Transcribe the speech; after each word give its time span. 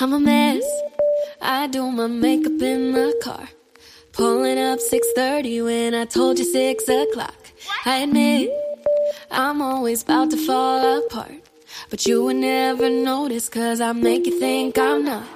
I'm 0.00 0.12
a 0.12 0.20
mess. 0.20 0.64
I 1.40 1.66
do 1.66 1.90
my 1.90 2.06
makeup 2.06 2.60
in 2.60 2.92
the 2.92 3.14
car. 3.22 3.48
Pulling 4.12 4.58
up 4.58 4.78
6:30 4.78 5.64
when 5.64 5.94
I 5.94 6.04
told 6.04 6.38
you 6.38 6.44
6 6.44 6.88
o'clock. 6.88 7.40
I 7.84 7.98
admit 8.04 8.50
I'm 9.30 9.60
always 9.60 10.02
about 10.02 10.30
to 10.30 10.36
fall 10.36 10.98
apart. 10.98 11.40
But 11.90 12.06
you 12.06 12.24
would 12.24 12.36
never 12.36 12.88
notice 12.88 13.48
cause 13.48 13.80
I 13.80 13.92
make 13.92 14.26
you 14.26 14.38
think 14.38 14.78
I'm 14.78 15.04
not. 15.04 15.26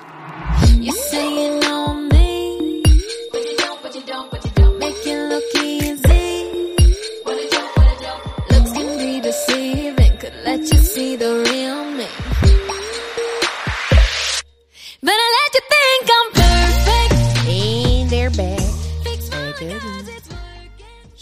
You 0.87 0.93
say 0.93 1.27
you 1.39 1.61
know 1.61 1.95
me. 1.95 2.18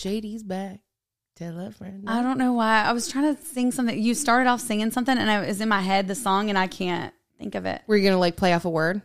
Shady's 0.07 0.43
back. 0.43 0.81
Tell 1.37 1.59
a 1.61 1.71
friend. 1.71 2.05
I 2.07 2.23
don't 2.23 2.39
know 2.39 2.55
why. 2.55 2.83
I 2.83 2.93
was 2.93 3.09
trying 3.09 3.35
to 3.35 3.43
sing 3.43 3.71
something. 3.73 4.01
You 4.01 4.15
started 4.15 4.49
off 4.49 4.61
singing 4.61 4.91
something, 4.91 5.17
and 5.19 5.31
I 5.31 5.47
was 5.47 5.61
in 5.61 5.69
my 5.69 5.81
head 5.83 6.09
the 6.09 6.15
song, 6.15 6.49
and 6.49 6.59
I 6.59 6.67
can't 6.67 7.13
think 7.39 7.55
of 7.55 7.67
it. 7.67 7.83
Were 7.87 7.97
you 7.97 8.09
gonna 8.09 8.19
like 8.21 8.37
play 8.37 8.55
off 8.55 8.65
a 8.65 8.71
word? 8.71 9.03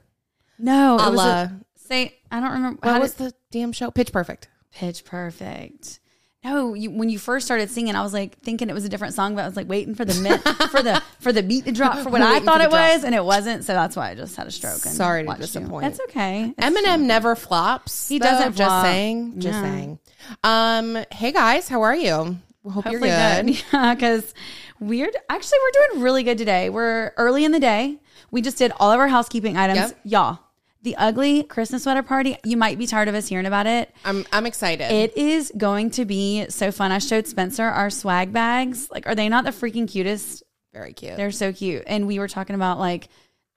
No, 0.57 0.95
it 0.97 1.09
was 1.11 1.19
a, 1.25 1.59
say. 1.75 2.15
I 2.31 2.39
don't 2.39 2.51
remember. 2.51 2.79
What 2.83 2.93
how 2.93 2.99
was 3.01 3.13
did- 3.15 3.27
the 3.31 3.33
damn 3.51 3.71
show? 3.73 3.91
Pitch 3.91 4.13
Perfect. 4.13 4.47
Pitch 4.71 5.03
Perfect? 5.03 5.99
No, 6.43 6.73
you, 6.73 6.89
when 6.89 7.09
you 7.09 7.19
first 7.19 7.45
started 7.45 7.69
singing, 7.69 7.95
I 7.95 8.01
was 8.01 8.13
like 8.13 8.37
thinking 8.39 8.67
it 8.69 8.73
was 8.73 8.83
a 8.85 8.89
different 8.89 9.13
song, 9.13 9.35
but 9.35 9.41
I 9.43 9.45
was 9.45 9.55
like 9.55 9.69
waiting 9.69 9.93
for 9.93 10.05
the 10.05 10.19
mit, 10.21 10.41
for 10.71 10.81
the 10.81 10.99
for 11.19 11.31
the 11.33 11.43
beat 11.43 11.65
to 11.65 11.71
drop 11.71 11.99
for 11.99 12.09
what 12.09 12.21
I 12.23 12.39
thought 12.39 12.61
it 12.61 12.69
drop. 12.71 12.93
was, 12.93 13.03
and 13.03 13.13
it 13.13 13.23
wasn't. 13.23 13.63
So 13.65 13.73
that's 13.73 13.95
why 13.95 14.09
I 14.11 14.15
just 14.15 14.35
had 14.37 14.47
a 14.47 14.51
stroke. 14.51 14.83
And 14.85 14.95
Sorry 14.95 15.21
to 15.23 15.27
watched 15.27 15.41
you. 15.41 15.45
disappoint. 15.47 15.83
That's 15.83 15.99
okay. 16.09 16.53
It's 16.57 16.65
Eminem 16.65 17.01
never 17.01 17.35
flops. 17.35 18.07
He 18.07 18.17
though, 18.19 18.25
doesn't 18.25 18.55
Just 18.55 18.69
flop. 18.69 18.85
saying. 18.85 19.39
Just 19.39 19.59
No. 19.59 19.63
saying. 19.65 19.99
Um. 20.43 21.03
Hey 21.11 21.31
guys, 21.31 21.67
how 21.67 21.81
are 21.81 21.95
you? 21.95 22.37
We 22.63 22.71
Hope 22.71 22.83
Hopefully 22.85 23.09
you're 23.09 23.43
good. 23.43 23.45
good. 23.47 23.63
Yeah, 23.73 23.95
because 23.95 24.33
we're 24.79 25.11
actually 25.29 25.57
we're 25.63 25.87
doing 25.87 26.03
really 26.03 26.23
good 26.23 26.37
today. 26.37 26.69
We're 26.69 27.13
early 27.17 27.45
in 27.45 27.51
the 27.51 27.59
day. 27.59 27.97
We 28.31 28.41
just 28.41 28.57
did 28.57 28.71
all 28.79 28.91
of 28.91 28.99
our 28.99 29.07
housekeeping 29.07 29.57
items. 29.57 29.79
Yep. 29.79 29.99
Y'all, 30.05 30.39
the 30.83 30.95
ugly 30.97 31.43
Christmas 31.43 31.83
sweater 31.83 32.03
party. 32.03 32.37
You 32.43 32.57
might 32.57 32.77
be 32.77 32.87
tired 32.87 33.07
of 33.07 33.15
us 33.15 33.27
hearing 33.27 33.45
about 33.45 33.67
it. 33.67 33.93
I'm. 34.05 34.25
I'm 34.31 34.45
excited. 34.45 34.91
It 34.91 35.17
is 35.17 35.51
going 35.57 35.91
to 35.91 36.05
be 36.05 36.45
so 36.49 36.71
fun. 36.71 36.91
I 36.91 36.99
showed 36.99 37.27
Spencer 37.27 37.65
our 37.65 37.89
swag 37.89 38.31
bags. 38.31 38.89
Like, 38.91 39.07
are 39.07 39.15
they 39.15 39.29
not 39.29 39.43
the 39.43 39.51
freaking 39.51 39.89
cutest? 39.89 40.43
Very 40.73 40.93
cute. 40.93 41.17
They're 41.17 41.31
so 41.31 41.51
cute. 41.51 41.83
And 41.87 42.07
we 42.07 42.17
were 42.19 42.27
talking 42.29 42.55
about 42.55 42.79
like 42.79 43.09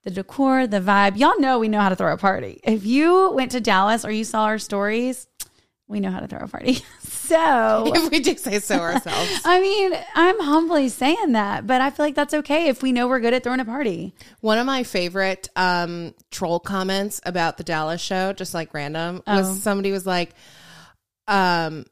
the 0.03 0.11
decor, 0.11 0.67
the 0.67 0.81
vibe. 0.81 1.17
Y'all 1.17 1.39
know 1.39 1.59
we 1.59 1.67
know 1.69 1.79
how 1.79 1.89
to 1.89 1.95
throw 1.95 2.13
a 2.13 2.17
party. 2.17 2.59
If 2.63 2.85
you 2.85 3.31
went 3.31 3.51
to 3.51 3.61
Dallas 3.61 4.03
or 4.03 4.11
you 4.11 4.23
saw 4.23 4.43
our 4.43 4.59
stories, 4.59 5.27
we 5.87 5.99
know 5.99 6.09
how 6.09 6.19
to 6.19 6.27
throw 6.27 6.39
a 6.39 6.47
party. 6.47 6.79
so 7.03 7.83
if 7.95 8.11
we 8.11 8.19
do 8.19 8.35
say 8.37 8.59
so 8.59 8.77
ourselves. 8.77 9.41
I 9.45 9.61
mean, 9.61 9.93
I'm 10.15 10.39
humbly 10.39 10.89
saying 10.89 11.33
that, 11.33 11.67
but 11.67 11.81
I 11.81 11.89
feel 11.91 12.05
like 12.05 12.15
that's 12.15 12.33
okay 12.33 12.69
if 12.69 12.81
we 12.81 12.91
know 12.91 13.07
we're 13.07 13.19
good 13.19 13.33
at 13.33 13.43
throwing 13.43 13.59
a 13.59 13.65
party. 13.65 14.15
One 14.41 14.57
of 14.57 14.65
my 14.65 14.83
favorite 14.83 15.49
um, 15.55 16.13
troll 16.31 16.59
comments 16.59 17.21
about 17.25 17.57
the 17.57 17.63
Dallas 17.63 18.01
show, 18.01 18.33
just 18.33 18.53
like 18.53 18.73
random, 18.73 19.21
was 19.27 19.47
Oh. 19.49 19.55
somebody 19.55 19.91
was 19.91 20.05
like, 20.07 20.31
um, 21.27 21.85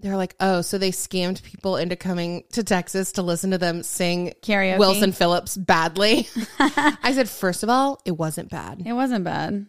they're 0.00 0.16
like, 0.16 0.34
oh, 0.40 0.60
so 0.60 0.76
they 0.76 0.90
scammed 0.90 1.42
people 1.42 1.76
into 1.76 1.96
coming 1.96 2.44
to 2.52 2.62
Texas 2.62 3.12
to 3.12 3.22
listen 3.22 3.52
to 3.52 3.58
them 3.58 3.82
sing 3.82 4.34
Karaoke. 4.42 4.78
Wilson 4.78 5.12
Phillips 5.12 5.56
badly. 5.56 6.28
I 6.58 7.12
said, 7.14 7.30
first 7.30 7.62
of 7.62 7.70
all, 7.70 8.00
it 8.04 8.10
wasn't 8.10 8.50
bad. 8.50 8.82
It 8.84 8.92
wasn't 8.92 9.24
bad. 9.24 9.66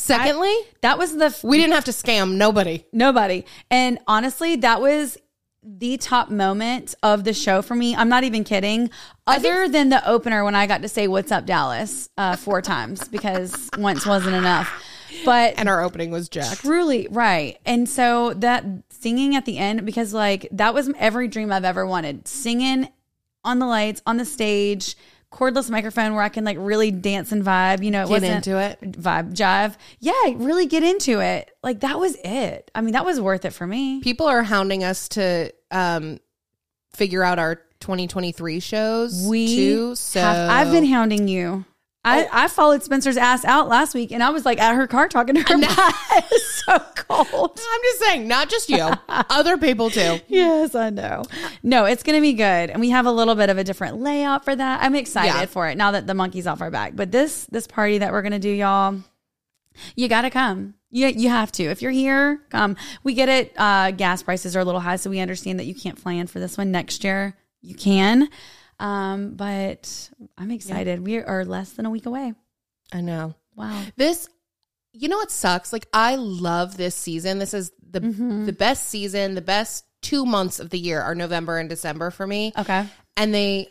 Secondly, 0.00 0.54
That 0.82 0.96
was 0.96 1.16
the 1.16 1.26
f- 1.26 1.42
we 1.42 1.56
didn't 1.58 1.74
have 1.74 1.84
to 1.86 1.90
scam 1.90 2.36
nobody. 2.36 2.84
nobody. 2.92 3.44
And 3.70 3.98
honestly, 4.06 4.54
that 4.56 4.80
was 4.80 5.18
the 5.62 5.96
top 5.96 6.30
moment 6.30 6.94
of 7.02 7.24
the 7.24 7.34
show 7.34 7.62
for 7.62 7.74
me. 7.74 7.94
I'm 7.96 8.08
not 8.08 8.22
even 8.24 8.44
kidding. 8.44 8.90
Other 9.26 9.68
than 9.68 9.88
the 9.88 10.06
opener 10.08 10.44
when 10.44 10.54
I 10.54 10.66
got 10.68 10.82
to 10.82 10.88
say 10.88 11.08
"What's 11.08 11.32
up, 11.32 11.46
Dallas" 11.46 12.08
uh, 12.16 12.36
four 12.36 12.62
times 12.62 13.08
because 13.08 13.68
once 13.76 14.06
wasn't 14.06 14.36
enough. 14.36 14.70
But 15.24 15.54
And 15.58 15.68
our 15.68 15.82
opening 15.82 16.10
was 16.12 16.28
jacked. 16.28 16.60
Truly, 16.60 17.08
right. 17.10 17.58
And 17.66 17.88
so 17.88 18.34
that 18.34 18.64
singing 18.90 19.34
at 19.34 19.46
the 19.46 19.58
end, 19.58 19.84
because 19.84 20.14
like 20.14 20.46
that 20.52 20.74
was 20.74 20.90
every 20.96 21.26
dream 21.26 21.50
I've 21.50 21.64
ever 21.64 21.84
wanted. 21.84 22.28
Singing 22.28 22.88
on 23.44 23.58
the 23.58 23.66
lights, 23.66 24.00
on 24.06 24.16
the 24.16 24.24
stage, 24.24 24.96
cordless 25.32 25.68
microphone 25.70 26.14
where 26.14 26.22
I 26.22 26.28
can 26.28 26.44
like 26.44 26.56
really 26.58 26.90
dance 26.90 27.32
and 27.32 27.44
vibe. 27.44 27.82
You 27.82 27.90
know, 27.90 28.00
it 28.02 28.06
Get 28.08 28.10
wasn't 28.10 28.46
into 28.46 28.58
it. 28.58 28.80
vibe 28.92 29.34
jive. 29.34 29.76
Yeah, 30.00 30.12
really 30.36 30.66
get 30.66 30.82
into 30.82 31.20
it. 31.20 31.50
Like 31.62 31.80
that 31.80 31.98
was 31.98 32.16
it. 32.24 32.70
I 32.74 32.80
mean, 32.80 32.92
that 32.92 33.04
was 33.04 33.20
worth 33.20 33.44
it 33.44 33.52
for 33.52 33.66
me. 33.66 34.00
People 34.00 34.26
are 34.26 34.42
hounding 34.42 34.84
us 34.84 35.08
to 35.10 35.52
um, 35.70 36.18
figure 36.92 37.22
out 37.22 37.38
our 37.38 37.56
2023 37.80 38.60
shows 38.60 39.26
We 39.28 39.46
too. 39.54 39.94
So 39.94 40.20
have, 40.20 40.50
I've 40.50 40.72
been 40.72 40.86
hounding 40.86 41.28
you. 41.28 41.64
I, 42.04 42.28
I 42.44 42.48
followed 42.48 42.82
Spencer's 42.82 43.16
ass 43.18 43.44
out 43.44 43.68
last 43.68 43.92
week 43.92 44.12
and 44.12 44.22
I 44.22 44.30
was 44.30 44.46
like 44.46 44.58
at 44.60 44.74
her 44.74 44.86
car 44.86 45.08
talking 45.08 45.34
to 45.34 45.40
her. 45.42 45.46
it 45.58 46.24
was 46.30 46.62
so 46.64 46.78
cold. 46.94 47.50
I'm 47.60 47.80
just 47.82 47.98
saying, 48.00 48.26
not 48.28 48.48
just 48.48 48.70
you, 48.70 48.88
other 49.08 49.58
people 49.58 49.90
too. 49.90 50.20
Yes, 50.28 50.74
I 50.74 50.90
know. 50.90 51.24
No, 51.62 51.84
it's 51.84 52.02
going 52.02 52.16
to 52.16 52.20
be 52.22 52.32
good, 52.32 52.70
and 52.70 52.80
we 52.80 52.90
have 52.90 53.06
a 53.06 53.10
little 53.12 53.34
bit 53.34 53.50
of 53.50 53.58
a 53.58 53.64
different 53.64 54.00
layout 54.00 54.44
for 54.44 54.54
that. 54.54 54.82
I'm 54.82 54.94
excited 54.94 55.28
Yeah. 55.40 55.46
for 55.46 55.68
it 55.68 55.76
now 55.76 55.90
that 55.90 56.06
the 56.06 56.14
monkey's 56.14 56.46
off 56.46 56.60
our 56.60 56.70
back. 56.70 56.94
But 56.96 57.10
this 57.10 57.46
this 57.46 57.66
party 57.66 57.98
that 57.98 58.12
we're 58.12 58.22
going 58.22 58.32
to 58.32 58.38
do, 58.38 58.50
y'all, 58.50 59.00
you 59.96 60.08
got 60.08 60.22
to 60.22 60.30
come. 60.30 60.74
You 60.90 61.08
you 61.08 61.28
have 61.28 61.50
to. 61.52 61.64
If 61.64 61.82
you're 61.82 61.90
here, 61.90 62.40
come. 62.50 62.76
We 63.02 63.14
get 63.14 63.28
it. 63.28 63.52
Uh, 63.56 63.90
gas 63.90 64.22
prices 64.22 64.54
are 64.56 64.60
a 64.60 64.64
little 64.64 64.80
high, 64.80 64.96
so 64.96 65.10
we 65.10 65.20
understand 65.20 65.58
that 65.58 65.64
you 65.66 65.74
can't 65.74 66.00
plan 66.00 66.26
for 66.26 66.38
this 66.40 66.56
one 66.56 66.70
next 66.70 67.02
year. 67.04 67.36
You 67.60 67.74
can, 67.74 68.28
um, 68.80 69.34
but 69.34 70.10
I'm 70.36 70.50
excited. 70.50 71.04
We 71.04 71.18
are 71.18 71.44
less 71.44 71.72
than 71.72 71.86
a 71.86 71.90
week 71.90 72.06
away. 72.06 72.34
I 72.92 73.00
know. 73.00 73.34
Wow. 73.56 73.82
This, 73.96 74.28
you 74.92 75.08
know 75.08 75.16
what 75.18 75.30
sucks? 75.30 75.72
Like 75.72 75.86
I 75.92 76.14
love 76.16 76.76
this 76.76 76.94
season. 76.94 77.38
This 77.38 77.54
is 77.54 77.72
the 77.90 78.00
Mm-hmm. 78.00 78.46
the 78.46 78.52
best 78.52 78.88
season. 78.88 79.34
The 79.34 79.40
best 79.42 79.84
two 80.02 80.24
months 80.24 80.60
of 80.60 80.70
the 80.70 80.78
year 80.78 81.00
are 81.00 81.14
November 81.14 81.58
and 81.58 81.68
December 81.68 82.10
for 82.10 82.26
me, 82.26 82.52
Okay. 82.56 82.86
and 83.16 83.34
they 83.34 83.68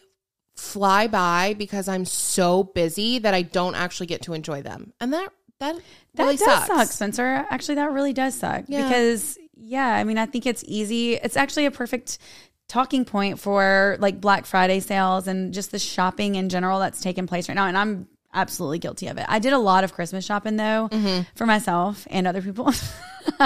fly 0.56 1.08
by 1.08 1.54
because 1.58 1.88
I'm 1.88 2.04
so 2.06 2.64
busy 2.64 3.20
that 3.20 3.34
I 3.34 3.44
don't 3.44 3.76
actually 3.76 4.08
get 4.08 4.24
to 4.24 4.34
enjoy 4.34 4.62
them, 4.62 4.94
and 5.00 5.14
that 5.14 5.30
that 5.60 5.76
That 6.16 6.24
really 6.24 6.38
does 6.38 6.46
sucks. 6.46 6.68
suck, 6.68 6.88
Spencer. 6.90 7.46
Actually, 7.50 7.76
that 7.76 7.92
really 7.92 8.14
does 8.14 8.36
suck 8.36 8.66
Yeah. 8.68 8.84
because 8.84 9.38
yeah, 9.60 9.88
I 9.88 10.04
mean, 10.04 10.18
I 10.20 10.26
think 10.28 10.46
it's 10.46 10.64
easy. 10.68 11.14
It's 11.16 11.36
actually 11.38 11.66
a 11.66 11.72
perfect 11.72 12.20
talking 12.68 13.06
point 13.06 13.40
for 13.40 13.98
like 14.00 14.20
Black 14.20 14.46
Friday 14.46 14.80
sales 14.80 15.28
and 15.28 15.54
just 15.54 15.72
the 15.72 15.80
shopping 15.80 16.36
in 16.36 16.50
general 16.50 16.80
that's 16.80 17.02
taking 17.02 17.28
place 17.28 17.48
right 17.48 17.56
now. 17.56 17.66
And 17.66 17.78
I'm 17.78 18.08
absolutely 18.38 18.80
guilty 18.80 19.08
of 19.08 19.18
it. 19.18 19.26
I 19.28 19.40
did 19.40 19.54
a 19.54 19.58
lot 19.60 19.84
of 19.84 19.94
Christmas 19.94 20.24
shopping 20.26 20.56
though 20.58 20.88
Mm-hmm. 20.92 21.22
for 21.36 21.46
myself 21.46 22.08
and 22.10 22.28
other 22.28 22.42
people. 22.42 22.72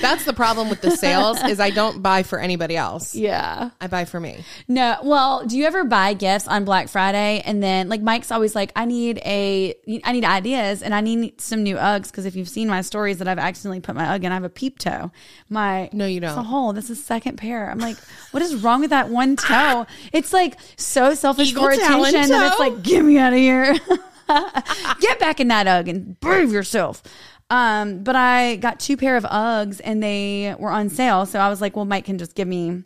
That's 0.00 0.24
the 0.24 0.32
problem 0.32 0.68
with 0.68 0.80
the 0.80 0.90
sales 0.90 1.40
is 1.44 1.60
I 1.60 1.70
don't 1.70 2.02
buy 2.02 2.24
for 2.24 2.40
anybody 2.40 2.76
else. 2.76 3.14
yeah. 3.14 3.70
I 3.80 3.86
buy 3.86 4.04
for 4.04 4.18
me. 4.18 4.44
No, 4.66 4.96
well, 5.04 5.46
do 5.46 5.56
you 5.56 5.64
ever 5.64 5.84
buy 5.84 6.14
gifts 6.14 6.48
on 6.48 6.64
Black 6.64 6.88
Friday 6.88 7.40
and 7.44 7.62
then 7.62 7.88
like 7.88 8.00
Mike's 8.02 8.32
always 8.32 8.56
like, 8.56 8.72
I 8.74 8.84
need 8.84 9.18
a, 9.24 9.74
I 10.02 10.10
need 10.12 10.24
ideas 10.24 10.82
and 10.82 10.92
I 10.92 11.00
need 11.02 11.40
some 11.40 11.62
new 11.62 11.76
Uggs 11.76 12.06
because 12.10 12.26
if 12.26 12.34
you've 12.34 12.48
seen 12.48 12.68
my 12.68 12.80
stories 12.80 13.18
that 13.18 13.28
I've 13.28 13.38
accidentally 13.38 13.78
put 13.80 13.94
my 13.94 14.12
Ugg 14.14 14.24
in, 14.24 14.32
I 14.32 14.34
have 14.34 14.44
a 14.44 14.48
peep 14.48 14.78
toe. 14.80 15.12
My 15.48 15.88
No, 15.92 16.04
you 16.06 16.18
don't. 16.20 16.30
It's 16.30 16.38
a 16.38 16.42
hole. 16.42 16.72
This 16.72 16.90
is 16.90 17.02
second 17.04 17.36
pair. 17.36 17.70
I'm 17.70 17.78
like, 17.78 17.96
what 18.32 18.42
is 18.42 18.56
wrong 18.56 18.80
with 18.80 18.90
that 18.90 19.08
one 19.08 19.36
toe? 19.36 19.86
It's 20.12 20.32
like 20.32 20.56
so 20.76 21.14
selfish 21.14 21.50
Eagle 21.50 21.64
for 21.64 21.70
attention 21.70 22.28
that 22.30 22.50
it's 22.50 22.58
like, 22.58 22.82
get 22.82 23.04
me 23.04 23.18
out 23.18 23.32
of 23.32 23.38
here. 23.38 23.76
Get 25.00 25.18
back 25.18 25.40
in 25.40 25.48
that 25.48 25.66
Ugg 25.66 25.88
and 25.88 26.20
prove 26.20 26.52
yourself. 26.52 27.02
Um, 27.50 28.02
but 28.04 28.14
I 28.14 28.56
got 28.56 28.78
two 28.78 28.96
pair 28.96 29.16
of 29.16 29.24
Uggs 29.24 29.80
and 29.82 30.02
they 30.02 30.54
were 30.58 30.70
on 30.70 30.90
sale. 30.90 31.24
So 31.26 31.38
I 31.38 31.48
was 31.48 31.60
like, 31.60 31.76
well, 31.76 31.86
Mike 31.86 32.04
can 32.04 32.18
just 32.18 32.34
give 32.34 32.46
me 32.46 32.82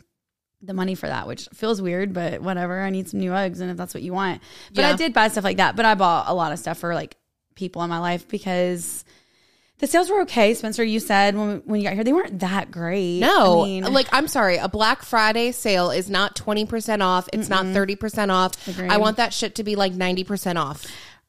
the 0.61 0.73
money 0.73 0.95
for 0.95 1.07
that, 1.07 1.27
which 1.27 1.49
feels 1.53 1.81
weird, 1.81 2.13
but 2.13 2.41
whatever. 2.41 2.81
I 2.81 2.89
need 2.89 3.09
some 3.09 3.19
new 3.19 3.31
Uggs, 3.31 3.59
and 3.59 3.69
if 3.69 3.77
that's 3.77 3.93
what 3.93 4.03
you 4.03 4.13
want. 4.13 4.41
But 4.73 4.85
I 4.85 4.95
did 4.95 5.13
buy 5.13 5.27
stuff 5.27 5.43
like 5.43 5.57
that. 5.57 5.75
But 5.75 5.85
I 5.85 5.95
bought 5.95 6.25
a 6.27 6.33
lot 6.33 6.53
of 6.53 6.59
stuff 6.59 6.77
for 6.77 6.95
like 6.95 7.17
people 7.55 7.83
in 7.83 7.89
my 7.89 7.99
life 7.99 8.27
because 8.27 9.03
the 9.79 9.87
sales 9.87 10.09
were 10.09 10.21
okay. 10.21 10.53
Spencer, 10.53 10.83
you 10.83 11.01
said 11.01 11.35
when 11.35 11.61
when 11.65 11.81
you 11.81 11.87
got 11.87 11.95
here, 11.95 12.05
they 12.05 12.13
weren't 12.13 12.39
that 12.39 12.71
great. 12.71 13.19
No, 13.19 13.63
I 13.63 13.65
mean, 13.65 13.93
like 13.93 14.07
I'm 14.13 14.29
sorry, 14.29 14.55
a 14.55 14.69
Black 14.69 15.03
Friday 15.03 15.51
sale 15.51 15.91
is 15.91 16.09
not 16.09 16.35
20% 16.37 17.01
off. 17.01 17.27
It's 17.33 17.49
not 17.49 17.65
30% 17.65 18.31
off. 18.31 18.67
Agreed. 18.67 18.89
I 18.89 18.97
want 18.97 19.17
that 19.17 19.33
shit 19.33 19.55
to 19.55 19.63
be 19.63 19.75
like 19.75 19.91
90% 19.91 20.55
off. 20.55 20.85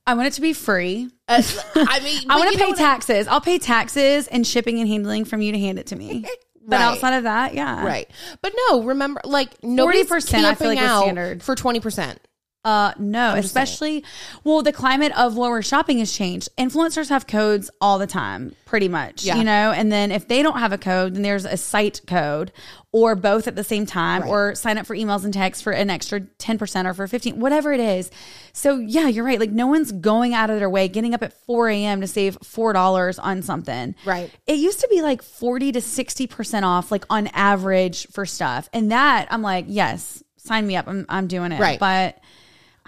I 0.07 0.15
want 0.15 0.27
it 0.29 0.33
to 0.35 0.41
be 0.41 0.53
free. 0.53 1.11
Uh, 1.29 1.43
I 1.77 2.01
mean, 2.05 2.31
I 2.31 2.39
want 2.39 2.53
to 2.53 2.59
pay 2.59 2.73
taxes. 2.73 3.27
I'll 3.27 3.41
pay 3.41 3.59
taxes 3.59 4.27
and 4.29 4.47
shipping 4.47 4.79
and 4.81 4.89
handling 4.89 5.25
from 5.25 5.41
you 5.41 5.53
to 5.53 5.59
hand 5.59 5.79
it 5.79 5.87
to 5.89 5.97
me. 5.97 6.27
But 6.67 6.77
Right. 6.77 6.83
outside 6.83 7.17
of 7.19 7.25
that, 7.25 7.53
yeah, 7.53 7.85
Right. 7.85 8.11
But 8.41 8.55
no, 8.71 8.85
remember, 8.85 9.21
like, 9.25 9.63
nobody's 9.63 10.07
40% 10.09 10.29
camping 10.31 10.47
I 10.47 10.55
feel 10.55 10.69
like 10.69 10.79
out 10.79 11.03
standard. 11.03 11.43
for 11.43 11.55
20%. 11.55 12.17
Uh, 12.65 12.93
no, 12.99 13.35
especially, 13.35 14.03
well, 14.43 14.63
the 14.63 14.73
climate 14.73 15.13
of 15.19 15.37
lower 15.37 15.61
shopping 15.61 15.99
has 15.99 16.11
changed. 16.13 16.49
Influencers 16.57 17.11
have 17.11 17.27
codes 17.27 17.71
all 17.81 17.99
the 17.99 18.07
time, 18.07 18.57
pretty 18.65 18.89
much, 18.89 19.23
Yeah. 19.25 19.37
you 19.37 19.45
know, 19.45 19.71
and 19.73 19.93
then 19.93 20.11
if 20.11 20.29
they 20.29 20.43
don't 20.43 20.59
have 20.59 20.73
a 20.73 20.79
code, 20.79 21.15
then 21.15 21.23
there's 21.23 21.45
a 21.45 21.59
site 21.59 22.01
code 22.07 22.53
or 22.91 23.15
both 23.15 23.47
at 23.49 23.55
the 23.57 23.65
same 23.65 23.85
time 23.85 24.27
or 24.27 24.55
sign 24.55 24.79
up 24.79 24.87
for 24.87 24.97
emails 24.97 25.25
and 25.25 25.35
texts 25.35 25.61
for 25.63 25.73
an 25.73 25.91
extra 25.91 26.21
10% 26.21 26.87
or 26.87 26.95
for 26.95 27.07
15, 27.07 27.39
whatever 27.39 27.73
it 27.73 27.81
is. 27.81 28.11
So 28.53 28.77
yeah, 28.79 29.09
you're 29.09 29.25
right. 29.25 29.41
Like 29.41 29.51
no 29.51 29.67
one's 29.67 29.93
going 29.93 30.33
out 30.33 30.49
of 30.49 30.59
their 30.59 30.71
way, 30.71 30.89
getting 30.89 31.13
up 31.13 31.23
at 31.23 31.33
4 31.45 31.69
a.m. 31.71 32.01
to 32.01 32.07
save 32.07 32.39
$4 32.41 33.19
on 33.23 33.43
something. 33.43 33.95
Right. 34.07 34.31
It 34.47 34.59
used 34.59 34.81
to 34.81 34.89
be 34.89 35.03
like 35.03 35.23
40 35.23 35.73
to 35.73 35.81
60% 35.81 36.63
off, 36.63 36.91
like 36.91 37.05
on 37.11 37.27
average 37.29 38.07
for 38.09 38.25
stuff. 38.25 38.71
And 38.73 38.91
that 38.93 39.27
I'm 39.31 39.43
like, 39.43 39.67
yes, 39.69 40.23
sign 40.39 40.67
me 40.67 40.77
up. 40.77 40.87
I'm, 40.87 41.05
I'm 41.09 41.27
doing 41.27 41.53
it. 41.53 41.61
Right. 41.61 41.81
But 41.81 42.19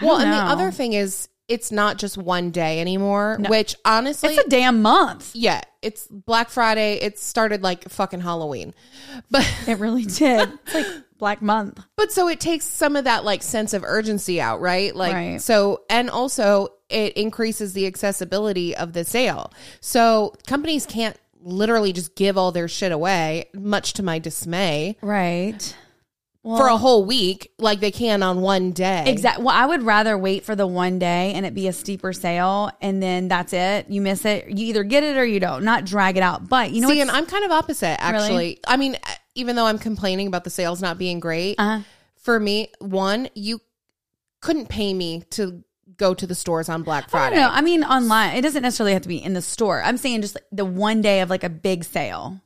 Well, 0.02 0.18
and 0.18 0.32
the 0.32 0.36
other 0.36 0.70
thing 0.70 0.92
is, 0.92 1.28
it's 1.48 1.70
not 1.70 1.96
just 1.96 2.18
one 2.18 2.50
day 2.50 2.80
anymore, 2.80 3.38
which 3.48 3.76
honestly, 3.84 4.34
It's 4.34 4.46
a 4.46 4.50
damn 4.50 4.82
month. 4.82 5.30
yeah, 5.34 5.60
it's 5.80 6.08
Black 6.08 6.50
Friday. 6.50 6.94
It 6.94 7.18
started 7.20 7.62
like 7.62 7.88
fucking 7.88 8.20
Halloween. 8.20 8.74
But 9.30 9.48
It 9.68 9.78
really 9.78 10.04
did. 10.04 10.48
It's 10.66 10.74
like 10.74 10.86
Black 11.18 11.40
Month. 11.42 11.78
But 11.96 12.10
so 12.10 12.26
it 12.28 12.40
takes 12.40 12.64
some 12.64 12.96
of 12.96 13.04
that 13.04 13.24
like 13.24 13.42
sense 13.44 13.74
of 13.74 13.84
urgency 13.84 14.40
out, 14.40 14.60
right? 14.60 14.94
Like 14.94 15.14
Right. 15.14 15.40
so 15.40 15.82
and 15.88 16.10
also 16.10 16.68
it 16.88 17.12
increases 17.14 17.72
the 17.74 17.86
accessibility 17.86 18.76
of 18.76 18.92
the 18.92 19.04
sale. 19.04 19.52
So 19.80 20.34
companies 20.48 20.84
can't 20.84 21.16
literally 21.40 21.92
just 21.92 22.16
give 22.16 22.36
all 22.36 22.50
their 22.50 22.66
shit 22.68 22.90
away, 22.90 23.46
much 23.54 23.92
to 23.94 24.02
my 24.02 24.18
dismay, 24.18 24.96
Right. 25.00 25.76
Well, 26.46 26.58
for 26.58 26.68
a 26.68 26.76
whole 26.76 27.04
week 27.04 27.50
like 27.58 27.80
they 27.80 27.90
can 27.90 28.22
on 28.22 28.40
one 28.40 28.70
day. 28.70 29.02
Exactly. 29.08 29.44
Well, 29.44 29.54
I 29.54 29.66
would 29.66 29.82
rather 29.82 30.16
wait 30.16 30.44
for 30.44 30.54
the 30.54 30.64
one 30.66 31.00
day 31.00 31.32
and 31.34 31.44
it 31.44 31.54
be 31.54 31.66
a 31.66 31.72
steeper 31.72 32.12
sale, 32.12 32.70
and 32.80 33.02
then 33.02 33.26
that's 33.26 33.52
it. 33.52 33.90
You 33.90 34.00
miss 34.00 34.24
it. 34.24 34.46
You 34.48 34.66
either 34.66 34.84
get 34.84 35.02
it 35.02 35.16
or 35.16 35.24
you 35.24 35.40
don't. 35.40 35.64
Not 35.64 35.84
drag 35.84 36.16
it 36.16 36.22
out. 36.22 36.48
But 36.48 36.70
you 36.70 36.82
know, 36.82 36.88
See, 36.88 37.00
and 37.00 37.10
I'm 37.10 37.26
kind 37.26 37.44
of 37.44 37.50
opposite 37.50 38.00
actually. 38.00 38.28
Really? 38.36 38.60
I 38.68 38.76
mean, 38.76 38.96
even 39.34 39.56
though 39.56 39.66
I'm 39.66 39.78
complaining 39.80 40.28
about 40.28 40.44
the 40.44 40.50
sales 40.50 40.80
not 40.80 40.98
being 40.98 41.18
great, 41.18 41.56
Uh-huh. 41.58 41.82
for 42.14 42.38
me, 42.38 42.68
one, 42.78 43.28
you 43.34 43.60
couldn't 44.40 44.68
pay 44.68 44.94
me 44.94 45.24
to 45.30 45.64
go 45.96 46.14
to 46.14 46.26
the 46.28 46.34
stores 46.36 46.68
on 46.68 46.84
Black 46.84 47.06
I 47.06 47.08
Friday. 47.08 47.36
don't 47.36 47.44
know. 47.48 47.50
I 47.52 47.60
mean, 47.60 47.82
online. 47.82 48.36
It 48.36 48.42
doesn't 48.42 48.62
necessarily 48.62 48.92
have 48.92 49.02
to 49.02 49.08
be 49.08 49.16
in 49.20 49.32
the 49.32 49.42
store. 49.42 49.82
I'm 49.82 49.96
saying 49.96 50.22
just 50.22 50.36
like 50.36 50.44
the 50.52 50.64
one 50.64 51.00
day 51.02 51.22
of 51.22 51.28
like 51.30 51.42
a 51.42 51.48
big 51.48 51.82
sale, 51.84 52.40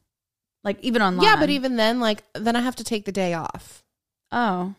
like 0.64 0.78
even 0.82 1.02
online. 1.02 1.24
Yeah, 1.26 1.36
but 1.36 1.50
even 1.50 1.76
then, 1.76 2.00
like, 2.00 2.22
then 2.34 2.56
I 2.56 2.60
have 2.60 2.76
to 2.76 2.84
take 2.84 3.04
the 3.04 3.12
day 3.12 3.34
off 3.34 3.79
oh, 4.32 4.74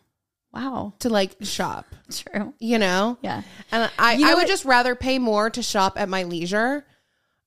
wow, 0.53 0.93
to 0.99 1.09
like 1.09 1.35
shop, 1.41 1.85
true. 2.11 2.53
you 2.59 2.77
know? 2.79 3.17
Yeah. 3.21 3.41
And 3.71 3.89
I, 3.97 4.13
You 4.13 4.25
know 4.25 4.31
I 4.31 4.33
would 4.35 4.41
what- 4.41 4.47
just 4.47 4.65
rather 4.65 4.95
pay 4.95 5.19
more 5.19 5.49
to 5.49 5.61
shop 5.63 5.93
at 5.99 6.09
my 6.09 6.23
leisure. 6.23 6.85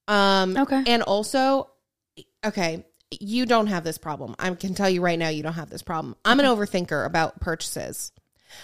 Um, 0.09 0.57
Okay. 0.57 0.83
And 0.87 1.03
also, 1.03 1.71
okay, 2.45 2.85
you 3.21 3.47
don't 3.47 3.69
have 3.69 3.85
this 3.85 3.99
problem. 3.99 4.35
I 4.39 4.51
can 4.55 4.75
tell 4.75 4.91
you 4.91 5.01
right 5.01 5.19
now, 5.19 5.29
you 5.29 5.43
don't 5.43 5.53
have 5.55 5.71
this 5.71 5.83
problem. 5.83 6.17
I'm 6.25 6.41
an 6.41 6.47
overthinker 6.47 7.07
about 7.07 7.41
purchases. 7.41 8.13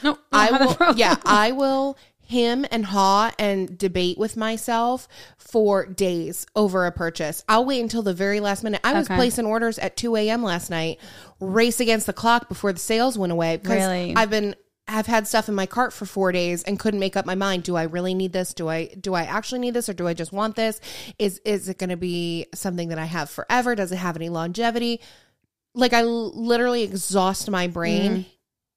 No, 0.02 0.18
I 0.32 0.48
don't 0.50 0.60
have 0.60 0.78
that 0.78 0.88
will, 0.88 0.94
yeah, 0.96 1.16
I 1.24 1.52
will 1.52 1.96
him 2.30 2.64
and 2.70 2.86
haw 2.86 3.32
and 3.38 3.76
debate 3.76 4.16
with 4.18 4.36
myself 4.36 5.06
for 5.36 5.84
days 5.86 6.46
over 6.56 6.86
a 6.86 6.92
purchase. 6.92 7.44
I'll 7.48 7.64
wait 7.64 7.80
until 7.80 8.02
the 8.02 8.14
very 8.14 8.40
last 8.40 8.64
minute. 8.64 8.80
I 8.84 8.92
was 8.94 9.06
Okay. 9.06 9.16
placing 9.16 9.46
orders 9.46 9.78
at 9.78 9.96
2 9.96 10.16
a.m. 10.16 10.42
last 10.42 10.70
night, 10.70 10.98
race 11.40 11.80
against 11.80 12.06
the 12.06 12.12
clock 12.12 12.48
before 12.48 12.72
the 12.72 12.78
sales 12.78 13.18
went 13.18 13.32
away 13.32 13.56
because 13.56 13.76
Really? 13.76 14.14
I've 14.16 14.30
been 14.30 14.54
have 14.88 15.06
had 15.06 15.28
stuff 15.28 15.48
in 15.48 15.54
my 15.54 15.66
cart 15.66 15.92
for 15.92 16.04
four 16.04 16.32
days 16.32 16.64
and 16.64 16.76
couldn't 16.78 16.98
make 16.98 17.16
up 17.16 17.24
my 17.24 17.36
mind. 17.36 17.62
Do 17.62 17.76
I 17.76 17.84
really 17.84 18.12
need 18.12 18.32
this? 18.32 18.52
Do 18.54 18.66
I 18.68 18.86
do 18.86 19.14
I 19.14 19.22
actually 19.22 19.60
need 19.60 19.74
this 19.74 19.88
or 19.88 19.92
do 19.92 20.08
I 20.08 20.14
just 20.14 20.32
want 20.32 20.56
this? 20.56 20.80
Is 21.18 21.40
is 21.44 21.68
it 21.68 21.78
going 21.78 21.90
to 21.90 21.96
be 21.96 22.46
something 22.54 22.88
that 22.88 22.98
I 22.98 23.04
have 23.04 23.30
forever? 23.30 23.76
Does 23.76 23.92
it 23.92 23.96
have 23.96 24.16
any 24.16 24.28
longevity? 24.28 25.00
Like 25.74 25.92
I 25.92 26.02
literally 26.02 26.82
exhaust 26.82 27.48
my 27.48 27.68
brain 27.68 28.12
Mm-hmm. 28.12 28.28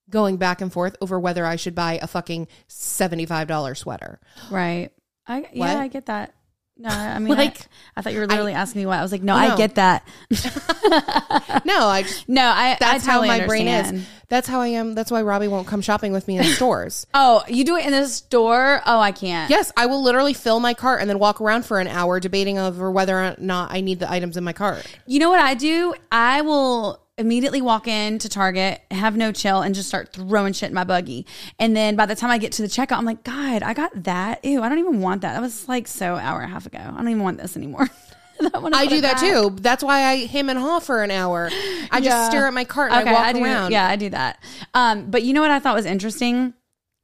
Going 0.10 0.38
back 0.38 0.62
and 0.62 0.72
forth 0.72 0.96
over 1.02 1.20
whether 1.20 1.46
I 1.46 1.56
should 1.56 1.76
buy 1.76 2.00
a 2.02 2.08
fucking 2.08 2.48
$75 2.70 3.78
sweater. 3.78 4.20
Right. 4.52 4.90
I 5.28 5.40
What? 5.42 5.54
yeah, 5.54 5.80
I 5.80 5.88
get 5.88 6.06
that. 6.08 6.34
No, 6.76 6.90
I 6.90 7.18
mean, 7.20 7.30
Like, 7.30 7.38
like 7.38 7.68
I, 7.96 8.02
thought 8.02 8.14
you 8.14 8.20
were 8.20 8.28
literally 8.28 8.54
asking 8.54 8.82
me 8.82 8.86
why. 8.88 8.98
I 8.98 9.02
was 9.04 9.12
like, 9.12 9.22
no, 9.24 9.36
No. 9.40 9.54
I 9.54 9.56
get 9.56 9.76
that. 9.76 10.08
No, 11.66 11.88
I 11.88 12.04
just 12.04 12.28
No, 12.28 12.44
I. 12.44 12.78
that's 12.80 13.08
I 13.08 13.12
totally 13.12 13.30
how 13.30 13.38
my 13.40 13.46
brain 13.48 13.68
is. 13.68 14.06
That's 14.30 14.48
how 14.48 14.62
I 14.62 14.68
am. 14.68 14.96
That's 14.96 15.12
why 15.12 15.22
Robbie 15.22 15.48
won't 15.48 15.68
come 15.68 15.82
shopping 15.82 16.12
with 16.12 16.28
me 16.28 16.38
in 16.40 16.44
stores. 16.56 17.06
Oh, 17.14 17.44
you 17.48 17.64
do 17.64 17.76
it 17.78 17.86
in 17.86 17.92
the 17.92 18.08
store? 18.08 18.82
Oh, 18.86 19.00
I 19.00 19.12
can't. 19.12 19.50
yes, 19.50 19.72
I 19.78 19.86
will 19.86 20.02
literally 20.04 20.34
fill 20.34 20.60
my 20.60 20.74
cart 20.74 21.02
and 21.02 21.10
then 21.10 21.20
walk 21.20 21.40
around 21.42 21.66
for 21.66 21.80
an 21.80 21.88
hour 21.88 22.20
debating 22.20 22.58
over 22.58 22.90
whether 22.92 23.18
or 23.18 23.36
not 23.38 23.72
I 23.72 23.82
need 23.82 24.00
the 24.00 24.12
items 24.12 24.36
in 24.38 24.44
my 24.44 24.54
cart. 24.54 24.86
You 25.06 25.20
know 25.20 25.30
what 25.30 25.39
I 25.39 25.54
do? 25.54 25.94
I 26.12 26.42
will 26.42 27.02
immediately 27.17 27.62
walk 27.62 27.88
in 27.88 28.17
to 28.20 28.29
Target, 28.29 28.82
have 28.91 29.15
no 29.15 29.32
chill, 29.32 29.62
and 29.62 29.75
just 29.75 29.88
start 29.88 30.13
throwing 30.13 30.53
shit 30.53 30.70
in 30.70 30.75
my 30.75 30.84
buggy. 30.84 31.25
And 31.60 31.75
then 31.75 31.96
by 31.96 32.05
the 32.05 32.15
time 32.15 32.32
I 32.32 32.38
get 32.38 32.51
to 32.53 32.62
the 32.62 32.67
checkout, 32.67 32.98
I'm 32.98 33.05
like, 33.05 33.24
God, 33.24 33.63
I 33.63 33.74
got 33.74 34.03
that. 34.03 34.43
Ew, 34.43 34.62
I 34.62 34.70
don't 34.70 34.79
even 34.79 35.01
want 35.01 35.22
that. 35.22 35.34
That 35.34 35.41
was 35.41 35.67
like 35.67 35.88
so 35.88 36.15
hour 36.15 36.41
and 36.41 36.50
a 36.50 36.53
half 36.53 36.65
ago. 36.65 36.79
I 36.79 36.98
don't 36.98 37.10
even 37.10 37.24
want 37.24 37.38
this 37.38 37.55
anymore. 37.55 37.89
I, 38.41 38.70
I 38.74 38.86
do 38.88 39.01
that 39.01 39.17
back. 39.17 39.22
too. 39.22 39.55
That's 39.62 39.84
why 39.84 40.05
I 40.05 40.25
him 40.25 40.50
and 40.50 40.58
haw 40.58 40.79
for 40.79 41.03
an 41.03 41.12
hour. 41.12 41.50
I 41.91 42.01
just 42.01 42.32
stare 42.32 42.48
at 42.48 42.53
my 42.53 42.65
cart 42.65 42.91
and 42.91 43.08
I 43.08 43.13
walk 43.13 43.36
do, 43.36 43.43
around. 43.43 43.72
Yeah, 43.72 43.88
I 43.88 43.96
do 43.96 44.10
that. 44.10 44.43
Um, 44.74 45.10
but 45.10 45.24
you 45.24 45.34
know 45.34 45.41
what 45.41 45.51
I 45.51 45.60
thought 45.60 45.75
was 45.75 45.86
interesting? 45.86 46.53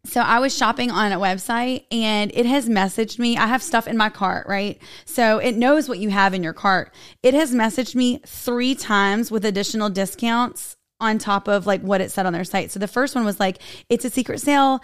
So 0.05 0.21
I 0.21 0.39
was 0.39 0.55
shopping 0.55 0.91
on 0.91 1.11
a 1.11 1.19
website 1.19 1.85
and 1.91 2.31
it 2.33 2.45
has 2.45 2.69
messaged 2.69 3.19
me. 3.19 3.37
I 3.37 3.47
have 3.47 3.61
stuff 3.61 3.87
in 3.87 3.97
my 3.97 4.09
cart, 4.09 4.47
right? 4.47 4.81
So 5.05 5.39
it 5.39 5.55
knows 5.55 5.89
what 5.89 5.99
you 5.99 6.09
have 6.09 6.33
in 6.33 6.41
your 6.41 6.53
cart. 6.53 6.93
It 7.21 7.33
has 7.33 7.53
messaged 7.53 7.95
me 7.95 8.21
three 8.25 8.75
times 8.75 9.29
with 9.29 9.43
additional 9.43 9.89
discounts 9.89 10.77
on 11.01 11.17
top 11.17 11.47
of 11.47 11.65
like 11.65 11.81
what 11.81 12.01
it 12.01 12.11
said 12.11 12.25
on 12.25 12.33
their 12.33 12.43
site. 12.43 12.71
So 12.71 12.79
the 12.79 12.87
first 12.87 13.15
one 13.15 13.23
was 13.23 13.39
like, 13.39 13.59
it's 13.87 14.03
a 14.03 14.09
secret 14.09 14.41
sale, 14.41 14.81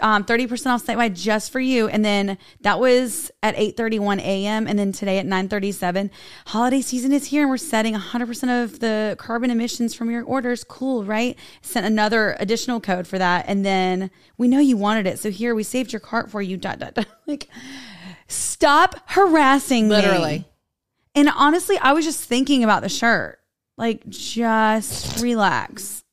um, 0.00 0.24
30% 0.24 0.66
off 0.66 0.84
site 0.84 0.96
wide 0.96 1.14
just 1.14 1.52
for 1.52 1.60
you. 1.60 1.88
And 1.88 2.04
then 2.04 2.36
that 2.62 2.80
was 2.80 3.30
at 3.42 3.54
8.31 3.56 4.18
a.m. 4.20 4.66
And 4.66 4.78
then 4.78 4.92
today 4.92 5.18
at 5.18 5.26
9.37, 5.26 6.10
holiday 6.46 6.80
season 6.80 7.12
is 7.12 7.26
here 7.26 7.42
and 7.42 7.50
we're 7.50 7.56
setting 7.58 7.94
100% 7.94 8.64
of 8.64 8.80
the 8.80 9.14
carbon 9.18 9.50
emissions 9.50 9.94
from 9.94 10.10
your 10.10 10.24
orders. 10.24 10.64
Cool, 10.64 11.04
right? 11.04 11.38
Sent 11.60 11.86
another 11.86 12.36
additional 12.40 12.80
code 12.80 13.06
for 13.06 13.18
that. 13.18 13.44
And 13.46 13.64
then 13.64 14.10
we 14.38 14.48
know 14.48 14.58
you 14.58 14.76
wanted 14.76 15.06
it. 15.06 15.20
So 15.20 15.30
here 15.30 15.54
we 15.54 15.62
saved 15.62 15.92
your 15.92 16.00
cart 16.00 16.30
for 16.30 16.42
you. 16.42 16.56
Dot, 16.62 16.78
dot, 16.78 16.94
dot. 16.94 17.06
Like, 17.26 17.48
stop 18.28 18.96
harassing 19.06 19.88
me. 19.88 19.96
Literally. 19.96 20.44
And 21.14 21.28
honestly, 21.28 21.76
I 21.78 21.92
was 21.92 22.04
just 22.04 22.24
thinking 22.24 22.64
about 22.64 22.82
the 22.82 22.88
shirt. 22.88 23.38
Like, 23.76 24.08
just 24.08 25.20
relax. 25.22 26.04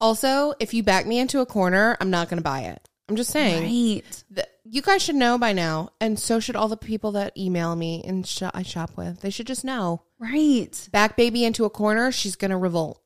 Also, 0.00 0.54
if 0.58 0.74
you 0.74 0.82
back 0.82 1.06
me 1.06 1.18
into 1.18 1.40
a 1.40 1.46
corner, 1.46 1.96
I'm 2.00 2.10
not 2.10 2.28
going 2.28 2.38
to 2.38 2.42
buy 2.42 2.62
it. 2.62 2.88
I'm 3.08 3.16
just 3.16 3.30
saying. 3.30 3.62
Right. 3.62 4.44
You 4.64 4.80
guys 4.80 5.02
should 5.02 5.16
know 5.16 5.38
by 5.38 5.52
now, 5.52 5.90
and 6.00 6.18
so 6.18 6.40
should 6.40 6.56
all 6.56 6.68
the 6.68 6.76
people 6.76 7.12
that 7.12 7.36
email 7.36 7.76
me 7.76 8.02
and 8.06 8.26
sh- 8.26 8.44
I 8.54 8.62
shop 8.62 8.96
with. 8.96 9.20
They 9.20 9.30
should 9.30 9.46
just 9.46 9.64
know. 9.64 10.02
Right. 10.18 10.88
Back 10.92 11.16
baby 11.16 11.44
into 11.44 11.64
a 11.64 11.70
corner, 11.70 12.10
she's 12.10 12.36
gonna 12.36 12.56
revolt. 12.56 13.00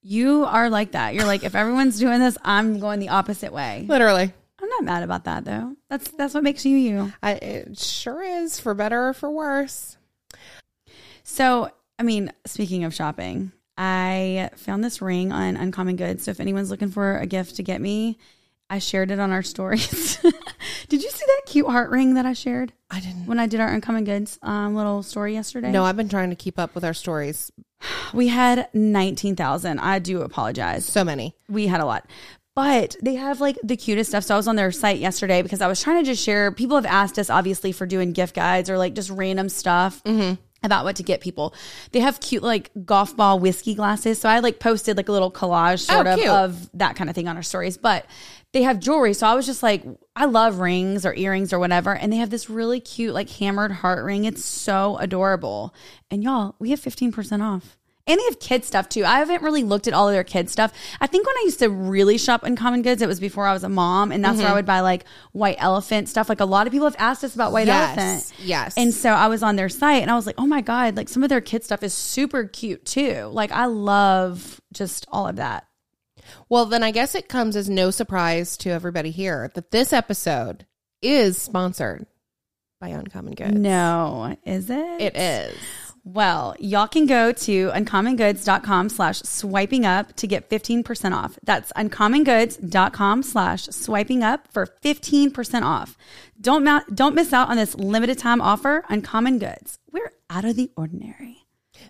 You 0.00 0.44
are 0.44 0.70
like 0.70 0.92
that. 0.92 1.14
You're 1.14 1.26
like, 1.26 1.42
if 1.42 1.54
everyone's 1.56 1.98
doing 1.98 2.20
this, 2.20 2.38
I'm 2.44 2.78
going 2.78 3.00
the 3.00 3.08
opposite 3.08 3.52
way. 3.52 3.84
Literally. 3.88 4.32
I'm 4.62 4.68
not 4.68 4.84
mad 4.84 5.02
about 5.02 5.24
that 5.24 5.44
though. 5.44 5.76
That's 5.90 6.08
that's 6.12 6.32
what 6.32 6.44
makes 6.44 6.64
you 6.64 6.76
you. 6.76 7.12
I, 7.22 7.32
it 7.32 7.78
sure 7.78 8.22
is, 8.22 8.58
for 8.58 8.72
better 8.72 9.08
or 9.08 9.12
for 9.12 9.30
worse. 9.30 9.96
So, 11.24 11.70
I 11.98 12.02
mean, 12.02 12.32
speaking 12.46 12.84
of 12.84 12.94
shopping, 12.94 13.52
I 13.78 14.50
found 14.56 14.82
this 14.84 15.00
ring 15.02 15.32
on 15.32 15.56
Uncommon 15.56 15.96
Goods. 15.96 16.24
So 16.24 16.30
if 16.30 16.40
anyone's 16.40 16.70
looking 16.70 16.90
for 16.90 17.18
a 17.18 17.26
gift 17.26 17.56
to 17.56 17.62
get 17.62 17.80
me, 17.80 18.18
I 18.68 18.78
shared 18.80 19.10
it 19.10 19.18
on 19.18 19.30
our 19.30 19.42
stories. 19.54 20.16
did 20.88 21.02
you 21.02 21.10
see 21.10 21.24
that 21.26 21.42
cute 21.46 21.66
heart 21.68 21.90
ring 21.90 22.14
that 22.14 22.26
I 22.26 22.32
shared 22.32 22.72
I 22.90 23.00
didn't. 23.00 23.26
when 23.26 23.38
I 23.38 23.46
did 23.46 23.60
our 23.60 23.68
Uncommon 23.68 24.04
Goods 24.04 24.38
um, 24.42 24.74
little 24.74 25.02
story 25.02 25.34
yesterday? 25.34 25.70
No, 25.70 25.84
I've 25.84 25.96
been 25.96 26.08
trying 26.08 26.30
to 26.30 26.36
keep 26.36 26.58
up 26.58 26.74
with 26.74 26.84
our 26.84 26.94
stories. 26.94 27.50
We 28.14 28.28
had 28.28 28.68
19,000. 28.72 29.78
I 29.80 29.98
do 29.98 30.22
apologize. 30.22 30.86
So 30.86 31.04
many. 31.04 31.34
we 31.48 31.66
had 31.66 31.80
a 31.80 31.84
lot. 31.84 32.08
But 32.54 32.96
they 33.02 33.16
have 33.16 33.40
like 33.40 33.58
the 33.62 33.76
cutest 33.76 34.10
stuff. 34.10 34.24
So 34.24 34.34
I 34.34 34.36
was 34.38 34.48
on 34.48 34.56
their 34.56 34.72
site 34.72 34.98
yesterday 34.98 35.42
because 35.42 35.60
I 35.60 35.66
was 35.66 35.82
trying 35.82 36.02
to 36.02 36.10
just 36.10 36.24
share. 36.24 36.50
People 36.52 36.76
have 36.76 36.86
asked 36.86 37.18
us 37.18 37.28
obviously 37.28 37.72
for 37.72 37.84
doing 37.84 38.12
gift 38.12 38.34
guides 38.34 38.70
or 38.70 38.78
like 38.78 38.94
just 38.94 39.10
random 39.10 39.48
stuff 39.50 40.00
about 40.66 40.84
what 40.84 40.96
to 40.96 41.02
get 41.02 41.20
people. 41.22 41.54
They 41.92 42.00
have 42.00 42.20
cute 42.20 42.42
like 42.42 42.70
golf 42.84 43.16
ball 43.16 43.38
whiskey 43.38 43.74
glasses. 43.74 44.18
So 44.20 44.28
I 44.28 44.40
like 44.40 44.60
posted 44.60 44.96
like 44.96 45.08
a 45.08 45.12
little 45.12 45.30
collage 45.32 45.86
oh, 45.90 45.94
sort 45.94 46.06
Oh, 46.06 46.12
of 46.12 46.18
cute. 46.18 46.28
of 46.30 46.70
that 46.74 46.96
kind 46.96 47.08
of 47.08 47.16
thing 47.16 47.28
on 47.28 47.36
our 47.36 47.42
stories. 47.42 47.78
But 47.78 48.04
they 48.52 48.62
have 48.62 48.78
jewelry. 48.80 49.12
So 49.14 49.26
I 49.26 49.34
was 49.34 49.46
just 49.46 49.62
like, 49.62 49.84
I 50.14 50.24
love 50.26 50.58
rings 50.60 51.04
or 51.06 51.14
earrings 51.14 51.52
or 51.52 51.58
whatever. 51.58 51.94
And 51.94 52.12
they 52.12 52.16
have 52.18 52.30
this 52.30 52.48
really 52.50 52.80
cute 52.80 53.14
like 53.14 53.28
hammered 53.30 53.72
heart 53.72 54.04
ring. 54.04 54.24
It's 54.24 54.44
so 54.44 54.96
adorable. 54.98 55.74
And 56.10 56.22
y'all, 56.22 56.54
we 56.58 56.70
have 56.70 56.80
15% 56.80 57.42
off. 57.42 57.76
And 58.08 58.20
they 58.20 58.24
have 58.24 58.38
kid 58.38 58.64
stuff 58.64 58.88
too. 58.88 59.04
I 59.04 59.18
haven't 59.18 59.42
really 59.42 59.64
looked 59.64 59.88
at 59.88 59.94
all 59.94 60.08
of 60.08 60.14
their 60.14 60.22
kid 60.22 60.48
stuff. 60.48 60.72
I 61.00 61.08
think 61.08 61.26
when 61.26 61.36
I 61.36 61.42
used 61.44 61.58
to 61.58 61.68
really 61.68 62.18
shop 62.18 62.44
Uncommon 62.44 62.82
Goods, 62.82 63.02
it 63.02 63.08
was 63.08 63.18
before 63.18 63.46
I 63.48 63.52
was 63.52 63.64
a 63.64 63.68
mom, 63.68 64.12
and 64.12 64.24
that's 64.24 64.38
where 64.38 64.46
I 64.46 64.50
mm-hmm. 64.50 64.56
would 64.58 64.66
buy 64.66 64.80
like 64.80 65.04
white 65.32 65.56
elephant 65.58 66.08
stuff. 66.08 66.28
Like 66.28 66.40
a 66.40 66.44
lot 66.44 66.68
of 66.68 66.72
people 66.72 66.86
have 66.86 66.96
asked 67.00 67.24
us 67.24 67.34
about 67.34 67.50
white 67.50 67.66
Yes, 67.66 67.98
elephant. 67.98 68.32
yes. 68.46 68.74
And 68.76 68.94
so 68.94 69.10
I 69.10 69.26
was 69.26 69.42
on 69.42 69.56
their 69.56 69.68
site 69.68 70.02
and 70.02 70.10
I 70.10 70.14
was 70.14 70.24
like, 70.24 70.36
oh 70.38 70.46
my 70.46 70.60
God, 70.60 70.96
like 70.96 71.08
some 71.08 71.24
of 71.24 71.28
their 71.28 71.40
kid 71.40 71.64
stuff 71.64 71.82
is 71.82 71.92
super 71.92 72.44
cute 72.44 72.84
too. 72.84 73.28
Like 73.32 73.50
I 73.50 73.66
love 73.66 74.60
just 74.72 75.06
all 75.10 75.26
of 75.26 75.36
that. 75.36 75.66
Well, 76.48 76.66
then 76.66 76.82
I 76.82 76.92
guess 76.92 77.14
it 77.14 77.28
comes 77.28 77.56
as 77.56 77.68
no 77.68 77.90
surprise 77.90 78.56
to 78.58 78.70
everybody 78.70 79.10
here 79.10 79.50
that 79.54 79.70
this 79.70 79.92
episode 79.92 80.66
is 81.02 81.40
sponsored 81.40 82.06
by 82.80 82.88
Uncommon 82.88 83.34
Goods. 83.34 83.54
No, 83.54 84.36
is 84.44 84.70
it? 84.70 85.00
It 85.00 85.16
is. 85.16 85.56
Well, 86.08 86.54
y'all 86.60 86.86
can 86.86 87.06
go 87.06 87.32
to 87.32 87.70
uncommongoods.com 87.70 88.90
slash 88.90 89.22
swiping 89.22 89.84
up 89.84 90.14
to 90.16 90.28
get 90.28 90.48
15% 90.48 91.12
off. 91.12 91.36
That's 91.42 91.72
uncommongoods.com 91.72 93.24
slash 93.24 93.64
swiping 93.66 94.22
up 94.22 94.46
for 94.52 94.66
15% 94.84 95.62
off. 95.62 95.98
Don't, 96.40 96.62
ma- 96.62 96.82
don't 96.94 97.16
miss 97.16 97.32
out 97.32 97.48
on 97.48 97.56
this 97.56 97.74
limited 97.74 98.18
time 98.18 98.40
offer, 98.40 98.84
Uncommon 98.88 99.40
Goods. 99.40 99.80
We're 99.90 100.12
out 100.30 100.44
of 100.44 100.54
the 100.54 100.70
ordinary. 100.76 101.38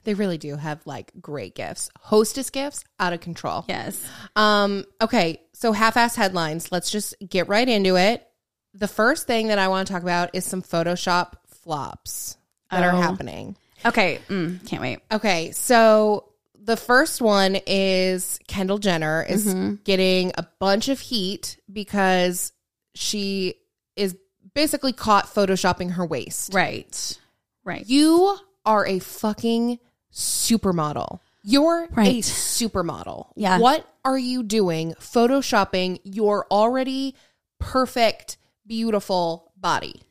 They 0.04 0.14
really 0.14 0.38
do 0.38 0.56
have 0.56 0.80
like 0.86 1.12
great 1.20 1.54
gifts. 1.54 1.90
Hostess 2.00 2.48
gifts 2.48 2.84
out 2.98 3.12
of 3.12 3.20
control. 3.20 3.66
Yes. 3.68 4.02
Um, 4.34 4.84
okay, 5.02 5.42
so 5.52 5.72
half-ass 5.72 6.16
headlines. 6.16 6.72
Let's 6.72 6.90
just 6.90 7.14
get 7.28 7.48
right 7.48 7.68
into 7.68 7.96
it. 7.96 8.26
The 8.72 8.88
first 8.88 9.26
thing 9.26 9.48
that 9.48 9.58
I 9.58 9.68
want 9.68 9.86
to 9.86 9.92
talk 9.92 10.02
about 10.02 10.30
is 10.34 10.44
some 10.46 10.62
Photoshop 10.62 11.34
flops 11.48 12.38
that 12.70 12.82
are 12.82 12.94
Oh. 12.96 13.00
happening. 13.00 13.56
Okay. 13.86 14.20
Mm, 14.28 14.66
can't 14.66 14.82
wait. 14.82 15.00
Okay, 15.12 15.50
so 15.52 16.32
the 16.62 16.76
first 16.76 17.20
one 17.20 17.58
is 17.66 18.38
Kendall 18.48 18.78
Jenner 18.78 19.24
is 19.28 19.54
getting 19.84 20.32
a 20.36 20.46
bunch 20.58 20.88
of 20.88 20.98
heat 21.00 21.58
because 21.72 22.52
she 22.94 23.54
is 23.94 24.16
basically 24.54 24.92
caught 24.92 25.26
photoshopping 25.26 25.92
her 25.92 26.04
waist. 26.04 26.52
Right. 26.54 27.18
Right. 27.64 27.84
You 27.86 28.36
are 28.64 28.86
a 28.86 28.98
fucking 28.98 29.78
supermodel. 30.12 31.20
You're 31.44 31.84
a 31.84 31.88
Right. 31.94 32.24
supermodel. 32.24 33.28
Yeah. 33.36 33.58
What 33.58 33.86
are 34.04 34.18
you 34.18 34.42
doing 34.42 34.94
photoshopping 35.00 36.00
your 36.02 36.46
already 36.50 37.14
perfect, 37.60 38.38
beautiful 38.66 39.52
body? 39.56 40.02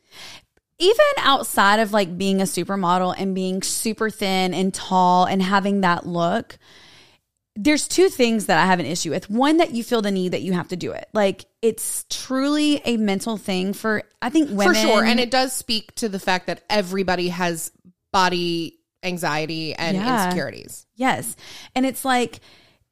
Even 0.77 1.05
outside 1.19 1.79
of 1.79 1.93
like 1.93 2.17
being 2.17 2.41
a 2.41 2.45
supermodel 2.45 3.15
and 3.17 3.33
being 3.33 3.61
super 3.61 4.09
thin 4.09 4.53
and 4.53 4.73
tall 4.73 5.25
and 5.25 5.41
having 5.41 5.81
that 5.81 6.05
look, 6.05 6.57
there's 7.55 7.87
two 7.87 8.09
things 8.09 8.47
that 8.47 8.61
I 8.61 8.65
have 8.65 8.81
an 8.81 8.85
issue 8.85 9.11
with. 9.11 9.29
One, 9.29 9.57
that 9.57 9.71
you 9.71 9.83
feel 9.83 10.01
the 10.01 10.11
need 10.11 10.33
that 10.33 10.41
you 10.41 10.51
have 10.53 10.67
to 10.69 10.75
do 10.75 10.91
it. 10.91 11.07
Like 11.13 11.45
it's 11.61 12.05
truly 12.09 12.81
a 12.83 12.97
mental 12.97 13.37
thing 13.37 13.71
for, 13.71 14.03
I 14.21 14.29
think 14.29 14.49
women. 14.49 14.67
For 14.67 14.75
sure. 14.75 15.05
And 15.05 15.19
it 15.19 15.31
does 15.31 15.53
speak 15.53 15.95
to 15.95 16.09
the 16.09 16.19
fact 16.19 16.47
that 16.47 16.63
everybody 16.69 17.29
has 17.29 17.71
body 18.11 18.79
anxiety 19.03 19.73
and 19.73 19.95
Yeah. 19.95 20.25
insecurities. 20.25 20.85
Yes. 20.95 21.35
And 21.73 21.85
it's 21.85 22.03
like, 22.03 22.39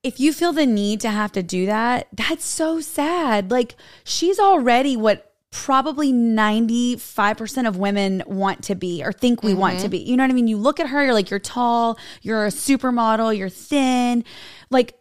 if 0.03 0.19
you 0.19 0.31
feel 0.31 0.53
the 0.53 0.65
need 0.65 1.01
to 1.01 1.09
have 1.09 1.31
to 1.33 1.43
do 1.43 1.65
that, 1.65 2.07
that's 2.13 2.45
so 2.45 2.79
sad. 2.81 3.51
Like, 3.51 3.75
she's 4.03 4.37
already 4.37 4.95
what 4.97 5.32
probably 5.53 6.11
95% 6.11 7.67
of 7.67 7.77
women 7.77 8.23
want 8.25 8.63
to 8.63 8.75
be 8.75 9.03
or 9.03 9.13
think 9.13 9.43
we 9.43 9.53
want 9.53 9.75
to 9.75 9.83
mm-hmm. 9.83 9.91
be. 9.91 9.99
You 9.99 10.17
know 10.17 10.23
what 10.23 10.31
I 10.31 10.33
mean? 10.33 10.47
You 10.47 10.57
look 10.57 10.79
at 10.79 10.87
her, 10.87 11.03
you're 11.05 11.13
like, 11.13 11.29
you're 11.29 11.39
tall, 11.39 11.97
you're 12.23 12.45
a 12.45 12.49
supermodel, 12.49 13.37
you're 13.37 13.49
thin. 13.49 14.25
Like, 14.71 14.95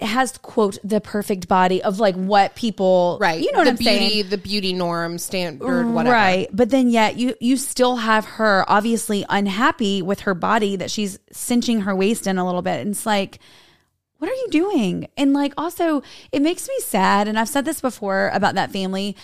has 0.00 0.36
quote 0.38 0.78
the 0.82 1.00
perfect 1.00 1.46
body 1.46 1.82
of 1.82 2.00
like 2.00 2.14
what 2.14 2.54
people 2.54 3.18
Right. 3.20 3.40
you 3.40 3.52
know 3.52 3.58
what 3.58 3.64
the 3.64 3.70
i'm 3.70 3.76
beauty, 3.76 4.08
saying 4.08 4.28
The 4.30 4.38
beauty 4.38 4.72
norm, 4.72 5.18
standard, 5.18 5.86
whatever. 5.86 6.14
Right. 6.14 6.48
But 6.52 6.70
then 6.70 6.88
yet 6.88 7.18
you 7.18 7.34
you 7.38 7.58
still 7.58 7.96
have 7.96 8.24
her 8.24 8.64
obviously 8.66 9.26
unhappy 9.28 10.00
with 10.00 10.20
her 10.20 10.34
body 10.34 10.76
that 10.76 10.90
she's 10.90 11.18
cinching 11.32 11.82
her 11.82 11.94
waist 11.94 12.26
in 12.26 12.38
a 12.38 12.46
little 12.46 12.62
bit. 12.62 12.80
And 12.80 12.92
it's 12.92 13.04
like, 13.04 13.38
what 14.16 14.30
are 14.30 14.34
you 14.34 14.48
doing? 14.50 15.08
And 15.18 15.34
like 15.34 15.52
also 15.58 16.02
it 16.32 16.40
makes 16.40 16.66
me 16.66 16.74
sad. 16.80 17.28
And 17.28 17.38
I've 17.38 17.50
said 17.50 17.66
this 17.66 17.82
before 17.82 18.30
about 18.32 18.54
that 18.54 18.72
family. 18.72 19.14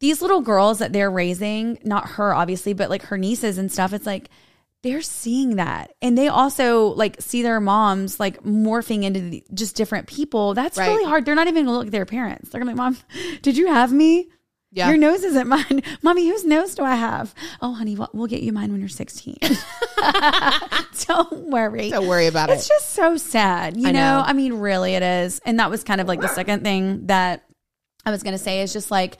These 0.00 0.20
little 0.20 0.40
girls 0.42 0.78
that 0.80 0.92
they're 0.92 1.10
raising, 1.10 1.78
not 1.84 2.10
her 2.10 2.34
obviously, 2.34 2.72
but 2.74 2.90
like 2.90 3.02
her 3.04 3.16
nieces 3.18 3.56
and 3.58 3.70
stuff, 3.72 3.92
it's 3.92 4.06
like 4.06 4.28
they're 4.82 5.02
seeing 5.02 5.56
that. 5.56 5.92
And 6.02 6.16
they 6.18 6.28
also 6.28 6.88
like 6.88 7.16
see 7.20 7.42
their 7.42 7.60
moms 7.60 8.20
like 8.20 8.42
morphing 8.42 9.04
into 9.04 9.20
the, 9.20 9.44
just 9.54 9.74
different 9.74 10.06
people. 10.06 10.54
That's 10.54 10.76
Right. 10.78 10.88
really 10.88 11.04
hard. 11.04 11.24
They're 11.24 11.34
not 11.34 11.48
even 11.48 11.64
gonna 11.64 11.76
look 11.78 11.86
at 11.86 11.92
their 11.92 12.04
parents. 12.06 12.50
They're 12.50 12.60
gonna 12.60 12.72
be 12.72 12.78
like, 12.78 12.92
Mom, 12.92 12.98
did 13.42 13.56
you 13.56 13.68
have 13.68 13.92
me? 13.92 14.28
Yeah. 14.72 14.88
Your 14.88 14.98
nose 14.98 15.22
isn't 15.24 15.48
mine. 15.48 15.82
Mommy, 16.02 16.28
whose 16.28 16.44
nose 16.44 16.74
do 16.74 16.82
I 16.82 16.96
have? 16.96 17.34
Oh, 17.62 17.72
honey, 17.72 17.96
we'll, 17.96 18.10
we'll 18.12 18.26
get 18.26 18.42
you 18.42 18.52
mine 18.52 18.70
when 18.72 18.80
you're 18.80 18.88
16. 18.90 19.38
Don't 21.06 21.50
worry. 21.50 21.90
Don't 21.90 22.06
worry 22.06 22.26
about 22.26 22.50
It's 22.50 22.56
it. 22.56 22.58
It's 22.58 22.68
just 22.68 22.90
so 22.94 23.16
sad. 23.16 23.76
You 23.76 23.88
I 23.88 23.92
know? 23.92 24.18
know. 24.18 24.24
I 24.26 24.32
mean, 24.32 24.54
really, 24.54 24.94
it 24.94 25.02
is. 25.02 25.40
And 25.46 25.58
that 25.60 25.70
was 25.70 25.84
kind 25.84 26.00
of 26.00 26.08
like 26.08 26.20
the 26.20 26.28
second 26.28 26.62
thing 26.62 27.06
that 27.06 27.44
I 28.04 28.10
was 28.10 28.22
going 28.22 28.32
to 28.36 28.42
say 28.42 28.60
is 28.60 28.72
just 28.72 28.90
like 28.90 29.18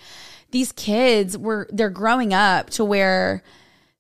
these 0.57 0.73
kids 0.73 1.37
were, 1.37 1.69
they're 1.71 1.91
growing 1.91 2.33
up 2.33 2.71
to 2.71 2.83
where 2.83 3.43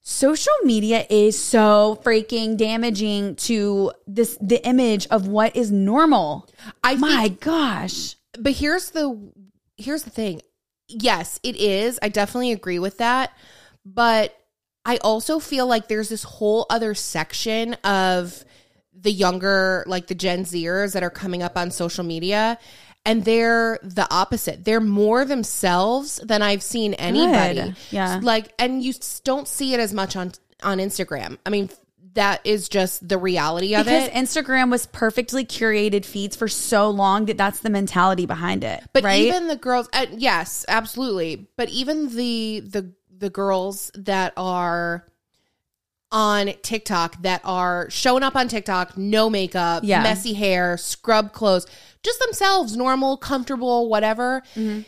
social 0.00 0.54
media 0.64 1.04
is 1.10 1.38
so 1.38 2.00
freaking 2.02 2.56
damaging 2.56 3.36
to 3.36 3.92
this, 4.06 4.38
the 4.40 4.64
image 4.66 5.06
of 5.08 5.28
what 5.28 5.54
is 5.54 5.70
normal. 5.70 6.48
I 6.82 6.94
My 6.94 7.24
think- 7.24 7.40
gosh. 7.40 8.16
but 8.38 8.52
here's 8.52 8.90
the 8.90 9.06
here's 9.76 10.04
the 10.04 10.10
thing. 10.10 10.40
Yes, 10.88 11.38
it 11.42 11.56
is. 11.56 11.98
I 12.00 12.08
definitely 12.08 12.52
agree 12.52 12.78
with 12.78 12.96
that. 12.98 13.32
But 13.84 14.34
I 14.86 14.96
also 14.98 15.38
feel 15.38 15.66
like 15.66 15.88
there's 15.88 16.08
this 16.08 16.22
whole 16.22 16.64
other 16.70 16.94
section 16.94 17.74
of 17.84 18.44
the 18.98 19.12
younger, 19.12 19.84
like 19.86 20.06
the 20.06 20.14
Gen 20.14 20.44
Zers 20.46 20.94
that 20.94 21.02
are 21.02 21.10
coming 21.10 21.42
up 21.42 21.58
on 21.58 21.70
social 21.70 22.04
media. 22.04 22.58
And 23.06 23.24
they're 23.24 23.78
the 23.82 24.06
opposite. 24.10 24.64
They're 24.64 24.80
more 24.80 25.24
themselves 25.24 26.20
than 26.22 26.42
I've 26.42 26.62
seen 26.62 26.94
anybody. 26.94 27.60
Good. 27.60 27.76
Yeah. 27.90 28.20
Like, 28.22 28.52
and 28.58 28.82
you 28.82 28.92
don't 29.24 29.48
see 29.48 29.74
it 29.74 29.80
as 29.80 29.94
much 29.94 30.16
on 30.16 30.32
on 30.62 30.78
Instagram. 30.78 31.38
I 31.46 31.50
mean, 31.50 31.70
that 32.16 32.40
is 32.44 32.68
just 32.68 33.06
the 33.08 33.18
reality 33.18 33.74
of 33.74 33.82
it. 33.82 33.84
because 33.84 34.08
it. 34.08 34.44
Instagram 34.44 34.70
was 34.70 34.86
perfectly 34.86 35.44
curated 35.44 36.04
feeds 36.04 36.34
for 36.34 36.48
so 36.48 36.90
long 36.90 37.26
that 37.26 37.38
that's 37.38 37.60
the 37.60 37.70
mentality 37.70 38.26
behind 38.26 38.64
it. 38.64 38.82
But 38.92 39.04
right? 39.04 39.22
even 39.22 39.46
the 39.48 39.56
girls, 39.56 39.88
uh, 39.92 40.06
yes, 40.12 40.64
absolutely. 40.66 41.46
But 41.56 41.68
even 41.68 42.14
the 42.14 42.60
the 42.60 42.92
the 43.16 43.30
girls 43.30 43.90
that 43.94 44.32
are 44.36 45.06
on 46.16 46.50
TikTok 46.62 47.20
that 47.20 47.42
are 47.44 47.90
showing 47.90 48.22
up 48.22 48.34
on 48.34 48.48
TikTok, 48.48 48.96
no 48.96 49.28
makeup, 49.28 49.82
Yeah. 49.84 50.02
messy 50.02 50.32
hair, 50.32 50.78
scrub 50.78 51.32
clothes, 51.34 51.66
just 52.02 52.18
themselves, 52.20 52.74
normal, 52.74 53.18
comfortable, 53.18 53.88
whatever. 53.90 54.42
Mm-hmm. 54.54 54.80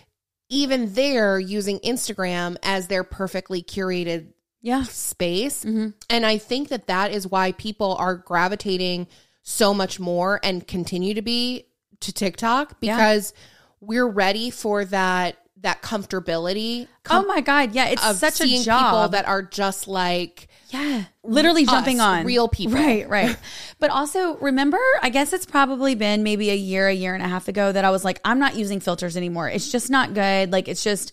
even 0.50 0.94
they're 0.94 1.38
using 1.38 1.78
Instagram 1.80 2.56
as 2.62 2.87
their 2.88 3.04
perfectly 3.04 3.62
curated 3.62 4.28
Yeah. 4.62 4.85
space. 4.85 5.62
Mm-hmm. 5.62 5.88
And 6.08 6.25
I 6.25 6.38
think 6.38 6.68
that 6.70 6.87
that 6.87 7.12
is 7.12 7.26
why 7.26 7.52
people 7.52 7.94
are 7.97 8.14
gravitating 8.16 9.08
so 9.42 9.75
much 9.75 10.00
more 10.00 10.40
and 10.42 10.66
continue 10.66 11.12
to 11.12 11.20
be 11.20 11.66
to 12.00 12.14
TikTok 12.14 12.76
Yeah. 12.80 12.97
because 12.97 13.35
we're 13.82 14.08
ready 14.08 14.49
for 14.49 14.87
that 14.87 15.37
that 15.62 15.82
comfortability 15.82 16.86
oh 17.10 17.24
my 17.24 17.40
God. 17.40 17.74
Yeah. 17.74 17.88
It's 17.88 18.18
such 18.18 18.40
a 18.40 18.62
job. 18.62 18.84
people 18.84 19.08
that 19.10 19.26
are 19.26 19.42
just 19.42 19.88
like 19.88 20.48
Yeah. 20.70 21.04
Literally 21.22 21.64
Us, 21.64 21.70
jumping 21.70 22.00
on 22.00 22.24
real 22.24 22.48
people. 22.48 22.74
Right, 22.74 23.08
right. 23.10 23.36
but 23.78 23.90
also 23.90 24.36
remember, 24.36 24.78
I 25.02 25.10
guess 25.10 25.32
it's 25.32 25.46
probably 25.46 25.94
been 25.94 26.22
maybe 26.22 26.50
a 26.50 26.56
year, 26.56 26.88
a 26.88 26.92
year 26.92 27.14
and 27.14 27.22
a 27.22 27.28
half 27.28 27.48
ago 27.48 27.72
that 27.72 27.84
I 27.84 27.90
was 27.90 28.04
like, 28.04 28.20
I'm 28.24 28.38
not 28.38 28.56
using 28.56 28.80
filters 28.80 29.16
anymore. 29.16 29.48
It's 29.48 29.70
just 29.70 29.90
not 29.90 30.14
good. 30.14 30.52
Like 30.52 30.68
it's 30.68 30.84
just 30.84 31.12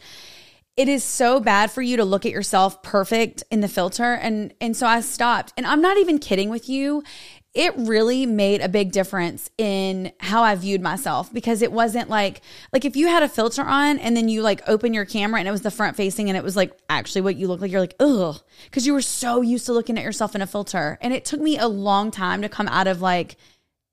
it 0.77 0.89
is 0.89 1.03
so 1.03 1.39
bad 1.39 1.71
for 1.71 1.81
you 1.81 1.97
to 1.97 2.05
look 2.05 2.25
at 2.25 2.33
yourself 2.33 2.83
perfect 2.83 3.43
in 3.49 3.61
the 3.61 3.69
filter 3.69 4.13
and 4.13 4.53
and 4.59 4.75
so 4.75 4.85
I 4.85 5.01
stopped. 5.01 5.53
And 5.57 5.65
I'm 5.65 5.81
not 5.81 5.97
even 5.97 6.19
kidding 6.19 6.49
with 6.49 6.69
you. 6.69 7.03
It 7.55 7.73
really 7.77 8.25
made 8.25 8.61
a 8.61 8.69
big 8.69 8.91
difference 8.91 9.49
in 9.57 10.11
how 10.19 10.43
I 10.43 10.55
viewed 10.55 10.81
myself 10.81 11.31
because 11.33 11.61
it 11.61 11.71
wasn't 11.71 12.09
like 12.09 12.41
like 12.73 12.85
if 12.85 12.95
you 12.95 13.07
had 13.07 13.23
a 13.23 13.29
filter 13.29 13.63
on 13.63 13.97
and 13.97 14.15
then 14.15 14.29
you 14.29 14.41
like 14.41 14.61
open 14.67 14.93
your 14.93 15.05
camera 15.05 15.39
and 15.39 15.47
it 15.47 15.51
was 15.51 15.61
the 15.61 15.71
front 15.71 15.95
facing 15.95 16.29
and 16.29 16.37
it 16.37 16.43
was 16.43 16.55
like 16.55 16.77
actually 16.89 17.21
what 17.21 17.37
you 17.37 17.47
look 17.47 17.61
like 17.61 17.71
you're 17.71 17.81
like 17.81 17.95
ugh 17.99 18.41
because 18.65 18.85
you 18.85 18.93
were 18.93 19.01
so 19.01 19.41
used 19.41 19.65
to 19.65 19.73
looking 19.73 19.97
at 19.97 20.03
yourself 20.03 20.35
in 20.35 20.41
a 20.41 20.47
filter. 20.47 20.97
And 21.01 21.13
it 21.13 21.25
took 21.25 21.39
me 21.39 21.57
a 21.57 21.67
long 21.67 22.11
time 22.11 22.41
to 22.41 22.49
come 22.49 22.67
out 22.67 22.87
of 22.87 23.01
like 23.01 23.37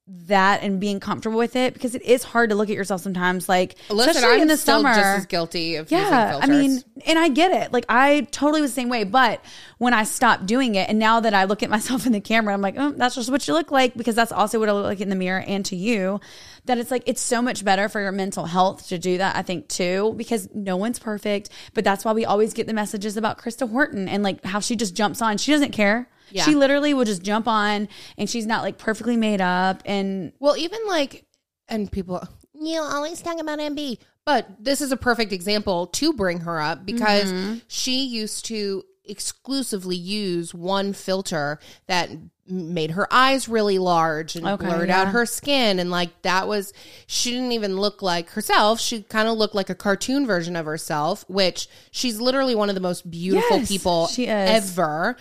that 0.08 0.62
and 0.62 0.80
being 0.80 0.98
comfortable 0.98 1.38
with 1.38 1.54
it 1.54 1.74
because 1.74 1.94
it 1.94 2.02
is 2.02 2.24
hard 2.24 2.50
to 2.50 2.56
look 2.56 2.68
at 2.68 2.74
yourself 2.74 3.00
sometimes 3.00 3.48
like 3.48 3.76
listen, 3.88 4.10
especially 4.10 4.34
I'm 4.34 4.42
in 4.42 4.48
the 4.48 4.56
summer 4.56 4.92
just 4.92 5.00
as 5.00 5.26
guilty 5.26 5.76
of 5.76 5.92
using 5.92 6.08
yeah, 6.08 6.40
I 6.42 6.46
mean, 6.48 6.82
and 7.06 7.18
I 7.18 7.28
get 7.28 7.52
it. 7.52 7.72
Like 7.72 7.84
I 7.88 8.22
totally 8.32 8.60
was 8.60 8.72
the 8.72 8.74
same 8.74 8.88
way. 8.88 9.04
But 9.04 9.44
when 9.78 9.94
I 9.94 10.02
stopped 10.02 10.46
doing 10.46 10.74
it, 10.74 10.88
and 10.88 10.98
now 10.98 11.20
that 11.20 11.34
I 11.34 11.44
look 11.44 11.62
at 11.62 11.70
myself 11.76 12.04
in 12.04 12.12
the 12.12 12.20
camera, 12.20 12.52
I'm 12.52 12.60
like, 12.60 12.74
oh, 12.76 12.92
that's 12.96 13.14
just 13.14 13.30
what 13.30 13.46
you 13.46 13.54
look 13.54 13.70
like 13.70 13.94
because 13.94 14.16
that's 14.16 14.32
also 14.32 14.58
what 14.58 14.68
I 14.68 14.72
look 14.72 14.84
like 14.84 15.00
in 15.00 15.08
the 15.08 15.16
mirror 15.16 15.40
and 15.46 15.64
to 15.66 15.76
you. 15.76 16.20
That 16.64 16.78
it's 16.78 16.90
like 16.90 17.04
it's 17.06 17.22
so 17.22 17.40
much 17.40 17.64
better 17.64 17.88
for 17.88 18.00
your 18.00 18.12
mental 18.12 18.46
health 18.46 18.88
to 18.88 18.98
do 18.98 19.18
that. 19.18 19.36
I 19.36 19.42
think 19.42 19.68
too 19.68 20.14
because 20.16 20.48
no 20.52 20.76
one's 20.76 20.98
perfect. 20.98 21.50
But 21.74 21.84
that's 21.84 22.04
why 22.04 22.12
we 22.12 22.24
always 22.24 22.54
get 22.54 22.66
the 22.66 22.74
messages 22.74 23.16
about 23.16 23.38
Krista 23.38 23.70
Horton 23.70 24.08
and 24.08 24.24
like 24.24 24.44
how 24.44 24.58
she 24.58 24.74
just 24.74 24.96
jumps 24.96 25.22
on. 25.22 25.38
She 25.38 25.52
doesn't 25.52 25.72
care. 25.72 26.08
Yeah. 26.32 26.44
She 26.44 26.54
literally 26.54 26.94
will 26.94 27.04
just 27.04 27.22
jump 27.22 27.46
on, 27.46 27.88
and 28.18 28.28
she's 28.28 28.46
not 28.46 28.62
like 28.62 28.78
perfectly 28.78 29.16
made 29.16 29.40
up 29.40 29.82
and 29.86 30.32
Well, 30.40 30.56
even 30.56 30.80
like, 30.88 31.26
and 31.68 31.90
people, 31.92 32.26
you 32.54 32.80
always 32.80 33.20
talk 33.22 33.40
about 33.40 33.58
MB, 33.58 33.98
but 34.24 34.46
this 34.58 34.80
is 34.80 34.92
a 34.92 34.96
perfect 34.96 35.32
example 35.32 35.86
to 35.88 36.12
bring 36.12 36.40
her 36.40 36.60
up 36.60 36.84
because 36.86 37.32
Mm-hmm. 37.32 37.58
she 37.68 38.04
used 38.04 38.44
to 38.46 38.84
exclusively 39.04 39.96
use 39.96 40.54
one 40.54 40.92
filter 40.92 41.58
that 41.86 42.08
made 42.46 42.92
her 42.92 43.12
eyes 43.12 43.48
really 43.48 43.78
large 43.78 44.36
and 44.36 44.46
Okay, 44.46 44.66
blurred 44.66 44.88
yeah. 44.88 45.02
out 45.02 45.08
her 45.08 45.24
skin 45.26 45.78
and 45.78 45.90
like 45.90 46.22
that 46.22 46.46
was 46.48 46.72
she 47.06 47.30
didn't 47.30 47.52
even 47.52 47.76
look 47.76 48.02
like 48.02 48.30
herself 48.30 48.78
she 48.80 49.02
kind 49.02 49.28
of 49.28 49.38
looked 49.38 49.54
like 49.54 49.70
a 49.70 49.74
cartoon 49.74 50.26
version 50.26 50.54
of 50.56 50.66
herself 50.66 51.24
which 51.28 51.68
she's 51.92 52.20
literally 52.20 52.54
one 52.54 52.68
of 52.68 52.74
the 52.74 52.80
most 52.80 53.08
beautiful 53.10 53.58
Yes, 53.58 53.68
people 53.68 54.08
ever 54.18 55.16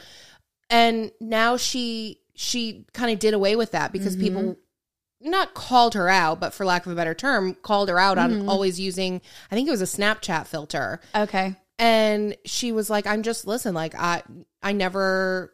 and 0.72 1.12
now 1.20 1.58
she 1.58 2.20
she 2.34 2.86
kind 2.94 3.12
of 3.12 3.20
did 3.20 3.36
away 3.36 3.56
with 3.56 3.72
that 3.72 3.92
because 3.92 4.16
Mm-hmm. 4.16 4.24
people 4.24 4.58
not 5.24 5.54
called 5.54 5.94
her 5.94 6.10
out 6.10 6.40
but 6.40 6.52
for 6.52 6.66
lack 6.66 6.88
of 6.88 6.92
a 6.92 6.96
better 6.96 7.14
term 7.14 7.54
called 7.62 7.90
her 7.90 8.00
out 8.00 8.18
Mm-hmm. 8.18 8.42
on 8.42 8.50
always 8.50 8.80
using 8.80 9.22
i 9.52 9.56
think 9.56 9.68
it 9.68 9.72
was 9.72 9.82
a 9.82 9.86
snapchat 9.86 10.48
filter 10.48 11.00
okay. 11.16 11.56
and 11.78 12.36
she 12.46 12.72
was 12.72 12.90
like 12.90 13.06
i'm 13.06 13.22
just 13.22 13.46
listen 13.46 13.76
like 13.76 13.94
i 13.94 14.24
i 14.64 14.72
never 14.72 15.54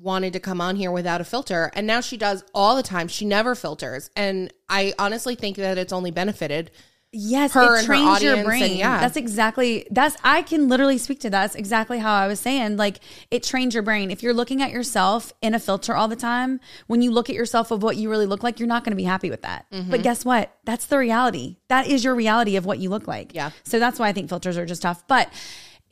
wanted 0.00 0.32
to 0.34 0.40
come 0.40 0.60
on 0.60 0.76
here 0.76 0.90
without 0.90 1.20
a 1.20 1.24
filter 1.24 1.70
and 1.74 1.86
now 1.86 2.00
she 2.00 2.16
does 2.16 2.44
all 2.54 2.76
the 2.76 2.82
time 2.82 3.08
she 3.08 3.24
never 3.24 3.54
filters 3.54 4.10
and 4.16 4.52
i 4.68 4.92
honestly 4.98 5.34
think 5.34 5.56
that 5.56 5.76
it's 5.78 5.92
only 5.92 6.10
benefited 6.10 6.70
Yes, 7.14 7.52
her 7.52 7.76
it 7.76 7.78
her 7.78 7.82
trains 7.84 8.22
your 8.22 8.42
brain. 8.44 8.62
and 8.62 8.72
yeah. 8.74 9.00
That's 9.00 9.16
exactly 9.16 9.86
that's 9.90 10.16
I 10.24 10.42
can 10.42 10.68
literally 10.68 10.98
speak 10.98 11.20
to 11.20 11.30
that. 11.30 11.42
That's 11.42 11.54
exactly 11.54 11.98
how 11.98 12.12
I 12.12 12.26
was 12.26 12.40
saying. 12.40 12.76
Like 12.76 13.00
it 13.30 13.42
trains 13.42 13.74
your 13.74 13.82
brain. 13.82 14.10
If 14.10 14.22
you're 14.22 14.34
looking 14.34 14.62
at 14.62 14.70
yourself 14.70 15.32
in 15.40 15.54
a 15.54 15.60
filter 15.60 15.94
all 15.94 16.08
the 16.08 16.16
time, 16.16 16.60
when 16.86 17.02
you 17.02 17.10
look 17.10 17.30
at 17.30 17.36
yourself 17.36 17.70
of 17.70 17.82
what 17.82 17.96
you 17.96 18.10
really 18.10 18.26
look 18.26 18.42
like, 18.42 18.58
you're 18.58 18.66
not 18.68 18.84
going 18.84 18.92
to 18.92 18.96
be 18.96 19.04
happy 19.04 19.30
with 19.30 19.42
that. 19.42 19.70
Mm-hmm. 19.70 19.90
But 19.90 20.02
guess 20.02 20.24
what? 20.24 20.54
That's 20.64 20.86
the 20.86 20.98
reality. 20.98 21.56
That 21.68 21.86
is 21.86 22.04
your 22.04 22.14
reality 22.14 22.56
of 22.56 22.66
what 22.66 22.78
you 22.78 22.90
look 22.90 23.06
like. 23.06 23.34
Yeah. 23.34 23.50
So 23.62 23.78
that's 23.78 23.98
why 23.98 24.08
I 24.08 24.12
think 24.12 24.28
filters 24.28 24.58
are 24.58 24.66
just 24.66 24.82
tough. 24.82 25.06
But 25.06 25.32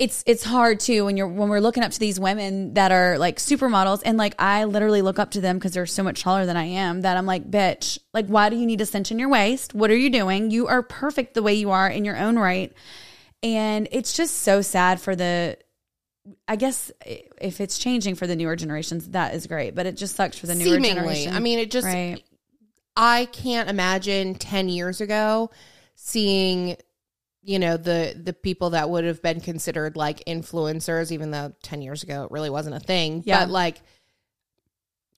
it's 0.02 0.24
it's 0.26 0.42
hard 0.42 0.80
too 0.80 1.04
when 1.04 1.16
you're 1.16 1.28
when 1.28 1.48
we're 1.48 1.60
looking 1.60 1.84
up 1.84 1.92
to 1.92 2.00
these 2.00 2.18
women 2.18 2.74
that 2.74 2.90
are 2.90 3.18
like 3.18 3.36
supermodels 3.36 4.02
and 4.04 4.18
like 4.18 4.34
I 4.36 4.64
literally 4.64 5.00
look 5.00 5.20
up 5.20 5.30
to 5.32 5.40
them 5.40 5.58
because 5.58 5.74
they're 5.74 5.86
so 5.86 6.02
much 6.02 6.22
taller 6.22 6.44
than 6.44 6.56
I 6.56 6.64
am 6.64 7.02
that 7.02 7.16
I'm 7.16 7.24
like, 7.24 7.48
bitch, 7.48 8.00
like 8.12 8.26
why 8.26 8.48
do 8.48 8.56
you 8.56 8.66
need 8.66 8.80
a 8.80 8.86
cinch 8.86 9.12
in 9.12 9.20
your 9.20 9.28
waist? 9.28 9.74
What 9.74 9.92
are 9.92 9.96
you 9.96 10.10
doing? 10.10 10.50
You 10.50 10.66
are 10.66 10.82
perfect 10.82 11.34
the 11.34 11.42
way 11.42 11.54
you 11.54 11.70
are 11.70 11.88
in 11.88 12.04
your 12.04 12.16
own 12.16 12.36
right. 12.36 12.72
And 13.44 13.86
it's 13.92 14.12
just 14.12 14.38
so 14.38 14.60
sad 14.60 15.00
for 15.00 15.14
the 15.14 15.56
I 16.48 16.56
guess 16.56 16.90
if 17.06 17.60
it's 17.60 17.78
changing 17.78 18.16
for 18.16 18.26
the 18.26 18.34
newer 18.34 18.56
generations, 18.56 19.10
that 19.10 19.36
is 19.36 19.46
great. 19.46 19.76
But 19.76 19.86
it 19.86 19.96
just 19.96 20.16
sucks 20.16 20.36
for 20.36 20.48
the 20.48 20.56
newer 20.56 20.64
seemingly 20.64 20.94
generation. 20.94 21.34
i 21.34 21.38
mean 21.38 21.60
it 21.60 21.70
just 21.70 21.86
right. 21.86 22.20
I 22.96 23.26
can't 23.26 23.70
imagine 23.70 24.34
10 24.34 24.68
years 24.68 25.00
ago 25.00 25.50
seeing 25.94 26.76
you 27.42 27.58
know 27.58 27.76
the 27.76 28.14
the 28.22 28.32
people 28.32 28.70
that 28.70 28.88
would 28.88 29.04
have 29.04 29.20
been 29.22 29.40
considered 29.40 29.96
like 29.96 30.22
influencers 30.26 31.10
even 31.10 31.30
though 31.32 31.52
10 31.62 31.82
years 31.82 32.02
ago 32.02 32.24
it 32.24 32.30
really 32.30 32.50
wasn't 32.50 32.74
a 32.76 32.80
thing 32.80 33.22
Yeah. 33.26 33.40
but 33.40 33.50
like 33.50 33.80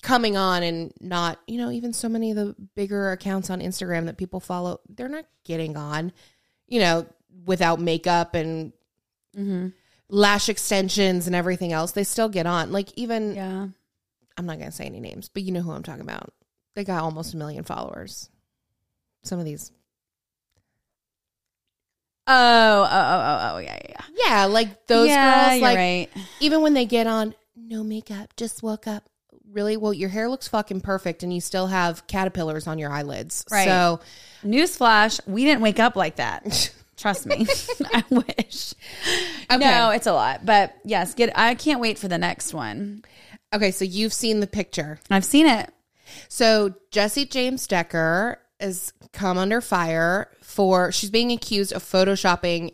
coming 0.02 0.36
on 0.36 0.62
and 0.62 0.92
not 1.00 1.38
you 1.46 1.58
know 1.58 1.70
even 1.70 1.92
so 1.92 2.08
many 2.08 2.30
of 2.30 2.36
the 2.36 2.54
bigger 2.74 3.10
accounts 3.12 3.48
on 3.50 3.60
Instagram 3.60 4.06
that 4.06 4.16
people 4.18 4.40
follow 4.40 4.80
they're 4.88 5.08
not 5.08 5.24
getting 5.44 5.76
on 5.76 6.12
you 6.66 6.80
know 6.80 7.06
without 7.46 7.80
makeup 7.80 8.34
and 8.34 8.72
Mm-hmm. 9.36 9.70
lash 10.10 10.48
extensions 10.48 11.26
and 11.26 11.34
everything 11.34 11.72
else 11.72 11.90
they 11.90 12.04
still 12.04 12.28
get 12.28 12.46
on 12.46 12.70
like 12.70 12.92
even 12.96 13.34
Yeah. 13.34 13.66
I'm 14.36 14.46
not 14.46 14.58
going 14.58 14.70
to 14.70 14.74
say 14.76 14.84
any 14.86 14.98
names, 15.00 15.28
but 15.28 15.42
you 15.44 15.50
know 15.52 15.60
who 15.60 15.70
I'm 15.70 15.82
talking 15.84 16.00
about. 16.02 16.32
They 16.74 16.82
got 16.82 17.02
almost 17.04 17.34
a 17.34 17.36
million 17.36 17.62
followers. 17.62 18.28
Some 19.22 19.38
of 19.38 19.44
these. 19.44 19.70
Oh, 22.26 22.32
oh, 22.32 22.88
oh, 22.88 22.88
oh, 22.90 23.54
oh, 23.54 23.58
yeah, 23.58 23.78
yeah, 23.84 23.90
yeah. 23.90 24.26
Yeah, 24.26 24.44
like 24.46 24.86
those 24.86 25.08
yeah, 25.08 25.48
girls, 25.48 25.60
you're 25.60 25.68
like 25.68 25.76
right. 25.76 26.08
even 26.40 26.62
when 26.62 26.74
they 26.74 26.86
get 26.86 27.06
on, 27.06 27.34
no 27.56 27.84
makeup, 27.84 28.34
just 28.36 28.62
woke 28.62 28.86
up. 28.86 29.04
Really? 29.50 29.76
Well, 29.76 29.92
your 29.92 30.08
hair 30.08 30.28
looks 30.28 30.48
fucking 30.48 30.80
perfect 30.80 31.22
and 31.22 31.32
you 31.32 31.40
still 31.40 31.66
have 31.66 32.06
caterpillars 32.06 32.66
on 32.66 32.78
your 32.78 32.90
eyelids. 32.90 33.44
Right. 33.50 33.68
So, 33.68 34.00
Newsflash, 34.44 35.20
we 35.28 35.44
didn't 35.44 35.60
wake 35.60 35.78
up 35.78 35.96
like 35.96 36.16
that. 36.16 36.72
Trust 36.96 37.26
me. 37.26 37.46
I 37.92 38.04
wish. 38.10 38.74
Okay. 39.50 39.58
No, 39.58 39.90
it's 39.90 40.06
a 40.06 40.12
lot. 40.12 40.44
But 40.46 40.74
yes, 40.84 41.14
get 41.14 41.36
I 41.38 41.54
can't 41.54 41.80
wait 41.80 41.98
for 41.98 42.08
the 42.08 42.18
next 42.18 42.54
one. 42.54 43.04
okay, 43.52 43.70
so 43.70 43.84
you've 43.84 44.12
seen 44.12 44.40
the 44.40 44.46
picture. 44.46 44.98
I've 45.10 45.24
seen 45.24 45.46
it. 45.46 45.70
So, 46.28 46.74
Jessie 46.90 47.26
James 47.26 47.66
Decker 47.66 48.38
has 48.60 48.92
come 49.12 49.36
under 49.38 49.60
fire 49.60 50.30
for 50.42 50.92
she's 50.92 51.10
being 51.10 51.32
accused 51.32 51.72
of 51.72 51.82
photoshopping 51.82 52.72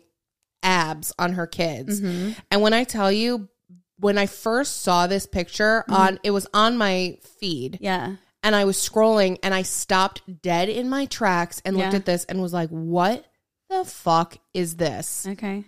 abs 0.63 1.11
on 1.17 1.33
her 1.33 1.47
kids. 1.47 1.99
Mm-hmm. 2.01 2.33
And 2.51 2.61
when 2.61 2.73
I 2.73 2.83
tell 2.83 3.11
you 3.11 3.49
when 3.97 4.17
I 4.17 4.25
first 4.25 4.81
saw 4.81 5.07
this 5.07 5.25
picture 5.25 5.83
mm-hmm. 5.87 5.93
on 5.93 6.19
it 6.23 6.31
was 6.31 6.47
on 6.53 6.77
my 6.77 7.17
feed 7.39 7.77
Yeah. 7.81 8.15
and 8.43 8.55
I 8.55 8.65
was 8.65 8.77
scrolling 8.77 9.37
and 9.43 9.53
I 9.53 9.61
stopped 9.63 10.41
dead 10.41 10.69
in 10.69 10.89
my 10.89 11.05
tracks 11.05 11.61
and 11.65 11.77
looked 11.77 11.93
Yeah. 11.93 11.97
at 11.97 12.05
this 12.05 12.25
and 12.25 12.41
was 12.41 12.53
like, 12.53 12.69
"What 12.69 13.25
the 13.69 13.85
fuck 13.85 14.37
is 14.53 14.75
this?" 14.77 15.25
Okay. 15.27 15.65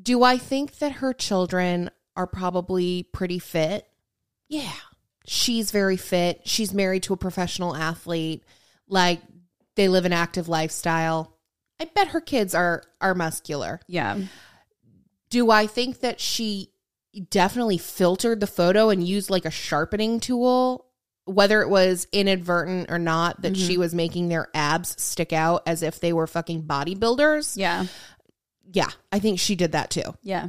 Do 0.00 0.22
I 0.22 0.38
think 0.38 0.78
that 0.78 0.92
her 0.92 1.12
children 1.12 1.90
are 2.16 2.26
probably 2.26 3.04
pretty 3.12 3.38
fit? 3.38 3.88
Yeah. 4.48 4.72
She's 5.26 5.70
very 5.70 5.96
fit. 5.96 6.42
She's 6.44 6.74
married 6.74 7.04
to 7.04 7.12
a 7.12 7.16
professional 7.16 7.76
athlete. 7.76 8.44
Like 8.88 9.20
they 9.76 9.88
live 9.88 10.04
an 10.04 10.12
active 10.12 10.48
lifestyle. 10.48 11.36
I 11.80 11.86
bet 11.86 12.08
her 12.08 12.20
kids 12.20 12.54
are 12.54 12.82
are 13.00 13.14
muscular. 13.14 13.80
Yeah. 13.86 14.18
Do 15.30 15.50
I 15.50 15.66
think 15.66 16.00
that 16.00 16.20
she 16.20 16.70
definitely 17.30 17.78
filtered 17.78 18.40
the 18.40 18.46
photo 18.46 18.88
and 18.88 19.06
used 19.06 19.30
like 19.30 19.44
a 19.44 19.50
sharpening 19.50 20.20
tool 20.20 20.86
whether 21.24 21.62
it 21.62 21.68
was 21.68 22.06
inadvertent 22.12 22.90
or 22.90 22.98
not 22.98 23.42
that 23.42 23.56
she 23.56 23.72
mm-hmm. 23.72 23.80
was 23.80 23.94
making 23.94 24.28
their 24.28 24.48
abs 24.54 25.00
stick 25.00 25.32
out 25.32 25.62
as 25.66 25.82
if 25.82 26.00
they 26.00 26.12
were 26.12 26.26
fucking 26.26 26.64
bodybuilders? 26.64 27.56
Yeah. 27.56 27.86
Yeah, 28.72 28.88
I 29.10 29.18
think 29.18 29.38
she 29.38 29.54
did 29.54 29.72
that 29.72 29.90
too. 29.90 30.14
Yeah. 30.22 30.48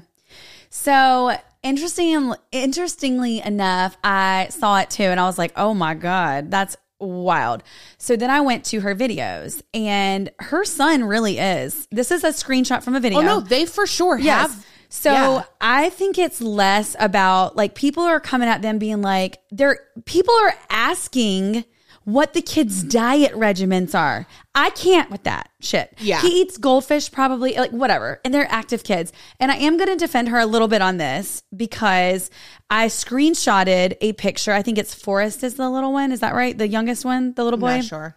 So 0.69 1.37
interesting 1.63 2.33
interestingly 2.51 3.41
enough, 3.41 3.97
I 4.03 4.47
saw 4.51 4.79
it 4.79 4.89
too 4.89 5.03
and 5.03 5.19
I 5.19 5.25
was 5.25 5.37
like, 5.37 5.53
oh 5.55 5.73
my 5.73 5.93
God, 5.93 6.51
that's 6.51 6.75
wild. 6.99 7.63
So 7.97 8.15
then 8.15 8.29
I 8.29 8.41
went 8.41 8.65
to 8.65 8.81
her 8.81 8.95
videos 8.95 9.61
and 9.73 10.29
her 10.39 10.63
son 10.65 11.03
really 11.03 11.37
is. 11.39 11.87
This 11.91 12.11
is 12.11 12.23
a 12.23 12.29
screenshot 12.29 12.83
from 12.83 12.95
a 12.95 12.99
video. 12.99 13.19
Oh 13.19 13.23
no, 13.23 13.39
they 13.39 13.65
for 13.65 13.87
sure 13.87 14.17
Yes. 14.17 14.51
have. 14.51 14.65
So 14.89 15.11
Yeah. 15.11 15.43
I 15.59 15.89
think 15.89 16.17
it's 16.17 16.39
less 16.39 16.95
about 16.99 17.55
like 17.55 17.75
people 17.75 18.03
are 18.03 18.19
coming 18.19 18.47
at 18.47 18.61
them 18.61 18.77
being 18.77 19.01
like 19.01 19.39
they're 19.51 19.79
people 20.05 20.35
are 20.43 20.53
asking 20.69 21.65
what 22.05 22.33
the 22.33 22.41
kids' 22.41 22.83
diet 22.83 23.33
regimens 23.33 23.97
are. 23.97 24.27
I 24.53 24.71
can't 24.71 25.09
with 25.09 25.23
that 25.23 25.49
shit. 25.61 25.93
Yeah. 25.99 26.21
He 26.21 26.41
eats 26.41 26.57
goldfish 26.57 27.11
probably 27.11 27.53
like 27.55 27.71
whatever. 27.71 28.19
And 28.25 28.33
they're 28.33 28.51
active 28.51 28.83
kids. 28.83 29.13
And 29.39 29.51
I 29.51 29.55
am 29.55 29.77
going 29.77 29.89
to 29.89 29.95
defend 29.95 30.29
her 30.29 30.39
a 30.39 30.45
little 30.45 30.67
bit 30.67 30.81
on 30.81 30.97
this 30.97 31.43
because 31.55 32.29
I 32.69 32.87
screenshotted 32.87 33.97
a 34.01 34.13
picture. 34.13 34.51
I 34.51 34.61
think 34.61 34.77
it's 34.77 34.93
Forrest 34.93 35.43
is 35.43 35.55
the 35.55 35.69
little 35.69 35.93
one. 35.93 36.11
Is 36.11 36.19
that 36.19 36.35
right? 36.35 36.57
The 36.57 36.67
youngest 36.67 37.05
one, 37.05 37.33
the 37.33 37.43
little 37.43 37.59
boy? 37.59 37.77
Not 37.77 37.85
sure. 37.85 38.15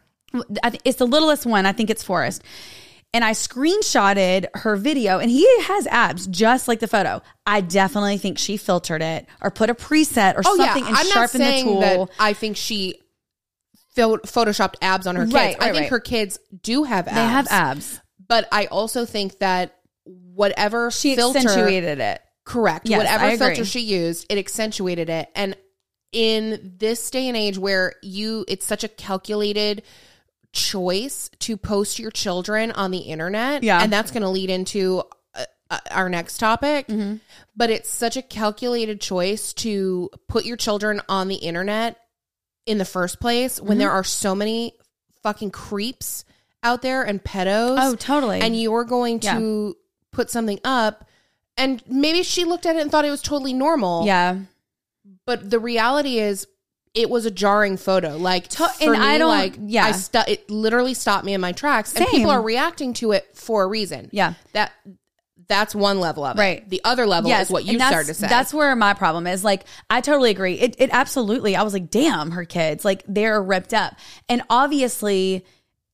I 0.62 0.70
think 0.70 0.82
it's 0.84 0.98
the 0.98 1.06
littlest 1.06 1.46
one. 1.46 1.66
I 1.66 1.72
think 1.72 1.88
it's 1.90 2.02
Forrest. 2.02 2.42
And 3.14 3.24
I 3.24 3.30
screenshotted 3.30 4.46
her 4.54 4.76
video 4.76 5.18
and 5.18 5.30
he 5.30 5.46
has 5.62 5.86
abs 5.86 6.26
just 6.26 6.68
like 6.68 6.80
the 6.80 6.88
photo. 6.88 7.22
I 7.46 7.62
definitely 7.62 8.18
think 8.18 8.36
she 8.36 8.58
filtered 8.58 9.00
it 9.00 9.26
or 9.40 9.50
put 9.50 9.70
a 9.70 9.74
preset 9.74 10.34
or 10.34 10.42
Oh 10.44 10.56
something 10.56 10.82
yeah, 10.82 10.88
and 10.88 10.96
I'm 10.96 11.06
not 11.06 11.14
sharpened 11.14 11.44
the 11.44 11.62
tool. 11.62 11.80
that 11.80 12.10
I 12.18 12.34
think 12.34 12.58
she 12.58 13.00
photoshopped 13.96 14.76
abs 14.82 15.06
on 15.06 15.16
her 15.16 15.24
kids. 15.24 15.34
Right, 15.34 15.56
I 15.60 15.66
think 15.72 15.76
right. 15.82 15.88
her 15.90 16.00
kids 16.00 16.38
do 16.62 16.84
have 16.84 17.08
abs. 17.08 17.16
they 17.16 17.24
have 17.24 17.46
abs. 17.50 18.00
but 18.28 18.46
I 18.52 18.66
also 18.66 19.04
think 19.04 19.38
that 19.40 19.74
whatever 20.04 20.90
She 20.90 21.16
filter, 21.16 21.38
accentuated 21.38 21.98
it. 21.98 22.20
correct, 22.44 22.88
Yes, 22.88 22.98
whatever 22.98 23.36
filter 23.36 23.64
she 23.64 23.80
used, 23.80 24.26
it 24.30 24.38
accentuated 24.38 25.08
it. 25.10 25.28
And 25.34 25.56
in 26.12 26.74
this 26.78 27.10
day 27.10 27.26
and 27.28 27.36
age 27.36 27.58
where 27.58 27.94
you, 28.02 28.44
it's 28.48 28.64
such 28.64 28.84
a 28.84 28.88
calculated 28.88 29.82
choice 30.52 31.30
to 31.40 31.56
post 31.56 31.98
your 31.98 32.10
children 32.10 32.70
on 32.72 32.90
the 32.90 32.98
internet, 32.98 33.62
Yeah. 33.62 33.82
and 33.82 33.92
that's 33.92 34.10
going 34.10 34.22
to 34.22 34.28
lead 34.28 34.48
into 34.50 35.02
uh, 35.34 35.44
uh, 35.70 35.78
our 35.90 36.08
next 36.08 36.38
topic. 36.38 36.86
Mm-hmm. 36.86 37.16
But 37.56 37.70
it's 37.70 37.90
such 37.90 38.16
a 38.16 38.22
calculated 38.22 39.00
choice 39.00 39.52
to 39.54 40.10
put 40.28 40.44
your 40.44 40.56
children 40.56 41.02
on 41.08 41.28
the 41.28 41.34
internet 41.36 41.98
in 42.66 42.78
the 42.78 42.84
first 42.84 43.20
place 43.20 43.56
Mm-hmm. 43.58 43.66
when 43.68 43.78
there 43.78 43.90
are 43.90 44.04
so 44.04 44.34
many 44.34 44.72
fucking 45.22 45.50
creeps 45.50 46.24
out 46.62 46.82
there 46.82 47.02
and 47.02 47.22
pedos. 47.22 47.78
Oh, 47.80 47.94
totally. 47.94 48.40
And 48.40 48.60
you're 48.60 48.84
going 48.84 49.20
to 49.20 49.76
put 50.12 50.30
something 50.30 50.58
up, 50.64 51.04
and 51.56 51.82
maybe 51.86 52.22
she 52.22 52.44
looked 52.44 52.66
at 52.66 52.76
it 52.76 52.82
and 52.82 52.90
thought 52.90 53.04
it 53.04 53.10
was 53.10 53.22
totally 53.22 53.52
normal. 53.52 54.04
Yeah. 54.06 54.38
But 55.26 55.50
the 55.50 55.58
reality 55.58 56.18
is, 56.18 56.46
it 56.94 57.10
was 57.10 57.26
a 57.26 57.30
jarring 57.30 57.76
photo. 57.76 58.16
Like, 58.16 58.48
To- 58.48 58.68
for 58.68 58.92
and 58.94 59.02
me, 59.02 59.06
I 59.08 59.18
don't- 59.18 59.28
like, 59.28 59.56
yeah. 59.60 59.84
I 59.84 59.92
stu- 59.92 60.22
it 60.26 60.50
literally 60.50 60.94
stopped 60.94 61.24
me 61.26 61.34
in 61.34 61.40
my 61.40 61.52
tracks, 61.52 61.94
and 61.94 62.06
people 62.06 62.30
are 62.30 62.40
reacting 62.42 62.94
to 62.94 63.12
it 63.12 63.26
for 63.34 63.62
a 63.64 63.66
reason. 63.66 64.08
Yeah. 64.12 64.34
that 64.52 64.72
that's 65.48 65.74
one 65.74 66.00
level 66.00 66.24
of 66.24 66.36
it. 66.36 66.40
Right. 66.40 66.68
The 66.68 66.80
other 66.84 67.06
level 67.06 67.30
is 67.30 67.50
what 67.50 67.64
you 67.64 67.78
started 67.78 68.08
to 68.08 68.14
say. 68.14 68.28
That's 68.28 68.52
where 68.52 68.74
my 68.76 68.94
problem 68.94 69.26
is. 69.26 69.44
Like, 69.44 69.64
I 69.88 70.00
totally 70.00 70.30
agree. 70.30 70.54
It, 70.54 70.76
it 70.78 70.90
absolutely, 70.92 71.56
I 71.56 71.62
was 71.62 71.72
like, 71.72 71.90
damn, 71.90 72.32
her 72.32 72.44
kids, 72.44 72.84
like, 72.84 73.04
they're 73.06 73.42
ripped 73.42 73.74
up. 73.74 73.94
And 74.28 74.42
obviously, 74.50 75.44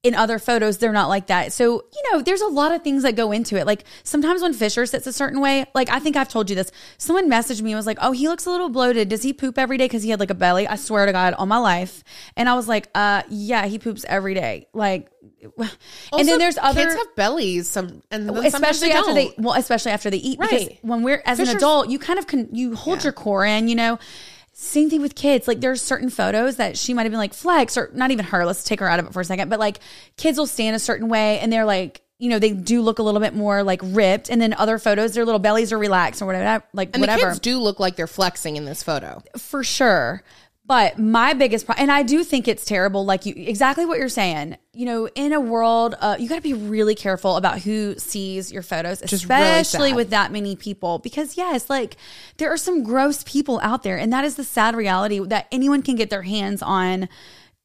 in 0.03 0.17
other 0.17 0.41
photos, 0.41 0.79
they're 0.79 0.93
not 0.93 1.09
like 1.09 1.29
that. 1.29 1.53
So, 1.53 1.85
you 1.95 2.03
know, 2.13 2.23
there's 2.23 2.41
a 2.41 2.49
lot 2.49 2.73
of 2.73 2.83
things 2.83 3.05
that 3.05 3.15
go 3.15 3.31
into 3.31 3.57
it. 3.57 3.67
Like, 3.67 3.85
sometimes 4.03 4.43
when 4.43 4.53
Fisher 4.53 4.85
sits 4.85 5.07
a 5.07 5.13
certain 5.13 5.41
way, 5.41 5.65
like, 5.75 5.89
I 5.91 6.01
think 6.01 6.17
I've 6.17 6.29
told 6.29 6.51
you 6.51 6.57
this. 6.57 6.73
Someone 6.99 7.31
messaged 7.31 7.63
me 7.63 7.71
and 7.71 7.77
was 7.79 7.87
like, 7.87 7.99
oh, 8.01 8.11
he 8.11 8.27
looks 8.29 8.45
a 8.47 8.51
little 8.51 8.69
bloated. 8.69 9.09
Does 9.09 9.23
he 9.23 9.33
poop 9.33 9.59
every 9.59 9.79
day? 9.79 9.85
Because 9.85 10.03
he 10.03 10.11
had 10.11 10.19
like 10.19 10.31
a 10.31 10.35
belly. 10.35 10.67
I 10.67 10.75
swear 10.75 11.07
to 11.07 11.13
God, 11.13 11.35
all 11.35 11.47
my 11.47 11.59
life. 11.59 12.03
And 12.37 12.49
I 12.49 12.55
was 12.55 12.67
like, 12.67 12.89
uh, 12.97 13.23
yeah, 13.29 13.67
he 13.67 13.79
poops 13.79 14.05
every 14.09 14.35
day. 14.35 14.67
Like, 14.73 15.09
and 15.59 16.29
then 16.29 16.39
there's 16.39 16.59
other 16.59 16.83
kids 16.83 16.95
have 16.97 17.15
bellies, 17.17 17.69
some 17.69 18.03
and 18.11 18.29
especially 18.31 18.89
they 18.89 18.95
after 18.95 19.15
they 19.15 19.25
don't. 19.27 19.39
well 19.41 19.55
especially 19.55 19.91
after 19.93 20.09
they 20.09 20.17
eat 20.19 20.39
because 20.39 20.67
Right. 20.67 20.79
when 20.83 21.03
we're 21.03 21.21
as 21.27 21.41
an 21.41 21.49
adult 21.49 21.89
you 21.89 21.99
kind 21.99 22.19
of 22.21 22.29
can 22.29 22.49
you 22.55 22.77
hold 22.77 23.03
your 23.03 23.13
core 23.13 23.45
in 23.45 23.67
you 23.67 23.75
know 23.75 23.99
same 24.63 24.89
thing 24.89 25.03
with 25.03 25.15
kids 25.17 25.49
like 25.49 25.61
there's 25.61 25.83
certain 25.83 26.09
photos 26.09 26.57
that 26.57 26.79
she 26.79 26.95
might 26.95 27.03
have 27.03 27.11
been 27.11 27.19
like 27.19 27.35
flex 27.35 27.77
or 27.77 27.91
not 27.95 28.13
even 28.13 28.25
her 28.25 28.47
let's 28.47 28.63
take 28.63 28.79
her 28.79 28.89
out 28.89 29.01
of 29.01 29.07
it 29.07 29.13
for 29.13 29.21
a 29.21 29.25
second 29.25 29.49
but 29.49 29.59
like 29.59 29.79
kids 30.17 30.39
will 30.39 30.47
stand 30.47 30.77
a 30.77 30.79
certain 30.79 31.09
way 31.09 31.41
and 31.41 31.53
they're 31.53 31.65
like 31.65 32.01
you 32.19 32.29
know 32.29 32.39
they 32.39 32.53
do 32.53 32.81
look 32.81 33.01
a 33.01 33.03
little 33.03 33.21
bit 33.21 33.35
more 33.35 33.65
like 33.65 33.81
ripped 33.83 34.31
and 34.31 34.41
then 34.41 34.55
other 34.55 34.79
photos 34.79 35.15
their 35.15 35.25
little 35.25 35.41
bellies 35.41 35.73
are 35.73 35.79
relaxed 35.79 36.23
or 36.23 36.27
whatever 36.27 36.65
like 36.73 36.91
and 36.95 37.01
whatever 37.01 37.23
the 37.23 37.27
kids 37.31 37.41
do 37.41 37.59
look 37.59 37.81
like 37.81 37.97
they're 37.97 38.07
flexing 38.07 38.55
in 38.57 38.65
this 38.65 38.83
photo. 38.83 39.21
for 39.37 39.65
sure. 39.65 40.23
But 40.73 40.99
my 40.99 41.35
biggest 41.35 41.67
problem, 41.67 41.83
and 41.83 41.93
I 41.93 42.03
do 42.03 42.25
think 42.25 42.49
it's 42.49 42.65
terrible, 42.65 43.05
like 43.05 43.27
you, 43.27 43.35
exactly 43.37 43.85
what 43.85 43.99
you're 43.99 44.09
saying. 44.09 44.57
You 44.73 44.87
know, 44.87 45.07
in 45.15 45.35
a 45.35 45.39
world, 45.39 45.95
uh, 46.01 46.17
you 46.19 46.31
got 46.31 46.37
to 46.37 46.41
be 46.41 46.55
really 46.55 46.95
careful 46.95 47.37
about 47.37 47.61
who 47.61 47.95
sees 47.99 48.51
your 48.51 48.63
photos, 48.63 49.03
is 49.03 49.29
really 49.29 49.43
especially 49.43 49.93
with 49.93 50.09
that 50.09 50.33
many 50.33 50.57
people. 50.57 50.99
Because 50.99 51.37
yes, 51.37 51.69
like 51.69 51.99
there 52.39 52.51
are 52.51 52.57
some 52.57 52.85
gross 52.85 53.23
people 53.25 53.61
out 53.63 53.83
there, 53.83 53.99
and 53.99 54.11
that 54.15 54.25
is 54.25 54.37
the 54.37 54.45
sad 54.45 54.75
reality 54.75 55.19
that 55.19 55.47
anyone 55.53 55.83
can 55.83 55.95
get 55.95 56.09
their 56.09 56.23
hands 56.23 56.63
on 56.63 57.07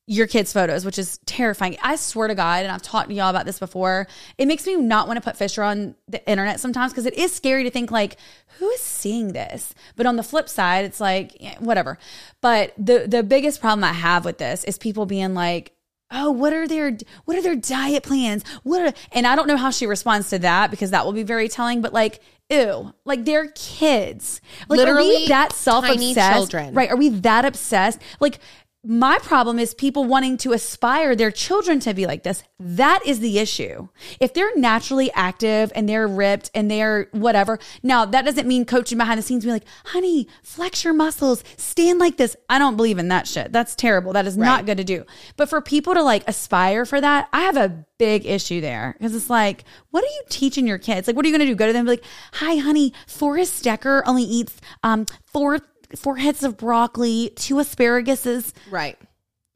your 0.09 0.25
kids' 0.25 0.53
photos, 0.53 0.85
which 0.85 0.97
is 0.97 1.19
terrifying. 1.25 1.77
I 1.83 1.97
swear 1.97 2.29
to 2.29 2.35
God, 2.35 2.63
and 2.63 2.71
I've 2.71 2.81
talked 2.81 3.09
to 3.09 3.13
y'all 3.13 3.29
about 3.29 3.45
this 3.45 3.59
before, 3.59 4.07
it 4.37 4.47
makes 4.47 4.65
me 4.65 4.77
not 4.77 5.05
want 5.05 5.17
to 5.17 5.21
put 5.21 5.35
Fisher 5.35 5.61
on 5.61 5.95
the 6.07 6.25
internet 6.27 6.61
sometimes 6.61 6.93
because 6.93 7.05
it 7.05 7.13
is 7.15 7.33
scary 7.33 7.65
to 7.65 7.69
think 7.69 7.91
like, 7.91 8.15
who 8.57 8.69
is 8.69 8.79
seeing 8.79 9.33
this? 9.33 9.75
But 9.97 10.05
on 10.05 10.15
the 10.15 10.23
flip 10.23 10.47
side, 10.47 10.85
it's 10.85 11.01
like, 11.01 11.35
yeah, 11.41 11.59
whatever. 11.59 11.97
But 12.41 12.73
the 12.77 13.05
the 13.07 13.21
biggest 13.21 13.59
problem 13.59 13.83
I 13.83 13.93
have 13.93 14.23
with 14.23 14.37
this 14.37 14.63
is 14.63 14.77
people 14.77 15.05
being 15.05 15.33
like, 15.33 15.73
oh, 16.09 16.31
what 16.31 16.53
are 16.53 16.69
their 16.69 16.97
what 17.25 17.37
are 17.37 17.41
their 17.41 17.57
diet 17.57 18.03
plans? 18.03 18.45
What 18.63 18.81
are 18.81 18.93
and 19.11 19.27
I 19.27 19.35
don't 19.35 19.47
know 19.47 19.57
how 19.57 19.71
she 19.71 19.87
responds 19.87 20.29
to 20.29 20.39
that 20.39 20.71
because 20.71 20.91
that 20.91 21.05
will 21.05 21.13
be 21.13 21.23
very 21.23 21.49
telling, 21.49 21.81
but 21.81 21.91
like 21.91 22.21
Ew, 22.49 22.93
like 23.03 23.25
they're 23.25 23.49
kids. 23.49 24.39
Like, 24.69 24.87
are 24.87 24.95
we 24.95 25.27
that 25.27 25.51
self 25.51 25.83
obsessed? 25.85 26.53
Right? 26.53 26.89
Are 26.89 26.95
we 26.95 27.09
that 27.09 27.43
obsessed? 27.43 27.99
Like, 28.21 28.39
my 28.83 29.17
problem 29.19 29.59
is 29.59 29.73
people 29.73 30.05
wanting 30.05 30.37
to 30.37 30.53
aspire 30.53 31.15
their 31.15 31.31
children 31.31 31.79
to 31.81 31.93
be 31.93 32.05
like 32.05 32.23
this. 32.23 32.43
That 32.59 33.01
is 33.05 33.19
the 33.19 33.39
issue. 33.39 33.89
If 34.19 34.33
they're 34.33 34.55
naturally 34.55 35.11
active 35.13 35.71
and 35.75 35.89
they're 35.89 36.07
ripped 36.07 36.51
and 36.53 36.69
they're 36.69 37.09
whatever. 37.11 37.59
Now, 37.83 38.05
that 38.05 38.23
doesn't 38.23 38.47
mean 38.47 38.65
coaching 38.65 38.97
behind 38.97 39.17
the 39.17 39.23
scenes 39.23 39.43
being 39.43 39.55
like, 39.55 39.67
honey, 39.85 40.27
flex 40.43 40.83
your 40.83 40.93
muscles, 40.93 41.43
stand 41.57 41.99
like 41.99 42.17
this. 42.17 42.37
I 42.49 42.59
don't 42.59 42.77
believe 42.77 42.97
in 42.97 43.09
that 43.09 43.27
shit. 43.27 43.51
That's 43.51 43.75
terrible. 43.75 44.13
That 44.13 44.27
is 44.27 44.37
not 44.37 44.65
good 44.65 44.77
to 44.77 44.83
do. 44.83 45.05
But 45.35 45.49
for 45.49 45.59
people 45.59 45.93
to 45.93 46.03
like 46.03 46.23
aspire 46.27 46.85
for 46.85 47.01
that, 47.01 47.27
I 47.33 47.41
have 47.41 47.57
a 47.57 47.85
big 47.97 48.25
issue 48.25 48.61
there 48.61 48.95
because 48.97 49.15
it's 49.15 49.29
like, 49.29 49.63
what 49.89 50.03
are 50.03 50.07
you 50.07 50.23
teaching 50.29 50.67
your 50.67 50.77
kids? 50.77 51.07
Like, 51.07 51.15
what 51.15 51.25
are 51.25 51.29
you 51.29 51.37
going 51.37 51.47
to 51.47 51.51
do? 51.51 51.55
Go 51.55 51.67
to 51.67 51.73
them 51.73 51.87
and 51.87 51.97
be 51.97 52.01
like, 52.01 52.11
hi, 52.33 52.57
honey, 52.57 52.93
Forrest 53.07 53.63
Decker 53.63 54.03
only 54.05 54.23
eats 54.23 54.55
um, 54.83 55.05
four 55.25 55.59
four 55.95 56.17
heads 56.17 56.43
of 56.43 56.57
broccoli, 56.57 57.31
two 57.35 57.55
asparaguses, 57.55 58.51
Right. 58.69 58.97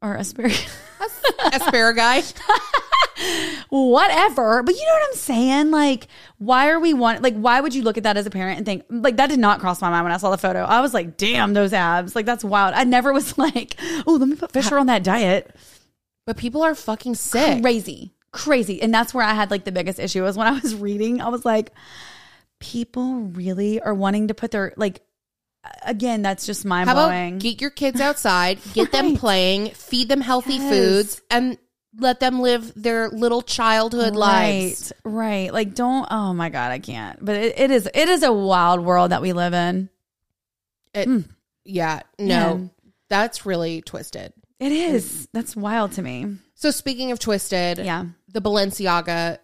or 0.00 0.14
asparagus, 0.14 0.66
Asparagus. 1.52 2.32
whatever. 3.70 4.62
But 4.62 4.74
you 4.74 4.80
know 4.84 4.92
what 4.92 5.08
I'm 5.10 5.14
saying? 5.16 5.70
Like, 5.70 6.08
why 6.38 6.68
are 6.70 6.80
we 6.80 6.94
want? 6.94 7.22
Like, 7.22 7.34
why 7.36 7.60
would 7.60 7.74
you 7.74 7.82
look 7.82 7.96
at 7.96 8.04
that 8.04 8.16
as 8.16 8.26
a 8.26 8.30
parent 8.30 8.56
and 8.58 8.66
think 8.66 8.84
like 8.90 9.16
that 9.16 9.28
did 9.30 9.38
not 9.38 9.60
cross 9.60 9.80
my 9.80 9.90
mind 9.90 10.04
when 10.04 10.12
I 10.12 10.16
saw 10.16 10.30
the 10.30 10.38
photo? 10.38 10.64
I 10.64 10.80
was 10.80 10.94
like, 10.94 11.16
damn, 11.16 11.52
those 11.54 11.72
abs. 11.72 12.14
Like, 12.16 12.26
that's 12.26 12.44
wild. 12.44 12.74
I 12.74 12.84
never 12.84 13.12
was 13.12 13.36
like, 13.38 13.76
oh, 14.06 14.16
let 14.18 14.28
me 14.28 14.36
put 14.36 14.52
Fisher 14.52 14.78
on 14.78 14.86
that 14.86 15.04
diet. 15.04 15.54
but 16.26 16.36
people 16.36 16.62
are 16.62 16.74
fucking 16.74 17.14
sick. 17.14 17.62
Crazy, 17.62 18.14
crazy, 18.32 18.80
and 18.82 18.92
that's 18.92 19.12
where 19.14 19.24
I 19.24 19.34
had 19.34 19.50
like 19.50 19.64
the 19.64 19.72
biggest 19.72 19.98
issue 19.98 20.22
was 20.22 20.36
when 20.36 20.46
I 20.46 20.58
was 20.58 20.74
reading. 20.74 21.20
I 21.20 21.28
was 21.28 21.44
like, 21.44 21.72
people 22.60 23.14
really 23.20 23.80
are 23.80 23.94
wanting 23.94 24.28
to 24.28 24.34
put 24.34 24.50
their 24.50 24.72
like. 24.76 25.02
Again, 25.84 26.22
that's 26.22 26.44
just 26.46 26.64
mind 26.64 26.88
How 26.88 26.94
blowing. 26.94 27.34
about 27.34 27.42
get 27.42 27.60
your 27.60 27.70
kids 27.70 28.00
outside, 28.00 28.58
get 28.74 28.90
them 28.92 29.16
playing, 29.16 29.70
feed 29.70 30.08
them 30.08 30.20
healthy 30.20 30.54
Yes. 30.54 30.70
foods, 30.74 31.22
and 31.30 31.56
let 31.98 32.20
them 32.20 32.40
live 32.40 32.72
their 32.74 33.08
little 33.10 33.42
childhood 33.42 34.16
lives. 34.16 34.92
Right, 35.04 35.12
right. 35.12 35.52
Like, 35.52 35.74
don't. 35.74 36.06
Oh 36.10 36.32
my 36.34 36.48
god, 36.48 36.72
I 36.72 36.78
can't. 36.78 37.24
But 37.24 37.36
it, 37.36 37.58
it 37.58 37.70
is. 37.70 37.88
It 37.94 38.08
is 38.08 38.22
a 38.22 38.32
wild 38.32 38.80
world 38.84 39.12
that 39.12 39.22
we 39.22 39.32
live 39.32 39.54
in. 39.54 39.88
It- 40.94 41.06
hmm. 41.06 41.20
Yeah, 41.64 42.00
no, 42.18 42.26
Man. 42.26 42.70
that's 43.08 43.46
really 43.46 43.82
twisted. 43.82 44.32
It 44.58 44.72
is. 44.72 45.28
That's 45.32 45.54
wild 45.54 45.92
to 45.92 46.02
me. 46.02 46.38
So 46.56 46.72
speaking 46.72 47.12
of 47.12 47.20
twisted, 47.20 47.78
Yeah. 47.78 48.06
the 48.28 48.40
Balenciaga 48.42 49.38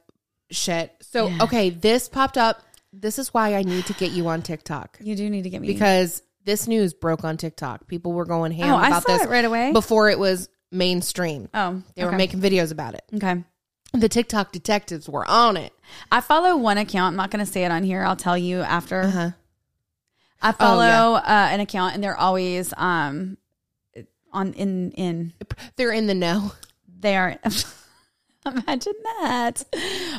shit. 0.50 0.92
So 1.00 1.28
Yeah. 1.28 1.38
okay, 1.42 1.70
this 1.70 2.09
popped 2.09 2.37
up. 2.38 2.61
This 3.00 3.18
is 3.18 3.32
why 3.32 3.54
I 3.54 3.62
need 3.62 3.87
to 3.87 3.92
get 3.94 4.11
you 4.12 4.26
on 4.28 4.42
TikTok 4.42 4.98
You 5.00 5.14
do 5.14 5.28
need 5.30 5.42
to 5.42 5.50
get 5.50 5.61
me 5.61 5.68
because 5.68 6.22
this 6.44 6.66
news 6.66 6.94
broke 6.94 7.24
on 7.24 7.37
TikTok. 7.37 7.87
People 7.87 8.12
were 8.12 8.24
going 8.24 8.52
ham 8.52 8.74
Oh, 8.74 8.76
I 8.76 8.88
about 8.88 9.02
saw 9.04 9.12
this 9.16 9.22
it 9.24 9.28
right 9.30 9.44
away. 9.44 9.72
before 9.72 10.08
it 10.11 10.18
was 10.18 10.48
mainstream. 10.72 11.48
Oh, 11.54 11.82
They 11.94 12.04
were 12.04 12.12
making 12.12 12.40
videos 12.40 12.72
about 12.72 12.94
it. 12.94 13.02
Okay. 13.14 13.44
The 13.94 14.08
TikTok 14.08 14.52
detectives 14.52 15.08
were 15.08 15.26
on 15.26 15.56
it. 15.56 15.72
I 16.12 16.20
follow 16.20 16.56
one 16.56 16.76
account. 16.78 17.12
I'm 17.12 17.16
not 17.16 17.30
going 17.30 17.44
to 17.44 17.50
say 17.50 17.64
it 17.64 17.70
on 17.70 17.84
here. 17.84 18.02
I'll 18.04 18.16
tell 18.16 18.37
you 18.37 18.61
after. 18.61 19.00
Uh-huh. 19.02 19.30
I 20.42 20.52
follow 20.52 20.82
Oh, 20.82 20.87
yeah. 20.87 21.12
uh, 21.14 21.48
an 21.54 21.61
account, 21.61 21.94
and 21.94 22.04
they're 22.04 22.16
always 22.16 22.72
um 22.76 23.38
on 24.32 24.52
in 24.52 24.90
in 24.92 25.32
They're 25.76 25.92
in 25.92 26.06
the 26.06 26.14
know. 26.14 26.52
they 27.00 27.16
are. 27.16 27.37
Imagine 28.66 28.92
that. 29.20 29.64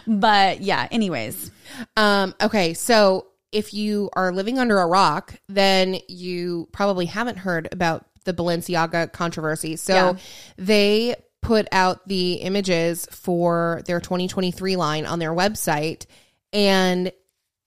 But 0.07 0.61
yeah. 0.61 0.87
Anyways, 0.91 1.51
Um, 1.97 2.33
okay, 2.41 2.73
so 2.73 3.27
if 3.51 3.73
you 3.73 4.09
are 4.13 4.31
living 4.31 4.59
under 4.59 4.79
a 4.79 4.85
rock, 4.87 5.35
then 5.47 5.97
you 6.07 6.67
probably 6.71 7.05
haven't 7.05 7.37
heard 7.37 7.67
about 7.71 8.05
the 8.25 8.33
Balenciaga 8.33 9.11
controversy. 9.11 9.75
So 9.75 9.93
Yeah. 9.93 10.13
they 10.57 11.15
put 11.41 11.67
out 11.71 12.07
the 12.07 12.33
images 12.33 13.07
for 13.11 13.81
their 13.85 13.99
2023 13.99 14.75
line 14.75 15.05
on 15.05 15.19
their 15.19 15.31
website, 15.33 16.05
and 16.53 17.11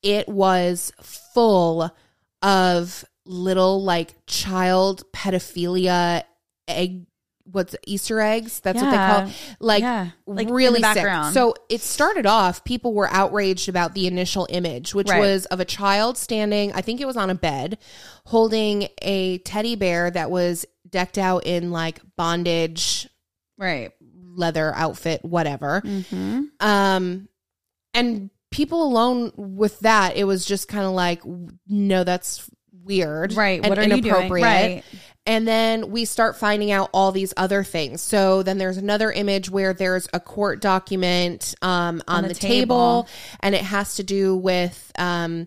it 0.03 0.29
was 0.29 0.93
full 1.01 1.91
of 2.43 3.05
little 3.25 3.83
like 3.83 4.15
child 4.27 5.05
pedophilia 5.13 6.23
egg 6.69 7.07
what's 7.53 7.77
Easter 7.87 8.21
eggs? 8.21 8.61
That's 8.61 8.81
what 8.81 8.91
they 8.91 8.97
Yeah. 8.97 9.21
call 9.25 9.33
like 9.61 9.83
Yeah. 9.83 10.09
Like, 10.27 10.43
in 10.43 10.49
the 10.49 10.55
really 10.55 10.83
sick. 10.83 11.07
So 11.33 11.55
it 11.69 11.81
started 11.83 12.27
off, 12.27 12.65
people 12.65 12.93
were 12.95 13.09
outraged 13.11 13.69
about 13.69 13.95
the 13.95 14.07
initial 14.07 14.47
image, 14.51 14.95
which 14.95 15.09
Right. 15.09 15.21
was 15.21 15.47
of 15.47 15.61
a 15.61 15.65
child 15.65 16.17
standing, 16.19 16.73
I 16.73 16.81
think 16.81 17.01
it 17.01 17.07
was 17.07 17.17
on 17.17 17.31
a 17.31 17.35
bed, 17.35 17.79
holding 18.27 18.89
a 19.03 19.39
teddy 19.39 19.77
bear 19.77 20.11
that 20.11 20.31
was 20.31 20.65
decked 20.89 21.19
out 21.19 21.45
in 21.47 21.71
like 21.71 22.01
bondage 22.17 23.09
right. 23.59 23.93
leather 24.35 24.73
outfit, 24.75 25.25
whatever. 25.25 25.83
Mm-hmm. 25.85 26.43
Um, 26.61 27.29
and 27.95 28.31
people 28.51 28.83
alone 28.83 29.33
with 29.37 29.81
that, 29.81 30.17
it 30.17 30.25
was 30.25 30.45
just 30.45 30.69
kind 30.69 30.85
of 30.85 30.93
like, 30.93 31.23
no, 31.69 32.05
that's 32.05 32.49
weird, 32.85 33.33
Right. 33.35 33.61
and 33.63 33.69
What 33.69 33.79
are 33.79 33.83
you 33.83 33.89
doing? 33.89 34.05
inappropriate. 34.07 34.45
Right. 34.45 34.85
And 35.25 35.47
then 35.47 35.91
we 35.91 36.05
start 36.05 36.37
finding 36.37 36.73
out 36.73 36.91
all 36.93 37.13
these 37.13 37.33
other 37.37 37.63
things. 37.63 38.01
So 38.01 38.43
then 38.43 38.59
there's 38.59 38.77
another 38.77 39.13
image 39.13 39.49
where 39.49 39.73
there's 39.73 40.09
a 40.13 40.19
court 40.19 40.61
document 40.61 41.55
um, 41.63 42.03
on, 42.09 42.23
the 42.23 42.29
the, 42.29 42.35
table. 42.35 43.05
table. 43.05 43.09
and 43.41 43.55
it 43.55 43.63
has 43.63 43.97
to 43.97 44.03
do 44.03 44.37
with 44.37 44.91
um, 44.99 45.47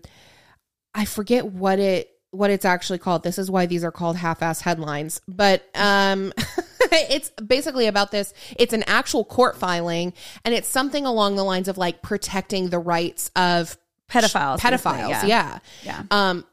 I 0.94 1.04
forget 1.04 1.44
what 1.44 1.78
it 1.78 2.10
what 2.30 2.50
it's 2.50 2.64
actually 2.64 2.98
called. 2.98 3.22
This 3.22 3.38
is 3.38 3.50
why 3.50 3.66
these 3.66 3.84
are 3.84 3.92
called 3.92 4.16
half-ass 4.16 4.60
headlines. 4.60 5.20
But 5.28 5.64
um, 5.74 6.32
it's 6.80 7.30
basically 7.30 7.86
about 7.86 8.10
this. 8.10 8.32
It's 8.58 8.72
an 8.72 8.84
actual 8.86 9.24
court 9.24 9.56
filing, 9.56 10.12
and 10.44 10.54
it's 10.54 10.68
something 10.68 11.06
along 11.06 11.36
the 11.36 11.44
lines 11.44 11.68
of 11.68 11.78
like 11.78 12.02
protecting 12.02 12.70
the 12.70 12.78
rights 12.78 13.30
of 13.36 13.76
Pedophiles, 14.08 14.58
pedophiles. 14.58 15.08
yeah. 15.08 15.26
yeah. 15.26 15.58
Yeah. 15.82 16.02
Um, 16.10 16.44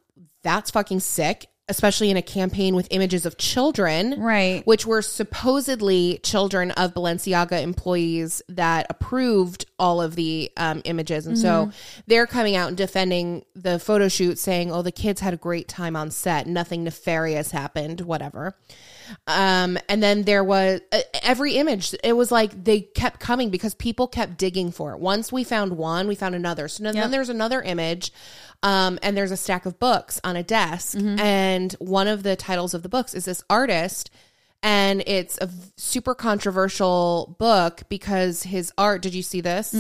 that's 0.42 0.72
fucking 0.72 1.00
sick, 1.00 1.48
especially 1.70 2.10
in 2.10 2.18
a 2.18 2.22
campaign 2.22 2.76
with 2.76 2.88
images 2.92 3.26
of 3.26 3.38
children, 3.38 4.20
Right. 4.20 4.66
Which 4.66 4.86
were 4.86 5.02
supposedly 5.02 6.20
children 6.24 6.72
of 6.72 6.94
Balenciaga 6.94 7.62
employees 7.62 8.42
that 8.50 8.86
approved 8.90 9.66
all 9.84 10.02
of 10.02 10.16
the 10.16 10.50
um, 10.58 10.82
images, 10.86 11.28
and 11.28 11.36
Mm-hmm. 11.36 11.70
so 11.72 11.78
they're 12.08 12.28
coming 12.38 12.56
out 12.56 12.70
and 12.70 12.78
defending 12.78 13.44
the 13.56 13.78
photo 13.80 14.08
shoot, 14.08 14.38
saying, 14.40 14.72
"Oh, 14.72 14.82
the 14.82 14.92
kids 15.04 15.20
had 15.22 15.34
a 15.34 15.38
great 15.48 15.68
time 15.68 15.96
on 15.96 16.10
set. 16.12 16.48
Nothing 16.48 16.84
nefarious 16.86 17.52
happened. 17.52 18.02
Whatever." 18.02 18.56
Um, 19.28 19.78
and 19.90 20.02
then 20.02 20.24
there 20.24 20.44
was 20.44 20.80
uh, 20.92 21.00
every 21.22 21.56
image. 21.58 21.94
It 22.04 22.14
was 22.14 22.32
like 22.32 22.64
they 22.64 22.82
kept 22.82 23.20
coming 23.20 23.50
because 23.50 23.76
people 23.76 24.08
kept 24.08 24.38
digging 24.38 24.72
for 24.72 24.94
it. 24.94 25.00
Once 25.00 25.32
we 25.32 25.44
found 25.44 25.78
one, 25.78 26.08
we 26.08 26.16
found 26.16 26.36
another. 26.36 26.68
So 26.68 26.84
then, 26.84 26.96
Yep. 26.96 27.04
then 27.04 27.12
there's 27.12 27.30
another 27.30 27.62
image, 27.62 28.12
um, 28.64 28.98
and 29.04 29.16
there's 29.18 29.32
a 29.32 29.38
stack 29.38 29.66
of 29.66 29.78
books 29.80 30.22
on 30.24 30.36
a 30.38 30.44
desk, 30.44 30.98
Mm-hmm. 30.98 31.20
and 31.20 31.74
one 31.80 32.08
of 32.08 32.24
the 32.24 32.36
titles 32.36 32.74
of 32.74 32.82
the 32.84 32.90
books 32.90 33.14
is 33.14 33.26
this 33.26 33.44
artist. 33.50 34.10
And 34.66 35.04
it's 35.06 35.38
a 35.40 35.50
super 35.76 36.16
controversial 36.16 37.36
book 37.38 37.84
because 37.90 38.44
his 38.44 38.72
art. 38.78 39.02
Did 39.02 39.14
you 39.14 39.22
see 39.22 39.42
this? 39.42 39.76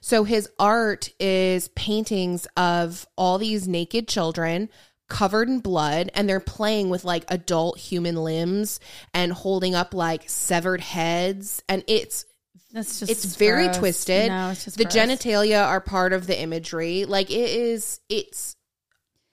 So 0.00 0.24
his 0.24 0.48
art 0.58 1.10
is 1.20 1.68
paintings 1.68 2.46
of 2.56 3.06
all 3.16 3.36
these 3.36 3.68
naked 3.68 4.08
children 4.08 4.70
covered 5.10 5.50
in 5.50 5.60
blood 5.60 6.10
and 6.14 6.26
they're 6.26 6.40
playing 6.40 6.88
with 6.88 7.04
like 7.04 7.26
adult 7.28 7.78
human 7.78 8.16
limbs 8.16 8.80
and 9.12 9.30
holding 9.30 9.74
up 9.74 9.92
like 9.92 10.26
severed 10.26 10.80
heads 10.80 11.62
and 11.68 11.84
it's 11.86 12.24
That's 12.72 13.00
just 13.00 13.12
it's 13.12 13.36
very 13.36 13.68
twisted. 13.68 14.28
No, 14.28 14.50
it's 14.50 14.64
just 14.64 14.78
the 14.78 14.84
gross. 14.84 14.96
genitalia 14.96 15.62
are 15.62 15.82
part 15.82 16.14
of 16.14 16.26
the 16.26 16.40
imagery. 16.40 17.04
Like 17.04 17.30
it 17.30 17.50
is 17.50 18.00
it's 18.08 18.56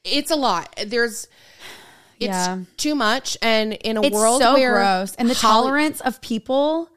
it's 0.04 0.32
a 0.32 0.36
lot. 0.36 0.77
There's 0.86 1.30
it's 2.21 2.29
Yeah. 2.29 2.60
too 2.77 2.95
much 2.95 3.38
and 3.41 3.73
in 3.73 3.97
a 3.97 4.01
It's 4.03 4.13
world 4.13 4.41
so 4.41 4.53
where 4.53 4.73
gross, 4.75 5.15
and 5.17 5.29
the 5.29 5.34
Holly- 5.34 5.63
tolerance 5.65 5.99
of 6.01 6.21
people 6.21 6.89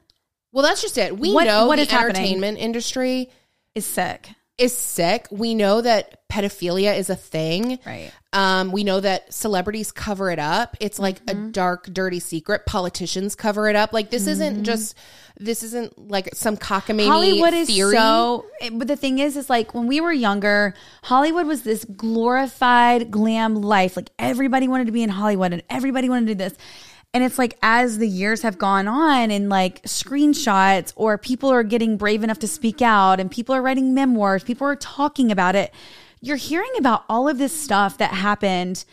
Well, 0.52 0.62
that's 0.62 0.82
just 0.82 0.96
it. 0.98 1.18
We 1.18 1.32
What- 1.34 1.48
know 1.48 1.66
what 1.66 1.76
the 1.76 1.82
is 1.82 1.90
happening? 1.90 2.16
entertainment 2.16 2.58
industry 2.58 3.28
is 3.74 3.84
sick. 3.84 4.28
Is 4.56 4.76
sick. 4.76 5.26
We 5.30 5.54
know 5.54 5.80
that 5.80 6.28
pedophilia 6.28 6.96
is 6.96 7.10
a 7.10 7.16
thing. 7.16 7.78
Right. 7.84 8.12
Um, 8.32 8.72
we 8.72 8.84
know 8.84 9.00
that 9.00 9.32
celebrities 9.32 9.90
cover 9.90 10.30
it 10.30 10.38
up. 10.38 10.76
It's 10.80 10.98
like 10.98 11.18
a 11.28 11.34
mm-hmm. 11.34 11.50
dark, 11.50 11.86
dirty 11.86 12.20
secret. 12.20 12.66
Politicians 12.66 13.34
cover 13.34 13.68
it 13.68 13.76
up. 13.76 13.92
Like 13.92 14.10
this 14.10 14.26
isn't 14.26 14.54
mm-hmm. 14.54 14.62
just 14.62 14.96
this 15.38 15.64
isn't 15.64 16.08
like 16.08 16.30
some 16.34 16.56
cockamamie 16.56 17.06
Hollywood 17.06 17.54
is 17.54 17.68
theory. 17.68 17.96
so. 17.96 18.46
it- 18.60 18.76
But 18.78 18.86
the 18.88 18.96
thing 18.96 19.18
is, 19.18 19.36
is 19.36 19.50
like 19.50 19.74
when 19.74 19.86
we 19.86 20.00
were 20.00 20.12
younger, 20.12 20.74
Hollywood 21.02 21.46
was 21.46 21.62
this 21.62 21.84
glorified 21.84 23.10
glam 23.10 23.56
life. 23.56 23.96
Like 23.96 24.10
everybody 24.18 24.68
wanted 24.68 24.86
to 24.86 24.92
be 24.92 25.02
in 25.02 25.10
Hollywood, 25.10 25.52
and 25.52 25.62
everybody 25.68 26.08
wanted 26.08 26.26
to 26.26 26.34
do 26.34 26.38
this. 26.38 26.54
And 27.14 27.24
it's 27.24 27.38
like 27.38 27.56
as 27.62 27.98
the 27.98 28.08
years 28.08 28.42
have 28.42 28.58
gone 28.58 28.86
on, 28.88 29.30
and 29.30 29.48
like 29.48 29.82
screenshots, 29.84 30.92
or 30.96 31.16
people 31.16 31.48
are 31.48 31.62
getting 31.62 31.96
brave 31.96 32.22
enough 32.22 32.40
to 32.40 32.48
speak 32.48 32.82
out, 32.82 33.20
and 33.20 33.30
people 33.30 33.54
are 33.54 33.62
writing 33.62 33.94
memoirs, 33.94 34.44
people 34.44 34.66
are 34.66 34.76
talking 34.76 35.30
about 35.32 35.54
it. 35.54 35.72
You're 36.20 36.36
hearing 36.36 36.72
about 36.76 37.04
all 37.08 37.28
of 37.28 37.38
this 37.38 37.58
stuff 37.58 37.98
that 37.98 38.10
happened 38.10 38.84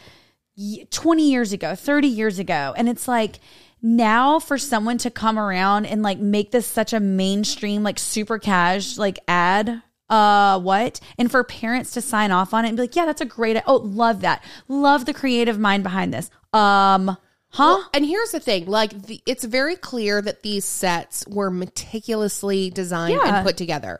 20 0.89 1.29
years 1.29 1.53
ago, 1.53 1.75
30 1.75 2.07
years 2.07 2.39
ago. 2.39 2.73
And 2.77 2.87
it's 2.87 3.07
like 3.07 3.39
now 3.81 4.39
for 4.39 4.57
someone 4.57 4.97
to 4.99 5.09
come 5.09 5.39
around 5.39 5.85
and 5.85 6.03
like 6.03 6.19
make 6.19 6.51
this 6.51 6.67
such 6.67 6.93
a 6.93 6.99
mainstream, 6.99 7.83
like 7.83 7.99
super 7.99 8.37
cash, 8.37 8.97
like 8.97 9.19
ad. 9.27 9.81
Uh, 10.09 10.59
what? 10.59 10.99
And 11.17 11.31
for 11.31 11.43
parents 11.43 11.91
to 11.91 12.01
sign 12.01 12.31
off 12.31 12.53
on 12.53 12.65
it 12.65 12.67
and 12.67 12.77
be 12.77 12.83
like, 12.83 12.95
yeah, 12.95 13.05
that's 13.05 13.21
a 13.21 13.25
great, 13.25 13.61
oh, 13.65 13.77
love 13.77 14.21
that. 14.21 14.43
Love 14.67 15.05
the 15.05 15.13
creative 15.13 15.57
mind 15.57 15.83
behind 15.83 16.13
this. 16.13 16.29
Um, 16.51 17.17
huh? 17.51 17.63
Well, 17.79 17.89
and 17.93 18.05
here's 18.05 18.31
the 18.31 18.39
thing: 18.39 18.65
like, 18.65 19.03
the, 19.07 19.21
it's 19.25 19.43
very 19.43 19.75
clear 19.75 20.21
that 20.21 20.43
these 20.43 20.65
sets 20.65 21.25
were 21.27 21.49
meticulously 21.51 22.69
designed 22.69 23.15
Yeah. 23.23 23.37
and 23.37 23.45
put 23.45 23.57
together. 23.57 23.99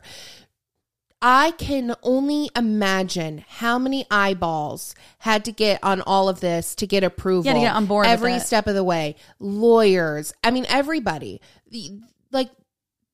I 1.23 1.51
can 1.51 1.93
only 2.01 2.49
imagine 2.55 3.45
how 3.47 3.77
many 3.77 4.07
eyeballs 4.09 4.95
had 5.19 5.45
to 5.45 5.51
get 5.51 5.79
on 5.83 6.01
all 6.01 6.27
of 6.29 6.39
this 6.39 6.73
to 6.75 6.87
get 6.87 7.03
approval. 7.03 7.45
Yeah, 7.45 7.53
to 7.53 7.59
get 7.59 7.75
on 7.75 7.85
board 7.85 8.07
every 8.07 8.39
step 8.39 8.65
of 8.65 8.73
the 8.73 8.83
way. 8.83 9.15
Lawyers, 9.39 10.33
I 10.43 10.49
mean, 10.51 10.65
everybody. 10.67 11.39
The- 11.69 11.99
Like, 12.31 12.49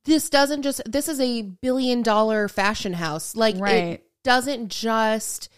this 0.06 0.30
doesn't 0.30 0.62
just. 0.62 0.82
This 0.90 1.10
is 1.10 1.20
a 1.20 1.42
billion 1.42 2.02
dollar 2.02 2.48
fashion 2.48 2.94
house. 2.94 3.36
Like, 3.36 3.58
Right. 3.58 3.74
it 3.84 4.06
doesn't 4.24 4.70
just 4.70 5.50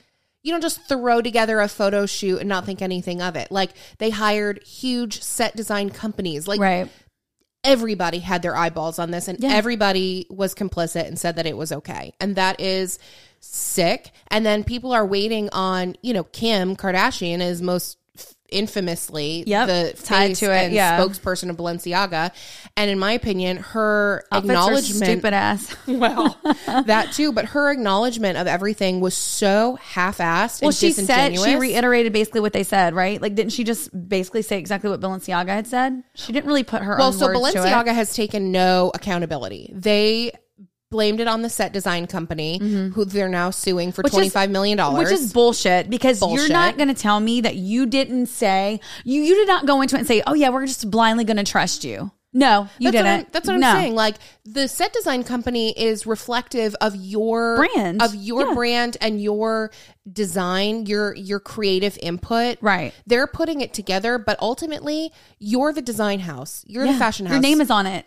you 0.44 0.52
don't 0.52 0.62
just 0.62 0.88
throw 0.88 1.22
together 1.22 1.60
a 1.60 1.68
photo 1.68 2.06
shoot 2.06 2.40
and 2.40 2.48
not 2.48 2.66
think 2.66 2.82
anything 2.82 3.22
of 3.22 3.36
it. 3.36 3.52
Like 3.52 3.72
they 3.98 4.10
hired 4.10 4.64
huge 4.64 5.22
set 5.22 5.56
design 5.56 5.90
companies. 5.90 6.48
Like 6.48 6.60
right. 6.60 6.90
everybody 7.64 8.20
had 8.20 8.42
their 8.42 8.56
eyeballs 8.56 9.00
on 9.00 9.12
this 9.12 9.28
and 9.28 9.40
Yeah. 9.40 9.50
everybody 9.54 10.28
was 10.30 10.56
complicit 10.56 11.08
and 11.08 11.20
said 11.20 11.36
that 11.36 11.46
it 11.46 11.58
was 11.58 11.72
okay. 11.72 12.14
And 12.20 12.36
that 12.36 12.60
is 12.60 13.00
sick. 13.42 14.12
And 14.28 14.46
then 14.46 14.64
people 14.64 14.92
are 14.94 15.06
waiting 15.06 15.50
on, 15.52 15.96
you 16.02 16.14
know, 16.14 16.24
Kim 16.24 16.76
Kardashian 16.76 17.42
is 17.42 17.62
most 17.62 17.98
infamously 18.52 19.44
Yep. 19.48 19.68
the 19.68 19.94
Tied 20.04 20.36
to 20.36 20.46
it, 20.46 20.66
and 20.66 20.74
yeah. 20.74 21.00
spokesperson 21.00 21.50
of 21.50 21.58
Balenciaga. 21.58 22.32
And 22.76 22.90
in 22.90 23.00
my 23.00 23.14
opinion, 23.14 23.58
her 23.58 24.24
Outfits 24.32 24.50
acknowledgement 24.50 25.04
stupid 25.06 25.34
ass. 25.34 25.76
well, 25.88 26.38
that 26.66 27.14
too, 27.14 27.32
but 27.32 27.46
her 27.46 27.72
acknowledgement 27.72 28.38
of 28.38 28.48
everything 28.48 29.00
was 29.00 29.16
so 29.16 29.78
half-assed 29.82 30.62
Well, 30.62 30.70
and 30.70 30.76
she 30.76 30.92
said 30.92 31.38
she 31.38 31.56
reiterated 31.56 32.14
basically 32.14 32.42
what 32.42 32.54
they 32.54 32.64
said, 32.64 32.94
right? 32.94 33.22
Like, 33.22 33.36
didn't 33.36 33.52
she 33.52 33.64
just 33.64 33.90
basically 34.08 34.42
say 34.42 34.58
exactly 34.58 34.90
what 34.90 35.00
Balenciaga 35.00 35.50
had 35.50 35.68
said? 35.68 36.04
She 36.16 36.32
didn't 36.32 36.48
really 36.48 36.64
put 36.64 36.82
her 36.82 36.98
well, 36.98 37.08
own 37.08 37.14
so 37.14 37.28
words 37.28 37.54
to 37.54 37.64
it. 37.64 37.66
Balenciaga 37.66 37.94
has 37.94 38.14
taken 38.14 38.52
no 38.52 38.92
accountability. 38.94 39.72
They 39.74 40.32
blamed 40.92 41.20
it 41.20 41.28
on 41.28 41.42
the 41.42 41.50
set 41.50 41.72
design 41.72 42.08
company, 42.08 42.58
who 42.94 43.06
they're 43.06 43.30
now 43.30 43.52
suing 43.52 43.92
for 43.92 44.04
Mm-hmm. 44.04 44.16
Twenty 44.16 44.30
five 44.30 44.50
million 44.50 44.78
dollars. 44.78 45.10
Which 45.10 45.20
is 45.20 45.32
bullshit 45.34 45.90
because 45.90 46.22
you're 46.22 46.50
not 46.50 46.78
going 46.78 46.88
to 46.88 46.94
tell 46.96 47.20
me 47.20 47.42
that 47.42 47.56
you 47.56 47.86
didn't 47.86 48.26
say 48.28 48.80
you 49.04 49.22
you 49.22 49.36
did 49.36 49.48
not 49.48 49.66
go 49.66 49.82
into 49.82 49.96
it 49.96 50.00
and 50.00 50.08
say, 50.08 50.24
"Oh 50.26 50.34
yeah, 50.34 50.50
we're 50.50 50.66
just 50.66 50.90
blindly 50.90 51.24
going 51.26 51.38
to 51.38 51.44
trust 51.44 51.84
you." 51.84 52.12
No, 52.32 52.70
you 52.78 52.92
that's 52.92 53.04
didn't. 53.04 53.24
What 53.26 53.34
that's 53.34 53.48
what 53.48 53.54
I'm 53.56 53.60
No. 53.60 53.74
saying. 53.74 53.96
Like 53.96 54.16
the 54.46 54.68
set 54.68 54.94
design 54.94 55.24
company 55.24 55.72
is 55.78 56.06
reflective 56.08 56.76
of 56.82 56.96
your 56.96 57.58
Brand. 57.58 58.02
of 58.02 58.14
your 58.16 58.48
Yeah. 58.48 58.54
brand 58.54 58.98
and 59.02 59.22
your 59.22 59.72
design, 60.12 60.86
your 60.86 61.16
your 61.16 61.40
creative 61.40 61.98
input. 62.02 62.58
Right. 62.62 62.94
They're 63.06 63.28
putting 63.28 63.62
it 63.62 63.74
together, 63.74 64.18
but 64.18 64.40
ultimately, 64.42 65.12
you're 65.40 65.74
the 65.74 65.82
design 65.82 66.20
house. 66.22 66.64
You're 66.68 66.86
the 66.88 66.94
fashion 66.94 67.26
house. 67.28 67.34
Your 67.34 67.42
name 67.42 67.62
is 67.62 67.70
on 67.72 67.86
it. 67.86 68.06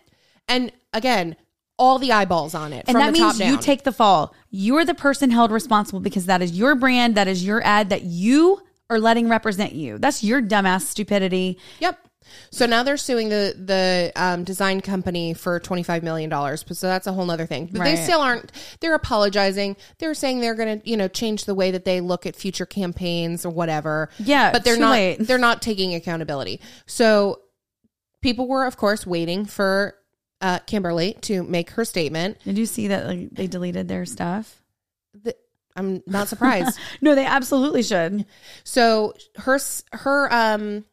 and 0.49 0.71
again, 0.93 1.35
all 1.77 1.97
the 1.97 2.11
eyeballs 2.11 2.53
on 2.53 2.71
it 2.71 2.85
And 2.87 2.97
that 2.97 3.13
means 3.13 3.39
you 3.39 3.57
take 3.57 3.83
the 3.83 3.91
fall. 3.91 4.33
You're 4.49 4.85
the 4.85 4.93
person 4.93 5.31
held 5.31 5.51
responsible 5.51 5.99
because 5.99 6.27
that 6.27 6.41
is 6.41 6.51
your 6.51 6.75
brand, 6.75 7.15
that 7.15 7.27
is 7.27 7.43
your 7.43 7.63
ad 7.63 7.89
that 7.89 8.03
you 8.03 8.61
are 8.89 8.99
letting 8.99 9.27
represent 9.27 9.73
you. 9.73 9.97
That's 9.97 10.23
your 10.23 10.41
dumbass 10.41 10.81
stupidity. 10.81 11.57
Yep. 11.79 11.99
So 12.51 12.65
now 12.65 12.83
they're 12.83 12.97
suing 12.97 13.29
the 13.29 13.53
the 13.57 14.11
um, 14.15 14.43
design 14.43 14.81
company 14.81 15.33
for 15.33 15.59
twenty 15.59 15.83
five 15.83 16.03
million 16.03 16.29
dollars. 16.29 16.63
So 16.71 16.87
that's 16.87 17.05
a 17.05 17.11
whole 17.11 17.29
other 17.29 17.45
thing. 17.45 17.69
But 17.71 17.83
they 17.83 17.95
still 17.97 18.21
aren't. 18.21 18.51
They're 18.79 18.95
apologizing. 18.95 19.75
They're 19.99 20.13
saying 20.13 20.39
they're 20.39 20.55
going 20.55 20.79
to 20.79 20.89
you 20.89 20.95
know 20.95 21.07
change 21.07 21.45
the 21.45 21.55
way 21.55 21.71
that 21.71 21.85
they 21.85 22.01
look 22.01 22.25
at 22.25 22.35
future 22.35 22.65
campaigns 22.65 23.45
or 23.45 23.49
whatever. 23.49 24.09
Yeah, 24.19 24.51
but 24.51 24.63
they're 24.63 24.77
not. 24.77 24.91
late. 24.91 25.17
They're 25.19 25.37
not 25.37 25.61
taking 25.61 25.93
accountability. 25.95 26.61
So 26.85 27.41
people 28.21 28.47
were 28.47 28.65
of 28.65 28.77
course 28.77 29.05
waiting 29.05 29.45
for 29.45 29.95
uh, 30.43 30.59
Kimberly 30.59 31.13
to 31.21 31.41
make 31.41 31.71
her 31.71 31.85
statement. 31.85 32.37
Did 32.43 32.57
you 32.57 32.67
see 32.67 32.89
that 32.89 33.07
like, 33.07 33.29
they 33.31 33.47
deleted 33.47 33.87
their 33.87 34.05
stuff? 34.05 34.61
The- 35.23 35.35
I'm 35.75 36.03
not 36.05 36.27
surprised. 36.27 36.77
No, 37.01 37.15
they 37.15 37.25
absolutely 37.25 37.81
should. 37.81 38.25
So 38.63 39.13
her 39.37 39.59
her 39.93 40.31
um 40.31 40.85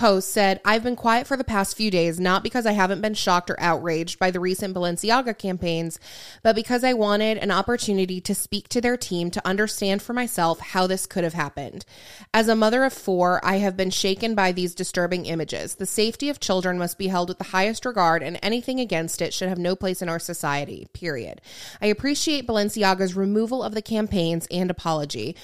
post 0.00 0.30
said, 0.30 0.62
"I've 0.64 0.82
been 0.82 0.96
quiet 0.96 1.26
for 1.26 1.36
the 1.36 1.44
past 1.44 1.76
few 1.76 1.90
days 1.90 2.18
not 2.18 2.42
because 2.42 2.64
I 2.64 2.72
haven't 2.72 3.02
been 3.02 3.12
shocked 3.12 3.50
or 3.50 3.60
outraged 3.60 4.18
by 4.18 4.30
the 4.30 4.40
recent 4.40 4.74
Balenciaga 4.74 5.36
campaigns, 5.36 6.00
but 6.42 6.56
because 6.56 6.82
I 6.82 6.94
wanted 6.94 7.36
an 7.36 7.50
opportunity 7.50 8.18
to 8.22 8.34
speak 8.34 8.70
to 8.70 8.80
their 8.80 8.96
team 8.96 9.30
to 9.30 9.46
understand 9.46 10.00
for 10.00 10.14
myself 10.14 10.58
how 10.60 10.86
this 10.86 11.04
could 11.04 11.22
have 11.22 11.34
happened. 11.34 11.84
As 12.32 12.48
a 12.48 12.56
mother 12.56 12.82
of 12.84 12.94
4, 12.94 13.44
I 13.44 13.58
have 13.58 13.76
been 13.76 13.90
shaken 13.90 14.34
by 14.34 14.52
these 14.52 14.74
disturbing 14.74 15.26
images. 15.26 15.74
The 15.74 15.84
safety 15.84 16.30
of 16.30 16.40
children 16.40 16.78
must 16.78 16.96
be 16.96 17.08
held 17.08 17.28
with 17.28 17.36
the 17.36 17.44
highest 17.44 17.84
regard 17.84 18.22
and 18.22 18.38
anything 18.42 18.80
against 18.80 19.20
it 19.20 19.34
should 19.34 19.50
have 19.50 19.58
no 19.58 19.76
place 19.76 20.00
in 20.00 20.08
our 20.08 20.18
society. 20.18 20.88
Period. 20.94 21.42
I 21.82 21.86
appreciate 21.88 22.46
Balenciaga's 22.46 23.14
removal 23.14 23.62
of 23.62 23.74
the 23.74 23.82
campaigns 23.82 24.46
and 24.50 24.70
apology." 24.70 25.36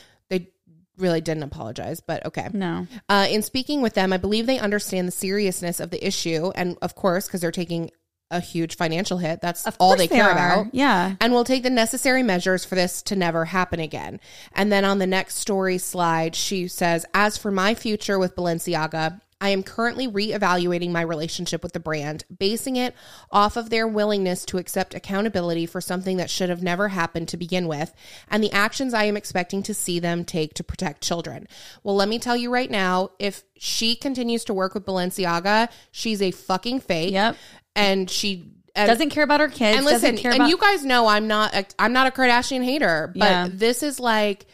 Really 0.99 1.21
didn't 1.21 1.43
apologize, 1.43 2.01
but 2.01 2.25
okay. 2.27 2.49
No. 2.53 2.87
Uh, 3.09 3.27
in 3.29 3.43
speaking 3.43 3.83
with 3.83 3.95
them, 3.95 4.13
I 4.13 4.17
believe 4.17 4.47
they 4.47 4.59
understand 4.59 5.07
the 5.07 5.13
seriousness 5.13 5.79
of 5.81 5.91
the 5.91 6.05
issue, 6.07 6.51
and 6.55 6.77
of 6.81 6.95
course, 6.95 7.27
because 7.27 7.41
they're 7.41 7.51
taking 7.53 7.91
a 8.31 8.41
huge 8.41 8.77
financial 8.77 9.19
hit, 9.19 9.41
that's 9.41 9.67
all 9.79 9.97
they 9.97 10.09
they 10.09 10.17
care 10.17 10.25
are. 10.29 10.33
about. 10.33 10.75
Yeah. 10.75 11.15
and 11.21 11.33
will 11.33 11.45
take 11.45 11.63
the 11.63 11.71
necessary 11.71 12.23
measures 12.23 12.65
for 12.65 12.75
this 12.75 13.03
to 13.03 13.15
never 13.17 13.45
happen 13.45 13.79
again. 13.79 14.21
And 14.53 14.73
then 14.73 14.85
on 14.85 14.99
the 14.99 15.07
next 15.07 15.37
story 15.37 15.79
slide, 15.79 16.35
she 16.35 16.67
says, 16.67 17.07
"As 17.15 17.37
for 17.37 17.53
my 17.53 17.75
future 17.75 18.19
with 18.19 18.35
Balenciaga." 18.35 19.21
I 19.41 19.51
am 19.51 19.63
currently 19.63 20.09
reevaluating 20.09 20.91
my 20.93 21.03
relationship 21.03 21.63
with 21.63 21.73
the 21.75 21.81
brand, 21.81 22.25
basing 22.39 22.77
it 22.77 22.95
off 23.31 23.57
of 23.57 23.69
their 23.69 23.87
willingness 23.87 24.47
to 24.47 24.59
accept 24.59 24.95
accountability 24.95 25.67
for 25.67 25.81
something 25.83 26.17
that 26.17 26.31
should 26.31 26.49
have 26.49 26.63
never 26.63 26.89
happened 26.89 27.29
to 27.29 27.37
begin 27.37 27.69
with, 27.69 27.93
and 28.31 28.43
the 28.43 28.53
actions 28.53 28.95
I 28.95 29.05
am 29.05 29.17
expecting 29.17 29.63
to 29.65 29.75
see 29.75 29.99
them 29.99 30.25
take 30.25 30.55
to 30.55 30.65
protect 30.65 31.03
children. 31.03 31.47
Well, 31.83 31.97
let 31.97 32.09
me 32.09 32.19
tell 32.19 32.37
you 32.37 32.51
right 32.51 32.71
now 32.71 33.11
if 33.19 33.43
she 33.59 33.95
continues 33.95 34.45
to 34.45 34.55
work 34.55 34.73
with 34.73 34.87
Balenciaga, 34.87 35.69
she's 35.91 36.23
a 36.23 36.31
fucking 36.31 36.81
fake. 36.81 37.13
Yep. 37.13 37.37
And 37.75 38.09
she 38.11 38.53
and- 38.75 38.89
Doesn't 38.89 39.11
care 39.11 39.25
about 39.25 39.41
her 39.41 39.49
kids. 39.49 39.77
and 39.77 39.85
listen, 39.87 40.17
and 40.19 40.35
about 40.35 40.49
you 40.49 40.57
guys 40.57 40.85
know 40.85 41.07
I'm 41.09 41.27
not 41.29 41.55
a, 41.55 41.67
I'm 41.79 41.93
not 41.93 42.07
a 42.07 42.11
Kardashian 42.11 42.65
hater, 42.65 43.13
but 43.15 43.25
Yeah. 43.31 43.49
this 43.51 43.83
is 43.83 44.01
like 44.01 44.47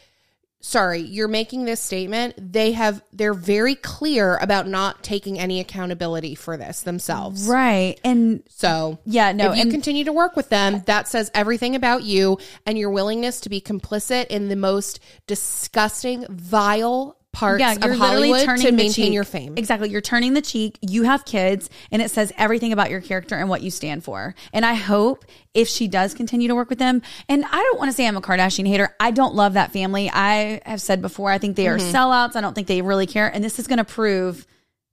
sorry, 0.63 1.01
you're 1.01 1.29
making 1.29 1.65
this 1.65 1.81
statement. 1.81 2.35
They 2.39 2.73
have 2.73 3.03
they're 3.13 3.35
very 3.35 3.75
clear 3.75 4.39
about 4.39 4.67
not 4.67 5.03
taking 5.03 5.39
any 5.39 5.61
accountability 5.61 6.35
for 6.35 6.57
this 6.57 6.83
themselves. 6.83 7.47
right. 7.47 8.01
And 8.03 8.43
So 8.49 8.99
Yeah, 9.05 9.33
no, 9.33 9.53
if 9.53 9.59
you 9.59 9.71
continue 9.71 10.05
to 10.05 10.13
work 10.13 10.37
with 10.37 10.49
them, 10.49 10.83
that 10.87 11.09
says 11.09 11.31
everything 11.35 11.75
about 11.75 12.05
you 12.05 12.39
and 12.65 12.79
your 12.79 12.91
willingness 12.91 13.41
to 13.41 13.51
be 13.51 13.61
complicit 13.61 14.29
in 14.29 14.49
the 14.49 14.57
most 14.57 15.01
disgusting, 15.27 16.25
vile 16.31 17.17
parts 17.33 17.61
yeah, 17.61 17.73
you're 17.73 17.95
literally 17.97 17.99
Hollywood 18.31 18.45
turning 18.45 18.63
to 18.67 18.71
the 18.73 18.77
maintain 18.77 19.07
cheek. 19.07 19.13
your 19.15 19.25
fame. 19.25 19.55
Exactly. 19.57 19.89
You're 19.89 20.01
turning 20.03 20.35
the 20.35 20.43
cheek. 20.43 20.79
You 20.83 21.05
have 21.05 21.25
kids, 21.25 21.71
and 21.91 22.03
it 22.03 22.11
says 22.11 22.33
everything 22.37 22.73
about 22.73 22.91
your 22.91 23.01
character 23.01 23.35
and 23.37 23.49
what 23.49 23.63
you 23.63 23.71
stand 23.71 24.05
for. 24.05 24.35
And 24.53 24.67
I 24.67 24.75
hope 24.75 25.25
if 25.55 25.67
she 25.69 25.89
does 25.89 26.13
continue 26.15 26.49
to 26.49 26.55
work 26.55 26.69
with 26.69 26.79
them, 26.79 27.01
and 27.29 27.45
I 27.45 27.57
don't 27.57 27.79
want 27.79 27.91
to 27.91 27.97
say 27.97 28.07
I'm 28.07 28.17
a 28.17 28.21
Kardashian 28.21 28.67
hater. 28.69 28.95
I 29.01 29.11
don't 29.13 29.35
love 29.35 29.55
that 29.55 29.73
family. 29.73 30.11
I 30.13 30.61
have 30.67 30.81
said 30.81 31.01
before, 31.01 31.31
I 31.31 31.39
think 31.39 31.57
they 31.57 31.69
are 31.69 31.79
Mm-hmm. 31.79 31.97
sellouts. 31.97 32.37
I 32.37 32.41
don't 32.43 32.55
think 32.55 32.67
they 32.69 32.83
really 32.83 33.07
care. 33.07 33.29
And 33.29 33.43
this 33.43 33.59
is 33.59 33.67
going 33.67 33.79
to 33.79 33.85
prove 33.85 34.47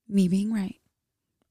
me 0.08 0.28
being 0.28 0.54
right. 0.54 0.75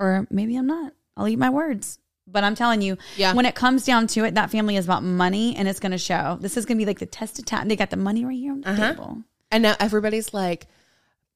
Or 0.00 0.26
maybe 0.30 0.56
I'm 0.56 0.66
not. 0.66 0.92
I'll 1.16 1.28
eat 1.28 1.38
my 1.38 1.50
words. 1.50 1.98
But 2.26 2.44
I'm 2.44 2.54
telling 2.54 2.82
you, 2.82 2.96
Yeah. 3.16 3.34
when 3.34 3.46
it 3.46 3.54
comes 3.54 3.84
down 3.84 4.06
to 4.08 4.24
it, 4.24 4.34
that 4.36 4.50
family 4.50 4.76
is 4.76 4.84
about 4.84 5.02
money 5.02 5.56
and 5.56 5.66
it's 5.66 5.80
going 5.80 5.92
to 5.92 5.98
show. 5.98 6.38
This 6.40 6.56
is 6.56 6.66
going 6.66 6.76
to 6.78 6.82
be 6.82 6.86
like 6.86 6.98
the 6.98 7.06
test 7.06 7.38
of 7.38 7.44
time. 7.46 7.68
They 7.68 7.76
got 7.76 7.90
the 7.90 7.96
money 7.96 8.24
right 8.24 8.36
here 8.38 8.52
on 8.52 8.60
the 8.62 8.70
Uh-huh. 8.70 8.90
table. 8.92 9.18
And 9.50 9.62
now 9.62 9.76
everybody's 9.80 10.34
like, 10.34 10.66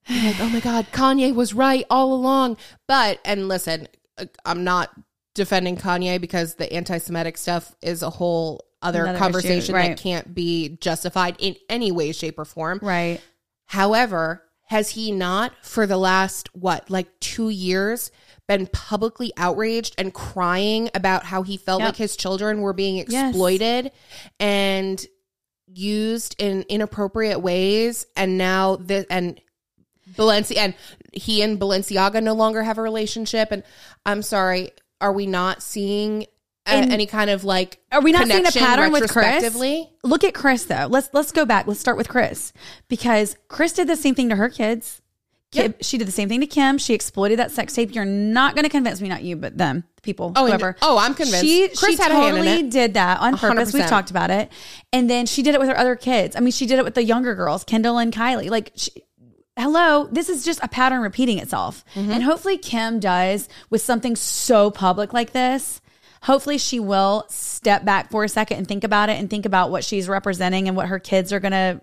like, 0.09 0.41
oh 0.41 0.49
my 0.49 0.61
God, 0.61 0.87
Kanye 0.93 1.35
was 1.35 1.55
right 1.55 1.85
all 1.91 2.13
along. 2.13 2.57
But, 2.87 3.21
and 3.25 3.49
listen, 3.49 3.89
uh, 4.19 4.27
I'm 4.45 4.65
not 4.65 4.91
defending 5.35 5.77
Kanye 5.77 6.21
because 6.21 6.57
the 6.57 6.73
anti 6.73 6.99
Semitic 6.99 7.39
stuff 7.39 7.75
is 7.83 8.03
a 8.03 8.11
whole 8.11 8.65
other 8.83 9.05
Another 9.05 9.19
conversation 9.19 9.75
right. 9.75 9.89
that 9.97 9.99
can't 10.03 10.35
be 10.35 10.77
justified 10.81 11.37
in 11.39 11.57
any 11.69 11.93
way, 11.93 12.13
shape, 12.13 12.39
or 12.39 12.45
form. 12.45 12.81
Right. 12.83 13.21
However, 13.67 14.43
has 14.67 14.91
he 14.91 15.13
not 15.13 15.53
for 15.63 15.87
the 15.87 15.97
last, 15.97 16.55
what, 16.55 16.91
like 16.91 17.09
two 17.21 17.49
years? 17.49 18.11
Been 18.49 18.67
publicly 18.67 19.33
outraged 19.37 19.95
and 19.99 20.13
crying 20.13 20.91
about 20.95 21.25
how 21.25 21.43
he 21.43 21.57
felt 21.57 21.81
Yep. 21.81 21.89
like 21.89 21.97
his 21.97 22.17
children 22.17 22.61
were 22.61 22.73
being 22.73 22.97
Yes. 23.09 23.31
exploited 23.31 23.93
and 24.41 25.07
used 25.67 26.35
in 26.39 26.63
inappropriate 26.69 27.41
ways 27.41 28.05
and 28.17 28.37
now 28.37 28.77
this 28.77 29.07
and 29.09 29.41
Balenci 30.17 30.57
and 30.57 30.75
he 31.13 31.43
and 31.43 31.59
Balenciaga 31.61 32.23
no 32.23 32.33
longer 32.35 32.63
have 32.63 32.79
a 32.79 32.83
relationship 32.83 33.51
and 33.51 33.63
I'm 34.07 34.23
sorry 34.23 34.71
are 35.01 35.13
we 35.13 35.27
not 35.27 35.63
seeing 35.63 36.27
a, 36.67 36.71
any 36.75 37.07
kind 37.07 37.29
of 37.29 37.43
like 37.45 37.81
Are 37.91 38.01
we 38.01 38.13
not 38.13 38.29
seeing 38.29 38.47
a 38.47 38.53
pattern 38.53 38.93
with 38.93 39.11
Kris? 39.11 39.55
Look 40.05 40.23
at 40.25 40.33
Kris 40.33 40.65
though. 40.65 40.87
Let's 40.89 41.09
let's 41.13 41.33
go 41.33 41.45
back. 41.45 41.67
Let's 41.67 41.81
start 41.81 41.97
with 41.97 42.09
Kris 42.09 42.53
because 42.89 43.37
Kris 43.49 43.73
did 43.73 43.89
the 43.89 43.97
same 43.97 44.15
thing 44.15 44.29
to 44.29 44.37
her 44.37 44.49
kids. 44.49 45.03
Kim, 45.51 45.63
Yep. 45.65 45.77
She 45.83 45.99
did 45.99 46.09
the 46.09 46.13
same 46.13 46.31
thing 46.31 46.41
to 46.41 46.47
Kim. 46.47 46.79
She 46.79 46.95
exploited 46.95 47.39
that 47.39 47.51
sex 47.51 47.75
tape. 47.75 47.95
You're 47.95 48.07
not 48.07 48.55
going 48.55 48.63
to 48.63 48.71
convince 48.71 49.03
me, 49.03 49.09
not 49.11 49.23
you, 49.23 49.37
but 49.37 49.59
them, 49.59 49.85
the 49.97 50.01
people, 50.01 50.33
Oh, 50.35 50.47
and- 50.47 50.49
whoever. 50.55 50.77
oh, 50.81 50.97
I'm 50.97 51.13
convinced. 51.13 51.45
She, 51.45 51.69
Kris 51.69 51.97
she 51.97 52.03
had 52.03 52.11
a 52.11 52.15
hand 52.15 52.39
in 52.39 52.45
totally 52.45 52.71
did 52.71 52.95
that 52.95 53.21
on 53.21 53.37
purpose. 53.37 53.75
We've 53.75 53.87
talked 53.87 54.11
about 54.11 54.31
it, 54.31 54.51
and 54.95 55.11
then 55.11 55.27
she 55.27 55.43
did 55.43 55.55
it 55.55 55.61
with 55.61 55.69
her 55.69 55.77
other 55.77 55.95
kids. 55.95 56.37
I 56.37 56.41
mean, 56.41 56.53
she 56.53 56.65
did 56.65 56.79
it 56.79 56.85
with 56.87 56.95
the 56.95 57.05
younger 57.05 57.35
girls, 57.35 57.65
Kendall 57.65 57.99
and 57.99 58.11
Kylie. 58.15 58.49
Like, 58.49 58.73
she, 58.77 58.93
hello, 59.59 60.09
this 60.11 60.29
is 60.29 60.45
just 60.45 60.61
a 60.63 60.69
pattern 60.69 61.01
repeating 61.01 61.39
itself, 61.39 61.85
Mm-hmm. 61.95 62.11
and 62.11 62.23
hopefully 62.23 62.59
Kim 62.59 63.01
does 63.01 63.49
with 63.71 63.83
something 63.83 64.17
so 64.17 64.71
public 64.71 65.13
like 65.13 65.33
this. 65.33 65.81
Hopefully, 66.23 66.57
she 66.59 66.79
will 66.79 67.25
step 67.29 67.85
back 67.85 68.11
for 68.13 68.23
a 68.23 68.29
second 68.29 68.59
and 68.59 68.69
think 68.69 68.85
about 68.85 69.09
it 69.09 69.19
and 69.19 69.29
think 69.29 69.45
about 69.45 69.71
what 69.73 69.83
she's 69.85 70.09
representing 70.09 70.69
and 70.69 70.77
what 70.77 70.87
her 70.87 71.01
kids 71.01 71.33
are 71.33 71.41
going 71.41 71.51
to 71.53 71.81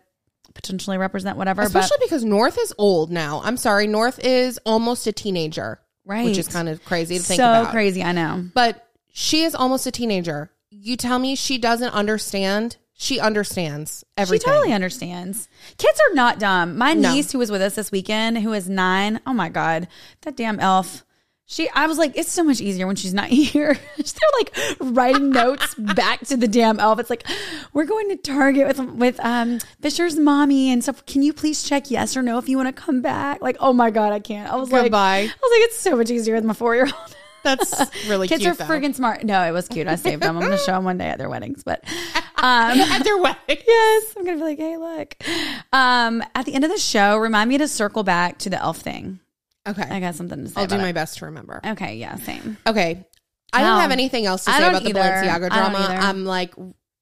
potentially 0.54 0.98
represent, 0.98 1.38
whatever. 1.38 1.62
Especially 1.62 1.98
but 2.00 2.06
because 2.06 2.24
North 2.24 2.58
is 2.58 2.74
old 2.78 3.12
now. 3.12 3.42
I'm 3.44 3.58
sorry, 3.58 3.86
North 3.86 4.18
is 4.24 4.58
almost 4.66 5.06
a 5.08 5.12
teenager. 5.12 5.82
Right. 6.06 6.24
Which 6.26 6.38
is 6.38 6.48
kind 6.48 6.70
of 6.70 6.84
crazy 6.86 7.18
to 7.18 7.24
think 7.24 7.38
so 7.38 7.44
about. 7.44 7.72
crazy, 7.72 8.02
I 8.02 8.14
know. 8.14 8.46
But 8.54 8.88
she 9.12 9.44
is 9.44 9.54
almost 9.54 9.86
a 9.86 9.92
teenager. 9.92 10.50
You 10.72 10.96
tell 10.96 11.20
me 11.20 11.36
she 11.36 11.58
doesn't 11.58 11.94
understand. 11.94 12.78
She 13.02 13.18
understands 13.18 14.04
everything. 14.18 14.46
She 14.46 14.52
totally 14.52 14.74
understands. 14.74 15.48
Kids 15.78 15.98
are 16.10 16.14
not 16.16 16.38
dumb. 16.38 16.78
My 16.78 16.94
No. 16.94 17.14
niece, 17.14 17.32
who 17.32 17.40
was 17.40 17.50
with 17.50 17.62
us 17.62 17.76
this 17.76 17.94
weekend, 17.94 18.40
who 18.40 18.52
is 18.52 18.68
nine, 18.68 19.22
oh 19.26 19.32
my 19.34 19.48
god, 19.48 19.88
that 20.24 20.36
damn 20.36 20.60
elf. 20.60 21.06
She, 21.46 21.70
I 21.70 21.88
was 21.88 21.98
like, 21.98 22.16
it's 22.18 22.30
so 22.32 22.44
much 22.44 22.60
easier 22.60 22.86
when 22.86 22.98
she's 22.98 23.14
not 23.14 23.28
here. 23.30 23.74
They're 23.98 24.38
like 24.38 24.54
writing 24.82 25.30
notes 25.42 25.74
back 25.76 26.20
to 26.28 26.36
the 26.36 26.48
damn 26.50 26.78
elf. 26.78 27.00
It's 27.00 27.10
like, 27.10 27.26
we're 27.72 27.86
going 27.86 28.10
to 28.10 28.18
Target 28.18 28.68
with 28.68 28.80
with 28.80 29.20
um 29.22 29.60
Fisher's 29.82 30.18
mommy 30.18 30.70
and 30.70 30.84
stuff. 30.84 31.06
Can 31.06 31.24
you 31.24 31.32
please 31.32 31.64
check 31.64 31.90
yes 31.90 32.18
or 32.18 32.22
no 32.22 32.38
if 32.38 32.50
you 32.50 32.58
want 32.58 32.68
to 32.76 32.80
come 32.80 33.02
back? 33.02 33.42
Like, 33.42 33.56
oh 33.62 33.72
my 33.72 33.92
god, 33.92 34.12
I 34.12 34.20
can't. 34.20 34.52
I 34.52 34.58
was 34.58 34.74
like, 34.74 34.84
Goodbye. 34.84 35.20
I 35.20 35.24
was 35.24 35.30
like, 35.52 35.62
it's 35.70 35.80
so 35.80 35.96
much 35.96 36.12
easier 36.12 36.36
with 36.36 36.44
my 36.44 36.54
four 36.54 36.76
year 36.76 36.84
old. 36.86 37.16
That's 37.44 37.80
really 38.08 38.28
cute. 38.28 38.42
Kids 38.42 38.58
cute. 38.58 38.70
are 38.70 38.80
though. 38.80 38.88
friggin' 38.88 38.96
smart. 38.96 39.24
No, 39.24 39.42
it 39.44 39.52
was 39.52 39.68
cute. 39.68 39.88
I 39.88 39.96
saved 39.96 40.22
them. 40.24 40.36
I'm 40.38 40.44
going 40.44 40.58
to 40.58 40.64
show 40.64 40.74
them 40.74 40.84
one 40.84 40.98
day 40.98 41.08
at 41.08 41.18
their 41.18 41.30
weddings, 41.30 41.64
but. 41.64 41.84
Um, 42.42 42.80
at 42.80 43.04
their 43.04 43.18
wedding. 43.18 43.58
Yes, 43.68 44.14
I'm 44.16 44.24
gonna 44.24 44.38
be 44.38 44.44
like, 44.44 44.60
hey, 44.60 44.78
look. 44.78 45.14
Um, 45.74 46.24
at 46.34 46.46
the 46.46 46.54
end 46.54 46.64
of 46.64 46.72
the 46.72 46.78
show, 46.78 47.18
remind 47.18 47.50
me 47.50 47.58
to 47.58 47.68
circle 47.68 48.04
back 48.04 48.38
to 48.38 48.50
the 48.50 48.58
elf 48.58 48.78
thing. 48.78 49.20
Okay. 49.68 49.82
I 49.82 50.00
got 50.00 50.16
something 50.16 50.46
to 50.46 50.50
say. 50.50 50.62
I'll 50.62 50.68
do 50.68 50.78
my 50.78 50.88
it. 50.88 50.94
best 50.94 51.18
to 51.18 51.26
remember. 51.26 51.60
Okay, 51.66 51.98
yeah, 51.98 52.16
same. 52.16 52.58
Okay. 52.66 53.06
I 53.52 53.62
don't 53.62 53.82
have 53.82 53.92
anything 53.92 54.26
else 54.26 54.46
to 54.46 54.52
say 54.52 54.70
about 54.70 54.84
the. 54.84 54.94
Balenciaga 54.94 55.50
drama. 55.50 55.80
I'm 55.80 56.24
like, 56.24 56.54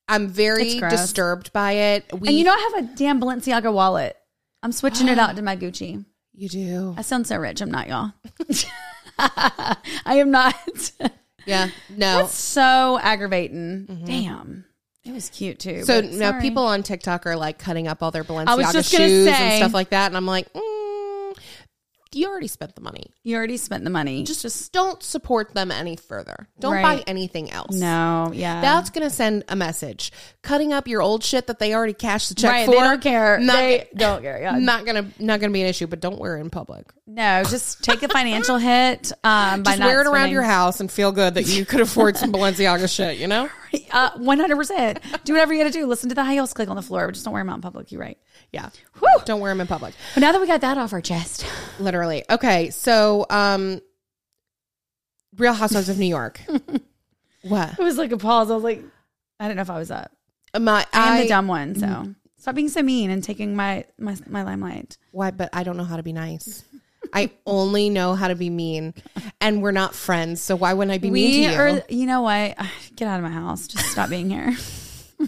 I'm 0.08 0.28
very 0.28 0.80
disturbed 0.80 1.54
by 1.54 1.74
it. 1.74 2.06
We, 2.20 2.30
and 2.30 2.38
you 2.38 2.44
know, 2.44 2.54
I 2.54 2.72
have 2.74 2.86
a 2.86 2.96
damn 2.96 3.22
Balenciaga 3.22 3.72
wallet. 3.72 4.18
I'm 4.64 4.72
switching 4.72 5.08
it 5.08 5.20
out 5.20 5.36
to 5.36 5.42
my 5.42 5.56
Gucci. 5.56 6.04
you 6.34 6.50
do. 6.50 6.96
I 6.98 7.02
sound 7.02 7.28
so 7.28 7.38
rich. 7.38 7.62
I'm 7.62 7.70
not, 7.70 7.88
y'all. 7.88 8.12
I 9.20 9.78
am 10.06 10.32
not. 10.32 10.56
Yeah. 11.48 11.70
No. 11.90 12.18
That's 12.18 12.36
so 12.36 13.00
aggravating. 13.02 13.86
Damn. 14.04 14.66
It 15.06 15.14
was 15.14 15.30
cute 15.30 15.60
too. 15.60 15.76
Mm-hmm. 15.76 15.84
So 15.84 16.02
now 16.02 16.42
people 16.42 16.64
on 16.64 16.84
TikTok 16.84 17.26
are 17.26 17.38
like 17.38 17.58
cutting 17.58 17.88
up 17.88 18.04
all 18.04 18.12
their 18.12 18.26
Balenciaga 18.26 18.84
shoes 18.84 19.26
gonna 19.26 19.38
and 19.38 19.64
stuff 19.64 19.74
like 19.74 19.92
that, 19.92 20.08
and 20.08 20.18
I'm 20.18 20.26
like, 20.26 20.52
mm, 20.52 20.62
you 22.18 22.28
already 22.28 22.48
spent 22.48 22.76
the 22.76 22.82
money. 22.82 23.14
you 23.24 23.36
already 23.36 23.58
spent 23.58 23.84
the 23.84 23.90
money. 23.90 24.24
Just, 24.24 24.42
just 24.42 24.72
don't 24.74 25.02
support 25.04 25.54
them 25.54 25.72
any 25.72 25.96
further. 25.96 26.48
Don't 26.60 26.74
Right. 26.74 26.82
buy 27.00 27.04
anything 27.08 27.52
else. 27.52 27.76
no, 27.76 28.32
yeah. 28.34 28.62
That's 28.62 28.90
gonna 28.90 29.10
send 29.10 29.44
a 29.50 29.56
message. 29.56 30.12
Cutting 30.42 30.74
up 30.74 30.88
your 30.88 31.02
old 31.02 31.24
shit 31.24 31.48
that 31.48 31.60
they 31.60 31.74
already 31.74 31.94
cashed 31.94 32.30
the 32.30 32.36
check 32.36 32.52
right. 32.52 32.66
for. 32.66 32.72
They 32.72 32.80
don't 32.80 33.02
care. 33.02 33.40
Not, 33.40 33.54
they 33.56 33.88
don't 33.96 34.22
care. 34.22 34.42
Yeah. 34.42 34.58
not 34.60 34.86
gonna 34.86 35.08
not 35.20 35.40
gonna 35.40 35.54
be 35.54 35.62
an 35.62 35.68
issue, 35.68 35.88
but 35.88 36.00
don't 36.00 36.20
wear 36.20 36.38
it 36.38 36.42
in 36.42 36.50
public. 36.50 36.92
no, 37.06 37.44
just 37.44 37.84
take 37.84 38.04
a 38.04 38.08
financial 38.08 38.58
hit. 38.58 39.12
Um, 39.24 39.64
by 39.64 39.72
Just 39.72 39.80
not 39.80 39.86
wear 39.88 40.02
it 40.02 40.08
around 40.08 40.16
spending- 40.16 40.34
your 40.34 40.44
house 40.44 40.80
and 40.80 40.92
feel 40.92 41.12
good 41.12 41.36
that 41.36 41.48
you 41.48 41.66
could 41.66 41.82
afford 41.82 42.18
some 42.18 42.32
Balenciaga 42.34 42.94
shit. 42.94 43.18
You 43.18 43.28
know? 43.28 43.50
Uh, 43.92 44.12
100%. 44.18 45.24
Do 45.24 45.34
whatever 45.34 45.54
you 45.54 45.62
got 45.64 45.72
to 45.72 45.78
do. 45.78 45.86
Listen 45.88 46.10
to 46.10 46.16
the 46.16 46.24
high 46.24 46.34
heels 46.34 46.54
click 46.54 46.70
on 46.70 46.76
the 46.78 46.82
floor, 46.82 47.06
but 47.08 47.14
just 47.14 47.26
don't 47.26 47.34
wear 47.34 47.42
them 47.44 47.50
out 47.50 47.56
in 47.58 47.62
public. 47.62 47.92
You're 47.92 48.02
right. 48.02 48.18
Yeah. 48.52 48.70
Whew. 49.00 49.22
Don't 49.26 49.42
wear 49.42 49.52
them 49.52 49.62
in 49.62 49.68
public. 49.68 49.94
But 50.14 50.22
now 50.22 50.32
that 50.32 50.42
we 50.42 50.48
got 50.48 50.62
that 50.62 50.78
off 50.78 50.94
our 50.94 51.02
chest, 51.02 51.46
Literally. 51.80 52.24
Okay. 52.30 52.70
So, 52.70 53.26
um, 53.30 53.82
Real 55.38 55.54
Housewives 55.54 55.90
of 55.90 56.00
New 56.00 56.08
York. 56.08 56.42
what? 57.44 57.80
it 57.80 57.84
was 57.84 57.98
like 57.98 58.12
a 58.12 58.18
pause. 58.18 58.50
I 58.50 58.56
was 58.56 58.64
like, 58.64 58.84
I 59.40 59.48
don't 59.48 59.56
know 59.56 59.62
if 59.62 59.70
I 59.70 59.78
was 59.78 59.92
up. 59.92 60.12
My 60.58 60.86
I 60.94 61.18
am 61.18 61.24
the 61.24 61.28
dumb 61.28 61.48
one, 61.48 61.76
so 61.76 62.16
stop 62.38 62.56
being 62.56 62.70
so 62.70 62.82
mean 62.82 63.12
and 63.12 63.24
taking 63.24 63.56
my 63.56 63.86
my 64.00 64.16
my 64.28 64.44
limelight. 64.44 64.98
Why? 65.12 65.30
But 65.30 65.50
I 65.54 65.64
don't 65.64 65.78
know 65.78 65.84
how 65.84 65.98
to 65.98 66.04
be 66.04 66.14
nice. 66.14 66.64
I 67.14 67.32
only 67.46 67.90
know 67.90 68.16
how 68.16 68.30
to 68.30 68.36
be 68.36 68.50
mean, 68.50 68.94
and 69.40 69.62
we're 69.62 69.72
not 69.72 69.94
friends. 69.94 70.42
So 70.42 70.56
why 70.56 70.74
wouldn't 70.74 70.94
I 70.94 70.98
be 70.98 71.12
mean 71.12 71.32
to 71.32 71.52
you? 71.52 71.60
are, 71.60 71.84
you 71.90 72.06
know 72.06 72.22
what? 72.22 72.58
Get 72.96 73.08
out 73.08 73.18
of 73.18 73.24
my 73.24 73.30
house. 73.30 73.68
Just 73.68 73.92
stop 73.92 74.10
being 74.10 74.30
here. 74.30 74.56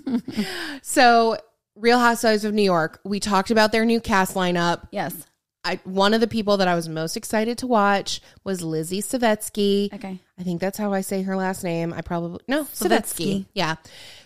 so, 0.82 1.38
Real 1.80 2.00
Housewives 2.00 2.44
of 2.46 2.54
New 2.54 2.64
York. 2.64 3.00
We 3.04 3.20
talked 3.20 3.52
about 3.52 3.72
their 3.72 3.86
new 3.86 4.02
cast 4.02 4.36
lineup. 4.36 4.88
Yes. 4.92 5.16
I 5.64 5.80
one 5.84 6.14
of 6.14 6.22
the 6.22 6.28
people 6.28 6.58
that 6.58 6.68
I 6.70 6.76
was 6.76 6.88
most 6.88 7.18
excited 7.18 7.58
to 7.60 7.68
watch 7.68 8.22
was 8.44 8.62
Lizzie 8.62 9.02
Savetsky. 9.02 9.94
Okay. 9.94 10.20
I 10.38 10.44
think 10.44 10.62
that's 10.62 10.78
how 10.78 10.94
I 10.94 11.02
say 11.02 11.22
her 11.24 11.36
last 11.36 11.64
name. 11.64 11.94
I 11.94 12.02
probably 12.02 12.40
no 12.48 12.64
Savetsky. 12.64 12.88
Savetsky. 12.88 13.46
Yeah. 13.54 13.76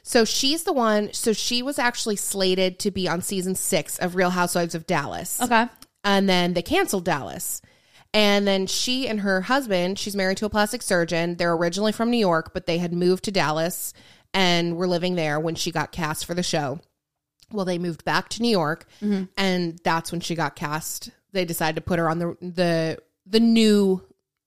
So 0.04 0.26
she's 0.26 0.64
the 0.64 0.74
one. 0.74 1.12
So 1.14 1.34
she 1.34 1.64
was 1.64 1.80
actually 1.80 2.18
slated 2.18 2.78
to 2.80 2.92
be 2.92 3.08
on 3.08 3.22
season 3.22 3.56
six 3.56 3.98
of 3.98 4.16
Real 4.16 4.30
Housewives 4.30 4.76
of 4.76 4.86
Dallas. 4.86 5.42
Okay. 5.42 5.68
and 6.04 6.30
then 6.30 6.54
they 6.54 6.62
canceled 6.62 7.06
Dallas. 7.06 7.62
And 8.14 8.46
then 8.48 8.68
she 8.68 9.08
and 9.08 9.22
her 9.22 9.42
husband, 9.42 9.98
she's 9.98 10.16
married 10.16 10.38
to 10.38 10.46
a 10.46 10.50
plastic 10.50 10.84
surgeon. 10.84 11.38
They're 11.38 11.54
originally 11.54 11.92
from 11.94 12.12
New 12.12 12.18
York, 12.20 12.54
but 12.54 12.68
they 12.68 12.78
had 12.78 12.94
moved 12.94 13.24
to 13.24 13.32
Dallas 13.32 13.92
and 14.36 14.76
were 14.76 14.88
living 14.88 15.16
there 15.16 15.40
when 15.40 15.56
she 15.56 15.72
got 15.72 15.92
cast 15.92 16.26
for 16.26 16.36
the 16.36 16.44
show. 16.44 16.80
Well, 17.52 17.66
they 17.66 17.78
moved 17.78 18.04
back 18.06 18.30
to 18.30 18.42
New 18.42 18.50
York, 18.50 18.86
and 19.38 19.80
that's 19.84 20.12
when 20.12 20.22
she 20.22 20.36
got 20.36 20.56
cast. 20.56 21.10
They 21.32 21.46
decided 21.46 21.76
to 21.76 21.82
put 21.82 22.00
her 22.00 22.10
on 22.10 22.20
the 22.20 22.38
the 22.42 22.98
the 23.26 23.40
new 23.40 24.02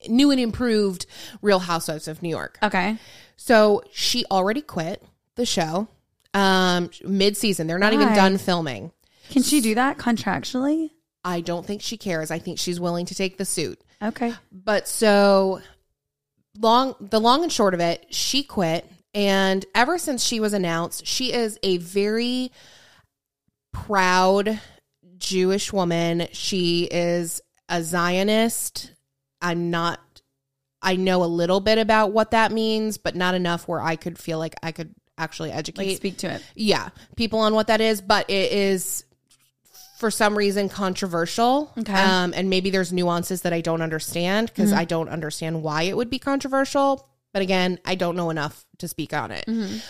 new 0.08 0.30
and 0.30 0.40
improved 0.40 1.06
Real 1.42 1.58
Housewives 1.58 2.08
of 2.08 2.22
New 2.22 2.28
York. 2.28 2.58
Okay. 2.62 2.98
So 3.36 3.82
she 3.92 4.24
already 4.30 4.62
quit 4.62 5.02
the 5.34 5.46
show 5.46 5.88
um 6.34 6.90
mid 7.04 7.36
season. 7.36 7.66
They're 7.66 7.78
not 7.78 7.92
even 7.92 8.08
done 8.14 8.38
filming. 8.38 8.92
Can 9.30 9.42
she 9.42 9.60
do 9.60 9.74
that 9.74 9.98
contractually? 9.98 10.90
I 11.24 11.40
don't 11.40 11.66
think 11.66 11.82
she 11.82 11.96
cares. 11.96 12.30
I 12.30 12.38
think 12.38 12.58
she's 12.58 12.78
willing 12.78 13.06
to 13.06 13.14
take 13.14 13.36
the 13.36 13.44
suit. 13.44 13.80
Okay. 14.00 14.32
But 14.52 14.86
so 14.86 15.60
long 16.58 16.94
the 17.00 17.20
long 17.20 17.42
and 17.42 17.52
short 17.52 17.74
of 17.74 17.80
it, 17.80 18.06
she 18.10 18.42
quit 18.42 18.90
and 19.16 19.64
ever 19.74 19.96
since 19.96 20.22
she 20.22 20.40
was 20.40 20.52
announced, 20.52 21.06
she 21.06 21.32
is 21.32 21.58
a 21.62 21.78
very 21.78 22.52
proud 23.84 24.60
Jewish 25.18 25.72
woman. 25.72 26.28
She 26.32 26.84
is 26.90 27.40
a 27.68 27.82
Zionist. 27.82 28.92
I'm 29.40 29.70
not 29.70 30.00
I 30.82 30.96
know 30.96 31.24
a 31.24 31.26
little 31.26 31.60
bit 31.60 31.78
about 31.78 32.12
what 32.12 32.30
that 32.30 32.52
means, 32.52 32.96
but 32.98 33.16
not 33.16 33.34
enough 33.34 33.66
where 33.66 33.80
I 33.80 33.96
could 33.96 34.18
feel 34.18 34.38
like 34.38 34.54
I 34.62 34.70
could 34.72 34.94
actually 35.18 35.50
educate 35.50 35.86
Like 35.88 35.96
speak 35.96 36.18
to 36.18 36.30
it. 36.34 36.42
yeah, 36.54 36.90
people 37.16 37.40
on 37.40 37.54
what 37.54 37.68
that 37.68 37.80
is, 37.80 38.00
but 38.00 38.30
it 38.30 38.52
is 38.52 39.04
for 39.98 40.10
some 40.10 40.36
reason 40.36 40.68
controversial. 40.68 41.72
Okay. 41.78 41.92
Um, 41.92 42.34
and 42.36 42.50
maybe 42.50 42.70
there's 42.70 42.92
nuances 42.92 43.42
that 43.42 43.52
I 43.52 43.62
don't 43.62 43.80
understand 43.82 44.48
because 44.48 44.72
I 44.72 44.84
don't 44.84 45.08
understand 45.08 45.62
why 45.62 45.84
it 45.84 45.96
would 45.96 46.10
be 46.10 46.18
controversial. 46.18 47.08
But 47.32 47.42
again, 47.42 47.80
I 47.84 47.94
don't 47.96 48.14
know 48.16 48.30
enough 48.30 48.64
to 48.78 48.88
speak 48.88 49.12
on 49.14 49.30
it. 49.30 49.48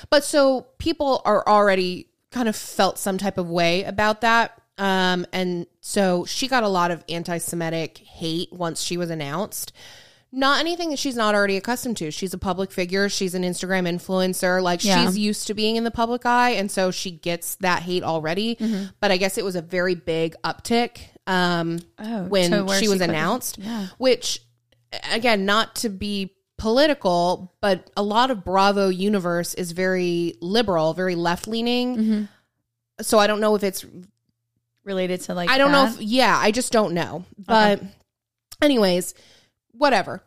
But 0.08 0.24
so 0.24 0.68
people 0.78 1.22
are 1.24 1.46
already 1.46 2.08
kind 2.30 2.48
of 2.48 2.56
felt 2.56 2.98
some 2.98 3.18
type 3.18 3.38
of 3.38 3.48
way 3.48 3.84
about 3.84 4.20
that. 4.22 4.60
Um, 4.78 5.26
and 5.32 5.66
so 5.80 6.24
she 6.26 6.48
got 6.48 6.62
a 6.62 6.68
lot 6.68 6.90
of 6.90 7.02
anti 7.08 7.38
Semitic 7.38 7.98
hate 7.98 8.52
once 8.52 8.82
she 8.82 8.96
was 8.96 9.10
announced. 9.10 9.72
Not 10.32 10.60
anything 10.60 10.90
that 10.90 10.98
she's 10.98 11.16
not 11.16 11.34
already 11.34 11.56
accustomed 11.56 11.96
to. 11.98 12.10
She's 12.10 12.34
a 12.34 12.38
public 12.38 12.70
figure. 12.70 13.08
She's 13.08 13.34
an 13.34 13.42
Instagram 13.42 13.88
influencer. 13.88 14.60
Like 14.62 14.84
Yeah. 14.84 15.06
she's 15.06 15.16
used 15.16 15.46
to 15.46 15.54
being 15.54 15.76
in 15.76 15.84
the 15.84 15.90
public 15.90 16.26
eye. 16.26 16.50
And 16.50 16.70
so 16.70 16.90
she 16.90 17.10
gets 17.10 17.54
that 17.56 17.82
hate 17.82 18.02
already. 18.02 18.56
Mm-hmm. 18.56 18.86
But 19.00 19.12
I 19.12 19.16
guess 19.16 19.38
it 19.38 19.44
was 19.44 19.56
a 19.56 19.62
very 19.62 19.94
big 19.94 20.34
uptick 20.44 20.98
um, 21.26 21.78
Oh, 21.98 22.24
when 22.24 22.50
she 22.78 22.88
was 22.88 22.98
quit. 22.98 23.08
announced. 23.08 23.56
Yeah. 23.58 23.86
Which, 23.96 24.40
again, 25.10 25.46
not 25.46 25.76
to 25.76 25.88
be 25.88 26.34
political, 26.58 27.54
but 27.60 27.90
a 27.96 28.02
lot 28.02 28.30
of 28.30 28.44
Bravo 28.44 28.88
universe 28.88 29.54
is 29.54 29.72
very 29.72 30.36
liberal, 30.40 30.94
very 30.94 31.14
left 31.14 31.46
leaning. 31.46 31.96
Mm-hmm. 31.96 32.24
So 33.02 33.18
I 33.18 33.26
don't 33.26 33.40
know 33.40 33.54
if 33.54 33.62
it's 33.62 33.84
Related 34.86 35.20
to 35.22 35.34
like 35.34 35.50
I 35.50 35.58
don't 35.58 35.72
know 35.72 35.86
if 35.86 36.00
yeah, 36.00 36.38
I 36.38 36.52
just 36.52 36.70
don't 36.70 36.94
know. 36.94 37.24
But 37.36 37.82
anyways, 38.62 39.14
whatever. 39.72 40.22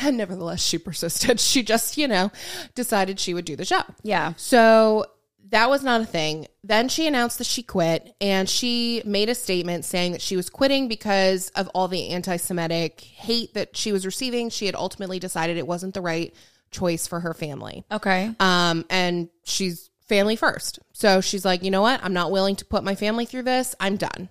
And 0.00 0.16
nevertheless, 0.16 0.62
she 0.62 0.78
persisted. 0.78 1.38
She 1.40 1.62
just, 1.62 1.98
you 1.98 2.08
know, 2.08 2.32
decided 2.74 3.20
she 3.20 3.34
would 3.34 3.44
do 3.44 3.54
the 3.54 3.66
show. 3.66 3.82
yeah. 4.02 4.32
So 4.38 5.04
that 5.52 5.68
was 5.68 5.84
not 5.84 6.00
a 6.00 6.06
thing. 6.06 6.46
Then 6.64 6.88
she 6.88 7.06
announced 7.06 7.38
that 7.38 7.46
she 7.46 7.62
quit 7.62 8.14
and 8.20 8.48
she 8.48 9.02
made 9.04 9.28
a 9.28 9.34
statement 9.34 9.84
saying 9.84 10.12
that 10.12 10.22
she 10.22 10.34
was 10.34 10.48
quitting 10.50 10.88
because 10.88 11.50
of 11.50 11.68
all 11.68 11.88
the 11.88 12.08
anti 12.08 12.36
Semitic 12.38 13.00
hate 13.00 13.54
that 13.54 13.76
she 13.76 13.92
was 13.92 14.04
receiving. 14.06 14.48
She 14.48 14.66
had 14.66 14.74
ultimately 14.74 15.18
decided 15.18 15.58
it 15.58 15.66
wasn't 15.66 15.94
the 15.94 16.00
right 16.00 16.34
choice 16.70 17.06
for 17.06 17.20
her 17.20 17.34
family. 17.34 17.84
Okay. 17.92 18.34
Um, 18.40 18.86
and 18.88 19.28
she's 19.44 19.90
family 20.08 20.36
first. 20.36 20.78
So 20.94 21.20
she's 21.20 21.44
like, 21.44 21.62
you 21.62 21.70
know 21.70 21.82
what? 21.82 22.02
I'm 22.02 22.14
not 22.14 22.30
willing 22.30 22.56
to 22.56 22.64
put 22.64 22.82
my 22.82 22.94
family 22.94 23.26
through 23.26 23.42
this. 23.42 23.74
I'm 23.78 23.96
done. 23.96 24.30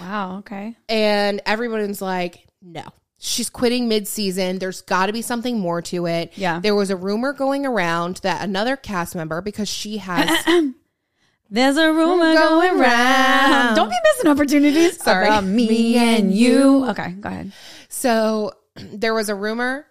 Wow. 0.00 0.38
Okay. 0.38 0.76
And 0.88 1.42
everyone's 1.44 2.00
like, 2.00 2.46
no. 2.62 2.84
She's 3.26 3.48
quitting 3.48 3.88
mid 3.88 4.06
season. 4.06 4.58
There's 4.58 4.82
got 4.82 5.06
to 5.06 5.12
be 5.14 5.22
something 5.22 5.58
more 5.58 5.80
to 5.82 6.04
it. 6.06 6.32
Yeah. 6.36 6.60
There 6.60 6.74
was 6.74 6.90
a 6.90 6.96
rumor 6.96 7.32
going 7.32 7.64
around 7.64 8.16
that 8.16 8.44
another 8.44 8.76
cast 8.76 9.14
member, 9.14 9.40
because 9.40 9.66
she 9.66 9.96
has 9.96 10.28
There's 11.50 11.76
a 11.76 11.90
rumor 11.92 12.34
Going 12.34 12.36
going 12.36 12.78
round. 12.78 12.80
round. 12.82 13.76
Don't 13.76 13.88
be 13.88 13.96
missing 14.12 14.30
opportunities. 14.30 15.02
Sorry. 15.02 15.26
About 15.26 15.44
me, 15.44 15.68
Me 15.68 15.96
and 15.96 16.24
and 16.26 16.34
you. 16.34 16.84
Okay, 16.90 17.12
go 17.12 17.28
ahead. 17.28 17.52
So 17.88 18.52
there 18.76 19.14
was 19.14 19.28
a 19.28 19.34
rumor 19.34 19.86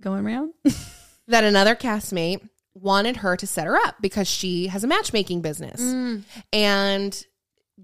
Going 0.00 0.26
around 0.26 0.52
that 1.28 1.44
another 1.44 1.76
castmate 1.76 2.48
wanted 2.74 3.18
her 3.18 3.36
to 3.36 3.46
set 3.46 3.66
her 3.68 3.76
up 3.76 3.96
because 4.00 4.26
she 4.26 4.66
has 4.66 4.82
a 4.82 4.88
matchmaking 4.88 5.42
business. 5.42 5.80
Mm. 5.80 6.22
And 6.52 7.26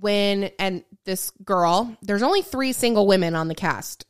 when, 0.00 0.50
and 0.58 0.82
this 1.04 1.30
girl, 1.44 1.96
there's 2.02 2.22
only 2.24 2.42
three 2.42 2.72
single 2.72 3.06
women 3.06 3.36
on 3.36 3.46
the 3.46 3.54
cast. 3.54 4.04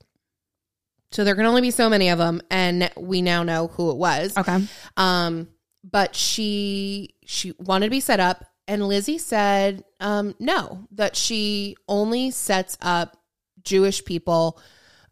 So 1.10 1.24
there 1.24 1.34
can 1.34 1.46
only 1.46 1.62
be 1.62 1.70
so 1.70 1.88
many 1.88 2.10
of 2.10 2.18
them. 2.18 2.42
And 2.50 2.90
we 2.96 3.22
now 3.22 3.42
know 3.42 3.68
who 3.68 3.90
it 3.90 3.96
was. 3.96 4.36
Okay. 4.36 4.64
Um, 4.96 5.48
but 5.84 6.14
she 6.14 7.14
she 7.24 7.52
wanted 7.58 7.86
to 7.86 7.90
be 7.90 8.00
set 8.00 8.20
up, 8.20 8.44
and 8.66 8.86
Lizzie 8.86 9.18
said 9.18 9.84
um, 10.00 10.34
no, 10.38 10.86
that 10.92 11.16
she 11.16 11.76
only 11.88 12.30
sets 12.30 12.76
up 12.82 13.16
Jewish 13.62 14.04
people 14.04 14.60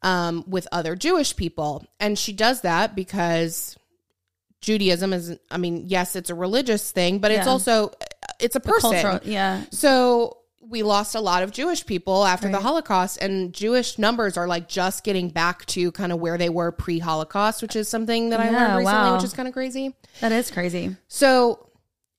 um, 0.03 0.45
with 0.47 0.69
other 0.73 0.95
Jewish 0.97 1.35
people, 1.37 1.87
and 1.99 2.19
she 2.19 2.33
does 2.33 2.61
that 2.63 2.95
because 2.95 3.77
Judaism 4.61 5.13
is. 5.13 5.39
I 5.51 5.57
mean, 5.57 5.85
yes, 5.87 6.17
it's 6.17 6.31
a 6.31 6.35
religious 6.35 6.91
thing, 6.91 7.21
but 7.21 7.31
it's 7.31 7.47
Yeah. 7.47 7.53
also 7.53 7.93
it's 8.41 8.57
a 8.57 8.61
person. 8.61 8.91
Cultural. 8.91 9.21
Yeah. 9.25 9.63
So 9.71 10.39
we 10.69 10.83
lost 10.83 11.15
a 11.15 11.21
lot 11.21 11.43
of 11.43 11.53
Jewish 11.53 11.87
people 11.87 12.25
after 12.25 12.49
the 12.49 12.59
Holocaust, 12.61 13.19
and 13.21 13.53
Jewish 13.53 13.99
numbers 13.99 14.37
are 14.37 14.47
like 14.49 14.69
just 14.69 15.05
getting 15.05 15.29
back 15.31 15.65
to 15.67 15.93
kind 15.93 16.13
of 16.13 16.19
where 16.19 16.37
they 16.39 16.49
were 16.49 16.73
pre 16.73 16.99
Holocaust, 16.99 17.63
which 17.63 17.77
is 17.77 17.89
something 17.89 18.31
that 18.31 18.41
I 18.41 18.47
Yeah, 18.51 18.51
learned 18.53 18.79
recently, 18.79 18.85
wow. 19.11 19.15
which 19.15 19.25
is 19.25 19.33
kind 19.33 19.47
of 19.49 19.55
crazy. 19.55 19.95
That 20.21 20.33
is 20.33 20.51
crazy. 20.51 20.97
So, 21.09 21.69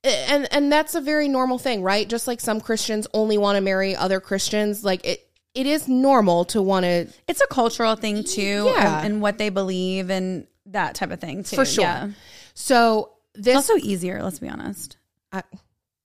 and 0.03 0.47
and 0.51 0.71
that's 0.71 0.95
a 0.95 1.01
very 1.01 1.27
normal 1.27 1.57
thing, 1.57 1.81
right? 1.83 2.07
Just 2.07 2.27
like 2.27 2.39
some 2.39 2.61
Christians 2.61 3.07
only 3.13 3.37
want 3.37 3.57
to 3.57 3.61
marry 3.61 3.95
other 3.95 4.19
Christians, 4.21 4.83
like 4.83 5.05
it, 5.05 5.27
it 5.53 5.65
is 5.67 5.87
normal 5.87 6.45
to 6.45 6.61
want 6.61 6.83
to 6.85 7.07
It's 7.27 7.41
a 7.41 7.47
cultural 7.47 7.95
thing 7.95 8.23
too, 8.23 8.71
Yeah. 8.73 8.99
and, 8.99 9.13
and 9.13 9.21
what 9.21 9.37
they 9.39 9.49
believe 9.49 10.09
and 10.09 10.47
that 10.67 10.95
type 10.95 11.11
of 11.11 11.19
thing 11.19 11.43
too. 11.43 11.55
for 11.55 11.65
sure. 11.65 11.83
Yeah. 11.83 12.09
So 12.53 13.13
It's 13.35 13.45
this 13.45 13.55
also 13.55 13.75
easier. 13.77 14.21
Let's 14.23 14.39
be 14.39 14.47
honest. 14.49 14.97
I, 15.31 15.43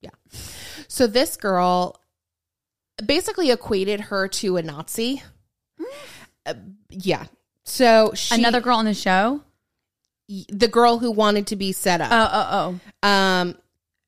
yeah. 0.00 0.10
So 0.88 1.06
this 1.06 1.36
girl 1.36 1.96
basically 3.06 3.50
equated 3.50 4.00
her 4.00 4.28
to 4.28 4.56
a 4.56 4.62
Nazi. 4.62 5.22
Uh, 6.46 6.54
yeah. 6.90 7.26
So 7.64 8.12
she, 8.14 8.34
Another 8.34 8.60
girl 8.60 8.78
on 8.78 8.84
the 8.84 8.94
show. 8.94 9.42
the 10.28 10.68
girl 10.68 10.98
who 10.98 11.10
wanted 11.10 11.46
to 11.48 11.56
be 11.56 11.72
set 11.72 12.00
up. 12.00 12.10
Oh, 12.12 12.30
oh, 12.32 12.78
oh. 13.04 13.08
Um, 13.08 13.56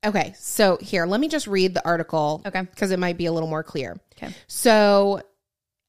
okay, 0.04 0.34
so 0.36 0.78
here, 0.80 1.06
let 1.06 1.20
me 1.20 1.28
just 1.28 1.46
read 1.46 1.74
the 1.74 1.84
article. 1.84 2.42
Okay. 2.44 2.62
Because 2.62 2.90
it 2.90 2.98
might 2.98 3.16
be 3.16 3.26
a 3.26 3.32
little 3.32 3.48
more 3.48 3.62
clear. 3.62 3.96
Okay. 4.16 4.32
So 4.46 5.20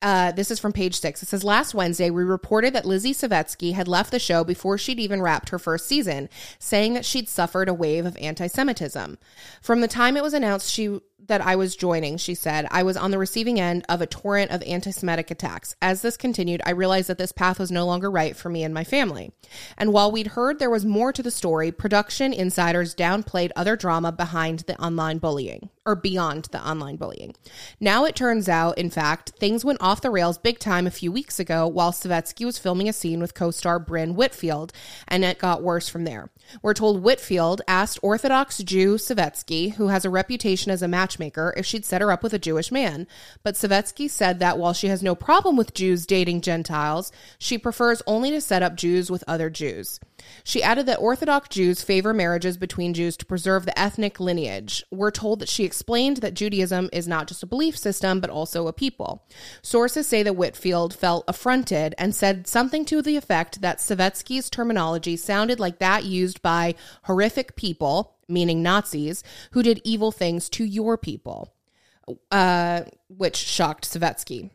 uh, 0.01 0.31
this 0.33 0.51
is 0.51 0.59
from 0.59 0.71
page 0.71 0.99
six. 0.99 1.23
It 1.23 1.29
says 1.29 1.43
Last 1.43 1.73
Wednesday, 1.73 2.11
we 2.11 2.23
reported 2.23 2.73
that 2.73 2.85
Lizzie 2.85 3.13
Savetsky 3.13 3.73
had 3.73 3.87
left 3.87 4.11
the 4.11 4.19
show 4.19 4.43
before 4.43 4.77
she'd 4.77 4.99
even 4.99 5.21
wrapped 5.21 5.49
her 5.49 5.57
first 5.57 5.87
season, 5.87 6.29
saying 6.59 6.93
that 6.93 7.05
she'd 7.05 7.27
suffered 7.27 7.67
a 7.67 7.73
wave 7.73 8.05
of 8.05 8.15
anti 8.17 8.45
Semitism. 8.45 9.17
From 9.61 9.81
the 9.81 9.87
time 9.87 10.15
it 10.15 10.21
was 10.21 10.33
announced 10.35 10.71
she 10.71 10.99
that 11.27 11.41
I 11.41 11.55
was 11.55 11.75
joining, 11.75 12.17
she 12.17 12.35
said, 12.35 12.67
I 12.71 12.83
was 12.83 12.97
on 12.97 13.11
the 13.11 13.17
receiving 13.17 13.59
end 13.59 13.85
of 13.89 14.01
a 14.01 14.07
torrent 14.07 14.51
of 14.51 14.61
anti 14.63 14.91
Semitic 14.91 15.31
attacks. 15.31 15.75
As 15.81 16.01
this 16.01 16.17
continued, 16.17 16.61
I 16.65 16.71
realized 16.71 17.09
that 17.09 17.17
this 17.17 17.31
path 17.31 17.59
was 17.59 17.71
no 17.71 17.85
longer 17.85 18.09
right 18.09 18.35
for 18.35 18.49
me 18.49 18.63
and 18.63 18.73
my 18.73 18.83
family. 18.83 19.31
And 19.77 19.93
while 19.93 20.11
we'd 20.11 20.27
heard 20.27 20.59
there 20.59 20.69
was 20.69 20.85
more 20.85 21.11
to 21.13 21.23
the 21.23 21.31
story, 21.31 21.71
production 21.71 22.33
insiders 22.33 22.95
downplayed 22.95 23.51
other 23.55 23.75
drama 23.75 24.11
behind 24.11 24.59
the 24.59 24.79
online 24.81 25.17
bullying 25.17 25.69
or 25.85 25.95
beyond 25.95 26.45
the 26.45 26.67
online 26.67 26.95
bullying. 26.95 27.35
Now 27.79 28.05
it 28.05 28.15
turns 28.15 28.49
out, 28.49 28.77
in 28.77 28.89
fact, 28.89 29.33
things 29.39 29.63
went 29.63 29.81
off 29.81 30.01
the 30.01 30.09
rails 30.09 30.37
big 30.37 30.59
time 30.59 30.87
a 30.87 30.91
few 30.91 31.11
weeks 31.11 31.39
ago 31.39 31.67
while 31.67 31.91
Savetsky 31.91 32.45
was 32.45 32.57
filming 32.57 32.89
a 32.89 32.93
scene 32.93 33.19
with 33.19 33.33
co 33.33 33.51
star 33.51 33.79
Bryn 33.79 34.15
Whitfield, 34.15 34.73
and 35.07 35.23
it 35.23 35.37
got 35.37 35.61
worse 35.61 35.87
from 35.87 36.05
there. 36.05 36.29
We're 36.61 36.73
told 36.73 37.03
Whitfield 37.03 37.61
asked 37.67 37.99
Orthodox 38.01 38.59
Jew 38.59 38.95
Savetsky, 38.95 39.73
who 39.73 39.87
has 39.87 40.05
a 40.05 40.09
reputation 40.09 40.71
as 40.71 40.81
a 40.81 40.87
matchmaker, 40.87 41.53
if 41.57 41.65
she'd 41.65 41.85
set 41.85 42.01
her 42.01 42.11
up 42.11 42.23
with 42.23 42.33
a 42.33 42.39
Jewish 42.39 42.71
man. 42.71 43.07
But 43.43 43.55
Savetsky 43.55 44.09
said 44.09 44.39
that 44.39 44.57
while 44.57 44.73
she 44.73 44.87
has 44.87 45.03
no 45.03 45.15
problem 45.15 45.55
with 45.55 45.73
Jews 45.73 46.05
dating 46.05 46.41
Gentiles, 46.41 47.11
she 47.37 47.57
prefers 47.57 48.01
only 48.07 48.31
to 48.31 48.41
set 48.41 48.63
up 48.63 48.75
Jews 48.75 49.11
with 49.11 49.23
other 49.27 49.49
Jews. 49.49 49.99
She 50.43 50.63
added 50.63 50.85
that 50.85 50.99
Orthodox 50.99 51.49
Jews 51.49 51.81
favor 51.81 52.13
marriages 52.13 52.57
between 52.57 52.93
Jews 52.93 53.17
to 53.17 53.25
preserve 53.25 53.65
the 53.65 53.77
ethnic 53.77 54.19
lineage. 54.19 54.83
We're 54.91 55.11
told 55.11 55.39
that 55.39 55.49
she 55.49 55.63
explained 55.63 56.17
that 56.17 56.33
Judaism 56.33 56.89
is 56.93 57.07
not 57.07 57.27
just 57.27 57.43
a 57.43 57.47
belief 57.47 57.77
system, 57.77 58.19
but 58.19 58.29
also 58.29 58.67
a 58.67 58.73
people. 58.73 59.25
Sources 59.61 60.07
say 60.07 60.23
that 60.23 60.35
Whitfield 60.35 60.93
felt 60.93 61.25
affronted 61.27 61.95
and 61.97 62.15
said 62.15 62.47
something 62.47 62.85
to 62.85 63.01
the 63.01 63.17
effect 63.17 63.61
that 63.61 63.79
Savetsky's 63.79 64.49
terminology 64.49 65.17
sounded 65.17 65.59
like 65.59 65.79
that 65.79 66.03
used 66.03 66.41
by 66.41 66.75
horrific 67.03 67.55
people, 67.55 68.17
meaning 68.27 68.63
Nazis, 68.63 69.23
who 69.51 69.63
did 69.63 69.81
evil 69.83 70.11
things 70.11 70.49
to 70.49 70.63
your 70.63 70.97
people, 70.97 71.53
uh, 72.31 72.83
which 73.07 73.35
shocked 73.35 73.85
Savetsky. 73.85 74.51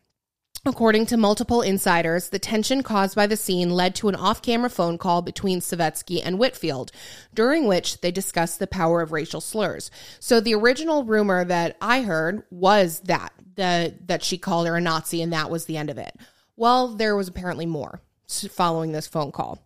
According 0.66 1.06
to 1.06 1.16
multiple 1.16 1.62
insiders, 1.62 2.28
the 2.28 2.38
tension 2.38 2.82
caused 2.82 3.16
by 3.16 3.26
the 3.26 3.36
scene 3.36 3.70
led 3.70 3.94
to 3.94 4.08
an 4.08 4.14
off 4.14 4.42
camera 4.42 4.68
phone 4.68 4.98
call 4.98 5.22
between 5.22 5.61
Savetsky 5.61 6.20
and 6.22 6.38
Whitfield, 6.38 6.92
during 7.32 7.66
which 7.66 8.02
they 8.02 8.11
discussed 8.11 8.58
the 8.58 8.66
power 8.66 9.00
of 9.00 9.11
racial 9.11 9.40
slurs. 9.40 9.90
So 10.18 10.38
the 10.38 10.54
original 10.54 11.04
rumor 11.04 11.44
that 11.44 11.78
I 11.80 12.02
heard 12.02 12.42
was 12.50 13.00
that 13.00 13.32
the 13.56 13.94
that 14.06 14.22
she 14.22 14.36
called 14.36 14.66
her 14.66 14.76
a 14.76 14.80
Nazi 14.82 15.22
and 15.22 15.32
that 15.32 15.50
was 15.50 15.64
the 15.64 15.78
end 15.78 15.88
of 15.88 15.96
it. 15.96 16.14
Well, 16.56 16.88
there 16.88 17.16
was 17.16 17.28
apparently 17.28 17.66
more 17.66 18.02
following 18.28 18.92
this 18.92 19.06
phone 19.06 19.32
call. 19.32 19.58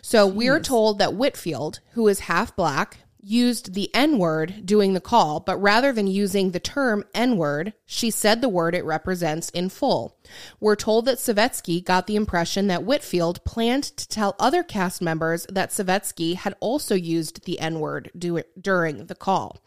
So 0.00 0.26
we're 0.26 0.60
told 0.60 0.98
that 0.98 1.14
Whitfield, 1.14 1.80
who 1.92 2.08
is 2.08 2.20
half 2.20 2.54
black, 2.56 2.98
used 3.22 3.74
the 3.74 3.94
N 3.94 4.18
word 4.18 4.66
doing 4.66 4.92
the 4.92 5.00
call, 5.00 5.40
but 5.40 5.56
rather 5.56 5.92
than 5.92 6.06
using 6.06 6.50
the 6.50 6.60
term 6.60 7.04
N 7.14 7.36
word, 7.36 7.72
she 7.86 8.10
said 8.10 8.40
the 8.40 8.48
word 8.48 8.74
it 8.74 8.84
represents 8.84 9.48
in 9.50 9.68
full. 9.68 10.18
We're 10.60 10.76
told 10.76 11.04
that 11.06 11.18
Savetsky 11.18 11.82
got 11.82 12.06
the 12.06 12.16
impression 12.16 12.66
that 12.66 12.84
Whitfield 12.84 13.44
planned 13.44 13.84
to 13.84 14.08
tell 14.08 14.34
other 14.38 14.62
cast 14.62 15.00
members 15.00 15.46
that 15.48 15.70
Savetsky 15.70 16.34
had 16.34 16.56
also 16.60 16.94
used 16.94 17.44
the 17.44 17.60
N 17.60 17.78
word 17.80 18.10
du- 18.18 18.42
during 18.60 19.06
the 19.06 19.14
call. 19.14 19.62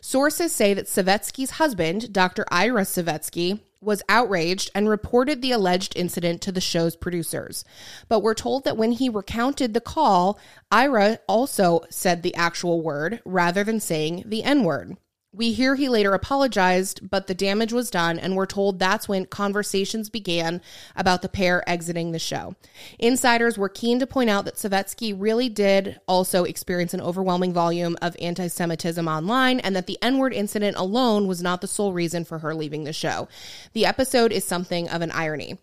Sources 0.00 0.52
say 0.52 0.74
that 0.74 0.86
Savetsky's 0.86 1.52
husband, 1.52 2.12
Dr. 2.12 2.44
Ira 2.50 2.82
Savetsky, 2.82 3.60
was 3.82 4.02
outraged 4.08 4.70
and 4.74 4.88
reported 4.88 5.42
the 5.42 5.52
alleged 5.52 5.96
incident 5.96 6.40
to 6.42 6.52
the 6.52 6.60
show's 6.60 6.96
producers. 6.96 7.64
But 8.08 8.20
we're 8.20 8.34
told 8.34 8.64
that 8.64 8.76
when 8.76 8.92
he 8.92 9.08
recounted 9.08 9.74
the 9.74 9.80
call, 9.80 10.38
Ira 10.70 11.18
also 11.26 11.80
said 11.90 12.22
the 12.22 12.34
actual 12.34 12.80
word 12.80 13.20
rather 13.24 13.64
than 13.64 13.80
saying 13.80 14.24
the 14.26 14.44
N 14.44 14.64
word. 14.64 14.96
We 15.34 15.52
hear 15.52 15.74
he 15.76 15.88
later 15.88 16.12
apologized, 16.12 17.08
but 17.08 17.26
the 17.26 17.34
damage 17.34 17.72
was 17.72 17.90
done, 17.90 18.18
and 18.18 18.36
we're 18.36 18.44
told 18.44 18.78
that's 18.78 19.08
when 19.08 19.24
conversations 19.24 20.10
began 20.10 20.60
about 20.94 21.22
the 21.22 21.28
pair 21.28 21.66
exiting 21.66 22.12
the 22.12 22.18
show. 22.18 22.54
Insiders 22.98 23.56
were 23.56 23.70
keen 23.70 23.98
to 24.00 24.06
point 24.06 24.28
out 24.28 24.44
that 24.44 24.56
Savetsky 24.56 25.14
really 25.16 25.48
did 25.48 25.98
also 26.06 26.44
experience 26.44 26.92
an 26.92 27.00
overwhelming 27.00 27.54
volume 27.54 27.96
of 28.02 28.14
anti 28.20 28.48
Semitism 28.48 29.08
online, 29.08 29.58
and 29.60 29.74
that 29.74 29.86
the 29.86 29.98
N 30.02 30.18
word 30.18 30.34
incident 30.34 30.76
alone 30.76 31.26
was 31.26 31.42
not 31.42 31.62
the 31.62 31.66
sole 31.66 31.94
reason 31.94 32.24
for 32.24 32.40
her 32.40 32.54
leaving 32.54 32.84
the 32.84 32.92
show. 32.92 33.26
The 33.72 33.86
episode 33.86 34.32
is 34.32 34.44
something 34.44 34.88
of 34.90 35.00
an 35.00 35.12
irony 35.12 35.58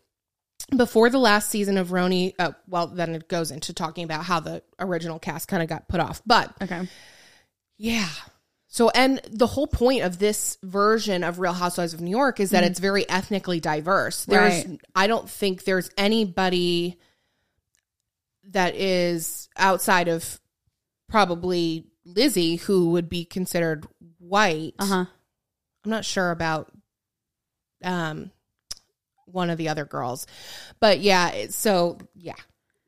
before 0.76 1.10
the 1.10 1.18
last 1.18 1.50
season 1.50 1.78
of 1.78 1.90
RHONY, 1.90 2.36
uh, 2.38 2.52
well, 2.68 2.88
then 2.88 3.16
it 3.16 3.28
goes 3.28 3.52
into 3.52 3.74
talking 3.74 4.04
about 4.04 4.24
how 4.26 4.40
the 4.40 4.62
original 4.80 5.20
cast 5.20 5.48
kind 5.48 5.64
of 5.64 5.70
got 5.70 5.88
put 5.88 6.00
off. 6.00 6.22
But 6.26 6.54
Okay. 6.62 6.88
yeah. 7.78 8.10
So, 8.72 8.92
and 8.92 9.20
the 9.28 9.48
whole 9.48 9.66
point 9.66 10.04
of 10.04 10.20
this 10.20 10.60
version 10.62 11.24
of 11.24 11.40
Real 11.40 11.54
Housewives 11.54 11.96
of 11.96 12.02
New 12.02 12.12
York 12.12 12.40
is 12.40 12.52
that 12.52 12.64
it's 12.64 12.80
very 12.80 13.10
ethnically 13.10 13.60
diverse. 13.60 14.26
There's, 14.26 14.66
Right. 14.68 14.80
I 14.96 15.08
don't 15.08 15.28
think 15.28 15.64
there's 15.64 15.90
anybody 15.98 17.00
that 18.52 18.76
is 18.76 19.50
outside 19.58 20.08
of 20.08 20.40
probably 21.08 21.88
Lizzie 22.06 22.58
who 22.58 22.92
would 22.92 23.10
be 23.10 23.26
considered 23.26 23.88
white. 24.20 24.76
Uh 24.78 24.86
huh. 24.86 25.06
I'm 25.84 25.92
not 25.92 26.06
sure 26.06 26.30
about 26.30 26.72
um 27.84 28.30
one 29.26 29.50
of 29.50 29.58
the 29.58 29.70
other 29.70 29.86
girls. 29.86 30.28
But 30.80 31.00
yeah, 31.00 31.48
so 31.50 31.98
yeah. 32.16 32.34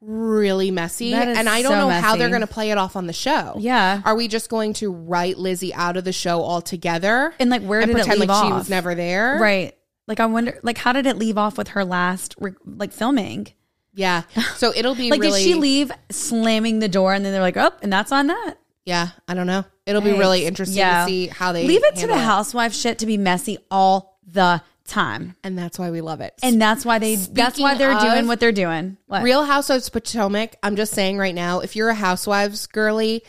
Really 0.02 0.72
messy. 0.72 1.14
And 1.14 1.47
I 1.47 1.62
don't 1.62 1.72
so 1.74 1.88
know 1.88 1.89
how 1.89 2.16
they're 2.16 2.30
going 2.30 2.41
to 2.41 2.47
play 2.47 2.72
it 2.72 2.78
off 2.78 2.95
on 2.95 3.06
the 3.06 3.14
show. 3.14 3.56
Yeah. 3.60 4.02
Are 4.04 4.16
we 4.16 4.28
just 4.28 4.49
going 4.49 4.74
to 4.74 4.91
write 4.91 5.38
Lizzie 5.38 5.74
out 5.74 5.95
of 5.95 6.04
the 6.04 6.12
show 6.12 6.41
altogether? 6.41 7.34
And 7.39 7.52
like, 7.52 7.62
where 7.62 7.82
and 7.82 7.93
did 7.93 7.99
it 7.99 8.10
leave 8.10 8.20
like 8.20 8.30
off? 8.30 8.45
she 8.45 8.52
was 8.52 8.70
never 8.70 8.95
there? 8.95 9.38
Right. 9.39 9.76
Like, 10.08 10.20
I 10.20 10.26
wonder, 10.26 10.60
like, 10.64 10.80
how 10.80 10.91
did 10.91 11.06
it 11.06 11.18
leave 11.18 11.38
off 11.38 11.58
with 11.58 11.70
her 11.70 11.86
last, 11.86 12.36
re- 12.39 12.54
like, 12.66 12.91
filming? 12.91 13.47
Yeah. 13.93 14.24
So 14.56 14.74
it'll 14.76 14.95
be 14.95 15.12
Like, 15.12 15.22
really 15.22 15.43
did 15.43 15.47
she 15.47 15.54
leave 15.54 15.91
slamming 16.10 16.80
the 16.80 16.89
door 16.89 17.14
and 17.14 17.24
then 17.24 17.32
they're 17.32 17.41
like, 17.41 17.58
oh, 17.58 17.72
and 17.84 17.93
that's 17.93 18.12
on 18.12 18.28
that? 18.28 18.56
Yeah, 18.86 19.10
I 19.28 19.36
don't 19.36 19.45
know. 19.47 19.64
It'll 19.86 20.02
be 20.02 20.12
really 20.14 20.45
interesting 20.45 20.80
Yeah. 20.80 21.06
to 21.06 21.08
see 21.08 21.28
how 21.28 21.52
they 21.52 21.68
leave 21.68 21.84
it 21.84 21.97
to 21.97 22.08
the 22.08 22.18
housewife 22.18 22.74
shit 22.74 22.99
to 22.99 23.06
be 23.06 23.18
messy 23.18 23.60
all 23.70 24.18
the 24.26 24.62
time. 24.91 25.35
And 25.43 25.57
that's 25.57 25.79
why 25.79 25.89
we 25.89 26.01
love 26.01 26.21
it. 26.21 26.33
And 26.43 26.61
that's 26.61 26.85
why 26.85 26.99
they, 26.99 27.15
that's 27.15 27.59
why 27.59 27.75
they're 27.75 27.99
doing 27.99 28.27
what 28.27 28.39
they're 28.39 28.51
doing. 28.51 28.97
What? 29.07 29.23
Real 29.23 29.43
Housewives 29.45 29.89
Potomac, 29.89 30.55
I'm 30.61 30.75
just 30.75 30.93
saying 30.93 31.17
right 31.17 31.33
now, 31.33 31.61
if 31.61 31.75
you're 31.75 31.89
a 31.89 31.95
Housewives 31.95 32.67
girly 32.67 33.23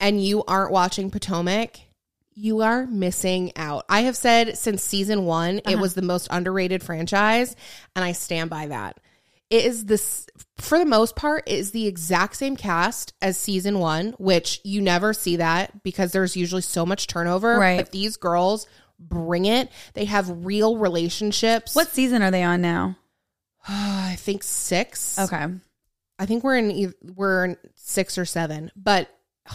and 0.00 0.22
you 0.24 0.42
aren't 0.44 0.72
watching 0.72 1.10
Potomac, 1.10 1.76
you 2.34 2.62
are 2.62 2.86
missing 2.86 3.52
out. 3.54 3.84
I 3.88 4.00
have 4.02 4.16
said 4.16 4.58
since 4.58 4.82
season 4.82 5.24
one, 5.24 5.58
Uh-huh. 5.58 5.70
it 5.70 5.78
was 5.78 5.94
the 5.94 6.02
most 6.02 6.26
underrated 6.30 6.82
franchise, 6.82 7.54
and 7.94 8.04
I 8.04 8.10
stand 8.12 8.50
by 8.50 8.66
that. 8.66 8.98
It 9.50 9.66
is 9.66 9.84
this, 9.84 10.26
for 10.56 10.78
the 10.78 10.84
most 10.86 11.14
part, 11.14 11.44
it 11.46 11.56
is 11.56 11.70
the 11.70 11.86
exact 11.86 12.34
same 12.34 12.56
cast 12.56 13.12
as 13.22 13.36
season 13.36 13.78
one, 13.78 14.14
which 14.18 14.60
you 14.64 14.80
never 14.80 15.12
see 15.12 15.36
that 15.36 15.84
because 15.84 16.10
there's 16.10 16.36
usually 16.36 16.62
so 16.62 16.84
much 16.84 17.06
turnover. 17.06 17.56
Right. 17.58 17.76
But 17.76 17.92
these 17.92 18.16
girls 18.16 18.66
bring 19.08 19.44
it. 19.44 19.70
They 19.94 20.06
have 20.06 20.44
real 20.44 20.76
relationships. 20.76 21.74
What 21.74 21.88
season 21.88 22.22
are 22.22 22.30
they 22.30 22.42
on 22.42 22.60
now? 22.60 22.96
I 23.68 24.16
think 24.18 24.42
six. 24.42 25.18
Okay. 25.18 25.46
I 26.18 26.26
think 26.26 26.44
we're 26.44 26.56
in 26.58 26.94
we're 27.14 27.44
in 27.44 27.56
six 27.74 28.18
or 28.18 28.24
seven. 28.24 28.70
But 28.76 29.08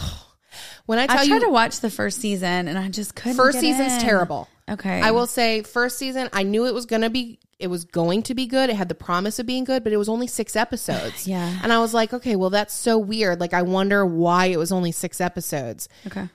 when 0.86 1.00
I 1.00 1.08
tell 1.08 1.20
I 1.20 1.28
tried 1.28 1.36
you, 1.36 1.46
to 1.46 1.50
watch 1.50 1.80
the 1.80 1.90
first 1.90 2.20
season 2.20 2.68
and 2.68 2.78
I 2.78 2.90
just 2.90 3.16
couldn't. 3.16 3.38
first 3.38 3.60
season's 3.60 3.94
in. 3.94 4.02
terrible. 4.02 4.48
Okay. 4.70 5.02
I 5.02 5.12
will 5.12 5.28
say 5.28 5.64
first 5.64 5.98
season, 5.98 6.30
I 6.32 6.44
knew 6.44 6.68
it 6.68 6.74
was 6.74 6.86
gonna 6.86 7.10
be 7.10 7.40
it 7.60 7.68
was 7.68 7.86
going 7.86 8.24
to 8.24 8.36
be 8.36 8.46
good. 8.46 8.70
It 8.70 8.76
had 8.76 8.88
the 8.88 8.96
promise 8.96 9.38
of 9.40 9.46
being 9.46 9.66
good, 9.66 9.84
but 9.84 9.92
it 9.92 9.98
was 9.98 10.10
only 10.10 10.28
six 10.28 10.56
episodes. 10.56 11.28
Yeah. 11.28 11.60
And 11.62 11.72
I 11.72 11.80
was 11.80 11.94
like, 11.94 12.14
okay, 12.14 12.36
well 12.36 12.50
that's 12.50 12.74
so 12.74 12.98
weird. 12.98 13.40
Like 13.40 13.54
I 13.54 13.62
wonder 13.62 14.06
why 14.06 14.48
it 14.48 14.58
was 14.58 14.72
only 14.72 14.92
six 14.92 15.22
episodes. 15.22 15.88
Okay. 16.08 16.28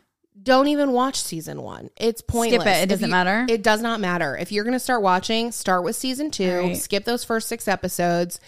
Don't 0.44 0.68
even 0.68 0.92
watch 0.92 1.20
season 1.20 1.62
one. 1.62 1.90
It's 1.96 2.20
pointless. 2.20 2.64
it. 2.66 2.68
It 2.68 2.82
If 2.82 2.88
doesn't 2.90 3.06
you- 3.06 3.10
matter? 3.10 3.46
It 3.48 3.62
does 3.62 3.80
not 3.82 3.98
matter. 3.98 4.36
If 4.36 4.52
you're 4.52 4.64
gonna 4.64 4.78
start 4.78 5.02
watching, 5.02 5.50
start 5.52 5.82
with 5.82 5.96
season 5.96 6.30
two. 6.30 6.58
Right. 6.58 6.76
Skip 6.76 7.04
those 7.04 7.24
first 7.24 7.48
six 7.48 7.66
episodes. 7.66 8.38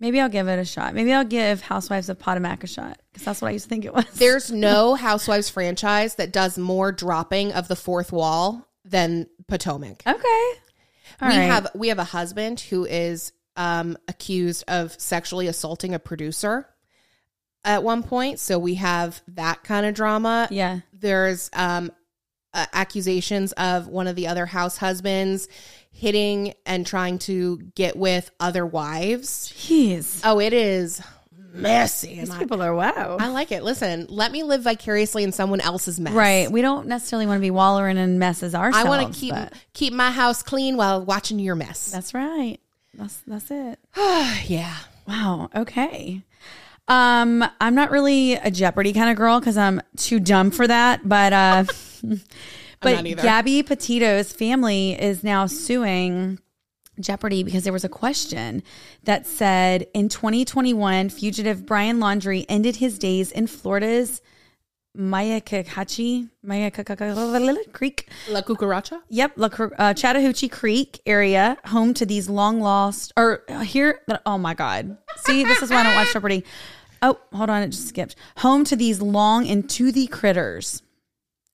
Maybe 0.00 0.20
I'll 0.20 0.28
give 0.28 0.48
it 0.48 0.58
a 0.58 0.64
shot. 0.64 0.94
Maybe 0.94 1.12
I'll 1.12 1.24
give 1.24 1.60
Housewives 1.60 2.08
of 2.08 2.18
Potomac 2.18 2.64
a 2.64 2.66
shot 2.66 2.98
because 3.12 3.24
that's 3.24 3.40
what 3.42 3.48
I 3.48 3.52
used 3.52 3.66
to 3.66 3.68
think 3.68 3.84
it 3.84 3.94
was. 3.94 4.04
There's 4.14 4.50
no 4.50 4.94
Housewives 4.94 5.48
franchise 5.48 6.14
that 6.16 6.32
does 6.32 6.56
more 6.58 6.90
dropping 6.92 7.52
of 7.52 7.68
the 7.68 7.76
fourth 7.76 8.12
wall 8.12 8.66
than 8.84 9.28
Potomac. 9.48 10.02
okay. 10.06 10.50
All 11.20 11.28
we 11.28 11.36
right. 11.36 11.42
have 11.44 11.68
we 11.74 11.88
have 11.88 11.98
a 12.00 12.04
husband 12.04 12.60
who 12.60 12.84
is 12.84 13.32
um, 13.56 13.96
accused 14.08 14.64
of 14.68 14.92
sexually 15.00 15.46
assaulting 15.46 15.94
a 15.94 15.98
producer 15.98 16.66
at 17.64 17.82
one 17.84 18.02
point. 18.02 18.40
So 18.40 18.58
we 18.58 18.74
have 18.74 19.22
that 19.28 19.62
kind 19.64 19.86
of 19.86 19.94
drama. 19.94 20.48
Yeah. 20.50 20.80
There's 21.04 21.50
um, 21.52 21.92
uh, 22.54 22.64
accusations 22.72 23.52
of 23.52 23.88
one 23.88 24.06
of 24.06 24.16
the 24.16 24.28
other 24.28 24.46
house 24.46 24.78
husbands 24.78 25.48
hitting 25.90 26.54
and 26.64 26.86
trying 26.86 27.18
to 27.18 27.58
get 27.74 27.94
with 27.94 28.30
other 28.40 28.64
wives. 28.64 29.52
Jeez. 29.54 30.22
Oh, 30.24 30.40
it 30.40 30.54
is 30.54 31.02
messy. 31.52 32.20
These 32.20 32.30
I, 32.30 32.38
people 32.38 32.62
are 32.62 32.74
wow. 32.74 33.18
I 33.20 33.28
like 33.28 33.52
it. 33.52 33.62
Listen, 33.62 34.06
let 34.08 34.32
me 34.32 34.44
live 34.44 34.62
vicariously 34.62 35.24
in 35.24 35.32
someone 35.32 35.60
else's 35.60 36.00
mess. 36.00 36.14
Right. 36.14 36.50
We 36.50 36.62
don't 36.62 36.86
necessarily 36.86 37.26
want 37.26 37.36
to 37.36 37.42
be 37.42 37.50
wallowing 37.50 37.98
in 37.98 38.18
messes 38.18 38.54
ourselves. 38.54 38.86
I 38.86 38.88
want 38.88 39.12
to 39.12 39.20
keep 39.20 39.34
but 39.34 39.52
keep 39.74 39.92
my 39.92 40.10
house 40.10 40.42
clean 40.42 40.78
while 40.78 41.04
watching 41.04 41.38
your 41.38 41.54
mess. 41.54 41.90
That's 41.90 42.14
right. 42.14 42.56
That's 42.94 43.20
that's 43.26 43.50
it. 43.50 43.78
yeah. 44.48 44.74
Wow. 45.06 45.50
Okay. 45.54 46.22
Um, 46.86 47.44
I'm 47.60 47.74
not 47.74 47.90
really 47.90 48.34
a 48.34 48.50
Jeopardy 48.50 48.92
kind 48.92 49.10
of 49.10 49.16
girl 49.16 49.40
because 49.40 49.56
I'm 49.56 49.80
too 49.96 50.20
dumb 50.20 50.50
for 50.50 50.66
that. 50.66 51.08
But 51.08 51.32
uh, 51.32 51.64
but. 52.80 53.04
Gabby 53.04 53.62
Petito's 53.62 54.32
family 54.32 55.00
is 55.00 55.24
now 55.24 55.46
suing 55.46 56.38
Jeopardy 57.00 57.42
because 57.42 57.64
there 57.64 57.72
was 57.72 57.84
a 57.84 57.88
question 57.88 58.62
that 59.04 59.26
said 59.26 59.86
in 59.94 60.08
2021, 60.08 61.08
fugitive 61.08 61.66
Brian 61.66 61.98
Laundrie 61.98 62.46
ended 62.48 62.76
his 62.76 62.98
days 62.98 63.32
in 63.32 63.46
Florida's 63.46 64.20
Mayakachi 64.96 66.28
Mayakachi 66.46 67.56
Creek. 67.72 68.08
La 68.28 68.42
cucaracha? 68.42 69.00
Yep, 69.08 69.32
La, 69.36 69.48
uh, 69.78 69.94
Chattahoochee 69.94 70.48
Creek 70.48 71.00
area, 71.04 71.56
home 71.64 71.94
to 71.94 72.06
these 72.06 72.28
long 72.28 72.60
lost, 72.60 73.12
or 73.16 73.42
uh, 73.48 73.60
here, 73.60 74.00
oh 74.24 74.38
my 74.38 74.54
God. 74.54 74.96
See, 75.16 75.44
this 75.44 75.62
is 75.62 75.70
why 75.70 75.78
I 75.78 75.82
don't 75.82 75.94
watch 75.94 76.12
Jeopardy. 76.12 76.44
Oh, 77.02 77.18
hold 77.32 77.50
on, 77.50 77.62
it 77.62 77.68
just 77.68 77.88
skipped. 77.88 78.16
Home 78.38 78.64
to 78.64 78.76
these 78.76 79.02
long 79.02 79.46
and 79.48 79.68
toothy 79.68 80.06
critters, 80.06 80.82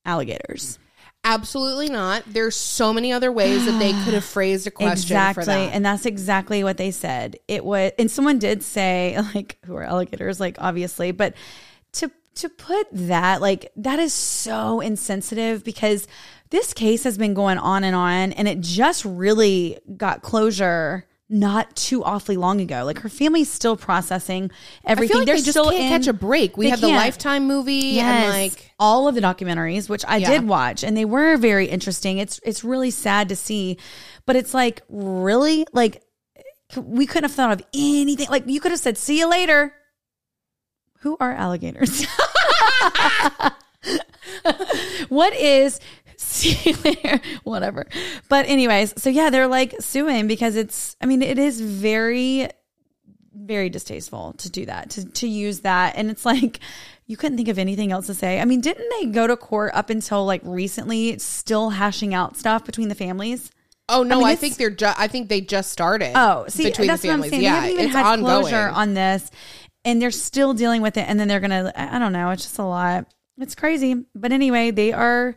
alligators. 0.04 0.78
Absolutely 1.22 1.90
not. 1.90 2.22
There's 2.26 2.56
so 2.56 2.92
many 2.92 3.12
other 3.12 3.30
ways 3.30 3.66
that 3.66 3.78
they 3.78 3.92
could 4.04 4.14
have 4.14 4.24
phrased 4.36 4.66
a 4.66 4.70
question 4.70 4.92
exactly. 4.92 5.42
for 5.42 5.46
that. 5.46 5.74
And 5.74 5.84
that's 5.84 6.06
exactly 6.06 6.64
what 6.64 6.78
they 6.78 6.90
said. 6.90 7.36
It 7.46 7.64
was, 7.64 7.92
and 7.98 8.10
someone 8.10 8.38
did 8.38 8.62
say, 8.62 9.18
like, 9.34 9.58
who 9.66 9.76
are 9.76 9.82
alligators, 9.82 10.40
like, 10.40 10.56
obviously, 10.58 11.12
but 11.12 11.34
to, 11.94 12.10
to 12.36 12.48
put 12.48 12.86
that, 12.92 13.40
like, 13.40 13.72
that 13.76 13.98
is 13.98 14.12
so 14.12 14.80
insensitive 14.80 15.64
because 15.64 16.06
this 16.50 16.72
case 16.72 17.04
has 17.04 17.18
been 17.18 17.34
going 17.34 17.58
on 17.58 17.84
and 17.84 17.94
on, 17.96 18.32
and 18.32 18.48
it 18.48 18.60
just 18.60 19.04
really 19.04 19.78
got 19.96 20.22
closure 20.22 21.06
not 21.32 21.76
too 21.76 22.02
awfully 22.02 22.36
long 22.36 22.60
ago. 22.60 22.82
Like, 22.84 22.98
her 23.00 23.08
family's 23.08 23.48
still 23.50 23.76
processing 23.76 24.50
everything. 24.84 25.18
like 25.18 25.26
They're 25.26 25.36
they 25.36 25.40
just 25.42 25.50
still 25.52 25.70
can't 25.70 25.82
in- 25.84 25.88
catch 25.88 26.06
a 26.08 26.12
break. 26.12 26.56
We 26.56 26.70
have 26.70 26.80
the. 26.80 26.88
Lifetime 26.88 27.46
movie 27.46 28.00
and 28.00 28.28
like 28.32 28.72
all 28.80 29.06
of 29.06 29.14
the 29.14 29.20
documentaries, 29.20 29.88
which 29.88 30.04
I 30.08 30.16
Yeah. 30.16 30.30
did 30.30 30.48
watch, 30.48 30.82
and 30.82 30.96
they 30.96 31.04
were 31.04 31.36
very 31.36 31.66
interesting. 31.66 32.18
It's 32.18 32.40
it's 32.44 32.64
really 32.64 32.90
sad 32.90 33.28
to 33.28 33.36
see, 33.36 33.78
but 34.26 34.34
it's 34.34 34.52
like 34.54 34.82
really 34.88 35.66
like 35.72 36.02
we 36.76 37.06
couldn't 37.06 37.30
have 37.30 37.36
thought 37.36 37.52
of 37.52 37.62
anything. 37.74 38.26
Like 38.28 38.44
you 38.48 38.60
could 38.60 38.72
have 38.72 38.80
said, 38.80 38.98
"See 38.98 39.18
you 39.18 39.28
later." 39.30 39.72
Who 41.00 41.16
are 41.20 41.32
alligators? 41.32 42.04
what 45.08 45.32
is 45.34 45.80
see 46.16 46.72
later? 46.84 47.20
Whatever. 47.44 47.86
But 48.28 48.46
anyways, 48.46 49.00
so 49.00 49.10
yeah, 49.10 49.30
they're 49.30 49.48
like 49.48 49.74
suing 49.80 50.26
because 50.26 50.56
it's. 50.56 50.96
I 51.00 51.06
mean, 51.06 51.22
it 51.22 51.38
is 51.38 51.60
very 51.60 52.48
very 53.32 53.70
distasteful 53.70 54.34
to 54.34 54.50
do 54.50 54.66
that 54.66 54.90
to 54.90 55.04
to 55.12 55.26
use 55.26 55.60
that 55.60 55.94
and 55.96 56.10
it's 56.10 56.26
like 56.26 56.58
you 57.06 57.16
couldn't 57.16 57.36
think 57.36 57.48
of 57.48 57.58
anything 57.58 57.90
else 57.90 58.06
to 58.06 58.12
say 58.14 58.40
i 58.40 58.44
mean 58.44 58.60
didn't 58.60 58.86
they 58.98 59.06
go 59.06 59.26
to 59.26 59.36
court 59.36 59.70
up 59.74 59.88
until 59.88 60.24
like 60.26 60.40
recently 60.44 61.16
still 61.18 61.70
hashing 61.70 62.12
out 62.12 62.36
stuff 62.36 62.64
between 62.64 62.88
the 62.88 62.94
families 62.94 63.50
Oh 63.88 64.04
no, 64.04 64.18
mean, 64.18 64.26
I, 64.26 64.36
think 64.36 64.56
they're 64.56 64.70
just 64.70 65.00
I 65.00 65.08
think 65.08 65.28
they 65.28 65.40
just 65.40 65.72
started. 65.72 66.12
oh 66.14 66.44
see 66.48 66.64
between 66.64 66.86
that's 66.86 67.02
the 67.02 67.08
what 67.08 67.14
i'm 67.14 67.20
families. 67.22 67.30
saying 67.30 67.42
Yeah, 67.42 67.50
they 67.50 67.56
haven't 67.56 67.70
even 67.72 67.84
it's 67.86 67.94
had 67.94 68.06
ongoing. 68.06 68.42
closure 68.42 68.68
on 68.68 68.94
this 68.94 69.30
and 69.84 70.00
they're 70.00 70.10
still 70.10 70.54
dealing 70.54 70.82
with 70.82 70.96
it 70.96 71.08
and 71.08 71.18
then 71.18 71.28
they're 71.28 71.40
gonna 71.40 71.72
i 71.76 71.96
I 71.96 71.98
don't 71.98 72.12
know 72.12 72.30
it's 72.30 72.42
just 72.44 72.58
a 72.58 72.64
lot 72.64 73.06
it's 73.38 73.54
crazy 73.54 74.04
but 74.14 74.32
anyway 74.32 74.70
they 74.70 74.92
are 74.92 75.36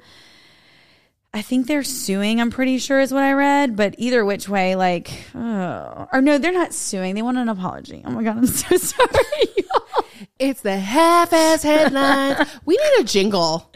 I 1.36 1.42
think 1.42 1.66
they're 1.66 1.84
suing, 1.84 2.40
I'm 2.40 2.52
pretty 2.52 2.78
sure 2.78 3.00
is 3.00 3.12
what 3.12 3.24
I 3.24 3.34
read, 3.34 3.76
but 3.76 3.96
either 3.98 4.24
which 4.24 4.48
way, 4.48 4.76
like, 4.76 5.10
oh, 5.34 6.08
or 6.14 6.22
no, 6.22 6.38
they're 6.38 6.52
not 6.52 6.74
suing. 6.76 7.16
They 7.16 7.24
want 7.24 7.40
an 7.40 7.50
apology. 7.50 8.04
Oh 8.06 8.12
my 8.12 8.22
God, 8.22 8.38
I'm 8.38 8.46
so 8.46 8.78
sorry. 8.78 9.10
y'all. 9.58 10.06
It's 10.38 10.62
the 10.62 10.78
half-ass 10.78 11.64
headlines. 11.64 12.48
we 12.66 12.78
need 12.78 13.02
a 13.02 13.04
jingle. 13.04 13.74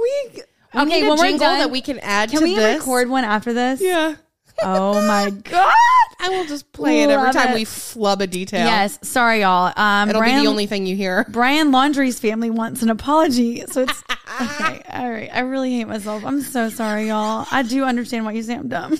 We 0.00 0.42
We 0.72 0.80
okay. 0.80 1.02
need 1.02 1.12
a 1.12 1.16
jingle 1.16 1.38
done, 1.40 1.58
that 1.58 1.70
we 1.70 1.82
can 1.82 1.98
add 1.98 2.30
can 2.30 2.38
to 2.38 2.44
we 2.44 2.54
this. 2.54 2.78
record 2.78 3.10
one 3.10 3.24
after 3.24 3.52
this? 3.52 3.82
Yeah. 3.82 4.14
Oh 4.62 5.00
my 5.06 5.30
god. 5.30 5.74
I 6.20 6.30
will 6.30 6.46
just 6.46 6.72
play 6.72 7.02
it 7.04 7.10
every 7.10 7.30
time 7.32 7.50
it. 7.52 7.54
we 7.54 7.64
flub 7.64 8.20
a 8.20 8.26
detail. 8.26 8.64
Yes. 8.66 8.98
Sorry, 9.02 9.40
y'all. 9.42 9.72
Um, 9.76 10.08
It'll 10.10 10.20
Brian, 10.20 10.38
be 10.40 10.44
the 10.44 10.50
only 10.50 10.66
thing 10.66 10.84
you 10.84 10.96
hear. 10.96 11.24
Brian 11.30 11.70
Laundrie's 11.70 12.18
family 12.18 12.50
wants 12.50 12.82
an 12.82 12.90
apology, 12.90 13.62
so 13.68 13.82
it's 13.82 14.02
okay. 14.40 14.82
All 14.92 15.08
right. 15.10 15.30
I 15.32 15.40
really 15.40 15.70
hate 15.76 15.86
myself. 15.86 16.24
I'm 16.24 16.40
so 16.42 16.70
sorry, 16.70 17.06
y'all. 17.08 17.46
I 17.52 17.62
do 17.62 17.84
understand 17.84 18.24
why 18.24 18.32
you 18.32 18.42
say 18.42 18.54
I'm 18.54 18.68
dumb. 18.68 18.94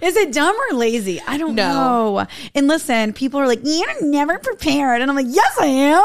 Is 0.00 0.16
it 0.16 0.32
dumb 0.32 0.56
or 0.70 0.76
lazy? 0.76 1.20
I 1.26 1.36
don't 1.36 1.54
No. 1.54 1.72
know. 2.16 2.26
And 2.54 2.66
listen, 2.68 3.12
people 3.12 3.38
are 3.40 3.46
like, 3.46 3.60
"You're 3.62 4.02
never 4.08 4.38
prepared," 4.38 5.00
and 5.02 5.10
I'm 5.10 5.16
like, 5.16 5.26
"Yes, 5.28 5.56
I 5.60 5.66
am." 5.66 6.02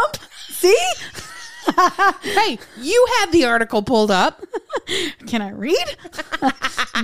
See? 0.50 0.78
hey, 2.22 2.60
you 2.80 3.08
had 3.20 3.32
the 3.32 3.46
article 3.46 3.82
pulled 3.82 4.12
up. 4.12 4.44
Can 5.28 5.42
I 5.42 5.50
read? 5.52 5.98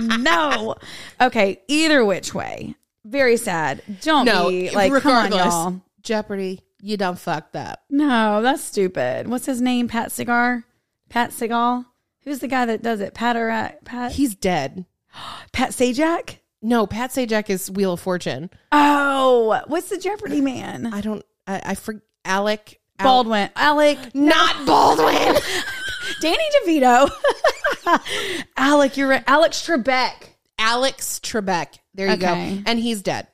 no. 0.20 0.76
Okay. 1.20 1.62
Either 1.68 2.04
which 2.04 2.34
way. 2.34 2.74
Very 3.04 3.36
sad. 3.36 3.82
Don't 4.02 4.24
No, 4.24 4.48
be 4.48 4.70
like, 4.70 4.90
come 5.02 5.12
on, 5.12 5.24
regardless, 5.24 5.54
y'all. 5.54 5.80
Jeopardy, 6.02 6.60
you 6.80 6.96
done 6.96 7.16
fucked 7.16 7.56
up. 7.56 7.82
No, 7.90 8.40
that's 8.42 8.62
stupid. 8.62 9.28
What's 9.28 9.46
his 9.46 9.60
name? 9.60 9.88
Pat 9.88 10.10
Cigar? 10.12 10.64
Pat 11.08 11.30
Segal? 11.30 11.84
Who's 12.24 12.38
the 12.38 12.48
guy 12.48 12.64
that 12.66 12.82
does 12.82 13.00
it? 13.00 13.14
Pat 13.14 13.36
or 13.36 13.72
Pat? 13.84 14.12
He's 14.12 14.34
dead. 14.34 14.86
Pat 15.52 15.70
Sajak? 15.70 16.38
No, 16.62 16.86
Pat 16.86 17.10
Sajak 17.10 17.50
is 17.50 17.70
Wheel 17.70 17.92
of 17.92 18.00
Fortune. 18.00 18.48
Oh, 18.72 19.62
what's 19.66 19.90
the 19.90 19.98
Jeopardy 19.98 20.40
man? 20.40 20.86
I 20.86 21.02
don't. 21.02 21.22
I, 21.46 21.60
I 21.62 21.74
for 21.74 22.02
Alec 22.24 22.70
Al- 22.70 22.83
Baldwin. 22.98 23.50
Alec. 23.56 24.14
not 24.14 24.66
Baldwin. 24.66 25.34
Danny 26.20 26.44
DeVito. 26.66 27.10
Alec, 28.56 28.96
you're 28.96 29.08
right. 29.08 29.24
Alex 29.26 29.66
Trebek. 29.66 30.12
Alex 30.58 31.20
Trebek. 31.22 31.78
There 31.94 32.06
you 32.06 32.12
Okay. 32.14 32.56
go. 32.56 32.62
And 32.66 32.78
he's 32.78 33.02
dead. 33.02 33.26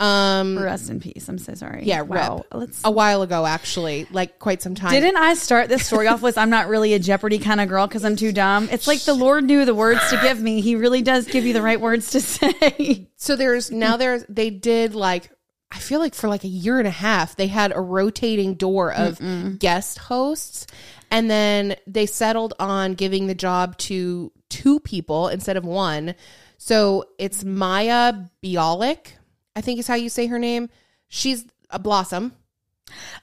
Um. 0.00 0.58
Rest 0.58 0.90
in 0.90 0.98
peace. 0.98 1.28
I'm 1.28 1.38
so 1.38 1.54
sorry. 1.54 1.84
Yeah, 1.84 2.00
Wow. 2.02 2.38
rip. 2.38 2.46
Let's 2.52 2.80
A 2.82 2.90
while 2.90 3.22
ago, 3.22 3.46
actually, 3.46 4.08
like 4.10 4.40
quite 4.40 4.60
some 4.60 4.74
time. 4.74 4.90
Didn't 4.90 5.16
I 5.16 5.34
start 5.34 5.68
this 5.68 5.86
story 5.86 6.08
off 6.08 6.22
with 6.22 6.36
I'm 6.38 6.50
not 6.50 6.66
really 6.66 6.94
a 6.94 6.98
Jeopardy 6.98 7.38
kind 7.38 7.60
of 7.60 7.68
girl 7.68 7.86
because 7.86 8.04
I'm 8.04 8.16
too 8.16 8.32
dumb? 8.32 8.68
It's 8.72 8.88
like 8.88 9.02
the 9.02 9.14
Lord 9.14 9.44
knew 9.44 9.64
the 9.64 9.76
words 9.76 10.00
to 10.10 10.18
give 10.20 10.40
me. 10.42 10.60
He 10.60 10.74
really 10.74 11.02
does 11.02 11.26
give 11.26 11.44
you 11.46 11.52
the 11.52 11.62
right 11.62 11.80
words 11.80 12.10
to 12.12 12.20
say. 12.20 13.06
So 13.16 13.36
there's 13.36 13.70
now 13.70 13.96
there's 13.96 14.24
they 14.28 14.50
did 14.50 14.96
like 14.96 15.30
I 15.74 15.78
feel 15.78 15.98
like 16.00 16.14
for 16.14 16.28
like 16.28 16.44
a 16.44 16.48
year 16.48 16.78
and 16.78 16.86
a 16.86 16.90
half 16.92 17.34
they 17.36 17.46
had 17.46 17.72
a 17.74 17.80
rotating 17.80 18.54
door 18.54 18.92
of 18.92 19.18
guest 19.58 19.98
hosts 19.98 20.66
and 21.10 21.30
then 21.30 21.76
they 21.86 22.06
settled 22.06 22.54
on 22.60 22.94
giving 22.94 23.26
the 23.26 23.34
job 23.34 23.76
to 23.78 24.30
two 24.50 24.80
people 24.80 25.28
instead 25.28 25.56
of 25.56 25.64
one. 25.64 26.14
So 26.58 27.04
it's 27.18 27.42
Mayim 27.42 28.30
Bialik, 28.44 29.12
I 29.56 29.60
think 29.62 29.80
is 29.80 29.86
how 29.88 29.94
you 29.94 30.08
say 30.08 30.26
her 30.26 30.38
name. 30.38 30.68
She's 31.08 31.44
a 31.70 31.78
blossom. 31.78 32.32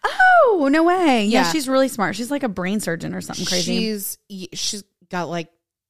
Oh, 0.04 0.68
no 0.72 0.84
way. 0.84 1.26
Yeah, 1.26 1.43
Yeah. 1.43 1.52
she's 1.52 1.68
really 1.70 1.88
smart. 1.88 2.16
She's 2.16 2.32
like 2.32 2.43
a 2.43 2.50
brain 2.50 2.80
surgeon 2.80 3.14
or 3.14 3.22
something 3.22 3.45
crazy. 3.45 3.76
She's 3.78 4.18
she's 4.54 4.84
got 5.10 5.30
like 5.30 5.50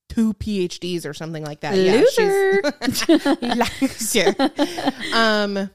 two 0.09 0.33
PhDs 0.33 1.05
or 1.05 1.13
something 1.13 1.43
like 1.43 1.61
that. 1.61 1.75
Yeah, 1.77 2.03
she's- 2.11 3.07
Loser. 3.81 4.35
loser. 4.35 4.35
Um, 5.13 5.69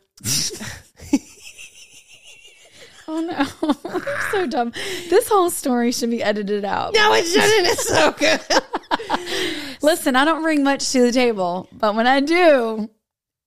oh 3.09 3.21
no, 3.21 3.47
I'm 3.91 4.03
so 4.31 4.47
dumb. 4.47 4.73
This 5.11 5.29
whole 5.29 5.51
story 5.51 5.93
should 5.93 6.11
be 6.11 6.23
edited 6.23 6.65
out. 6.65 6.95
no, 6.95 7.13
it 7.15 7.25
shouldn't. 7.25 7.67
It's 7.69 7.89
so 7.89 8.13
good. 8.13 8.41
Listen, 9.83 10.17
I 10.17 10.25
don't 10.25 10.43
bring 10.43 10.63
much 10.63 10.91
to 10.93 11.03
the 11.03 11.13
table, 11.13 11.69
but 11.73 11.95
when 11.95 12.07
I 12.07 12.21
do, 12.21 12.89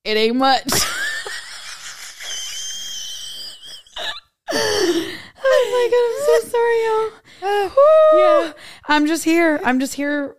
it 0.03 0.17
ain't 0.17 0.35
much. 0.35 0.63
oh 4.51 5.69
my 5.71 5.87
god, 5.91 6.03
I'm 6.07 6.41
so 6.41 6.49
sorry, 6.49 6.83
y'all. 6.83 7.71
yeah. 8.19 8.53
I'm 8.87 9.07
just 9.07 9.23
here. 9.23 9.59
I'm 9.63 9.79
just 9.79 9.93
here 9.93 10.35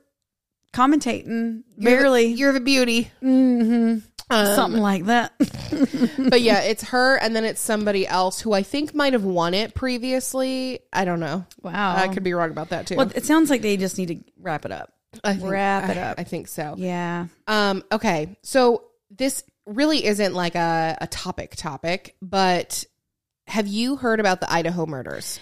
commentating. 0.72 1.62
Barely. 1.78 2.26
You're 2.26 2.52
the 2.52 2.60
beauty. 2.60 3.10
hmm 3.20 3.98
Um, 4.30 4.54
Something 4.54 4.82
like 4.82 5.06
that. 5.06 5.32
but 6.28 6.42
yeah, 6.42 6.60
it's 6.60 6.84
her, 6.84 7.16
and 7.16 7.34
then 7.34 7.44
it's 7.44 7.60
somebody 7.60 8.06
else 8.06 8.40
who 8.40 8.52
I 8.52 8.62
think 8.62 8.94
might 8.94 9.14
have 9.14 9.24
won 9.24 9.54
it 9.54 9.74
previously. 9.74 10.80
I 10.92 11.04
don't 11.04 11.20
know. 11.20 11.46
Wow. 11.62 11.96
I 11.96 12.08
could 12.08 12.22
be 12.24 12.34
wrong 12.34 12.50
about 12.50 12.70
that 12.70 12.86
too. 12.86 12.96
Well, 12.96 13.10
it 13.14 13.24
sounds 13.24 13.48
like 13.48 13.62
they 13.62 13.76
just 13.76 13.96
need 13.96 14.08
to 14.08 14.18
wrap 14.40 14.64
it 14.66 14.72
up. 14.72 14.92
I 15.24 15.34
think, 15.34 15.50
wrap 15.50 15.88
it 15.88 15.96
I- 15.96 16.02
up. 16.02 16.20
I 16.20 16.24
think 16.24 16.48
so. 16.48 16.74
Yeah. 16.76 17.28
Um, 17.46 17.82
okay. 17.90 18.36
So 18.42 18.84
this 19.10 19.42
really 19.66 20.04
isn't 20.04 20.34
like 20.34 20.54
a, 20.54 20.98
a 21.00 21.06
topic 21.06 21.56
topic, 21.56 22.14
but 22.20 22.84
have 23.46 23.66
you 23.66 23.96
heard 23.96 24.20
about 24.20 24.40
the 24.40 24.52
Idaho 24.52 24.84
murders? 24.86 25.40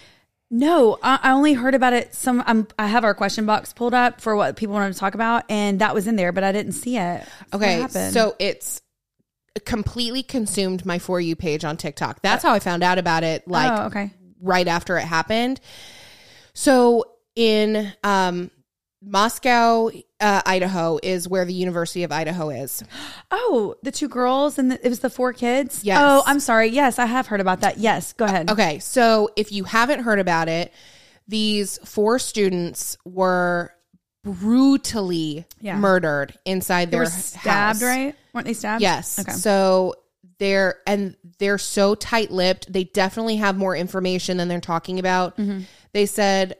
No, 0.50 0.98
I, 1.02 1.18
I 1.22 1.32
only 1.32 1.54
heard 1.54 1.74
about 1.74 1.92
it. 1.92 2.14
Some 2.14 2.42
um, 2.46 2.68
I 2.78 2.86
have 2.86 3.04
our 3.04 3.14
question 3.14 3.46
box 3.46 3.72
pulled 3.72 3.94
up 3.94 4.20
for 4.20 4.36
what 4.36 4.56
people 4.56 4.74
wanted 4.74 4.92
to 4.92 4.98
talk 4.98 5.14
about, 5.14 5.44
and 5.48 5.80
that 5.80 5.94
was 5.94 6.06
in 6.06 6.16
there, 6.16 6.32
but 6.32 6.44
I 6.44 6.52
didn't 6.52 6.72
see 6.72 6.96
it. 6.96 7.24
Okay. 7.52 7.86
So 7.88 8.36
it's 8.38 8.80
completely 9.64 10.22
consumed 10.22 10.86
my 10.86 10.98
For 10.98 11.20
You 11.20 11.34
page 11.34 11.64
on 11.64 11.76
TikTok. 11.76 12.22
That's 12.22 12.44
how 12.44 12.52
I 12.52 12.60
found 12.60 12.82
out 12.82 12.98
about 12.98 13.24
it, 13.24 13.48
like 13.48 13.72
oh, 13.72 13.86
okay. 13.86 14.10
right 14.40 14.68
after 14.68 14.96
it 14.98 15.04
happened. 15.04 15.60
So 16.54 17.04
in 17.34 17.92
um, 18.04 18.50
Moscow, 19.08 19.90
uh, 20.20 20.42
Idaho 20.44 20.98
is 21.00 21.28
where 21.28 21.44
the 21.44 21.54
University 21.54 22.02
of 22.02 22.10
Idaho 22.10 22.50
is. 22.50 22.82
Oh, 23.30 23.76
the 23.84 23.92
two 23.92 24.08
girls 24.08 24.58
and 24.58 24.72
the, 24.72 24.84
it 24.84 24.88
was 24.88 24.98
the 24.98 25.08
four 25.10 25.32
kids. 25.32 25.84
Yes. 25.84 25.98
Oh, 26.00 26.24
I'm 26.26 26.40
sorry. 26.40 26.66
Yes, 26.68 26.98
I 26.98 27.06
have 27.06 27.28
heard 27.28 27.40
about 27.40 27.60
that. 27.60 27.78
Yes, 27.78 28.12
go 28.14 28.24
ahead. 28.24 28.50
Okay, 28.50 28.80
so 28.80 29.30
if 29.36 29.52
you 29.52 29.62
haven't 29.64 30.00
heard 30.02 30.18
about 30.18 30.48
it, 30.48 30.72
these 31.28 31.78
four 31.84 32.18
students 32.18 32.98
were 33.04 33.72
brutally 34.24 35.46
Yeah. 35.60 35.76
murdered 35.76 36.36
inside 36.44 36.86
They 36.88 36.96
their 36.96 37.00
were 37.00 37.06
stabbed, 37.06 37.80
house. 37.80 37.82
right? 37.82 38.14
Weren't 38.34 38.46
they 38.46 38.54
stabbed? 38.54 38.82
Yes. 38.82 39.20
Okay. 39.20 39.30
So 39.32 39.94
they're 40.38 40.76
and 40.86 41.16
they're 41.38 41.58
so 41.58 41.94
tight-lipped. 41.94 42.72
They 42.72 42.84
definitely 42.84 43.36
have 43.36 43.56
more 43.56 43.76
information 43.76 44.36
than 44.36 44.48
they're 44.48 44.60
talking 44.60 44.98
about. 44.98 45.36
Mm-hmm. 45.36 45.60
They 45.92 46.06
said 46.06 46.56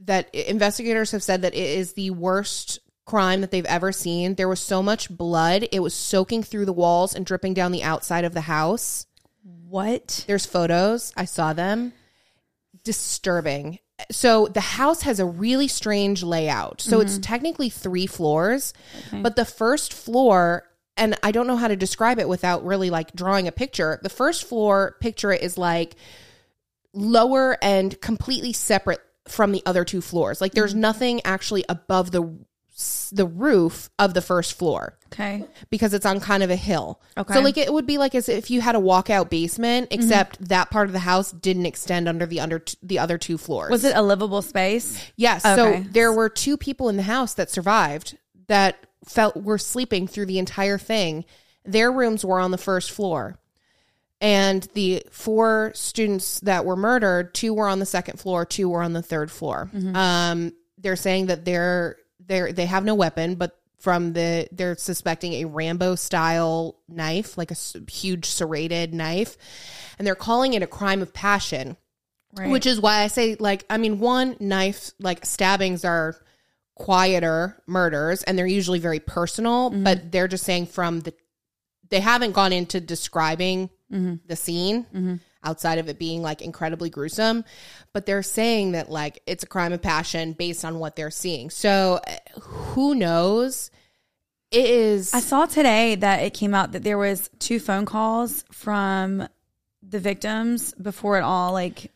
that 0.00 0.34
investigators 0.34 1.12
have 1.12 1.22
said 1.22 1.42
that 1.42 1.54
it 1.54 1.78
is 1.78 1.94
the 1.94 2.10
worst 2.10 2.80
crime 3.04 3.40
that 3.40 3.50
they've 3.50 3.64
ever 3.64 3.92
seen. 3.92 4.34
There 4.34 4.48
was 4.48 4.60
so 4.60 4.82
much 4.82 5.10
blood; 5.10 5.68
it 5.72 5.80
was 5.80 5.94
soaking 5.94 6.42
through 6.42 6.66
the 6.66 6.72
walls 6.72 7.14
and 7.14 7.24
dripping 7.24 7.54
down 7.54 7.72
the 7.72 7.82
outside 7.82 8.24
of 8.24 8.34
the 8.34 8.42
house. 8.42 9.06
What? 9.42 10.24
There's 10.26 10.46
photos. 10.46 11.12
I 11.16 11.24
saw 11.24 11.52
them. 11.52 11.92
Disturbing. 12.84 13.78
So 14.10 14.46
the 14.46 14.60
house 14.60 15.02
has 15.02 15.20
a 15.20 15.26
really 15.26 15.68
strange 15.68 16.22
layout. 16.22 16.80
So 16.80 17.00
it's 17.00 17.14
mm-hmm. 17.14 17.22
technically 17.22 17.68
three 17.70 18.06
floors, 18.06 18.74
but 19.10 19.36
the 19.36 19.44
first 19.44 19.92
floor, 19.94 20.64
and 20.96 21.16
I 21.22 21.32
don't 21.32 21.46
know 21.46 21.56
how 21.56 21.68
to 21.68 21.76
describe 21.76 22.18
it 22.18 22.28
without 22.28 22.64
really 22.64 22.90
like 22.90 23.12
drawing 23.14 23.48
a 23.48 23.52
picture. 23.52 23.98
The 24.02 24.10
first 24.10 24.44
floor 24.44 24.96
picture 25.00 25.32
it 25.32 25.42
is 25.42 25.56
like 25.56 25.96
lower 26.92 27.56
and 27.62 27.98
completely 28.00 28.52
separate 28.52 29.00
from 29.28 29.52
the 29.52 29.62
other 29.66 29.84
two 29.84 30.00
floors. 30.00 30.40
Like 30.40 30.52
there's 30.52 30.72
mm-hmm. 30.72 30.80
nothing 30.80 31.20
actually 31.24 31.64
above 31.68 32.10
the 32.10 32.38
the 33.10 33.26
roof 33.26 33.88
of 33.98 34.12
the 34.12 34.20
first 34.20 34.58
floor 34.58 34.98
Okay. 35.06 35.46
because 35.70 35.94
it's 35.94 36.04
on 36.04 36.20
kind 36.20 36.42
of 36.42 36.50
a 36.50 36.56
hill. 36.56 37.00
Okay. 37.16 37.32
So 37.32 37.40
like 37.40 37.56
it 37.56 37.72
would 37.72 37.86
be 37.86 37.96
like 37.96 38.14
as 38.14 38.28
if 38.28 38.50
you 38.50 38.60
had 38.60 38.74
a 38.74 38.78
walkout 38.78 39.30
basement, 39.30 39.88
mm-hmm. 39.88 39.98
except 39.98 40.48
that 40.48 40.70
part 40.70 40.86
of 40.86 40.92
the 40.92 40.98
house 40.98 41.32
didn't 41.32 41.64
extend 41.64 42.06
under 42.06 42.26
the 42.26 42.40
under 42.40 42.62
the 42.82 42.98
other 42.98 43.16
two 43.16 43.38
floors. 43.38 43.70
Was 43.70 43.84
it 43.84 43.96
a 43.96 44.02
livable 44.02 44.42
space? 44.42 45.10
Yes. 45.16 45.46
Okay. 45.46 45.84
So 45.84 45.88
there 45.90 46.12
were 46.12 46.28
two 46.28 46.58
people 46.58 46.90
in 46.90 46.96
the 46.96 47.02
house 47.02 47.32
that 47.34 47.50
survived 47.50 48.18
that 48.48 48.86
felt 49.06 49.36
were 49.36 49.58
sleeping 49.58 50.06
through 50.06 50.26
the 50.26 50.38
entire 50.38 50.76
thing. 50.78 51.24
Their 51.64 51.90
rooms 51.90 52.24
were 52.24 52.40
on 52.40 52.50
the 52.50 52.58
first 52.58 52.90
floor. 52.90 53.38
And 54.20 54.62
the 54.74 55.02
four 55.10 55.72
students 55.74 56.40
that 56.40 56.64
were 56.64 56.76
murdered, 56.76 57.34
two 57.34 57.52
were 57.52 57.68
on 57.68 57.80
the 57.80 57.86
second 57.86 58.18
floor, 58.18 58.46
two 58.46 58.68
were 58.68 58.82
on 58.82 58.92
the 58.94 59.02
third 59.02 59.30
floor. 59.30 59.70
Um, 59.94 60.52
they're 60.78 60.96
saying 60.96 61.26
that 61.26 61.44
they're 61.44 61.96
they're 62.20 62.52
they 62.52 62.66
have 62.66 62.84
no 62.84 62.94
weapon, 62.94 63.34
but 63.34 63.58
from 63.78 64.14
the 64.14 64.48
they're 64.52 64.76
suspecting 64.76 65.34
a 65.34 65.44
Rambo 65.44 65.96
style 65.96 66.76
knife, 66.88 67.36
like 67.36 67.50
a 67.50 67.56
huge 67.90 68.26
serrated 68.26 68.94
knife, 68.94 69.36
and 69.98 70.06
they're 70.06 70.14
calling 70.14 70.54
it 70.54 70.62
a 70.62 70.66
crime 70.66 71.02
of 71.02 71.12
passion. 71.12 71.76
Right. 72.34 72.50
Which 72.50 72.66
is 72.66 72.80
why 72.80 73.00
I 73.02 73.06
say, 73.06 73.36
like, 73.38 73.64
I 73.70 73.78
mean, 73.78 73.98
one 73.98 74.36
knife, 74.40 74.90
like 74.98 75.24
stabbings 75.24 75.86
are 75.86 76.16
quieter 76.74 77.62
murders 77.66 78.22
and 78.24 78.38
they're 78.38 78.46
usually 78.46 78.78
very 78.78 79.00
personal, 79.00 79.70
but 79.70 80.12
they're 80.12 80.28
just 80.28 80.44
saying 80.44 80.66
from 80.66 81.00
the, 81.00 81.14
they 81.88 82.00
haven't 82.00 82.32
gone 82.32 82.52
into 82.52 82.78
describing 82.78 83.70
the 83.90 84.36
scene 84.36 85.20
outside 85.44 85.78
of 85.78 85.88
it 85.88 85.98
being 85.98 86.22
like 86.22 86.42
incredibly 86.42 86.90
gruesome, 86.90 87.44
but 87.92 88.04
they're 88.06 88.22
saying 88.22 88.72
that 88.72 88.90
like 88.90 89.20
it's 89.26 89.44
a 89.44 89.46
crime 89.46 89.72
of 89.72 89.80
passion 89.80 90.32
based 90.32 90.64
on 90.64 90.78
what 90.80 90.96
they're 90.96 91.10
seeing. 91.10 91.50
So 91.50 92.00
uh, 92.06 92.40
who 92.40 92.94
knows? 92.96 93.70
It 94.50 94.68
is. 94.68 95.12
I 95.14 95.20
saw 95.20 95.46
today 95.46 95.94
that 95.96 96.22
it 96.22 96.34
came 96.34 96.54
out 96.54 96.72
that 96.72 96.82
there 96.82 96.98
was 96.98 97.30
two 97.38 97.58
phone 97.60 97.84
calls 97.84 98.44
from 98.50 99.28
the 99.82 99.98
victims 100.00 100.72
before 100.74 101.16
it 101.18 101.22
all 101.22 101.52
like 101.52 101.92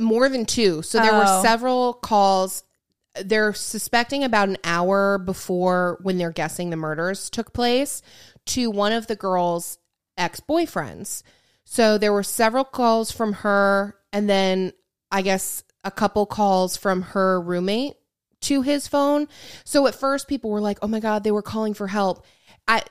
more 0.00 0.28
than 0.28 0.44
two. 0.46 0.82
So 0.82 0.98
there 0.98 1.12
Oh. 1.12 1.18
were 1.18 1.42
several 1.42 1.92
calls. 1.92 2.64
They're 3.22 3.52
suspecting 3.52 4.24
about 4.24 4.48
an 4.48 4.56
hour 4.64 5.18
before 5.18 5.98
when 6.02 6.18
they're 6.18 6.32
guessing 6.32 6.70
the 6.70 6.76
murders 6.76 7.28
took 7.30 7.52
place 7.52 8.00
to 8.46 8.70
one 8.70 8.92
of 8.92 9.06
the 9.06 9.14
girls' 9.16 9.78
ex 10.16 10.40
boyfriends. 10.40 11.22
So 11.64 11.98
there 11.98 12.12
were 12.12 12.22
several 12.22 12.64
calls 12.64 13.10
from 13.12 13.32
her, 13.34 13.96
and 14.12 14.28
then 14.28 14.72
I 15.10 15.22
guess 15.22 15.62
a 15.84 15.90
couple 15.90 16.26
calls 16.26 16.76
from 16.76 17.02
her 17.02 17.40
roommate 17.40 17.94
to 18.42 18.62
his 18.62 18.88
phone. 18.88 19.28
So 19.64 19.86
at 19.86 19.94
first, 19.94 20.28
people 20.28 20.50
were 20.50 20.60
like, 20.60 20.78
"Oh 20.82 20.88
my 20.88 21.00
god, 21.00 21.24
they 21.24 21.30
were 21.30 21.42
calling 21.42 21.74
for 21.74 21.86
help." 21.86 22.24
I, 22.68 22.82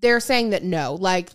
they're 0.00 0.20
saying 0.20 0.50
that 0.50 0.62
no, 0.62 0.94
like 0.94 1.30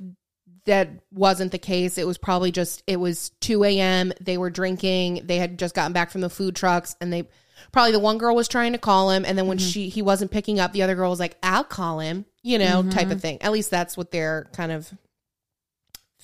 that 0.66 0.90
wasn't 1.12 1.52
the 1.52 1.58
case. 1.58 1.98
It 1.98 2.08
was 2.08 2.18
probably 2.18 2.52
just 2.52 2.84
it 2.88 2.98
was 2.98 3.30
2 3.42 3.64
a.m. 3.64 4.14
They 4.20 4.38
were 4.38 4.50
drinking. 4.50 5.22
They 5.26 5.38
had 5.38 5.58
just 5.58 5.76
gotten 5.76 5.94
back 5.94 6.12
from 6.12 6.22
the 6.22 6.30
food 6.30 6.56
trucks, 6.56 6.96
and 7.00 7.12
they 7.12 7.28
probably 7.72 7.92
the 7.92 8.00
one 8.00 8.18
girl 8.18 8.36
was 8.36 8.48
trying 8.48 8.74
to 8.74 8.78
call 8.78 9.12
him, 9.12 9.26
and 9.26 9.38
then 9.38 9.48
when 9.48 9.58
mm-hmm. 9.58 9.70
she 9.70 9.90
he 9.90 10.02
wasn't 10.02 10.32
picking 10.32 10.60
up, 10.60 10.74
the 10.74 10.84
other 10.84 10.96
girl 10.96 11.10
was 11.10 11.20
like, 11.20 11.38
"I'll 11.42 11.64
call 11.64 12.00
him," 12.00 12.26
you 12.42 12.58
know, 12.58 12.84
type 12.84 13.04
mm-hmm. 13.04 13.12
of 13.12 13.22
thing. 13.22 13.42
At 13.42 13.52
least 13.52 13.72
that's 13.72 13.96
what 13.96 14.12
they're 14.12 14.48
kind 14.54 14.72
of 14.72 14.92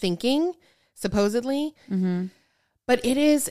thinking, 0.02 0.54
supposedly. 0.96 1.74
Mm-hmm. 1.90 2.26
But 2.88 3.06
it 3.06 3.16
is 3.16 3.50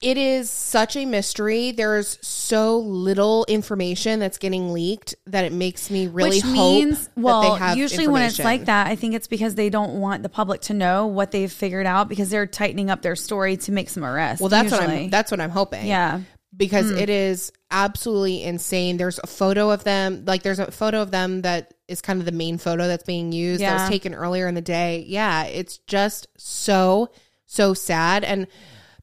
it 0.00 0.18
is 0.18 0.50
such 0.50 0.96
a 0.96 1.06
mystery. 1.06 1.70
There's 1.70 2.18
so 2.26 2.78
little 2.78 3.44
information 3.46 4.18
that's 4.18 4.36
getting 4.36 4.72
leaked 4.72 5.14
that 5.26 5.44
it 5.44 5.52
makes 5.52 5.90
me 5.90 6.08
really 6.08 6.30
which 6.30 6.42
hope 6.42 6.52
means 6.52 7.06
that 7.06 7.16
well 7.16 7.52
they 7.52 7.58
have 7.58 7.76
usually 7.76 8.08
when 8.08 8.22
it's 8.22 8.38
like 8.38 8.64
that 8.64 8.86
i 8.88 8.96
think 8.96 9.14
it's 9.14 9.28
because 9.28 9.54
they 9.54 9.70
don't 9.70 10.00
want 10.00 10.22
the 10.22 10.28
public 10.28 10.60
to 10.62 10.74
know 10.74 11.06
what 11.06 11.30
they've 11.30 11.52
figured 11.52 11.86
out 11.86 12.08
because 12.08 12.30
they're 12.30 12.46
tightening 12.46 12.90
up 12.90 13.02
their 13.02 13.14
story 13.16 13.56
to 13.56 13.70
make 13.70 13.88
some 13.88 14.04
arrests 14.04 14.40
Well, 14.40 14.48
that's 14.48 14.72
what. 14.72 14.82
I'm. 14.82 15.10
That's 15.10 15.30
what 15.30 15.40
I'm 15.40 15.50
hoping. 15.50 15.86
yeah 15.86 16.20
because 16.56 16.90
hmm. 16.90 16.98
it 16.98 17.08
is 17.08 17.52
absolutely 17.70 18.42
insane. 18.42 18.96
There's 18.96 19.18
a 19.18 19.26
photo 19.26 19.70
of 19.70 19.84
them. 19.84 20.24
Like 20.26 20.42
there's 20.42 20.58
a 20.58 20.70
photo 20.70 21.02
of 21.02 21.10
them 21.10 21.42
that 21.42 21.74
is 21.88 22.00
kind 22.00 22.20
of 22.20 22.26
the 22.26 22.32
main 22.32 22.58
photo 22.58 22.86
that's 22.86 23.04
being 23.04 23.32
used. 23.32 23.62
That 23.62 23.80
was 23.80 23.88
taken 23.88 24.14
earlier 24.14 24.46
in 24.48 24.54
the 24.54 24.60
day. 24.60 25.04
Yeah, 25.06 25.44
it's 25.44 25.78
just 25.78 26.26
so 26.36 27.10
so 27.46 27.74
sad, 27.74 28.24
and 28.24 28.46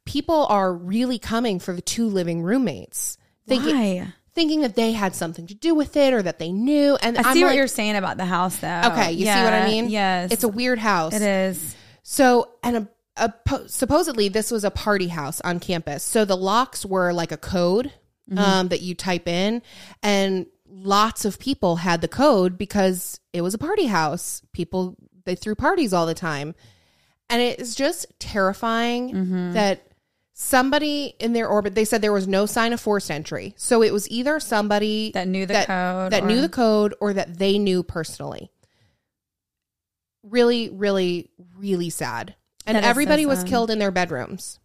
people 0.06 0.46
are 0.48 0.74
really 0.74 1.20
coming 1.20 1.60
for 1.60 1.74
the 1.74 1.82
two 1.82 2.08
living 2.08 2.42
roommates, 2.42 3.18
thinking 3.48 3.76
why 3.76 4.14
thinking 4.40 4.62
that 4.62 4.76
they 4.76 4.94
had 4.94 5.14
something 5.14 5.48
to 5.48 5.54
do 5.54 5.76
with 5.76 5.98
it 5.98 6.14
or 6.14 6.22
that 6.22 6.40
they 6.40 6.52
knew. 6.52 6.98
And 7.02 7.18
i 7.18 7.24
I'm 7.24 7.34
see 7.34 7.44
what 7.44 7.56
you're 7.56 7.68
saying 7.68 7.96
about 7.96 8.16
the 8.18 8.26
house 8.26 8.56
though 8.58 8.82
Okay, 8.86 9.12
you 9.12 9.26
see 9.26 9.44
what 9.44 9.54
I 9.54 9.66
mean? 9.66 9.90
yes 9.90 10.32
It's 10.32 10.44
a 10.44 10.48
weird 10.48 10.80
house. 10.80 11.14
it 11.14 11.22
is 11.22 11.76
So, 12.04 12.50
and 12.64 12.78
a, 12.78 12.88
a 13.20 13.34
supposedly 13.68 14.30
this 14.30 14.52
was 14.52 14.64
a 14.64 14.72
party 14.72 15.08
house 15.10 15.42
on 15.42 15.60
campus. 15.60 16.04
So 16.04 16.26
the 16.26 16.38
locks 16.38 16.86
were 16.86 17.14
like 17.14 17.32
a 17.32 17.38
code 17.38 17.92
Mm-hmm. 18.30 18.38
um, 18.38 18.68
that 18.68 18.82
you 18.82 18.94
type 18.94 19.28
in, 19.28 19.64
and 20.04 20.46
lots 20.68 21.26
of 21.26 21.40
people 21.40 21.78
had 21.78 22.02
the 22.02 22.08
code 22.08 22.60
because 22.60 23.20
it 23.34 23.42
was 23.42 23.56
a 23.56 23.58
party 23.58 23.88
house. 23.88 24.44
People 24.54 24.96
they 25.26 25.34
threw 25.34 25.56
parties 25.56 25.94
all 25.94 26.06
the 26.06 26.14
time. 26.14 26.54
And 27.32 27.42
it 27.42 27.60
is 27.60 27.74
just 27.74 28.06
terrifying 28.20 29.12
Mm-hmm. 29.14 29.54
that 29.54 29.82
somebody 30.34 31.16
in 31.20 31.34
their 31.34 31.48
orbit 31.48 31.74
they 31.74 31.86
said 31.86 32.04
there 32.04 32.14
was 32.14 32.28
no 32.28 32.46
sign 32.46 32.72
of 32.72 32.80
forced 32.80 33.10
entry. 33.10 33.56
So 33.58 33.82
it 33.82 33.92
was 33.92 34.08
either 34.12 34.40
somebody 34.40 35.12
That 35.16 35.28
knew 35.28 35.48
the 35.48 35.54
that, 35.54 35.68
code 35.68 36.12
that 36.12 36.24
knew 36.24 36.42
the 36.42 36.50
code 36.50 36.94
or 37.02 37.14
that 37.14 37.40
they 37.40 37.58
knew 37.58 37.82
personally. 37.82 38.52
Really, 40.24 40.70
really, 40.70 41.32
really 41.58 41.90
sad. 41.90 42.36
And 42.66 42.76
That 42.76 42.82
is 42.82 42.86
so 42.86 42.90
everybody 42.90 43.26
was 43.26 43.44
killed 43.44 43.72
in 43.72 43.80
their 43.80 43.92
bedrooms. 43.92 44.60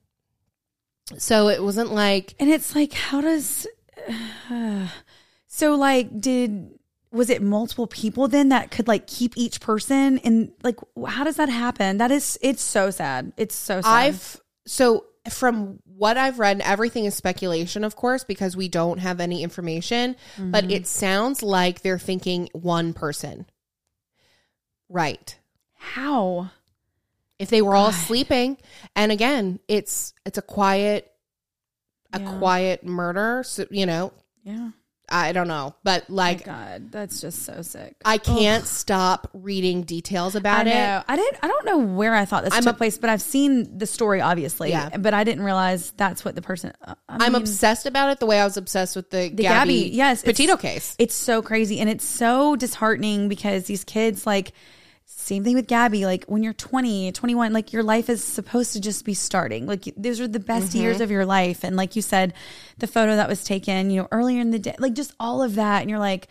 So 1.18 1.48
it 1.48 1.62
wasn't 1.62 1.92
like 1.92 2.34
And 2.38 2.50
it's 2.50 2.74
like, 2.74 2.92
how 2.92 3.20
does. 3.20 3.66
so, 5.46 5.74
like, 5.74 6.20
did. 6.20 6.78
Was 7.12 7.30
it 7.30 7.42
multiple 7.42 7.86
people 7.86 8.26
then 8.26 8.48
that 8.48 8.72
could 8.72 8.88
like 8.88 9.06
keep 9.06 9.36
each 9.36 9.60
person? 9.60 10.18
And 10.18 10.50
like, 10.64 10.80
how 11.06 11.22
does 11.22 11.36
that 11.36 11.48
happen? 11.48 11.98
That 11.98 12.10
is, 12.10 12.36
it's 12.42 12.62
so 12.62 12.90
sad. 12.90 13.32
It's 13.36 13.54
so 13.54 13.80
sad. 13.80 13.88
I've 13.88 14.40
so 14.66 15.06
from 15.30 15.78
what 15.84 16.16
I've 16.16 16.38
read, 16.38 16.60
everything 16.60 17.06
is 17.06 17.14
speculation, 17.14 17.84
of 17.84 17.96
course, 17.96 18.24
because 18.24 18.56
we 18.56 18.68
don't 18.68 18.98
have 18.98 19.20
any 19.20 19.42
information. 19.42 20.16
But 20.38 20.64
mm-hmm. 20.64 20.72
it 20.72 20.86
sounds 20.86 21.42
like 21.42 21.80
they're 21.80 21.98
thinking 21.98 22.48
one 22.52 22.92
person. 22.92 23.46
Right. 24.88 25.38
how? 25.76 26.50
If 27.38 27.50
they 27.50 27.62
were 27.62 27.74
all 27.74 27.92
sleeping, 27.92 28.56
and 28.94 29.10
again, 29.10 29.58
it's 29.68 30.14
it's 30.24 30.38
a 30.38 30.42
quiet, 30.42 31.10
a 32.12 32.20
Yeah. 32.20 32.38
quiet 32.38 32.84
murder. 32.84 33.42
So 33.44 33.66
you 33.70 33.86
know, 33.86 34.12
Yeah. 34.44 34.70
I 35.06 35.32
don't 35.32 35.48
know, 35.48 35.74
but 35.84 36.08
like 36.08 36.46
My 36.46 36.52
God, 36.54 36.90
that's 36.92 37.20
just 37.20 37.42
so 37.44 37.60
sick. 37.60 37.94
I 38.06 38.16
can't 38.16 38.64
stop 38.66 39.28
reading 39.34 39.82
details 39.82 40.34
about 40.34 40.66
I 40.66 40.70
it. 40.70 41.04
I 41.08 41.16
didn't. 41.16 41.38
I 41.42 41.48
don't 41.48 41.66
know 41.66 41.76
where 41.76 42.14
I 42.14 42.24
thought 42.24 42.42
this 42.44 42.54
I'm 42.54 42.62
took 42.62 42.76
a- 42.76 42.78
place, 42.78 42.96
but 42.96 43.10
I've 43.10 43.20
seen 43.20 43.76
the 43.78 43.86
story 43.86 44.22
obviously. 44.22 44.70
Yeah. 44.70 44.96
But 44.96 45.12
I 45.12 45.24
didn't 45.24 45.44
realize 45.44 45.92
that's 45.98 46.24
what 46.24 46.36
the 46.36 46.40
person. 46.42 46.72
uh, 46.86 46.94
I 47.08 47.16
I'm 47.26 47.32
mean, 47.32 47.42
obsessed 47.42 47.84
about 47.84 48.12
it 48.12 48.20
the 48.20 48.26
way 48.26 48.40
I 48.40 48.44
was 48.44 48.56
obsessed 48.56 48.96
with 48.96 49.10
the, 49.10 49.28
the 49.28 49.42
Gabby, 49.42 49.80
Gabby. 49.82 49.90
Yes, 49.96 50.24
it's- 50.24 50.60
case. 50.60 50.94
It's 50.98 51.14
so 51.14 51.42
crazy 51.42 51.80
and 51.80 51.90
it's 51.90 52.04
so 52.04 52.56
disheartening 52.56 53.28
because 53.28 53.64
these 53.64 53.82
kids 53.84 54.24
like. 54.26 54.52
Same 55.06 55.44
thing 55.44 55.54
with 55.54 55.66
Gabby. 55.66 56.04
Like 56.06 56.24
when 56.26 56.42
you're 56.42 56.52
20, 56.52 57.12
21, 57.12 57.52
like 57.52 57.72
your 57.72 57.82
life 57.82 58.08
is 58.10 58.22
supposed 58.22 58.72
to 58.74 58.80
just 58.80 59.04
be 59.04 59.14
starting. 59.14 59.66
Like 59.66 59.84
those 59.96 60.20
are 60.20 60.28
the 60.28 60.40
best 60.40 60.68
Mm-hmm. 60.70 60.78
years 60.80 61.00
of 61.00 61.10
your 61.10 61.24
life. 61.26 61.64
And 61.64 61.76
like 61.76 61.96
you 61.96 62.02
said, 62.02 62.34
the 62.78 62.86
photo 62.86 63.16
that 63.16 63.28
was 63.28 63.44
taken, 63.44 63.90
you 63.90 64.02
know, 64.02 64.08
earlier 64.12 64.40
in 64.40 64.50
the 64.50 64.58
day, 64.58 64.74
like 64.78 64.94
just 64.94 65.14
all 65.20 65.42
of 65.42 65.54
that. 65.56 65.80
And 65.82 65.90
you're 65.90 65.98
like, 65.98 66.28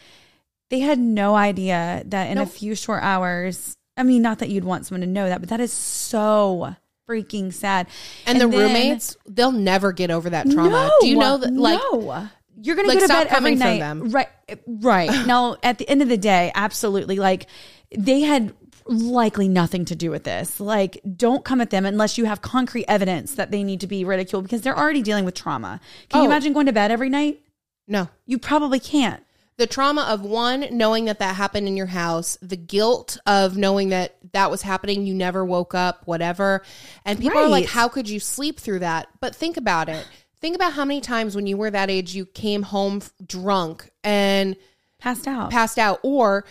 they 0.70 0.80
had 0.80 1.00
no 1.00 1.36
idea 1.36 2.04
that 2.06 2.32
in 2.32 2.38
a 2.40 2.46
few 2.48 2.74
short 2.76 3.04
hours, 3.04 3.78
I 3.96 4.04
mean, 4.04 4.22
not 4.24 4.40
that 4.40 4.50
you'd 4.50 4.64
want 4.64 4.86
someone 4.88 5.02
to 5.02 5.08
know 5.08 5.28
that, 5.28 5.40
but 5.40 5.50
that 5.50 5.60
is 5.60 5.72
so 5.74 6.76
freaking 7.08 7.54
sad. 7.54 7.88
And, 8.26 8.42
the 8.42 8.48
then- 8.48 8.58
roommates, 8.60 9.16
they'll 9.28 9.52
never 9.52 9.92
get 9.92 10.10
over 10.10 10.30
that 10.32 10.50
trauma. 10.50 10.70
No, 10.70 10.92
Do 11.02 11.08
you 11.08 11.18
know 11.18 11.38
that? 11.38 11.54
Like, 11.54 11.80
no. 11.92 12.28
You're 12.62 12.76
gonna 12.76 12.88
like, 12.88 13.00
go 13.00 13.08
to 13.08 13.14
bed 13.14 13.28
every 13.30 13.56
night, 13.56 13.80
them. 13.80 14.10
right? 14.10 14.30
Right. 14.68 15.10
now, 15.28 15.58
at 15.64 15.78
the 15.80 15.88
end 15.90 16.02
of 16.02 16.10
the 16.10 16.18
day, 16.18 16.52
absolutely. 16.56 17.18
Like 17.18 17.48
they 17.96 18.22
had 18.22 18.54
likely 18.86 19.48
nothing 19.48 19.86
to 19.86 19.96
do 19.96 20.12
with 20.12 20.24
this. 20.24 20.60
Like, 20.60 21.00
don't 21.16 21.44
come 21.46 21.62
at 21.62 21.70
them 21.70 21.86
unless 21.86 22.18
you 22.18 22.26
have 22.26 22.42
concrete 22.42 22.86
evidence 22.88 23.36
that 23.36 23.52
they 23.52 23.64
need 23.64 23.80
to 23.82 23.88
be 23.88 24.04
ridiculed 24.06 24.44
because 24.44 24.62
they're 24.62 24.78
already 24.78 25.02
dealing 25.02 25.26
with 25.26 25.36
trauma. 25.36 25.80
Can 26.10 26.20
you 26.22 26.28
Oh. 26.28 26.30
imagine 26.32 26.54
going 26.54 26.66
to 26.68 26.74
bed 26.74 26.92
every 26.92 27.10
night? 27.10 27.40
no. 27.88 28.08
You 28.26 28.38
probably 28.38 28.80
can't. 28.80 29.24
The 29.58 29.68
trauma 29.68 30.02
of 30.04 30.22
one, 30.22 30.66
knowing 30.72 31.06
that 31.06 31.20
that 31.20 31.36
happened 31.36 31.68
in 31.68 31.78
your 31.78 31.86
house, 31.88 32.38
the 32.42 32.56
guilt 32.58 33.18
of 33.28 33.56
knowing 33.56 33.90
that 33.90 34.16
that 34.32 34.50
was 34.50 34.64
happening, 34.64 35.06
you 35.06 35.14
never 35.14 35.46
woke 35.46 35.76
up, 35.76 36.02
whatever. 36.08 36.64
And 37.06 37.20
people 37.20 37.38
are 37.40 37.48
like, 37.50 37.68
how 37.68 37.88
could 37.88 38.10
you 38.10 38.20
sleep 38.20 38.60
through 38.60 38.80
that? 38.80 39.08
But 39.20 39.36
think 39.36 39.58
about 39.58 39.90
it. 39.90 40.08
Think 40.42 40.56
about 40.56 40.74
how 40.74 40.86
many 40.86 41.02
times 41.02 41.36
when 41.36 41.46
you 41.46 41.56
were 41.56 41.70
that 41.70 41.92
age, 41.92 42.16
you 42.16 42.26
came 42.26 42.64
home 42.64 43.02
drunk 43.26 43.92
and 44.04 44.56
Passed 45.00 45.28
out. 45.28 45.52
passed 45.52 45.78
out 45.78 46.00
or 46.02 46.46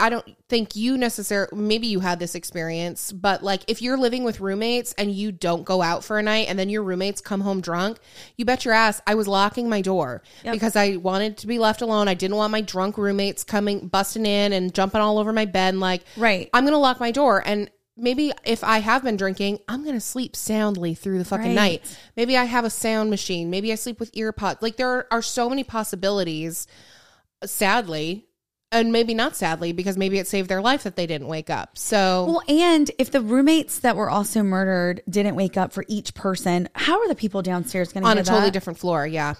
I 0.00 0.08
don't 0.08 0.24
think 0.48 0.76
you 0.76 0.96
necessarily 0.96 1.56
maybe 1.56 1.86
you 1.86 2.00
had 2.00 2.18
this 2.18 2.34
experience, 2.34 3.10
but 3.12 3.42
like 3.42 3.62
if 3.68 3.82
you're 3.82 3.98
living 3.98 4.22
with 4.24 4.40
roommates 4.40 4.92
and 4.94 5.10
you 5.10 5.32
don't 5.32 5.64
go 5.64 5.82
out 5.82 6.04
for 6.04 6.18
a 6.18 6.22
night 6.22 6.46
and 6.48 6.58
then 6.58 6.68
your 6.68 6.82
roommates 6.82 7.20
come 7.20 7.40
home 7.40 7.60
drunk, 7.60 7.98
you 8.36 8.44
bet 8.44 8.64
your 8.64 8.74
ass 8.74 9.00
I 9.06 9.14
was 9.14 9.26
locking 9.26 9.68
my 9.68 9.80
door 9.80 10.22
because 10.52 10.76
I 10.76 10.96
wanted 10.96 11.36
to 11.38 11.46
be 11.46 11.58
left 11.58 11.82
alone. 11.82 12.08
I 12.08 12.14
didn't 12.14 12.36
want 12.36 12.52
my 12.52 12.60
drunk 12.60 12.96
roommates 12.96 13.44
coming 13.44 13.88
busting 13.88 14.26
in 14.26 14.52
and 14.52 14.72
jumping 14.74 15.00
all 15.00 15.18
over 15.18 15.32
my 15.32 15.44
bed 15.44 15.70
and 15.74 15.80
like 15.80 16.04
Right. 16.16 16.48
I'm 16.54 16.64
going 16.64 16.72
to 16.72 16.78
lock 16.78 17.00
my 17.00 17.10
door 17.10 17.42
and 17.44 17.70
maybe 17.96 18.32
if 18.44 18.64
I 18.64 18.78
have 18.78 19.02
been 19.02 19.16
drinking, 19.16 19.58
I'm 19.68 19.82
going 19.82 19.94
to 19.96 20.00
sleep 20.00 20.34
soundly 20.34 20.94
through 20.94 21.18
the 21.18 21.24
fucking 21.24 21.54
Right. 21.54 21.82
night. 21.82 21.98
Maybe 22.16 22.36
I 22.36 22.44
have 22.44 22.64
a 22.64 22.70
sound 22.70 23.10
machine. 23.10 23.50
Maybe 23.50 23.70
I 23.72 23.74
sleep 23.74 24.00
with 24.00 24.10
ear 24.14 24.32
pods. 24.32 24.62
Like 24.62 24.76
there 24.76 24.88
are, 24.88 25.06
are 25.10 25.22
so 25.22 25.48
many 25.50 25.64
possibilities 25.64 26.66
sadly 27.44 28.26
and 28.72 28.90
maybe 28.90 29.14
not 29.14 29.36
sadly 29.36 29.72
because 29.72 29.96
maybe 29.96 30.18
it 30.18 30.26
saved 30.26 30.48
their 30.48 30.60
life 30.62 30.82
that 30.82 30.96
they 30.96 31.06
didn't 31.06 31.28
wake 31.28 31.50
up 31.50 31.76
so 31.78 32.24
Well, 32.26 32.42
and 32.48 32.90
if 32.98 33.10
the 33.12 33.20
roommates 33.20 33.78
that 33.80 33.94
were 33.94 34.10
also 34.10 34.42
murdered 34.42 35.02
didn't 35.08 35.36
wake 35.36 35.56
up 35.56 35.72
for 35.72 35.84
each 35.88 36.14
person, 36.14 36.68
how 36.74 36.98
are 37.00 37.08
the 37.08 37.14
people 37.14 37.42
downstairs 37.42 37.92
going 37.92 38.02
to 38.02 38.08
be? 38.08 38.10
on 38.10 38.18
a 38.18 38.24
totally 38.24 38.46
that? 38.46 38.52
different 38.52 38.78
floor 38.80 39.06
yeah 39.06 39.34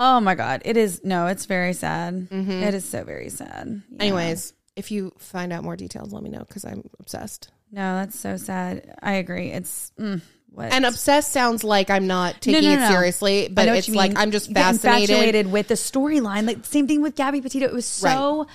Oh 0.00 0.20
my 0.20 0.34
god, 0.36 0.62
it 0.64 0.76
is 0.76 1.00
no, 1.04 1.26
it's 1.26 1.46
very 1.46 1.72
sad. 1.72 2.28
It 2.30 2.72
is 2.74 2.84
so 2.84 3.02
very 3.02 3.30
sad. 3.30 3.82
Yeah. 3.90 4.02
anyways 4.02 4.52
if 4.76 4.90
you 4.92 5.12
find 5.18 5.52
out 5.52 5.64
more 5.64 5.74
details 5.76 6.12
let 6.12 6.22
me 6.22 6.30
know 6.30 6.44
because 6.46 6.64
i'm 6.64 6.82
obsessed 7.00 7.50
no, 7.70 7.96
that's 7.96 8.18
so 8.18 8.38
sad. 8.38 8.94
I 9.02 9.14
agree. 9.14 9.50
It's 9.50 9.92
mm, 10.00 10.22
what 10.52 10.72
and 10.72 10.86
obsessed 10.86 11.32
sounds 11.32 11.62
like 11.64 11.90
i'm 11.90 12.06
not 12.06 12.34
No, 12.34 12.38
taking 12.40 12.62
no, 12.70 12.72
it 12.76 12.80
no. 12.80 12.88
seriously 12.88 13.48
but 13.52 13.68
it's 13.68 13.88
like 13.90 14.12
i'm 14.16 14.30
just 14.30 14.50
fascinated 14.52 15.10
infatuated 15.10 15.46
with 15.52 15.68
the 15.68 15.74
storyline. 15.74 16.46
Like 16.46 16.64
same 16.64 16.86
thing 16.86 17.02
with 17.02 17.14
Gabby 17.16 17.40
Petito. 17.42 17.66
It 17.66 17.72
was 17.74 17.84
so 17.84 18.46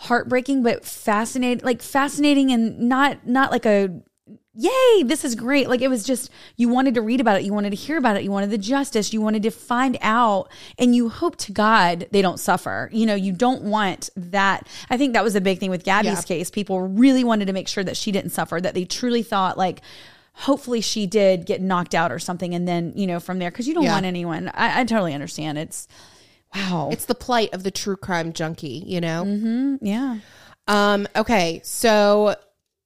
heartbreaking, 0.00 0.62
but 0.62 0.84
fascinating. 0.84 1.64
Like 1.64 1.82
fascinating 1.82 2.50
and 2.52 2.78
not 2.88 3.26
not 3.26 3.50
like 3.50 3.66
a 3.66 4.00
yay, 4.54 5.02
this 5.04 5.24
is 5.24 5.34
great. 5.34 5.68
Like 5.68 5.80
it 5.82 5.88
was 5.88 6.04
just 6.04 6.30
you 6.56 6.68
wanted 6.68 6.94
to 6.94 7.02
read 7.02 7.20
about 7.20 7.36
it, 7.38 7.44
you 7.44 7.52
wanted 7.52 7.70
to 7.70 7.76
hear 7.76 7.96
about 7.98 8.16
it, 8.16 8.22
you 8.24 8.30
wanted 8.30 8.50
the 8.50 8.58
justice, 8.58 9.12
you 9.12 9.20
wanted 9.20 9.42
to 9.44 9.50
find 9.50 9.98
out, 10.00 10.48
and 10.78 10.94
you 10.96 11.08
hope 11.08 11.36
to 11.36 11.52
God 11.52 12.08
they 12.10 12.22
don't 12.22 12.38
suffer. 12.40 12.88
You 12.92 13.06
know, 13.06 13.14
you 13.14 13.32
don't 13.32 13.62
want 13.62 14.10
that. 14.16 14.66
I 14.88 14.96
think 14.96 15.12
that 15.12 15.22
was 15.24 15.34
a 15.36 15.40
big 15.40 15.58
thing 15.60 15.70
with 15.70 15.84
Gabby's 15.84 16.10
Yeah. 16.12 16.22
case. 16.22 16.50
People 16.50 16.80
really 16.80 17.22
wanted 17.24 17.46
to 17.46 17.52
make 17.52 17.68
sure 17.68 17.84
that 17.84 17.96
she 17.96 18.10
didn't 18.10 18.30
suffer, 18.30 18.60
that 18.60 18.74
they 18.74 18.84
truly 18.84 19.22
thought 19.22 19.56
like 19.58 19.82
hopefully 20.32 20.80
she 20.80 21.06
did 21.06 21.44
get 21.44 21.60
knocked 21.60 21.94
out 21.94 22.10
or 22.10 22.18
something 22.18 22.54
and 22.54 22.66
then 22.66 22.92
you 22.96 23.06
know 23.06 23.20
from 23.20 23.38
there 23.38 23.50
because 23.50 23.68
you 23.68 23.74
don't 23.74 23.84
Yeah. 23.84 23.92
want 23.94 24.06
anyone 24.06 24.48
I, 24.54 24.80
I 24.80 24.84
totally 24.84 25.12
understand 25.12 25.58
it's 25.58 25.86
wow 26.54 26.88
it's 26.92 27.04
the 27.06 27.14
plight 27.14 27.52
of 27.54 27.62
the 27.62 27.70
true 27.70 27.96
crime 27.96 28.32
junkie 28.32 28.82
you 28.86 29.00
know 29.00 29.24
Mm-hmm. 29.24 29.76
yeah 29.84 30.18
Um, 30.68 31.08
okay, 31.16 31.60
so 31.64 32.36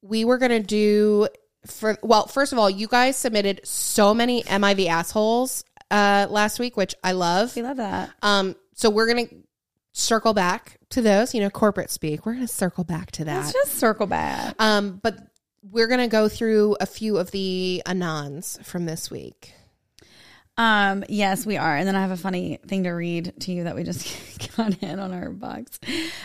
we 0.02 0.24
were 0.24 0.38
gonna 0.38 0.60
do 0.62 1.28
for 1.66 1.96
well, 2.02 2.26
first 2.26 2.52
of 2.52 2.58
all, 2.58 2.68
you 2.68 2.86
guys 2.86 3.16
submitted 3.16 3.60
so 3.64 4.12
many 4.14 4.44
Am 4.46 4.64
I 4.64 4.74
the 4.74 4.88
Assholes 4.88 5.64
uh 5.90 6.26
last 6.30 6.58
week, 6.58 6.76
which 6.76 6.94
I 7.04 7.12
love. 7.12 7.54
we 7.56 7.62
love 7.62 7.76
that 7.78 8.10
Um, 8.22 8.54
so 8.74 8.90
we're 8.90 9.06
gonna 9.06 9.28
circle 9.92 10.34
back 10.34 10.78
to 10.90 11.00
those, 11.02 11.34
you 11.34 11.40
know, 11.40 11.50
corporate 11.50 11.90
speak. 11.90 12.24
We're 12.26 12.34
gonna 12.34 12.48
circle 12.48 12.84
back 12.84 13.10
to 13.12 13.24
that. 13.24 13.36
let's 13.44 13.52
just 13.52 13.74
circle 13.74 14.06
back 14.06 14.54
um, 14.58 15.00
but 15.02 15.16
we're 15.70 15.88
gonna 15.88 16.08
go 16.08 16.28
through 16.28 16.76
a 16.80 16.86
few 16.86 17.16
of 17.18 17.30
the 17.30 17.82
anons 17.86 18.62
from 18.64 18.84
this 18.86 19.10
week. 19.10 19.52
Um 20.56 21.04
yes 21.08 21.44
we 21.44 21.56
are 21.56 21.76
and 21.76 21.86
then 21.86 21.96
i 21.96 22.00
have 22.00 22.10
a 22.10 22.16
funny 22.16 22.58
thing 22.66 22.84
to 22.84 22.90
read 22.90 23.32
to 23.40 23.52
you 23.52 23.64
that 23.64 23.74
we 23.74 23.82
just 23.82 24.06
got 24.56 24.82
in 24.82 24.98
on 24.98 25.12
our 25.12 25.30
box 25.30 25.78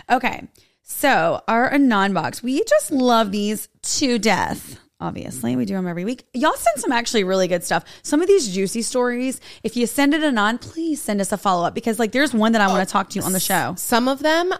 okay 0.09 0.47
so 0.83 1.41
our 1.47 1.71
anon 1.73 2.13
box 2.13 2.43
we 2.43 2.63
just 2.63 2.91
love 2.91 3.31
these 3.31 3.69
to 3.81 4.19
death 4.19 4.79
Obviously, 5.01 5.55
we 5.55 5.63
do 5.63 5.75
them 5.75 5.87
every 5.87 6.03
week. 6.03 6.25
Y'all 6.33 6.57
send 6.57 6.81
some 6.81 6.91
actually 6.91 7.23
really 7.23 7.47
good 7.47 7.63
stuff. 7.63 7.85
Some 8.01 8.21
of 8.21 8.27
these 8.27 8.53
juicy 8.53 8.81
stories, 8.81 9.39
if 9.63 9.77
you 9.77 9.87
send 9.87 10.13
it 10.13 10.21
anon, 10.21 10.57
please 10.57 11.01
send 11.01 11.21
us 11.21 11.31
a 11.31 11.37
follow 11.37 11.65
up 11.65 11.73
because, 11.73 11.99
like, 11.99 12.11
there's 12.11 12.33
one 12.33 12.51
that 12.51 12.59
I 12.59 12.67
want 12.67 12.85
to 12.85 12.91
talk 12.91 13.09
to 13.11 13.19
you 13.19 13.23
on 13.23 13.31
the 13.31 13.39
show. 13.39 13.75
Some 13.77 14.09
of 14.09 14.19
them 14.19 14.51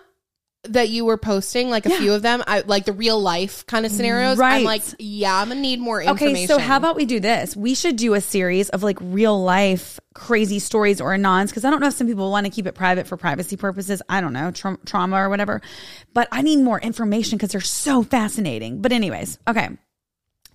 that 0.64 0.90
you 0.90 1.06
were 1.06 1.18
posting, 1.18 1.70
like 1.70 1.86
a 1.86 1.90
few 1.90 2.14
of 2.14 2.22
them, 2.22 2.44
I 2.46 2.60
like 2.62 2.84
the 2.86 2.92
real 2.92 3.20
life 3.20 3.66
kind 3.66 3.86
of 3.86 3.92
scenarios. 3.94 4.38
Right. 4.38 4.58
I'm 4.58 4.64
like, 4.66 4.82
yeah, 5.00 5.36
I'm 5.36 5.48
gonna 5.48 5.62
need 5.62 5.80
more 5.80 6.02
information. 6.02 6.36
Okay, 6.36 6.48
so 6.48 6.60
how 6.60 6.76
about 6.76 6.98
we 6.98 7.06
do 7.06 7.22
this? 7.22 7.56
We 7.56 7.76
should 7.76 7.96
do 7.96 8.14
a 8.14 8.20
series 8.22 8.70
of 8.70 8.84
like 8.84 8.98
real 9.00 9.42
life 9.42 10.00
crazy 10.14 10.60
stories 10.60 11.00
or 11.00 11.12
anons 11.16 11.48
because 11.48 11.64
I 11.64 11.70
don't 11.70 11.80
know 11.80 11.88
if 11.88 11.94
some 11.94 12.08
people 12.08 12.30
want 12.30 12.46
to 12.46 12.52
keep 12.52 12.68
it 12.68 12.76
private 12.76 13.08
for 13.08 13.16
privacy 13.16 13.56
purposes. 13.56 14.02
I 14.10 14.20
don't 14.20 14.34
know, 14.34 14.52
tra- 14.52 14.78
trauma 14.86 15.16
or 15.16 15.30
whatever. 15.30 15.62
But 16.14 16.28
I 16.32 16.42
need 16.42 16.58
more 16.58 16.80
information 16.80 17.38
because 17.38 17.52
they're 17.52 17.62
so 17.62 18.04
fascinating. 18.04 18.82
But 18.82 18.92
anyways, 18.92 19.40
okay. 19.48 19.70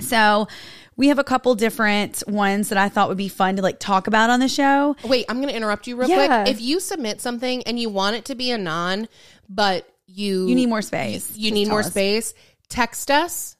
So 0.00 0.48
we 0.96 1.08
have 1.08 1.18
a 1.18 1.24
couple 1.24 1.54
different 1.54 2.22
ones 2.26 2.68
that 2.68 2.78
I 2.78 2.88
thought 2.90 3.08
would 3.08 3.16
be 3.16 3.28
fun 3.28 3.56
to 3.56 3.62
like 3.62 3.78
talk 3.78 4.06
about 4.06 4.28
on 4.28 4.40
the 4.40 4.48
show. 4.48 4.96
Wait, 5.04 5.24
I'm 5.28 5.36
going 5.36 5.48
to 5.48 5.56
interrupt 5.56 5.86
you 5.86 5.96
real 5.96 6.08
Yeah. 6.10 6.42
quick. 6.44 6.54
If 6.54 6.60
you 6.60 6.78
submit 6.80 7.20
something 7.20 7.62
and 7.62 7.78
you 7.78 7.88
want 7.88 8.16
it 8.16 8.24
to 8.26 8.34
be 8.34 8.50
a 8.50 8.58
non, 8.58 9.08
but 9.48 9.88
you 10.14 10.46
You 10.48 10.54
need 10.54 10.68
more 10.68 10.82
space. 10.82 11.36
you 11.36 11.50
Just 11.50 11.54
need 11.54 11.68
more 11.68 11.80
us. 11.80 11.90
space, 11.90 12.34
text 12.68 13.10
us. 13.10 13.56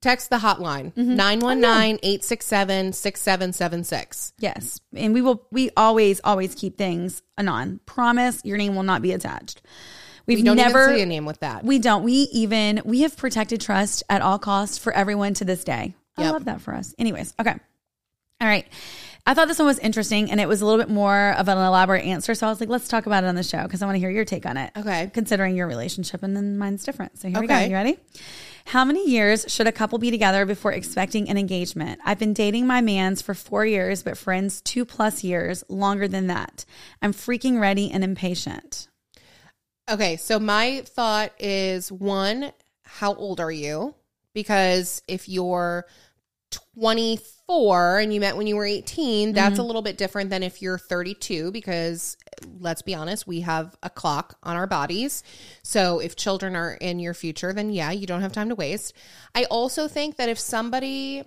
Text 0.00 0.30
the 0.30 0.36
hotline 0.38 0.94
Mm-hmm. 0.94 1.14
919 1.16 1.98
867 2.02 2.92
6776. 2.94 4.32
Yes. 4.38 4.80
And 4.96 5.12
we 5.12 5.20
will 5.20 5.46
we 5.50 5.68
always 5.76 6.22
always 6.24 6.54
keep 6.54 6.78
things 6.78 7.22
anon. 7.36 7.80
Promise 7.84 8.40
your 8.44 8.56
name 8.56 8.74
will 8.74 8.82
not 8.82 9.02
be 9.02 9.12
attached. 9.12 9.60
We've 10.26 10.38
We 10.38 10.44
don't 10.44 10.56
never 10.56 10.86
say 10.86 11.02
a 11.02 11.06
name 11.06 11.26
with 11.26 11.40
that. 11.40 11.64
We 11.64 11.78
don't. 11.78 12.02
We 12.02 12.12
even 12.32 12.80
we 12.86 13.02
have 13.02 13.14
protected 13.16 13.60
trust 13.60 14.02
at 14.08 14.22
all 14.22 14.38
costs 14.38 14.78
for 14.78 14.90
everyone 14.92 15.34
to 15.34 15.44
this 15.44 15.64
day. 15.64 15.94
I 16.16 16.30
love 16.30 16.46
that 16.46 16.60
for 16.62 16.74
us. 16.74 16.94
Anyways, 16.98 17.34
okay. 17.38 17.54
All 18.40 18.48
right. 18.48 18.66
I 19.30 19.34
thought 19.34 19.46
this 19.46 19.60
one 19.60 19.66
was 19.66 19.78
interesting 19.78 20.28
and 20.32 20.40
it 20.40 20.48
was 20.48 20.60
a 20.60 20.66
little 20.66 20.80
bit 20.80 20.92
more 20.92 21.36
of 21.38 21.46
an 21.46 21.56
elaborate 21.56 22.04
answer. 22.04 22.34
So 22.34 22.48
I 22.48 22.50
was 22.50 22.58
like, 22.58 22.68
let's 22.68 22.88
talk 22.88 23.06
about 23.06 23.22
it 23.22 23.28
on 23.28 23.36
the 23.36 23.44
show 23.44 23.62
because 23.62 23.80
I 23.80 23.86
want 23.86 23.94
to 23.94 24.00
hear 24.00 24.10
your 24.10 24.24
take 24.24 24.44
on 24.44 24.56
it. 24.56 24.72
Okay. 24.76 25.08
Considering 25.14 25.54
your 25.54 25.68
relationship 25.68 26.24
and 26.24 26.36
then 26.36 26.58
mine's 26.58 26.82
different. 26.82 27.16
So 27.16 27.28
here 27.28 27.38
we 27.38 27.46
go. 27.46 27.56
You 27.56 27.72
ready? 27.74 27.96
How 28.64 28.84
many 28.84 29.08
years 29.08 29.44
should 29.46 29.68
a 29.68 29.72
couple 29.72 29.98
be 29.98 30.10
together 30.10 30.46
before 30.46 30.72
expecting 30.72 31.30
an 31.30 31.38
engagement? 31.38 32.00
I've 32.04 32.18
been 32.18 32.32
dating 32.32 32.66
my 32.66 32.80
man's 32.80 33.22
for 33.22 33.34
four 33.34 33.64
years, 33.64 34.02
but 34.02 34.18
friends 34.18 34.60
two 34.62 34.84
plus 34.84 35.22
years, 35.22 35.62
longer 35.68 36.08
than 36.08 36.26
that. 36.26 36.64
I'm 37.00 37.12
freaking 37.12 37.60
ready 37.60 37.88
and 37.88 38.02
impatient. 38.02 38.88
Okay, 39.88 40.16
so 40.16 40.40
my 40.40 40.82
thought 40.84 41.30
is 41.38 41.92
one, 41.92 42.50
how 42.82 43.14
old 43.14 43.38
are 43.38 43.52
you? 43.52 43.94
Because 44.34 45.02
if 45.06 45.28
you're 45.28 45.86
24 47.50 47.98
and 47.98 48.14
you 48.14 48.20
met 48.20 48.36
when 48.36 48.46
you 48.46 48.56
were 48.56 48.64
18, 48.64 49.32
that's 49.32 49.52
Mm-hmm. 49.54 49.60
a 49.60 49.64
little 49.64 49.82
bit 49.82 49.98
different 49.98 50.30
than 50.30 50.42
if 50.42 50.62
you're 50.62 50.78
32 50.78 51.50
because 51.50 52.16
let's 52.60 52.82
be 52.82 52.94
honest, 52.94 53.26
we 53.26 53.40
have 53.40 53.76
a 53.82 53.90
clock 53.90 54.38
on 54.42 54.56
our 54.56 54.66
bodies. 54.66 55.22
So 55.62 55.98
if 55.98 56.14
children 56.16 56.54
are 56.54 56.74
in 56.74 57.00
your 57.00 57.14
future, 57.14 57.52
then 57.52 57.70
yeah, 57.70 57.90
you 57.90 58.06
don't 58.06 58.20
have 58.22 58.32
time 58.32 58.48
to 58.50 58.54
waste. 58.54 58.94
I 59.34 59.44
also 59.44 59.88
think 59.88 60.16
that 60.16 60.28
if 60.28 60.38
somebody 60.38 61.24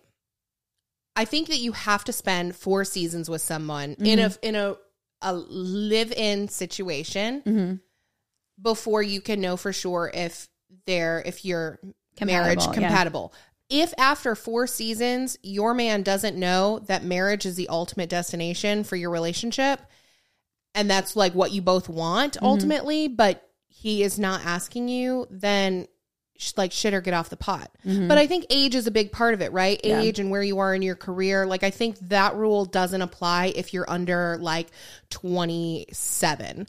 I 1.15 1.25
think 1.25 1.49
that 1.49 1.57
you 1.59 1.73
have 1.73 2.03
to 2.05 2.13
spend 2.13 2.55
four 2.55 2.85
seasons 2.85 3.29
with 3.29 3.41
someone 3.41 3.95
in 3.99 4.19
a 4.19 4.29
Mm-hmm. 4.29 4.45
in 4.45 4.55
a 4.55 4.75
a 5.25 5.33
live-in 5.33 6.49
situation 6.49 7.79
before 8.61 9.01
you 9.01 9.21
can 9.21 9.39
know 9.39 9.55
for 9.55 9.71
sure 9.71 10.11
if 10.13 10.49
they're 10.85 11.21
if 11.25 11.45
you're 11.45 11.79
marriage 12.21 12.59
Compatible, 12.73 13.31
yeah. 13.33 13.39
If 13.69 13.93
after 13.97 14.35
four 14.35 14.67
seasons 14.67 15.37
your 15.41 15.73
man 15.73 16.03
doesn't 16.03 16.37
know 16.37 16.79
that 16.87 17.03
marriage 17.03 17.45
is 17.45 17.55
the 17.55 17.69
ultimate 17.69 18.09
destination 18.09 18.83
for 18.83 18.95
your 18.95 19.09
relationship 19.09 19.79
and 20.75 20.89
that's 20.89 21.15
like 21.15 21.33
what 21.33 21.51
you 21.51 21.61
both 21.61 21.87
want 21.89 22.33
Mm-hmm. 22.33 22.45
ultimately, 22.45 23.07
but 23.07 23.47
he 23.67 24.03
is 24.03 24.17
not 24.19 24.45
asking 24.45 24.87
you, 24.89 25.27
then 25.29 25.87
like 26.57 26.71
shit 26.73 26.93
or 26.93 26.99
get 26.99 27.13
off 27.13 27.29
the 27.29 27.37
pot. 27.37 27.71
But 27.85 28.17
I 28.17 28.27
think 28.27 28.47
age 28.49 28.75
is 28.75 28.85
a 28.85 28.91
big 28.91 29.11
part 29.13 29.33
of 29.33 29.41
it, 29.41 29.53
right? 29.53 29.77
Mm-hmm. 29.81 29.89
Yeah. 29.89 30.01
Age 30.01 30.19
and 30.19 30.29
where 30.29 30.41
you 30.43 30.59
are 30.59 30.75
in 30.75 30.81
your 30.81 30.95
career. 30.95 31.45
Like 31.45 31.63
I 31.63 31.69
think 31.69 31.97
that 32.09 32.35
rule 32.35 32.65
doesn't 32.65 33.01
apply 33.01 33.53
if 33.55 33.73
you're 33.73 33.89
under 33.89 34.37
like 34.41 34.67
27. 35.09 36.67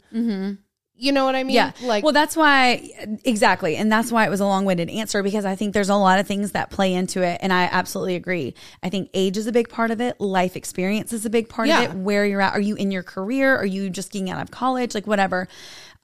You 0.97 1.11
know 1.11 1.25
what 1.25 1.35
I 1.35 1.43
mean? 1.43 1.55
Yeah. 1.55 1.71
Like 1.83 2.03
well, 2.05 2.13
that's 2.13 2.37
why, 2.37 2.89
exactly. 3.25 3.75
And 3.75 3.91
that's 3.91 4.11
why 4.11 4.25
it 4.25 4.29
was 4.29 4.39
a 4.39 4.45
long 4.45 4.63
winded 4.63 4.89
answer 4.89 5.21
because 5.23 5.43
I 5.43 5.55
think 5.55 5.73
there's 5.73 5.89
a 5.89 5.95
lot 5.95 6.19
of 6.19 6.27
things 6.27 6.53
that 6.53 6.69
play 6.69 6.93
into 6.93 7.21
it. 7.21 7.39
And 7.41 7.51
I 7.51 7.63
absolutely 7.71 8.15
agree. 8.15 8.53
I 8.81 8.89
think 8.89 9.09
age 9.13 9.35
is 9.35 9.45
a 9.45 9.51
big 9.51 9.67
part 9.67 9.91
of 9.91 9.99
it. 9.99 10.19
Life 10.21 10.55
experience 10.55 11.11
is 11.11 11.25
a 11.25 11.29
big 11.29 11.49
part 11.49 11.67
Yeah. 11.67 11.81
of 11.81 11.91
it. 11.91 11.97
Where 11.97 12.25
you're 12.25 12.39
at. 12.41 12.53
Are 12.53 12.61
you 12.61 12.75
in 12.75 12.91
your 12.91 13.03
career? 13.03 13.57
Are 13.57 13.65
you 13.65 13.89
just 13.89 14.11
getting 14.11 14.29
out 14.29 14.41
of 14.41 14.51
college? 14.51 14.95
Like, 14.95 15.05
whatever. 15.05 15.47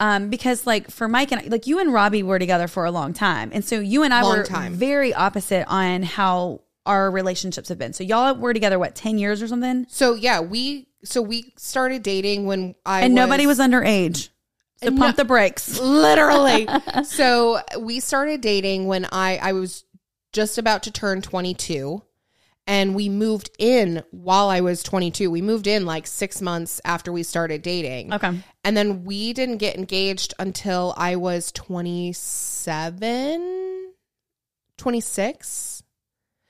Um, 0.02 0.30
because 0.30 0.66
like 0.68 0.90
for 0.92 1.08
Mike 1.08 1.32
and 1.32 1.42
I, 1.42 1.44
like 1.46 1.68
you 1.68 1.80
and 1.80 1.94
Robbie 1.94 2.24
were 2.24 2.40
together 2.40 2.68
for 2.68 2.86
a 2.86 2.92
long 2.92 3.14
time. 3.14 3.52
And 3.54 3.64
so 3.64 3.80
you 3.80 4.04
and 4.04 4.14
I 4.14 4.24
Long 4.24 4.40
were 4.40 4.44
time. 4.44 4.74
very 4.74 5.14
opposite 5.14 5.66
on 5.68 6.04
how 6.04 6.62
our 6.86 7.12
relationships 7.12 7.70
have 7.70 7.78
been. 7.78 7.94
So 7.94 8.04
y'all 8.04 8.34
were 8.36 8.52
together, 8.54 8.80
what, 8.80 8.96
10 8.96 9.20
years 9.20 9.42
or 9.44 9.48
something? 9.48 9.86
So 9.90 10.16
yeah, 10.16 10.40
we 10.42 10.88
so 11.04 11.22
we 11.22 11.54
started 11.58 12.04
dating 12.04 12.46
when 12.46 12.76
I 12.86 13.02
And 13.02 13.14
nobody 13.16 13.46
was 13.48 13.60
underage. 13.60 14.30
No- 14.90 14.98
pump 14.98 15.18
the 15.18 15.26
brakes. 15.26 15.78
literally. 15.80 16.68
so 17.04 17.60
we 17.80 18.00
started 18.00 18.42
dating 18.42 18.88
when 18.88 19.06
I 19.12 19.38
I 19.38 19.52
was 19.54 19.86
just 20.34 20.58
about 20.58 20.82
to 20.84 20.92
turn 20.92 21.22
22 21.22 22.02
and 22.68 22.96
we 22.96 23.10
moved 23.10 23.50
in 23.60 24.02
while 24.12 24.48
I 24.50 24.62
was 24.62 24.82
22. 24.84 25.30
We 25.30 25.42
moved 25.42 25.68
in 25.68 25.86
like 25.86 26.08
6 26.08 26.42
months 26.42 26.80
after 26.86 27.12
we 27.12 27.24
started 27.24 27.62
dating. 27.64 28.14
Okay. 28.14 28.40
And 28.64 28.78
then 28.78 29.04
we 29.04 29.34
didn't 29.34 29.58
get 29.58 29.76
engaged 29.76 30.34
until 30.40 30.94
I 30.98 31.18
was 31.18 31.52
27 31.52 33.92
26. 34.78 35.84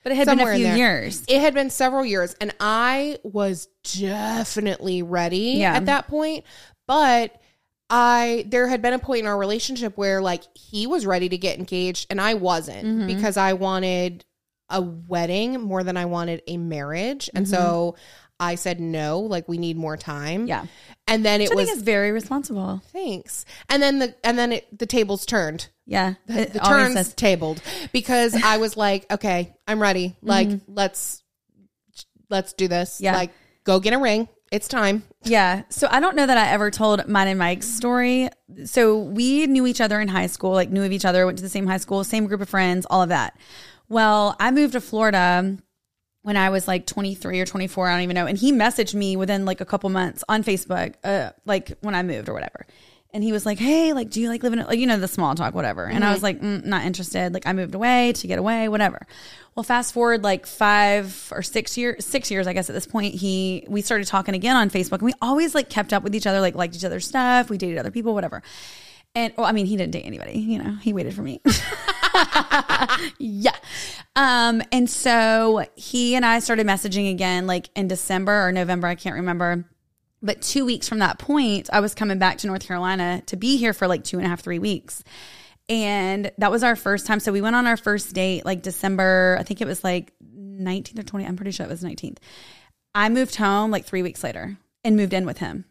But 0.02 0.12
it 0.12 0.16
had 0.16 0.26
Somewhere 0.26 0.52
been 0.54 0.62
a 0.62 0.64
few 0.70 0.74
years. 0.76 1.22
It 1.28 1.40
had 1.40 1.54
been 1.54 1.70
several 1.70 2.04
years, 2.04 2.34
and 2.40 2.52
I 2.58 3.18
was 3.22 3.68
definitely 3.98 5.02
ready 5.02 5.58
Yeah. 5.58 5.74
at 5.74 5.86
that 5.86 6.08
point. 6.08 6.44
But 6.88 7.40
I 7.94 8.44
there 8.48 8.66
had 8.68 8.80
been 8.80 8.94
a 8.94 8.98
point 8.98 9.20
in 9.20 9.26
our 9.26 9.36
relationship 9.36 9.98
where 9.98 10.22
like 10.22 10.42
he 10.56 10.86
was 10.86 11.04
ready 11.04 11.28
to 11.28 11.36
get 11.36 11.58
engaged 11.58 12.06
and 12.08 12.18
I 12.20 12.34
wasn't 12.34 12.84
Mm-hmm. 12.86 13.06
because 13.06 13.36
I 13.36 13.52
wanted 13.52 14.24
a 14.70 14.80
wedding 14.80 15.60
more 15.60 15.82
than 15.84 15.98
I 15.98 16.06
wanted 16.06 16.40
a 16.46 16.56
marriage. 16.56 17.28
And 17.34 17.46
so 17.46 17.96
I 18.40 18.54
said 18.54 18.80
no, 18.80 19.20
like 19.20 19.46
we 19.46 19.58
need 19.58 19.76
more 19.76 19.98
time. 19.98 20.40
Mm-hmm. 20.42 20.48
Yeah. 20.48 20.66
And 21.06 21.22
then 21.24 21.42
it 21.42 21.52
I 21.52 21.54
was 21.54 21.66
think 21.66 21.76
it's 21.76 21.84
very 21.84 22.10
responsible. 22.12 22.80
thanks. 22.92 23.44
And 23.68 23.82
then 23.82 23.98
the 23.98 24.14
and 24.24 24.38
then 24.38 24.52
it, 24.52 24.78
the 24.78 24.86
tables 24.86 25.26
turned 25.26 25.68
Yeah. 25.84 26.14
The 26.26 26.58
always 26.62 26.84
turns 26.84 26.94
says- 26.94 27.14
tabled 27.14 27.60
because 27.92 28.34
I 28.42 28.56
was 28.56 28.74
like, 28.74 29.04
okay, 29.12 29.54
I'm 29.68 29.82
ready. 29.82 30.16
Like, 30.22 30.48
let's 30.66 31.22
let's 32.30 32.54
do 32.54 32.68
this. 32.68 32.94
Mm-hmm. 32.94 33.04
Yeah. 33.04 33.16
Like, 33.16 33.30
go 33.64 33.80
get 33.80 33.92
a 33.92 33.98
ring. 33.98 34.28
It's 34.52 34.68
time. 34.68 35.02
yeah. 35.24 35.62
So 35.70 35.88
I 35.90 35.98
don't 35.98 36.14
know 36.14 36.26
that 36.26 36.36
I 36.36 36.48
ever 36.50 36.70
told 36.70 37.08
mine 37.08 37.26
and 37.26 37.38
Mike's 37.38 37.66
story. 37.66 38.28
So 38.66 38.98
we 38.98 39.46
knew 39.46 39.66
each 39.66 39.80
other 39.80 39.98
in 39.98 40.08
high 40.08 40.26
school, 40.26 40.52
like 40.52 40.70
knew 40.70 40.84
of 40.84 40.92
each 40.92 41.06
other, 41.06 41.24
went 41.24 41.38
to 41.38 41.42
the 41.42 41.48
same 41.48 41.66
high 41.66 41.78
school, 41.78 42.04
same 42.04 42.26
group 42.26 42.42
of 42.42 42.50
friends, 42.50 42.86
all 42.90 43.00
of 43.00 43.08
that. 43.08 43.38
Well, 43.88 44.36
I 44.38 44.50
moved 44.50 44.74
to 44.74 44.80
Florida 44.82 45.56
when 46.20 46.36
I 46.36 46.50
was 46.50 46.68
like 46.68 46.86
23 46.86 47.40
or 47.40 47.46
24, 47.46 47.88
I 47.88 47.94
don't 47.94 48.02
even 48.02 48.14
know. 48.14 48.26
And 48.26 48.36
he 48.36 48.52
messaged 48.52 48.94
me 48.94 49.16
within 49.16 49.46
like 49.46 49.62
a 49.62 49.64
couple 49.64 49.88
months 49.88 50.22
on 50.28 50.44
Facebook, 50.44 50.94
uh, 51.02 51.30
like 51.46 51.72
when 51.80 51.94
I 51.94 52.02
moved 52.02 52.28
or 52.28 52.34
whatever. 52.34 52.66
And 53.14 53.22
he 53.22 53.30
was 53.30 53.44
like, 53.44 53.58
"Hey, 53.58 53.92
like, 53.92 54.08
do 54.08 54.20
you 54.20 54.28
like 54.28 54.42
living 54.42 54.60
like 54.60 54.78
you 54.78 54.86
know 54.86 54.98
the 54.98 55.08
small 55.08 55.34
talk, 55.34 55.54
whatever?" 55.54 55.84
And 55.84 56.02
I 56.02 56.12
was 56.12 56.22
like, 56.22 56.40
mm, 56.40 56.64
"Not 56.64 56.84
interested. 56.84 57.34
Like, 57.34 57.46
I 57.46 57.52
moved 57.52 57.74
away 57.74 58.12
to 58.14 58.26
get 58.26 58.38
away, 58.38 58.68
whatever." 58.68 59.06
Well, 59.54 59.64
fast 59.64 59.92
forward 59.92 60.24
like 60.24 60.46
five 60.46 61.30
or 61.30 61.42
six 61.42 61.76
years, 61.76 62.06
six 62.06 62.30
years, 62.30 62.46
I 62.46 62.54
guess 62.54 62.70
at 62.70 62.72
this 62.72 62.86
point, 62.86 63.14
he 63.14 63.66
we 63.68 63.82
started 63.82 64.06
talking 64.06 64.34
again 64.34 64.56
on 64.56 64.70
Facebook, 64.70 65.00
and 65.00 65.02
we 65.02 65.14
always 65.20 65.54
like 65.54 65.68
kept 65.68 65.92
up 65.92 66.02
with 66.02 66.14
each 66.14 66.26
other, 66.26 66.40
like 66.40 66.54
liked 66.54 66.74
each 66.74 66.84
other's 66.84 67.06
stuff. 67.06 67.50
We 67.50 67.58
dated 67.58 67.78
other 67.78 67.90
people, 67.90 68.14
whatever. 68.14 68.42
And 69.14 69.34
well, 69.36 69.46
I 69.46 69.52
mean, 69.52 69.66
he 69.66 69.76
didn't 69.76 69.92
date 69.92 70.06
anybody, 70.06 70.38
you 70.38 70.58
know. 70.58 70.76
He 70.76 70.94
waited 70.94 71.12
for 71.12 71.20
me. 71.20 71.40
yeah. 73.18 73.56
Um, 74.16 74.62
and 74.72 74.88
so 74.88 75.66
he 75.74 76.14
and 76.14 76.24
I 76.24 76.38
started 76.38 76.66
messaging 76.66 77.10
again 77.10 77.46
like 77.46 77.68
in 77.74 77.88
December 77.88 78.48
or 78.48 78.52
November, 78.52 78.86
I 78.86 78.94
can't 78.94 79.16
remember. 79.16 79.66
But 80.22 80.40
two 80.40 80.64
weeks 80.64 80.88
from 80.88 81.00
that 81.00 81.18
point, 81.18 81.68
I 81.72 81.80
was 81.80 81.94
coming 81.94 82.18
back 82.18 82.38
to 82.38 82.46
North 82.46 82.66
Carolina 82.66 83.22
to 83.26 83.36
be 83.36 83.56
here 83.56 83.72
for 83.72 83.88
like 83.88 84.04
two 84.04 84.18
and 84.18 84.26
a 84.26 84.28
half, 84.28 84.40
three 84.40 84.60
weeks. 84.60 85.02
And 85.68 86.30
that 86.38 86.50
was 86.50 86.62
our 86.62 86.76
first 86.76 87.06
time. 87.06 87.18
So 87.20 87.32
we 87.32 87.40
went 87.40 87.56
on 87.56 87.66
our 87.66 87.76
first 87.76 88.14
date 88.14 88.44
like 88.44 88.62
December, 88.62 89.36
I 89.38 89.42
think 89.42 89.60
it 89.60 89.66
was 89.66 89.82
like 89.82 90.12
19th 90.22 90.98
or 90.98 91.02
20. 91.02 91.26
I'm 91.26 91.36
pretty 91.36 91.50
sure 91.50 91.66
it 91.66 91.68
was 91.68 91.82
19th. 91.82 92.18
I 92.94 93.08
moved 93.08 93.36
home 93.36 93.70
like 93.70 93.84
three 93.84 94.02
weeks 94.02 94.22
later 94.22 94.56
and 94.84 94.96
moved 94.96 95.12
in 95.12 95.26
with 95.26 95.38
him. 95.38 95.64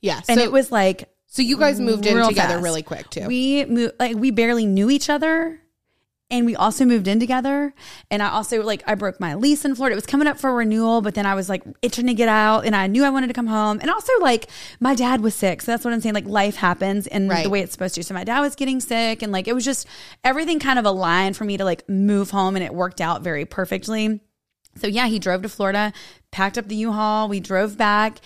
Yeah. 0.00 0.20
And 0.28 0.40
it 0.40 0.50
was 0.50 0.72
like 0.72 1.08
so 1.26 1.42
you 1.42 1.58
guys 1.58 1.80
moved 1.80 2.06
in 2.06 2.16
together 2.26 2.54
fast. 2.54 2.62
really 2.62 2.82
quick 2.82 3.10
too. 3.10 3.26
We 3.26 3.64
moved 3.66 3.94
like 3.98 4.16
we 4.16 4.30
barely 4.30 4.66
knew 4.66 4.90
each 4.90 5.10
other. 5.10 5.60
And 6.28 6.44
we 6.44 6.56
also 6.56 6.84
moved 6.84 7.06
in 7.06 7.20
together. 7.20 7.72
And 8.10 8.20
I 8.20 8.30
also 8.30 8.60
like 8.62 8.82
I 8.84 8.96
broke 8.96 9.20
my 9.20 9.34
lease 9.36 9.64
in 9.64 9.76
Florida. 9.76 9.92
It 9.92 9.96
was 9.96 10.06
coming 10.06 10.26
up 10.26 10.38
for 10.40 10.52
renewal, 10.52 11.00
but 11.00 11.14
then 11.14 11.24
I 11.24 11.36
was 11.36 11.48
like 11.48 11.62
itching 11.82 12.08
to 12.08 12.14
get 12.14 12.28
out 12.28 12.66
and 12.66 12.74
I 12.74 12.88
knew 12.88 13.04
I 13.04 13.10
wanted 13.10 13.28
to 13.28 13.32
come 13.32 13.46
home. 13.46 13.78
And 13.80 13.88
also 13.90 14.12
like 14.20 14.48
my 14.80 14.96
dad 14.96 15.20
was 15.20 15.36
sick. 15.36 15.62
So 15.62 15.70
that's 15.70 15.84
what 15.84 15.94
I'm 15.94 16.00
saying. 16.00 16.16
Like 16.16 16.26
life 16.26 16.56
happens 16.56 17.06
and 17.06 17.28
Right. 17.30 17.44
the 17.44 17.50
way 17.50 17.60
it's 17.60 17.70
supposed 17.70 17.94
to. 17.94 18.02
So 18.02 18.12
my 18.12 18.24
dad 18.24 18.40
was 18.40 18.56
getting 18.56 18.80
sick 18.80 19.22
and 19.22 19.30
like 19.30 19.46
it 19.46 19.54
was 19.54 19.64
just 19.64 19.86
everything 20.24 20.58
kind 20.58 20.80
of 20.80 20.84
aligned 20.84 21.36
for 21.36 21.44
me 21.44 21.56
to 21.58 21.64
like 21.64 21.88
move 21.88 22.30
home 22.30 22.56
and 22.56 22.64
it 22.64 22.74
worked 22.74 23.00
out 23.00 23.22
very 23.22 23.44
perfectly. 23.44 24.20
So 24.78 24.88
yeah, 24.88 25.06
he 25.06 25.20
drove 25.20 25.42
to 25.42 25.48
Florida, 25.48 25.92
packed 26.32 26.58
up 26.58 26.66
the 26.66 26.76
U-Haul, 26.76 27.28
we 27.28 27.38
drove 27.40 27.78
back, 27.78 28.18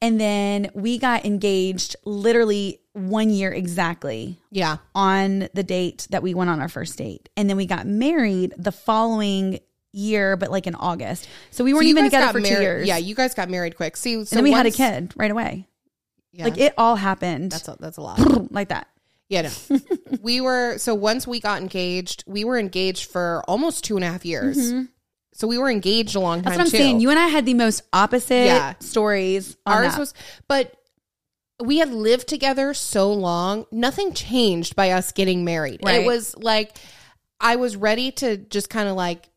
and 0.00 0.20
then 0.20 0.70
we 0.74 0.96
got 0.96 1.24
engaged 1.26 1.96
literally 2.04 2.80
one 2.98 3.30
year 3.30 3.52
exactly 3.52 4.38
yeah. 4.50 4.76
on 4.94 5.48
the 5.54 5.62
date 5.62 6.06
that 6.10 6.22
we 6.22 6.34
went 6.34 6.50
on 6.50 6.60
our 6.60 6.68
first 6.68 6.96
date. 6.98 7.28
And 7.36 7.48
then 7.48 7.56
we 7.56 7.66
got 7.66 7.86
married 7.86 8.54
the 8.58 8.72
following 8.72 9.60
year, 9.92 10.36
but 10.36 10.50
like 10.50 10.66
in 10.66 10.74
August. 10.74 11.28
So 11.50 11.64
we 11.64 11.72
weren't 11.72 11.84
you 11.86 11.90
even 11.90 12.04
together 12.04 12.32
for 12.32 12.40
two 12.40 12.50
married- 12.50 12.62
years. 12.62 12.88
Yeah, 12.88 12.96
you 12.98 13.14
guys 13.14 13.34
got 13.34 13.48
married 13.48 13.76
quick. 13.76 13.96
See, 13.96 14.14
so 14.14 14.18
and 14.20 14.26
then 14.28 14.44
we 14.44 14.52
had 14.52 14.66
a 14.66 14.70
kid 14.70 15.12
right 15.16 15.30
away. 15.30 15.66
Yeah, 16.32 16.44
Like 16.44 16.58
it 16.58 16.74
all 16.76 16.94
happened 16.96 17.52
that's 17.52 17.66
a, 17.68 17.76
that's 17.80 17.96
a 17.96 18.02
lot. 18.02 18.52
like 18.52 18.68
that. 18.68 18.86
Yeah, 19.28 19.50
no. 19.70 19.78
we 20.22 20.40
were 20.40 20.78
so 20.78 20.94
once 20.94 21.26
we 21.26 21.40
got 21.40 21.60
engaged, 21.60 22.24
we 22.26 22.44
were 22.44 22.58
engaged 22.58 23.10
for 23.10 23.42
almost 23.48 23.84
two 23.84 23.96
and 23.96 24.04
a 24.04 24.08
half 24.08 24.24
years. 24.24 24.72
So 25.34 25.46
we 25.46 25.56
were 25.58 25.70
engaged 25.70 26.16
a 26.16 26.20
long 26.20 26.42
time 26.42 26.52
Mm-hmm. 26.52 26.58
That's 26.58 26.58
what 26.58 26.64
I'm 26.66 26.70
too. 26.70 26.84
saying. 26.84 27.00
You 27.00 27.10
and 27.10 27.18
I 27.18 27.26
had 27.28 27.44
the 27.46 27.54
most 27.54 27.82
opposite 27.92 28.46
Yeah. 28.46 28.74
stories. 28.80 29.56
Ours 29.66 29.92
that. 29.92 29.98
was, 29.98 30.14
but 30.48 30.74
we 31.62 31.78
had 31.78 31.92
lived 31.92 32.28
together 32.28 32.72
so 32.74 33.12
long. 33.12 33.66
Nothing 33.72 34.12
changed 34.14 34.76
by 34.76 34.90
us 34.90 35.12
getting 35.12 35.44
married. 35.44 35.80
Right. 35.82 36.02
It 36.02 36.06
was 36.06 36.36
like 36.36 36.76
I 37.40 37.56
was 37.56 37.76
ready 37.76 38.10
to 38.12 38.36
just 38.36 38.70
kind 38.70 38.88
of 38.88 38.96
like 38.96 39.28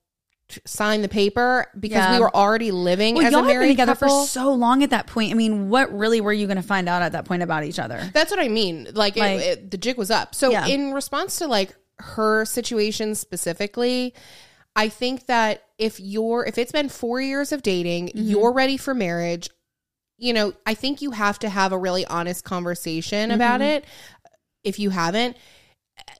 sign 0.65 1.01
the 1.01 1.07
paper 1.07 1.67
because 1.79 1.95
Yeah. 1.97 2.13
we 2.15 2.19
were 2.19 2.35
already 2.35 2.71
living 2.71 3.15
well, 3.15 3.25
as 3.25 3.31
y'all 3.31 3.43
a 3.45 3.47
married 3.47 3.69
together 3.69 3.95
couple. 3.95 4.23
for 4.23 4.27
so 4.27 4.53
long 4.53 4.83
at 4.83 4.89
that 4.89 5.07
point. 5.07 5.31
I 5.31 5.35
mean, 5.35 5.69
what 5.69 5.97
really 5.97 6.19
were 6.19 6.33
you 6.33 6.45
going 6.45 6.57
to 6.57 6.63
find 6.63 6.89
out 6.89 7.01
at 7.01 7.13
that 7.13 7.23
point 7.25 7.41
about 7.41 7.63
each 7.63 7.79
other? 7.79 8.09
That's 8.13 8.29
what 8.31 8.39
I 8.39 8.49
mean. 8.49 8.89
Like, 8.93 9.15
Like- 9.15 9.39
it, 9.39 9.43
it, 9.45 9.71
the 9.71 9.77
jig 9.77 9.97
was 9.97 10.11
up. 10.11 10.35
So 10.35 10.51
Yeah. 10.51 10.65
in 10.67 10.91
response 10.93 11.37
to 11.37 11.47
like 11.47 11.73
her 11.99 12.43
situation 12.45 13.15
specifically, 13.15 14.13
I 14.75 14.89
think 14.89 15.27
that 15.27 15.63
if 15.77 15.99
you're 15.99 16.45
if 16.45 16.57
it's 16.57 16.71
been 16.71 16.89
4 16.89 17.21
years 17.21 17.51
of 17.51 17.63
dating, 17.63 18.07
Mm-hmm. 18.09 18.19
you're 18.29 18.51
ready 18.51 18.75
for 18.77 18.93
marriage, 18.93 19.49
you 20.21 20.31
know, 20.33 20.53
I 20.65 20.75
think 20.75 21.01
you 21.01 21.11
have 21.11 21.39
to 21.39 21.49
have 21.49 21.73
a 21.73 21.77
really 21.77 22.05
honest 22.05 22.45
conversation 22.45 23.29
Mm-hmm. 23.29 23.35
about 23.35 23.61
it. 23.61 23.83
If 24.63 24.77
you 24.79 24.91
haven't, 24.91 25.35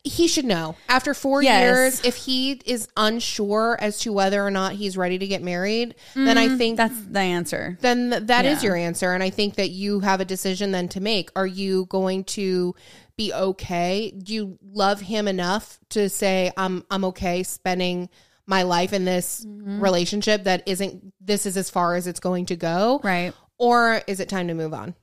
he 0.04 0.28
should 0.28 0.46
know. 0.46 0.76
After 0.90 1.14
4 1.14 1.44
Yes. 1.44 1.62
years, 1.62 2.06
if 2.06 2.16
he 2.16 2.54
is 2.66 2.88
unsure 2.98 3.78
as 3.80 4.00
to 4.00 4.12
whether 4.12 4.44
or 4.46 4.50
not 4.52 4.74
he's 4.74 4.98
ready 4.98 5.18
to 5.20 5.28
get 5.28 5.44
married, 5.44 5.94
then 6.16 6.38
I 6.38 6.58
think 6.58 6.78
That's 6.78 7.00
the 7.06 7.20
answer. 7.20 7.78
then 7.82 8.10
th- 8.10 8.24
that 8.24 8.46
is 8.46 8.64
Yeah. 8.64 8.70
your 8.70 8.76
answer. 8.78 9.14
And 9.14 9.22
I 9.24 9.30
think 9.30 9.56
that 9.56 9.70
you 9.70 10.00
have 10.02 10.20
a 10.20 10.26
decision 10.26 10.72
then 10.72 10.88
to 10.90 11.00
make. 11.00 11.30
Are 11.36 11.48
you 11.48 11.86
going 11.86 12.24
to 12.26 12.74
be 13.18 13.32
okay? 13.34 14.12
Do 14.12 14.34
you 14.34 14.58
love 14.64 15.02
him 15.02 15.28
enough 15.28 15.80
to 15.90 16.10
say, 16.10 16.52
I'm 16.58 16.84
I'm 16.90 17.06
okay 17.06 17.44
spending 17.44 18.10
my 18.48 18.64
life 18.64 18.94
in 18.94 19.06
this 19.06 19.46
Mm-hmm. 19.46 19.80
relationship 19.80 20.44
that 20.46 20.64
isn't 20.68 21.14
this 21.22 21.46
is 21.46 21.56
as 21.58 21.70
far 21.70 21.96
as 21.96 22.08
it's 22.08 22.20
going 22.20 22.48
to 22.48 22.56
go? 22.56 23.00
Right. 23.04 23.34
Or 23.62 24.02
is 24.08 24.20
it 24.20 24.28
time 24.28 24.48
to 24.48 24.54
move 24.56 24.74
on? 24.74 24.96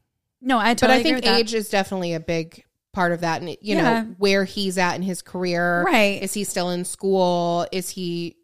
No, 0.43 0.59
I 0.59 0.75
But 0.75 0.91
I 0.91 1.03
think 1.03 1.25
age 1.25 1.55
is 1.55 1.69
definitely 1.69 2.13
a 2.15 2.21
big 2.21 2.65
part 2.93 3.13
of 3.13 3.21
that. 3.21 3.41
And 3.41 3.51
you 3.51 3.57
Yeah. 3.77 4.03
know, 4.03 4.15
where 4.19 4.45
he's 4.45 4.77
at 4.79 4.97
in 4.97 5.03
his 5.03 5.23
career. 5.23 5.83
Right. 5.85 6.21
Is 6.23 6.35
he 6.35 6.43
still 6.45 6.71
in 6.71 6.85
school? 6.85 7.67
Is 7.73 7.91
he 7.91 8.35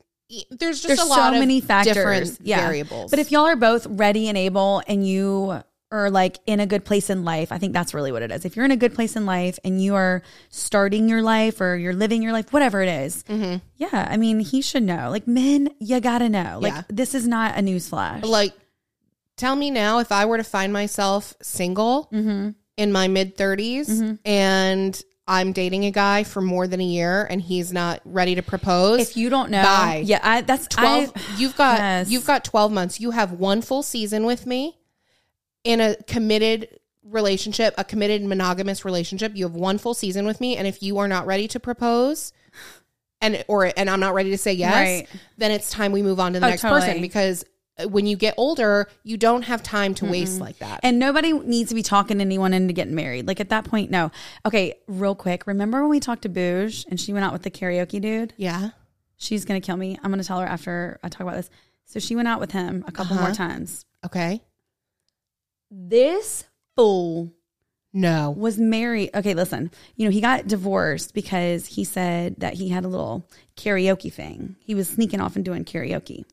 there's 0.50 0.76
just 0.80 0.86
There's 0.88 1.00
a 1.00 1.04
lot 1.04 1.30
so 1.30 1.34
of 1.34 1.40
many 1.40 1.60
factors, 1.60 1.94
different 1.94 2.38
yeah. 2.42 2.60
variables. 2.60 3.10
But 3.10 3.18
if 3.20 3.30
y'all 3.30 3.46
are 3.46 3.56
both 3.56 3.86
ready 3.88 4.28
and 4.28 4.38
able 4.38 4.82
and 4.88 5.06
you 5.06 5.60
are 5.92 6.10
like 6.10 6.38
in 6.46 6.58
a 6.60 6.66
good 6.66 6.84
place 6.84 7.10
in 7.10 7.24
life, 7.24 7.52
I 7.52 7.58
think 7.58 7.72
that's 7.72 7.92
really 7.94 8.10
what 8.10 8.22
it 8.22 8.32
is. 8.32 8.44
If 8.44 8.56
you're 8.56 8.64
in 8.64 8.70
a 8.72 8.76
good 8.76 8.94
place 8.94 9.16
in 9.16 9.26
life 9.26 9.58
and 9.64 9.82
you 9.82 9.94
are 9.94 10.22
starting 10.48 11.08
your 11.08 11.22
life 11.22 11.60
or 11.60 11.76
you're 11.76 11.92
living 11.92 12.22
your 12.22 12.32
life, 12.32 12.52
whatever 12.52 12.82
it 12.82 12.88
is, 12.88 13.22
Mm-hmm. 13.24 13.56
yeah, 13.76 14.08
I 14.10 14.16
mean, 14.16 14.40
he 14.40 14.60
should 14.62 14.82
know. 14.82 15.10
Like 15.10 15.28
men, 15.28 15.68
you 15.78 16.00
gotta 16.00 16.28
know. 16.28 16.58
Like 16.60 16.72
Yeah. 16.72 16.82
this 16.88 17.14
is 17.14 17.28
not 17.28 17.56
a 17.58 17.60
newsflash. 17.62 18.24
like 18.24 18.52
tell 19.36 19.56
me 19.56 19.70
now 19.70 19.98
if 19.98 20.10
i 20.12 20.24
were 20.24 20.36
to 20.36 20.44
find 20.44 20.72
myself 20.72 21.34
single 21.42 22.08
Mm-hmm. 22.12 22.50
in 22.76 22.92
my 22.92 23.08
mid 23.08 23.36
30s 23.36 24.18
and 24.24 25.02
i'm 25.26 25.52
dating 25.52 25.84
a 25.86 25.90
guy 25.90 26.22
for 26.24 26.40
more 26.40 26.66
than 26.66 26.80
a 26.80 26.84
year 26.84 27.24
and 27.30 27.40
he's 27.40 27.72
not 27.72 28.00
ready 28.04 28.34
to 28.34 28.42
propose 28.42 29.00
if 29.00 29.16
you 29.16 29.30
don't 29.30 29.50
know, 29.50 29.62
Bye. 29.62 30.02
yeah, 30.04 30.20
I, 30.22 30.40
that's 30.42 30.66
12 30.68 31.12
I, 31.16 31.20
you've 31.36 31.56
got 31.56 31.78
Yes. 31.78 32.10
you've 32.10 32.26
got 32.26 32.44
12 32.44 32.72
months 32.72 33.00
you 33.00 33.10
have 33.12 33.32
one 33.32 33.62
full 33.62 33.82
season 33.82 34.26
with 34.26 34.46
me 34.46 34.78
in 35.64 35.80
a 35.80 35.96
committed 36.06 36.78
relationship 37.02 37.74
a 37.78 37.84
committed 37.84 38.22
monogamous 38.22 38.84
relationship 38.84 39.32
you 39.34 39.44
have 39.44 39.54
one 39.54 39.78
full 39.78 39.94
season 39.94 40.26
with 40.26 40.40
me 40.40 40.56
and 40.56 40.66
if 40.66 40.82
you 40.82 40.98
are 40.98 41.08
not 41.08 41.26
ready 41.26 41.46
to 41.48 41.60
propose 41.60 42.32
and 43.20 43.44
or 43.48 43.70
and 43.76 43.88
i'm 43.90 44.00
not 44.00 44.14
ready 44.14 44.30
to 44.30 44.38
say 44.38 44.52
yes 44.52 44.74
Right. 44.74 45.08
then 45.38 45.50
it's 45.50 45.70
time 45.70 45.92
we 45.92 46.02
move 46.02 46.18
on 46.20 46.32
to 46.34 46.40
the 46.40 46.46
Oh, 46.46 46.50
next 46.50 46.62
totally. 46.62 46.80
person 46.80 47.00
because 47.02 47.44
when 47.90 48.06
you 48.06 48.16
get 48.16 48.34
older 48.36 48.88
you 49.02 49.16
don't 49.16 49.42
have 49.42 49.62
time 49.62 49.94
to 49.96 50.06
waste 50.06 50.38
like 50.40 50.58
that 50.58 50.78
And 50.84 50.98
nobody 50.98 51.32
needs 51.32 51.70
to 51.70 51.74
be 51.74 51.82
talking 51.82 52.20
anyone 52.20 52.54
into 52.54 52.72
getting 52.72 52.94
married. 52.94 53.26
Like 53.26 53.40
at 53.40 53.48
that 53.48 53.64
point, 53.64 53.90
no. 53.90 54.10
Okay, 54.46 54.74
real 54.86 55.14
quick. 55.16 55.46
Remember 55.46 55.80
when 55.80 55.90
we 55.90 55.98
talked 56.00 56.22
to 56.22 56.28
Booge 56.28 56.86
and 56.88 57.00
she 57.00 57.12
went 57.12 57.24
out 57.24 57.32
with 57.32 57.42
the 57.42 57.50
karaoke 57.50 58.00
dude? 58.00 58.32
yeah 58.36 58.70
She's 59.16 59.44
gonna 59.44 59.60
kill 59.60 59.76
me. 59.76 59.98
I'm 60.02 60.10
gonna 60.10 60.22
tell 60.24 60.38
her 60.40 60.46
after 60.46 60.98
I 61.02 61.08
talk 61.08 61.22
about 61.22 61.34
this. 61.36 61.50
So 61.86 61.98
she 62.00 62.14
went 62.16 62.28
out 62.28 62.40
with 62.40 62.52
him 62.52 62.84
a 62.86 62.92
couple 62.92 63.14
Uh-huh. 63.16 63.26
more 63.26 63.34
times. 63.34 63.84
okay 64.04 64.40
This 65.70 66.44
fool 66.76 67.32
no 67.92 68.30
was 68.32 68.58
married. 68.58 69.10
Okay, 69.14 69.34
listen. 69.34 69.70
You 69.96 70.04
know, 70.06 70.10
he 70.10 70.20
got 70.20 70.46
divorced 70.48 71.14
because 71.14 71.66
he 71.66 71.84
said 71.84 72.36
that 72.38 72.54
he 72.54 72.68
had 72.68 72.84
a 72.84 72.88
little 72.88 73.28
karaoke 73.56 74.12
thing. 74.12 74.56
He 74.60 74.74
was 74.74 74.88
sneaking 74.88 75.20
off 75.20 75.36
and 75.36 75.44
doing 75.44 75.64
karaoke. 75.64 76.24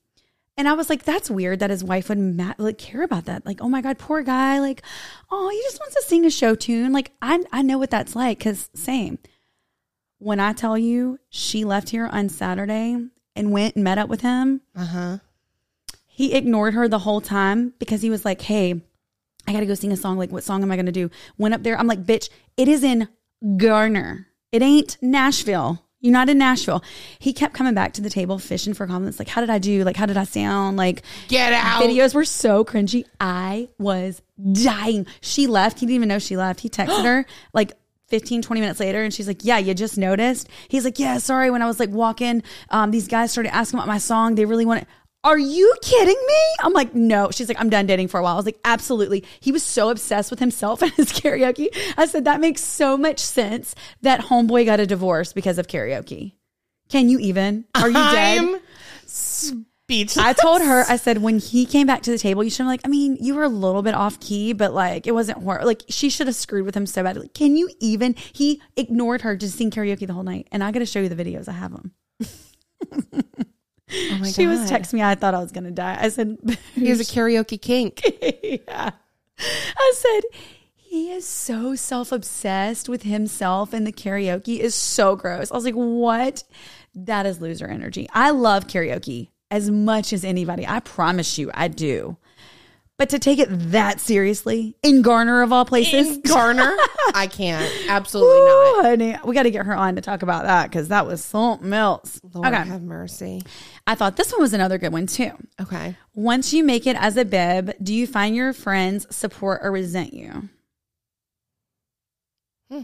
And 0.61 0.69
I 0.69 0.73
was 0.73 0.91
like, 0.91 1.01
that's 1.03 1.27
weird 1.27 1.57
that 1.59 1.71
his 1.71 1.83
wife 1.83 2.09
would 2.09 2.19
ma- 2.19 2.53
like 2.59 2.77
care 2.77 3.01
about 3.01 3.25
that. 3.25 3.47
Like, 3.47 3.61
oh 3.61 3.67
my 3.67 3.81
God, 3.81 3.97
poor 3.97 4.21
guy. 4.21 4.59
Like, 4.59 4.83
oh, 5.31 5.49
he 5.49 5.59
just 5.63 5.79
wants 5.79 5.95
to 5.95 6.03
sing 6.03 6.23
a 6.23 6.29
show 6.29 6.53
tune. 6.53 6.93
Like, 6.93 7.13
I, 7.19 7.43
I 7.51 7.63
know 7.63 7.79
what 7.79 7.89
that's 7.89 8.15
like 8.15 8.37
because 8.37 8.69
same. 8.75 9.17
When 10.19 10.39
I 10.39 10.53
tell 10.53 10.77
you 10.77 11.17
she 11.29 11.65
left 11.65 11.89
here 11.89 12.05
on 12.05 12.29
Saturday 12.29 12.95
and 13.35 13.51
went 13.51 13.73
and 13.73 13.83
met 13.83 13.97
up 13.97 14.07
with 14.07 14.21
him, 14.21 14.61
uh-huh 14.75 15.17
he 16.05 16.35
ignored 16.35 16.75
her 16.75 16.87
the 16.87 16.99
whole 16.99 17.21
time 17.21 17.73
because 17.79 18.03
he 18.03 18.11
was 18.11 18.23
like, 18.23 18.41
Hey, 18.41 18.79
I 19.47 19.53
gotta 19.53 19.65
go 19.65 19.73
sing 19.73 19.91
a 19.91 19.97
song. 19.97 20.19
Like, 20.19 20.31
what 20.31 20.43
song 20.43 20.61
am 20.61 20.71
I 20.71 20.75
gonna 20.75 20.91
do? 20.91 21.09
Went 21.39 21.55
up 21.55 21.63
there. 21.63 21.75
I'm 21.75 21.87
like, 21.87 22.03
bitch, 22.03 22.29
it 22.55 22.67
is 22.67 22.83
in 22.83 23.07
Garner. 23.57 24.27
It 24.51 24.61
ain't 24.61 24.97
Nashville. 25.01 25.83
You're 26.01 26.13
not 26.13 26.29
in 26.29 26.37
Nashville. 26.37 26.83
He 27.19 27.31
kept 27.31 27.53
coming 27.53 27.73
back 27.73 27.93
to 27.93 28.01
the 28.01 28.09
table 28.09 28.39
fishing 28.39 28.73
for 28.73 28.87
compliments. 28.87 29.19
Like, 29.19 29.27
how 29.27 29.39
did 29.39 29.49
I 29.49 29.59
do? 29.59 29.83
Like, 29.83 29.95
how 29.95 30.07
did 30.07 30.17
I 30.17 30.23
sound? 30.23 30.75
Like, 30.75 31.03
get 31.27 31.53
out 31.53 31.81
videos 31.81 32.13
were 32.13 32.25
so 32.25 32.65
cringy. 32.65 33.05
I 33.19 33.69
was 33.77 34.21
dying. 34.51 35.05
She 35.21 35.47
left. 35.47 35.79
He 35.79 35.85
didn't 35.85 35.95
even 35.95 36.09
know 36.09 36.19
she 36.19 36.35
left. 36.37 36.59
He 36.59 36.69
texted 36.69 37.03
her 37.03 37.25
like 37.53 37.73
15, 38.07 38.41
20 38.41 38.61
minutes 38.61 38.79
later 38.79 39.01
and 39.03 39.13
she's 39.13 39.27
like, 39.27 39.43
Yeah, 39.43 39.57
you 39.57 39.73
just 39.73 39.97
noticed. 39.97 40.49
He's 40.67 40.83
like, 40.83 40.99
Yeah, 40.99 41.17
sorry. 41.17 41.49
When 41.49 41.61
I 41.61 41.67
was 41.67 41.79
like 41.79 41.89
walking, 41.91 42.43
um, 42.69 42.91
these 42.91 43.07
guys 43.07 43.31
started 43.31 43.55
asking 43.55 43.79
about 43.79 43.87
my 43.87 43.99
song. 43.99 44.35
They 44.35 44.45
really 44.45 44.65
want 44.65 44.81
it. 44.81 44.87
Are 45.23 45.37
you 45.37 45.75
kidding 45.83 46.17
me? 46.27 46.41
I'm 46.61 46.73
like, 46.73 46.95
no. 46.95 47.29
She's 47.31 47.47
like, 47.47 47.59
I'm 47.59 47.69
done 47.69 47.85
dating 47.85 48.07
for 48.07 48.19
a 48.19 48.23
while. 48.23 48.33
I 48.33 48.37
was 48.37 48.45
like, 48.45 48.59
absolutely. 48.65 49.23
He 49.39 49.51
was 49.51 49.61
so 49.61 49.89
obsessed 49.89 50.31
with 50.31 50.39
himself 50.39 50.81
and 50.81 50.91
his 50.93 51.11
karaoke. 51.13 51.67
I 51.97 52.07
said, 52.07 52.25
that 52.25 52.39
makes 52.39 52.61
so 52.61 52.97
much 52.97 53.19
sense 53.19 53.75
that 54.01 54.21
homeboy 54.21 54.65
got 54.65 54.79
a 54.79 54.87
divorce 54.87 55.31
because 55.31 55.59
of 55.59 55.67
karaoke. 55.67 56.33
Can 56.89 57.07
you 57.07 57.19
even? 57.19 57.65
Are 57.75 57.87
you 57.87 57.93
dead? 57.93 58.39
i'm 58.39 58.61
speechless 59.05 60.17
I 60.17 60.33
told 60.33 60.61
her, 60.61 60.85
I 60.87 60.95
said, 60.95 61.19
when 61.19 61.37
he 61.39 61.65
came 61.65 61.85
back 61.85 62.01
to 62.03 62.11
the 62.11 62.17
table, 62.17 62.43
you 62.43 62.49
should 62.49 62.63
have 62.63 62.67
like, 62.67 62.81
I 62.83 62.87
mean, 62.87 63.17
you 63.19 63.35
were 63.35 63.43
a 63.43 63.49
little 63.49 63.81
bit 63.81 63.93
off 63.93 64.19
key, 64.19 64.53
but 64.53 64.73
like 64.73 65.05
it 65.05 65.11
wasn't 65.11 65.43
horrible. 65.43 65.67
Like 65.67 65.83
she 65.89 66.09
should 66.09 66.27
have 66.27 66.35
screwed 66.35 66.65
with 66.65 66.75
him 66.75 66.85
so 66.85 67.03
bad. 67.03 67.17
Like, 67.17 67.33
can 67.33 67.55
you 67.55 67.69
even? 67.79 68.15
He 68.33 68.61
ignored 68.75 69.21
her 69.21 69.37
to 69.37 69.49
sing 69.49 69.69
karaoke 69.69 70.07
the 70.07 70.13
whole 70.13 70.23
night. 70.23 70.47
And 70.51 70.63
I 70.63 70.71
got 70.71 70.79
to 70.79 70.85
show 70.85 70.99
you 70.99 71.09
the 71.09 71.21
videos. 71.21 71.47
I 71.47 71.53
have 71.53 71.71
them. 71.71 71.91
oh 73.93 74.17
my 74.19 74.31
She 74.31 74.47
was 74.47 74.59
texting 74.71 74.93
me. 74.93 75.03
I 75.03 75.15
thought 75.15 75.33
I 75.33 75.39
was 75.39 75.51
going 75.51 75.65
to 75.65 75.71
die. 75.71 75.97
I 75.99 76.09
said, 76.09 76.37
he 76.75 76.87
he's 76.87 76.99
a 76.99 77.03
karaoke 77.13 77.61
kink 77.61 78.01
yeah. 78.43 78.91
I 79.39 79.93
said, 79.95 80.21
he 80.75 81.11
is 81.11 81.25
so 81.25 81.75
self 81.75 82.11
obsessed 82.11 82.89
with 82.89 83.03
himself 83.03 83.73
and 83.73 83.87
the 83.87 83.93
karaoke 83.93 84.59
is 84.59 84.75
so 84.75 85.15
gross. 85.15 85.51
I 85.51 85.55
was 85.55 85.65
like, 85.65 85.75
what? 85.75 86.43
That 86.93 87.25
is 87.25 87.39
loser 87.39 87.67
energy. 87.67 88.07
I 88.13 88.31
love 88.31 88.67
karaoke 88.67 89.29
as 89.49 89.69
much 89.69 90.13
as 90.13 90.23
anybody. 90.23 90.67
I 90.67 90.79
promise 90.79 91.37
you, 91.37 91.51
I 91.53 91.67
do. 91.67 92.17
But 93.01 93.09
to 93.09 93.17
take 93.17 93.39
it 93.39 93.47
that 93.71 93.99
seriously 93.99 94.75
in 94.83 95.01
Garner 95.01 95.41
of 95.41 95.51
all 95.51 95.65
places, 95.65 96.19
garner 96.19 96.77
i 97.15 97.25
can't 97.25 97.67
absolutely 97.89 98.37
Ooh, 98.37 98.45
not 98.45 98.85
honey, 98.85 99.17
we 99.25 99.33
got 99.33 99.43
to 99.43 99.49
get 99.49 99.65
her 99.65 99.73
on 99.73 99.95
to 99.95 100.01
talk 100.01 100.21
about 100.21 100.43
that 100.43 100.69
because 100.69 100.89
that 100.89 101.07
was 101.07 101.25
something 101.25 101.73
else. 101.73 102.21
lord 102.31 102.45
okay. 102.45 102.63
have 102.63 102.83
mercy 102.83 103.41
I 103.87 103.95
thought 103.95 104.17
this 104.17 104.31
one 104.31 104.39
was 104.39 104.53
another 104.53 104.77
good 104.77 104.93
one 104.93 105.07
too. 105.07 105.31
okay 105.59 105.97
Once 106.13 106.53
you 106.53 106.63
make 106.63 106.85
it 106.85 106.95
as 106.95 107.17
a 107.17 107.25
bib, 107.25 107.73
do 107.81 107.91
you 107.91 108.05
find 108.05 108.35
your 108.35 108.53
friends 108.53 109.07
support 109.09 109.61
or 109.63 109.71
resent 109.71 110.13
you? 110.13 110.49
Hmm. 112.69 112.81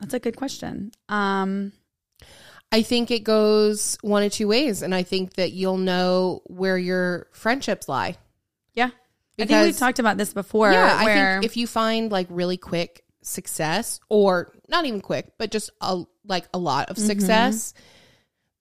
That's 0.00 0.14
a 0.14 0.18
good 0.18 0.36
question. 0.36 0.90
Um, 1.08 1.70
I 2.72 2.82
think 2.82 3.12
it 3.12 3.22
goes 3.22 3.98
one 4.02 4.24
of 4.24 4.32
two 4.32 4.48
ways, 4.48 4.82
and 4.82 4.92
I 4.92 5.04
think 5.04 5.34
that 5.34 5.52
you'll 5.52 5.78
know 5.78 6.42
where 6.46 6.76
your 6.76 7.28
friendships 7.30 7.88
lie. 7.88 8.16
Yeah, 9.36 9.44
I 9.44 9.46
think 9.48 9.62
we've 9.66 9.76
talked 9.78 9.98
about 9.98 10.16
this 10.16 10.32
before. 10.32 10.70
yeah, 10.72 10.96
I 10.98 11.04
think 11.04 11.44
if 11.44 11.56
you 11.56 11.66
find 11.66 12.10
like 12.12 12.26
really 12.30 12.56
quick 12.56 13.04
success, 13.22 14.00
or 14.08 14.52
not 14.68 14.84
even 14.86 15.00
quick, 15.00 15.32
but 15.38 15.50
just 15.50 15.70
a 15.80 16.02
like 16.26 16.46
a 16.54 16.58
lot 16.58 16.90
of 16.90 16.96
Mm-hmm. 16.96 17.06
success, 17.06 17.74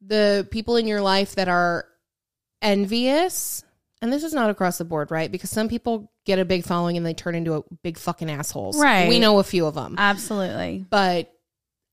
the 0.01 0.47
people 0.51 0.75
in 0.77 0.87
your 0.87 1.01
life 1.01 1.35
that 1.35 1.47
are 1.47 1.85
envious, 2.61 3.63
and 4.01 4.11
this 4.11 4.23
is 4.23 4.33
not 4.33 4.49
across 4.49 4.77
the 4.77 4.85
board, 4.85 5.11
right? 5.11 5.31
Because 5.31 5.49
some 5.49 5.67
people 5.69 6.11
get 6.25 6.39
a 6.39 6.45
big 6.45 6.63
following 6.63 6.97
and 6.97 7.05
they 7.05 7.13
turn 7.13 7.35
into 7.35 7.55
a 7.55 7.63
big 7.83 7.97
fucking 7.97 8.29
assholes. 8.31 8.79
Right. 8.79 9.07
We 9.09 9.19
know 9.19 9.39
a 9.39 9.43
few 9.43 9.65
of 9.65 9.75
them. 9.75 9.95
Absolutely. 9.97 10.85
but 10.89 11.29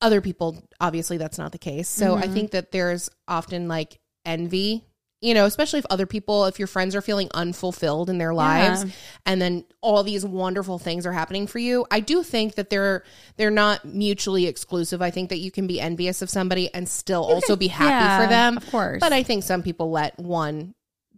other 0.03 0.19
people 0.19 0.57
obviously 0.79 1.17
that's 1.17 1.37
not 1.37 1.51
the 1.51 1.59
case 1.59 1.87
so 1.87 2.15
Mm-hmm. 2.15 2.23
i 2.23 2.27
think 2.27 2.51
that 2.51 2.71
there's 2.71 3.07
often 3.27 3.67
like 3.67 3.99
envy 4.25 4.83
you 5.21 5.33
know 5.33 5.45
especially 5.45 5.79
if 5.79 5.85
other 5.89 6.05
people 6.05 6.45
if 6.45 6.57
your 6.59 6.67
friends 6.67 6.95
are 6.95 7.01
feeling 7.01 7.29
unfulfilled 7.33 8.09
in 8.09 8.17
their 8.17 8.33
lives 8.33 8.83
Yeah. 8.83 8.91
and 9.27 9.41
then 9.41 9.65
all 9.81 10.03
these 10.03 10.25
wonderful 10.25 10.79
things 10.79 11.05
are 11.05 11.11
happening 11.13 11.45
for 11.47 11.59
you 11.59 11.85
i 11.91 11.99
do 11.99 12.23
think 12.23 12.55
that 12.55 12.69
they're 12.69 13.03
they're 13.37 13.51
not 13.51 13.85
mutually 13.85 14.47
exclusive 14.47 15.01
i 15.01 15.11
think 15.11 15.29
that 15.29 15.37
you 15.37 15.51
can 15.51 15.67
be 15.67 15.79
envious 15.79 16.21
of 16.21 16.29
somebody 16.29 16.73
and 16.73 16.89
still 16.89 17.23
also 17.23 17.55
be 17.55 17.67
happy 17.67 17.89
yeah, 17.91 18.21
for 18.23 18.27
them 18.29 18.57
of 18.57 18.69
course. 18.71 18.99
but 18.99 19.13
i 19.13 19.21
think 19.23 19.43
some 19.43 19.61
people 19.63 19.91
let 19.91 20.17
one 20.19 20.73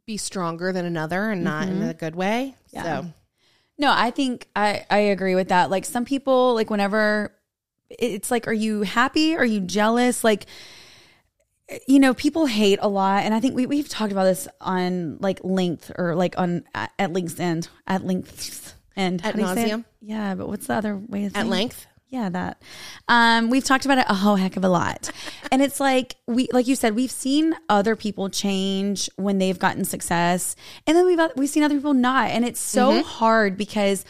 be 0.06 0.18
stronger 0.18 0.74
than 0.74 0.86
another 0.86 1.30
and 1.32 1.44
not 1.44 1.68
in 1.70 1.82
a 1.82 1.94
good 1.94 2.16
way 2.16 2.56
Mm-hmm. 2.74 2.76
Yeah. 2.86 3.02
so 3.02 3.08
No, 3.78 3.92
I 3.96 4.12
think 4.12 4.48
I 4.56 4.86
I 4.90 4.98
agree 5.16 5.36
with 5.36 5.48
that. 5.50 5.70
Like 5.72 5.86
some 5.86 6.06
people, 6.06 6.54
like 6.56 6.70
whenever 6.70 7.34
it's 7.90 8.30
like, 8.32 8.48
are 8.48 8.54
you 8.54 8.82
happy? 8.82 9.36
Are 9.36 9.46
you 9.46 9.60
jealous? 9.62 10.24
Like, 10.24 10.46
you 11.88 12.00
know, 12.00 12.14
people 12.14 12.46
hate 12.46 12.80
a 12.82 12.88
lot, 12.88 13.24
and 13.24 13.34
I 13.34 13.40
think 13.40 13.56
we 13.56 13.66
we've 13.66 13.90
talked 13.90 14.12
about 14.12 14.26
this 14.26 14.48
on 14.60 15.18
like 15.20 15.40
length 15.44 15.92
or 15.98 16.16
like 16.16 16.38
on 16.38 16.64
at, 16.76 16.92
at 17.00 17.14
length's 17.14 17.40
end 17.40 17.70
at 17.88 18.06
length 18.06 18.76
end 18.96 19.22
at 19.24 19.26
How 19.26 19.32
do 19.32 19.42
you 19.42 19.48
say 19.48 19.54
it? 19.54 19.68
nauseam? 19.68 19.86
Yeah, 20.02 20.36
but 20.36 20.48
what's 20.48 20.68
the 20.68 20.76
other 20.76 20.98
way 20.98 21.26
of 21.26 21.36
at 21.36 21.48
length 21.48 21.88
Yeah, 22.10 22.30
that. 22.30 22.62
Um, 23.08 23.50
we've 23.50 23.64
talked 23.64 23.86
about 23.86 23.98
it 23.98 24.06
a 24.08 24.14
whole 24.14 24.36
heck 24.36 24.58
of 24.58 24.64
a 24.64 24.70
lot. 24.70 25.10
and 25.52 25.62
it's 25.62 25.80
like 25.80 26.16
we 26.28 26.48
like 26.52 26.68
you 26.68 26.76
said, 26.76 26.96
we've 26.96 27.10
seen 27.12 27.56
other 27.70 27.96
people 27.96 28.30
change 28.30 29.10
when 29.16 29.38
they've 29.38 29.58
gotten 29.58 29.86
success. 29.86 30.56
And 30.86 30.98
then 30.98 31.06
we've 31.06 31.20
we've 31.38 31.50
seen 31.50 31.64
other 31.64 31.76
people 31.76 31.94
not. 31.94 32.30
And 32.30 32.46
it's 32.46 32.60
so 32.60 33.02
hard 33.04 33.58
because 33.58 34.06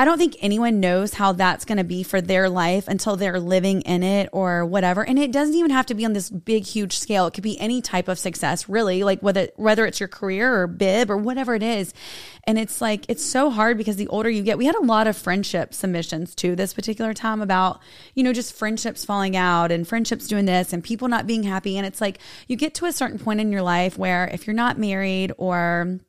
I 0.00 0.06
don't 0.06 0.16
think 0.16 0.38
anyone 0.40 0.80
knows 0.80 1.12
how 1.12 1.32
that's 1.32 1.66
going 1.66 1.76
to 1.76 1.84
be 1.84 2.02
for 2.02 2.22
their 2.22 2.48
life 2.48 2.88
until 2.88 3.16
they're 3.16 3.38
living 3.38 3.82
in 3.82 4.02
it 4.02 4.30
or 4.32 4.64
whatever. 4.64 5.04
And 5.04 5.18
it 5.18 5.30
doesn't 5.30 5.54
even 5.54 5.70
have 5.72 5.84
to 5.86 5.94
be 5.94 6.06
on 6.06 6.14
this 6.14 6.30
big, 6.30 6.64
huge 6.64 6.98
scale. 6.98 7.26
It 7.26 7.34
could 7.34 7.44
be 7.44 7.60
any 7.60 7.82
type 7.82 8.08
of 8.08 8.18
success, 8.18 8.66
really, 8.66 9.04
like 9.04 9.20
whether 9.20 9.48
whether 9.56 9.84
it's 9.84 10.00
your 10.00 10.08
career 10.08 10.62
or 10.62 10.66
bib 10.66 11.10
or 11.10 11.18
whatever 11.18 11.54
it 11.54 11.62
is. 11.62 11.92
And 12.44 12.58
it's 12.58 12.80
like 12.80 13.04
it's 13.10 13.22
so 13.22 13.50
hard 13.50 13.76
because 13.76 13.96
the 13.96 14.08
older 14.08 14.30
you 14.30 14.42
get, 14.42 14.56
we 14.56 14.64
had 14.64 14.74
a 14.74 14.80
lot 14.80 15.06
of 15.06 15.18
friendship 15.18 15.74
submissions 15.74 16.34
too 16.34 16.56
this 16.56 16.72
particular 16.72 17.12
time 17.12 17.42
about 17.42 17.82
you 18.14 18.22
know 18.22 18.32
just 18.32 18.54
friendships 18.54 19.04
falling 19.04 19.36
out 19.36 19.70
and 19.70 19.86
friendships 19.86 20.28
doing 20.28 20.46
this 20.46 20.72
and 20.72 20.82
people 20.82 21.08
not 21.08 21.26
being 21.26 21.42
happy. 21.42 21.76
And 21.76 21.86
it's 21.86 22.00
like 22.00 22.20
you 22.48 22.56
get 22.56 22.72
to 22.76 22.86
a 22.86 22.92
certain 22.92 23.18
point 23.18 23.42
in 23.42 23.52
your 23.52 23.60
life 23.60 23.98
where 23.98 24.30
if 24.32 24.46
you're 24.46 24.56
not 24.56 24.78
married 24.78 25.32
or 25.36 26.00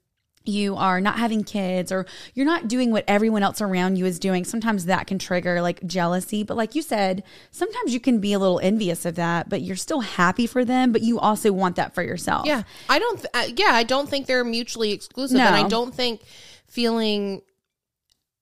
you 0.44 0.76
are 0.76 1.00
not 1.00 1.20
having 1.20 1.44
kids 1.44 1.92
or 1.92 2.06
you're 2.34 2.46
not 2.46 2.68
doing 2.68 2.92
what 2.92 3.04
everyone 3.08 3.44
else 3.44 3.62
around 3.62 3.96
you 3.96 4.06
is 4.08 4.18
doing 4.18 4.44
sometimes 4.44 4.86
that 4.86 5.06
can 5.06 5.20
trigger 5.20 5.62
like 5.62 5.86
jealousy 5.86 6.42
but 6.42 6.58
like 6.58 6.74
you 6.74 6.82
said 6.82 7.22
sometimes 7.52 7.94
you 7.94 8.00
can 8.00 8.20
be 8.20 8.34
a 8.34 8.40
little 8.40 8.60
envious 8.62 9.06
of 9.06 9.14
that 9.16 9.50
but 9.50 9.62
you're 9.62 9.76
still 9.76 10.00
happy 10.02 10.48
for 10.48 10.66
them 10.66 10.92
but 10.92 11.02
you 11.02 11.20
also 11.20 11.52
want 11.52 11.76
that 11.76 11.94
for 11.94 12.02
yourself 12.02 12.46
Yeah, 12.48 12.64
I 12.90 12.98
don't. 12.98 13.18
Th- 13.18 13.30
uh, 13.34 13.54
yeah, 13.56 13.74
I 13.74 13.84
don't 13.84 14.10
think 14.10 14.26
they're 14.26 14.44
mutually 14.44 14.92
exclusive, 14.92 15.38
and 15.48 15.56
I 15.56 15.68
don't 15.68 15.94
think 15.94 16.22
feeling. 16.68 17.42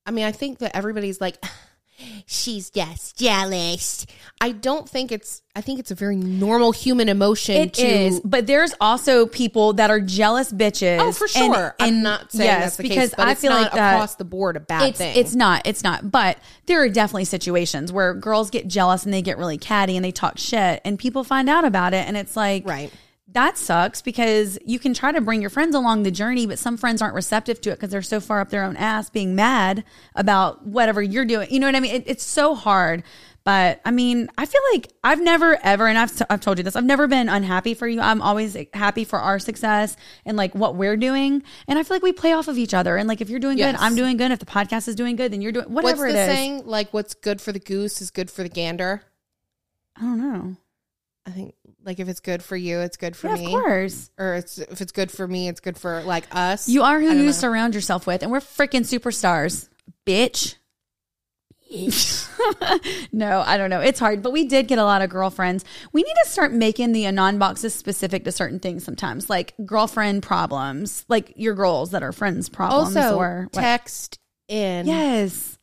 I 0.06 0.12
mean, 0.12 0.26
I 0.26 0.32
think 0.32 0.60
that 0.60 0.76
everybody's 0.76 1.20
like, 1.20 1.44
she's 2.26 2.70
just 2.70 3.18
jealous. 3.18 4.06
I 4.42 4.52
don't 4.52 4.88
think 4.88 5.12
it's. 5.12 5.42
I 5.56 5.62
think 5.62 5.80
it's 5.80 5.92
a 5.92 5.96
very 5.96 6.16
normal 6.16 6.72
human 6.72 7.10
emotion. 7.10 7.56
It 7.56 7.74
to, 7.74 7.86
is, 7.86 8.22
but 8.24 8.48
there's 8.48 8.74
also 8.80 9.26
people 9.26 9.74
that 9.74 9.90
are 9.90 10.00
jealous 10.00 10.54
bitches. 10.54 11.00
Oh, 11.00 11.12
for 11.12 11.26
and- 11.26 11.54
sure. 11.54 11.76
I'm 11.80 11.88
and 11.96 12.04
not 12.04 12.32
saying 12.32 12.48
yes, 12.48 12.64
that's 12.64 12.78
the 12.78 12.84
because 12.84 12.98
case, 13.10 13.14
but 13.18 13.28
I 13.28 13.32
it's 13.32 13.42
feel 13.42 13.52
not 13.52 13.62
like 13.64 13.72
that 13.74 13.96
across 13.96 14.16
the 14.16 14.26
board 14.26 14.56
a 14.56 14.62
bad 14.62 14.90
it's 14.90 14.98
thing. 14.98 15.18
it's 15.18 15.36
not 15.36 15.64
it's 15.66 15.84
not. 15.84 16.10
But 16.10 16.38
there 16.68 16.82
are 16.82 16.90
definitely 16.90 17.26
situations 17.26 17.92
where 17.92 18.14
girls 18.14 18.50
get 18.50 18.68
jealous 18.68 19.04
and 19.04 19.14
they 19.14 19.22
get 19.22 19.38
really 19.38 19.58
catty 19.58 19.96
and 19.98 20.06
they 20.06 20.12
talk 20.12 20.38
shit, 20.38 20.82
and 20.86 20.98
people 20.98 21.24
find 21.24 21.50
out 21.50 21.66
about 21.66 21.94
it, 21.94 22.08
and 22.08 22.16
it's 22.16 22.36
like 22.38 22.66
Right. 22.66 22.94
That 23.34 23.58
sucks 23.58 24.02
because 24.02 24.58
you 24.66 24.80
can 24.80 24.94
try 24.96 25.12
to 25.12 25.22
bring 25.22 25.40
your 25.42 25.52
friends 25.52 25.76
along 25.76 26.02
the 26.04 26.10
journey, 26.12 26.48
but 26.48 26.58
some 26.58 26.78
friends 26.78 27.02
aren't 27.02 27.14
receptive 27.14 27.62
to 27.62 27.70
it 27.72 27.76
because 27.76 27.90
they're 27.92 28.02
so 28.02 28.20
far 28.20 28.40
up 28.42 28.50
their 28.50 28.64
own 28.64 28.76
ass 28.76 29.10
being 29.12 29.36
mad 29.36 29.84
about 30.16 30.66
whatever 30.66 31.02
you're 31.02 31.26
doing. 31.26 31.48
You 31.52 31.60
know 31.60 31.68
what 31.68 31.76
I 31.76 31.80
mean? 31.80 31.94
It, 31.96 32.04
it's 32.08 32.24
so 32.24 32.56
hard. 32.56 33.04
But 33.46 33.82
I 33.86 33.92
mean, 33.92 34.30
I 34.38 34.46
feel 34.46 34.62
like 34.74 34.92
I've 35.04 35.22
never 35.22 35.58
ever, 35.64 35.88
and 35.88 35.98
I've, 35.98 36.12
I've 36.30 36.42
told 36.42 36.58
you 36.58 36.64
this, 36.64 36.76
I've 36.76 36.84
never 36.86 37.08
been 37.08 37.30
unhappy 37.30 37.74
for 37.74 37.88
you. 37.88 38.02
I'm 38.02 38.22
always 38.22 38.58
happy 38.74 39.04
for 39.06 39.18
our 39.20 39.40
success 39.40 39.96
and 40.26 40.36
like 40.36 40.54
what 40.56 40.76
we're 40.76 40.98
doing. 40.98 41.42
And 41.68 41.80
I 41.80 41.84
feel 41.84 41.96
like 41.96 42.04
we 42.04 42.12
play 42.12 42.34
off 42.34 42.48
of 42.48 42.58
each 42.58 42.74
other. 42.74 42.98
And 42.98 43.08
like 43.08 43.22
if 43.22 43.30
you're 43.30 43.40
doing 43.40 43.58
Yes. 43.58 43.72
good, 43.76 43.82
I'm 43.84 43.96
doing 43.96 44.18
good. 44.18 44.32
If 44.32 44.40
the 44.40 44.46
podcast 44.46 44.88
is 44.88 44.96
doing 44.96 45.16
good, 45.16 45.32
then 45.32 45.42
you're 45.42 45.52
doing 45.52 45.68
What's 45.68 45.84
whatever 45.86 46.12
the 46.12 46.18
it 46.20 46.30
is. 46.30 46.36
saying? 46.36 46.66
Like, 46.66 46.94
what's 46.94 47.14
good 47.14 47.42
for 47.42 47.52
the 47.52 47.60
goose 47.60 48.02
is 48.02 48.12
good 48.12 48.30
for 48.30 48.44
the 48.44 48.50
gander. 48.50 49.04
I 49.98 50.02
don't 50.02 50.18
know. 50.20 50.56
I 51.26 51.32
think, 51.32 51.54
like, 51.86 52.00
if 52.00 52.08
it's 52.10 52.20
good 52.20 52.44
for 52.44 52.56
you, 52.58 52.80
it's 52.80 52.98
good 52.98 53.16
for 53.16 53.28
Yeah, 53.30 53.36
me. 53.36 53.46
of 53.46 53.52
course. 53.52 54.12
Or 54.18 54.36
it's 54.36 54.58
if 54.58 54.82
it's 54.82 54.92
good 54.92 55.12
for 55.12 55.28
me, 55.28 55.48
it's 55.48 55.60
good 55.60 55.78
for 55.78 56.02
like 56.04 56.26
us. 56.36 56.68
You 56.70 56.84
are 56.84 57.00
who 57.00 57.08
you 57.12 57.26
know. 57.26 57.32
surround 57.32 57.76
yourself 57.76 58.06
with, 58.08 58.22
and 58.24 58.32
we're 58.32 58.40
freaking 58.40 58.82
superstars, 58.82 59.70
bitch. 60.06 60.56
no, 63.12 63.44
I 63.46 63.58
don't 63.58 63.70
know. 63.70 63.80
It's 63.80 64.00
hard, 64.00 64.24
but 64.24 64.32
we 64.34 64.46
did 64.46 64.68
get 64.68 64.80
a 64.80 64.84
lot 64.84 65.04
of 65.04 65.10
girlfriends. 65.12 65.64
We 65.94 66.02
need 66.02 66.16
to 66.24 66.30
start 66.30 66.52
making 66.52 66.94
the 66.94 67.06
anon 67.06 67.38
boxes 67.38 67.76
specific 67.76 68.24
to 68.24 68.32
certain 68.32 68.60
things 68.60 68.84
sometimes, 68.84 69.30
like 69.30 69.54
girlfriend 69.66 70.24
problems, 70.24 71.06
like 71.10 71.34
your 71.36 71.54
girls 71.54 71.92
that 71.92 72.02
are 72.02 72.12
friends 72.12 72.50
problems. 72.50 72.96
also 72.98 73.18
or 73.18 73.48
what- 73.52 73.62
text 73.62 74.18
in. 74.48 74.88
yes, 74.88 75.59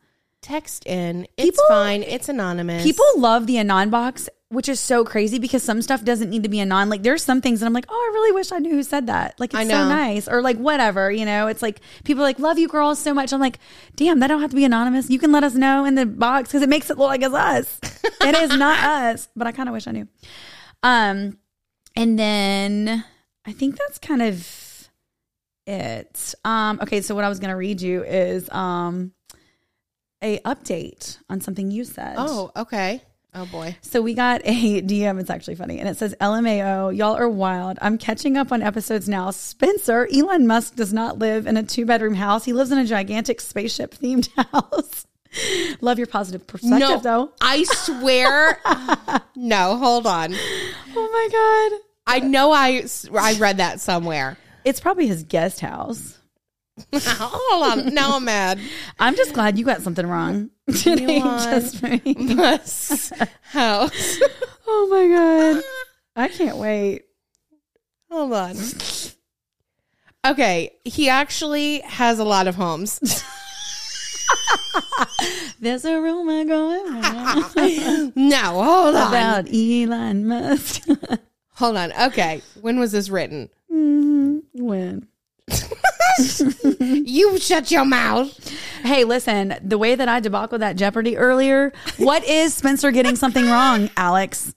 text 0.47 0.87
in. 0.87 1.27
It's 1.37 1.51
People- 1.51 1.65
fine. 1.69 2.03
It's 2.03 2.29
anonymous. 2.29 2.83
people 2.85 3.05
love 3.17 3.47
the 3.47 3.59
anon 3.59 3.91
box, 3.91 4.29
which 4.49 4.69
is 4.69 4.79
so 4.79 5.05
crazy 5.05 5.39
because 5.41 5.63
some 5.63 5.83
stuff 5.83 6.05
doesn't 6.05 6.31
need 6.31 6.45
to 6.45 6.49
be 6.49 6.61
anon. 6.61 6.89
Like 6.89 7.03
there's 7.03 7.23
some 7.25 7.41
things 7.41 7.61
that 7.61 7.67
I'm 7.67 7.73
like, 7.73 7.87
oh, 7.89 7.95
I 7.95 8.15
really 8.15 8.33
wish 8.33 8.53
I 8.53 8.59
knew 8.59 8.71
who 8.71 8.83
said 8.83 9.09
that. 9.09 9.39
Like 9.41 9.53
it's 9.53 9.69
so 9.71 9.89
nice, 9.89 10.29
or 10.29 10.41
like 10.43 10.57
whatever, 10.59 11.11
you 11.11 11.25
know. 11.25 11.49
It's 11.49 11.63
like 11.63 11.81
people 12.05 12.23
are 12.23 12.27
like 12.27 12.39
love 12.39 12.59
you 12.59 12.69
girls 12.69 12.99
so 13.01 13.13
much. 13.13 13.33
I'm 13.33 13.41
like, 13.41 13.59
damn, 13.97 14.21
that 14.21 14.29
don't 14.29 14.41
have 14.41 14.51
to 14.51 14.57
be 14.57 14.65
anonymous. 14.65 15.11
You 15.11 15.19
can 15.19 15.33
let 15.33 15.43
us 15.45 15.55
know 15.55 15.85
in 15.85 15.95
the 15.97 16.07
box 16.07 16.49
because 16.51 16.63
it 16.63 16.69
makes 16.69 16.91
it 16.91 16.97
look 16.99 17.09
like 17.09 17.23
it's 17.23 17.35
us. 17.35 17.81
it 18.21 18.35
is 18.37 18.51
not 18.59 18.79
us, 18.85 19.29
but 19.35 19.47
I 19.47 19.53
kind 19.53 19.69
of 19.69 19.73
wish 19.73 19.87
I 19.89 19.93
knew. 19.93 20.07
Um, 20.83 21.39
and 21.97 22.19
then 22.19 23.05
I 23.45 23.53
think 23.53 23.77
that's 23.77 23.99
kind 23.99 24.23
of 24.23 24.89
it. 25.67 26.35
Um, 26.45 26.79
okay, 26.83 27.01
so 27.01 27.15
what 27.17 27.25
I 27.25 27.29
was 27.29 27.41
gonna 27.41 27.57
read 27.57 27.81
you 27.81 28.05
is 28.05 28.49
um 28.51 29.13
a 30.27 30.39
update 30.41 31.19
on 31.31 31.41
something 31.41 31.71
you 31.71 31.85
said. 31.85 32.17
Oh, 32.19 32.51
okay. 32.57 33.01
Oh 33.35 33.47
boy. 33.47 33.77
So 33.83 34.01
we 34.03 34.15
got 34.15 34.41
a 34.45 34.83
DM. 34.83 35.21
It's 35.21 35.31
actually 35.31 35.57
funny. 35.57 35.79
And 35.79 35.89
it 35.89 35.97
says, 35.97 36.15
LMAO, 36.21 36.97
y'all 36.97 37.15
are 37.17 37.29
wild. 37.29 37.79
I'm 37.83 37.99
catching 37.99 38.37
up 38.37 38.51
on 38.51 38.63
episodes 38.63 39.09
now. 39.09 39.31
Spencer, 39.31 40.09
Elon 40.13 40.47
Musk 40.47 40.75
does 40.75 40.93
not 40.93 41.19
live 41.19 41.47
in 41.47 41.57
a 41.57 41.63
two 41.63 41.85
bedroom 41.87 42.15
house. 42.15 42.45
He 42.45 42.53
lives 42.53 42.73
in 42.73 42.79
a 42.79 42.87
gigantic 42.87 43.41
spaceship 43.41 43.95
themed 43.95 44.29
house. 44.53 45.07
Love 45.83 45.99
your 45.99 46.07
positive 46.07 46.47
perspective, 46.47 46.89
No, 46.89 46.99
though. 46.99 47.33
I 47.43 47.65
swear. 47.65 48.59
no, 49.37 49.77
hold 49.77 50.07
on. 50.07 50.35
Oh 50.35 51.11
my 51.13 51.29
God. 51.77 51.81
I 52.07 52.21
know 52.21 52.53
I 52.53 52.87
I 53.15 53.35
read 53.35 53.59
that 53.59 53.81
somewhere. 53.81 54.39
It's 54.65 54.81
probably 54.81 55.07
his 55.07 55.25
guest 55.25 55.61
house. 55.61 56.19
hold 56.95 57.79
on. 57.79 57.95
Now 57.95 58.17
I'm 58.17 58.25
mad. 58.25 58.61
I'm 58.99 59.17
just 59.17 59.33
glad 59.33 59.59
you 59.59 59.65
got 59.65 59.83
something 59.83 60.07
wrong. 60.07 60.51
It 60.69 61.01
ain't 61.01 61.25
just 61.25 61.83
me. 61.83 62.01
Musk's 62.35 63.13
house. 63.43 64.19
Oh 64.67 64.89
my 64.91 65.07
God. 65.07 65.63
I 66.17 66.29
can't 66.29 66.57
wait. 66.57 67.05
Hold 68.11 68.33
on. 68.33 68.57
Okay, 70.27 70.73
he 70.85 71.09
actually 71.09 71.81
has 71.81 72.19
a 72.19 72.25
lot 72.25 72.49
of 72.49 72.57
homes. 72.57 72.99
There's 75.61 75.85
a 75.85 76.01
rumor 76.01 76.45
going 76.45 76.89
around 76.89 78.13
no, 78.17 78.63
hold 78.63 78.97
on. 78.97 79.09
about 79.09 79.49
Elon 79.53 80.27
Musk. 80.27 80.83
Hold 81.55 81.77
on. 81.77 81.93
Okay, 81.93 82.43
when 82.61 82.81
was 82.81 82.91
this 82.93 83.09
written? 83.09 83.49
Mm-hmm. 83.73 84.39
when? 84.65 85.07
You 86.89 87.39
shut 87.39 87.71
your 87.71 87.85
mouth. 87.85 88.51
Hey, 88.83 89.05
listen, 89.05 89.55
the 89.63 89.77
way 89.77 89.95
that 89.95 90.09
I 90.09 90.21
debacle 90.21 90.59
that 90.59 90.77
Jeopardy 90.77 91.17
earlier, 91.17 91.73
what 91.99 92.25
is 92.25 92.55
Spencer 92.55 92.91
getting 92.91 93.17
something 93.17 93.45
wrong, 93.47 93.91
Alex? 93.97 94.55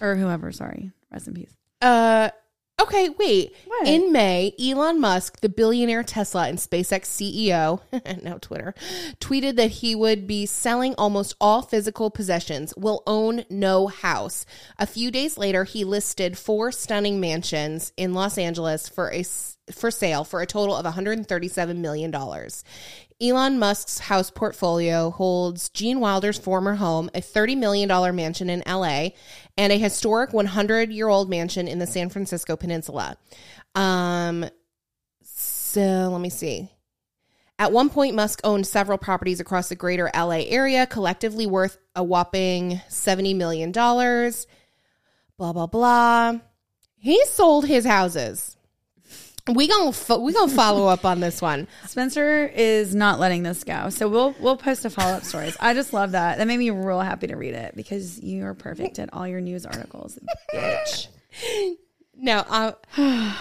Or 0.00 0.16
whoever, 0.16 0.52
sorry. 0.52 0.90
Rest 1.12 1.28
in 1.28 1.34
peace. 1.34 1.54
Uh 1.82 2.30
Okay, 2.80 3.10
wait. 3.10 3.54
What? 3.66 3.86
In 3.86 4.10
May, 4.10 4.54
Elon 4.58 5.00
Musk, 5.00 5.40
the 5.40 5.48
billionaire 5.48 6.02
Tesla 6.02 6.48
and 6.48 6.58
SpaceX 6.58 7.02
CEO, 7.04 7.80
now 8.22 8.38
Twitter, 8.38 8.74
tweeted 9.20 9.56
that 9.56 9.70
he 9.70 9.94
would 9.94 10.26
be 10.26 10.46
selling 10.46 10.94
almost 10.96 11.34
all 11.40 11.60
physical 11.60 12.10
possessions, 12.10 12.74
will 12.76 13.02
own 13.06 13.44
no 13.50 13.88
house. 13.88 14.46
A 14.78 14.86
few 14.86 15.10
days 15.10 15.36
later, 15.36 15.64
he 15.64 15.84
listed 15.84 16.38
four 16.38 16.72
stunning 16.72 17.20
mansions 17.20 17.92
in 17.96 18.14
Los 18.14 18.38
Angeles 18.38 18.88
for 18.88 19.12
a 19.12 19.24
for 19.70 19.90
sale 19.90 20.24
for 20.24 20.40
a 20.40 20.46
total 20.46 20.74
of 20.74 20.84
137 20.84 21.80
million 21.80 22.10
dollars. 22.10 22.64
Elon 23.20 23.58
Musk's 23.58 23.98
house 23.98 24.30
portfolio 24.30 25.10
holds 25.10 25.68
Gene 25.68 26.00
Wilder's 26.00 26.38
former 26.38 26.74
home, 26.74 27.10
a 27.14 27.20
$30 27.20 27.56
million 27.58 28.16
mansion 28.16 28.48
in 28.48 28.62
LA, 28.66 29.08
and 29.58 29.72
a 29.72 29.78
historic 29.78 30.32
100 30.32 30.90
year 30.90 31.08
old 31.08 31.28
mansion 31.28 31.68
in 31.68 31.78
the 31.78 31.86
San 31.86 32.08
Francisco 32.08 32.56
Peninsula. 32.56 33.16
Um, 33.74 34.46
so 35.22 36.08
let 36.10 36.20
me 36.20 36.30
see. 36.30 36.70
At 37.58 37.72
one 37.72 37.90
point, 37.90 38.14
Musk 38.14 38.40
owned 38.42 38.66
several 38.66 38.96
properties 38.96 39.38
across 39.38 39.68
the 39.68 39.76
greater 39.76 40.10
LA 40.14 40.40
area, 40.46 40.86
collectively 40.86 41.46
worth 41.46 41.76
a 41.94 42.02
whopping 42.02 42.80
$70 42.88 43.36
million. 43.36 43.70
Blah, 43.70 45.52
blah, 45.52 45.66
blah. 45.66 46.38
He 46.96 47.22
sold 47.26 47.66
his 47.66 47.84
houses. 47.84 48.56
We 49.48 49.68
gonna 49.68 49.92
fo- 49.92 50.18
we 50.20 50.32
gonna 50.32 50.52
follow 50.52 50.86
up 50.86 51.04
on 51.04 51.20
this 51.20 51.40
one. 51.40 51.66
Spencer 51.86 52.46
is 52.54 52.94
not 52.94 53.18
letting 53.18 53.42
this 53.42 53.64
go. 53.64 53.88
So 53.90 54.08
we'll 54.08 54.34
we'll 54.40 54.56
post 54.56 54.84
a 54.84 54.90
follow 54.90 55.12
up 55.16 55.24
stories. 55.24 55.56
I 55.60 55.74
just 55.74 55.92
love 55.92 56.12
that. 56.12 56.38
That 56.38 56.46
made 56.46 56.58
me 56.58 56.70
real 56.70 57.00
happy 57.00 57.26
to 57.28 57.36
read 57.36 57.54
it 57.54 57.74
because 57.74 58.20
you 58.20 58.44
are 58.44 58.54
perfect 58.54 58.98
at 58.98 59.08
all 59.12 59.26
your 59.26 59.40
news 59.40 59.66
articles, 59.66 60.18
bitch. 60.54 61.06
No, 62.22 62.44
uh, 62.50 62.72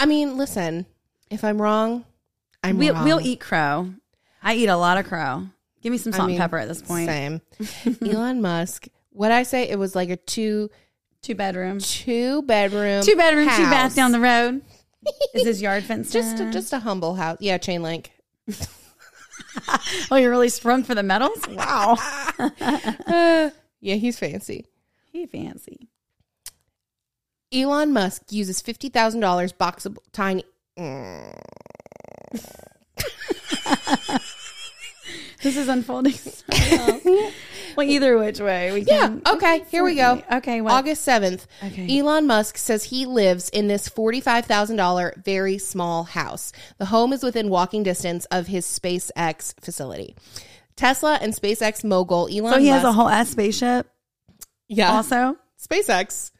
I 0.00 0.06
mean, 0.06 0.36
listen. 0.36 0.86
If 1.30 1.44
I'm 1.44 1.62
wrong, 1.62 2.04
I'm 2.64 2.78
We, 2.78 2.90
wrong. 2.90 3.04
we'll 3.04 3.20
eat 3.20 3.38
crow. 3.40 3.90
I 4.42 4.54
eat 4.54 4.66
a 4.66 4.76
lot 4.76 4.98
of 4.98 5.06
crow. 5.06 5.46
Give 5.80 5.92
me 5.92 5.98
some 5.98 6.12
salt 6.12 6.24
I 6.24 6.26
mean, 6.26 6.34
and 6.36 6.40
pepper 6.42 6.58
at 6.58 6.66
this 6.66 6.82
point. 6.82 7.06
Same. 7.08 7.40
Elon 8.02 8.42
Musk. 8.42 8.88
What 9.10 9.30
I 9.30 9.44
say? 9.44 9.68
It 9.68 9.78
was 9.78 9.94
like 9.94 10.10
a 10.10 10.16
two 10.16 10.68
Two 11.22 11.34
bedroom, 11.34 11.78
two 11.80 12.40
bedroom 12.42 13.02
two 13.04 13.14
bedroom, 13.14 13.46
two 13.50 13.64
bath 13.64 13.94
down 13.94 14.10
the 14.12 14.20
road. 14.20 14.62
Is 15.34 15.44
his 15.44 15.62
yard 15.62 15.84
fenced? 15.84 16.12
just 16.14 16.40
a, 16.40 16.50
just 16.50 16.72
a 16.72 16.80
humble 16.80 17.14
house. 17.14 17.38
Yeah, 17.40 17.58
chain 17.58 17.82
link. 17.82 18.12
oh, 20.10 20.16
you're 20.16 20.30
really 20.30 20.48
sprung 20.48 20.82
for 20.84 20.94
the 20.94 21.02
medals. 21.02 21.46
Wow, 21.48 21.96
uh, 22.38 23.50
Yeah, 23.80 23.94
he's 23.94 24.18
fancy. 24.18 24.66
he 25.12 25.26
fancy. 25.26 25.88
Elon 27.52 27.92
Musk 27.92 28.30
uses 28.30 28.60
fifty 28.60 28.88
thousand 28.88 29.20
dollars 29.20 29.52
Boxabl 29.52 29.98
tiny. 30.12 30.44
This 35.42 35.56
is 35.56 35.68
unfolding. 35.68 36.12
so 36.12 36.44
well. 37.04 37.32
Well, 37.76 37.86
either 37.88 38.18
which 38.18 38.40
way 38.40 38.72
we 38.72 38.80
Yeah. 38.82 39.00
can. 39.08 39.22
Okay. 39.26 39.64
Here 39.70 39.82
we 39.84 39.94
go. 39.94 40.22
Okay. 40.32 40.60
Well, 40.60 40.74
August 40.74 41.06
7th. 41.06 41.46
Okay. 41.64 41.98
Elon 41.98 42.26
Musk 42.26 42.56
says 42.58 42.84
he 42.84 43.06
lives 43.06 43.48
in 43.50 43.68
this 43.68 43.88
$45,000 43.88 45.12
very 45.24 45.58
small 45.58 46.04
house. 46.04 46.52
The 46.78 46.86
home 46.86 47.12
is 47.12 47.22
within 47.22 47.48
walking 47.48 47.82
distance 47.82 48.24
of 48.26 48.46
his 48.46 48.66
SpaceX 48.66 49.54
facility. 49.60 50.14
Tesla 50.76 51.18
and 51.20 51.34
SpaceX 51.34 51.84
mogul 51.84 52.28
Elon 52.32 52.54
so 52.54 52.58
he 52.60 52.68
has 52.68 52.84
a 52.84 52.92
whole 52.92 53.08
ass 53.08 53.28
spaceship. 53.30 53.86
yeah. 54.68 54.92
Also, 54.92 55.36
SpaceX. 55.62 56.30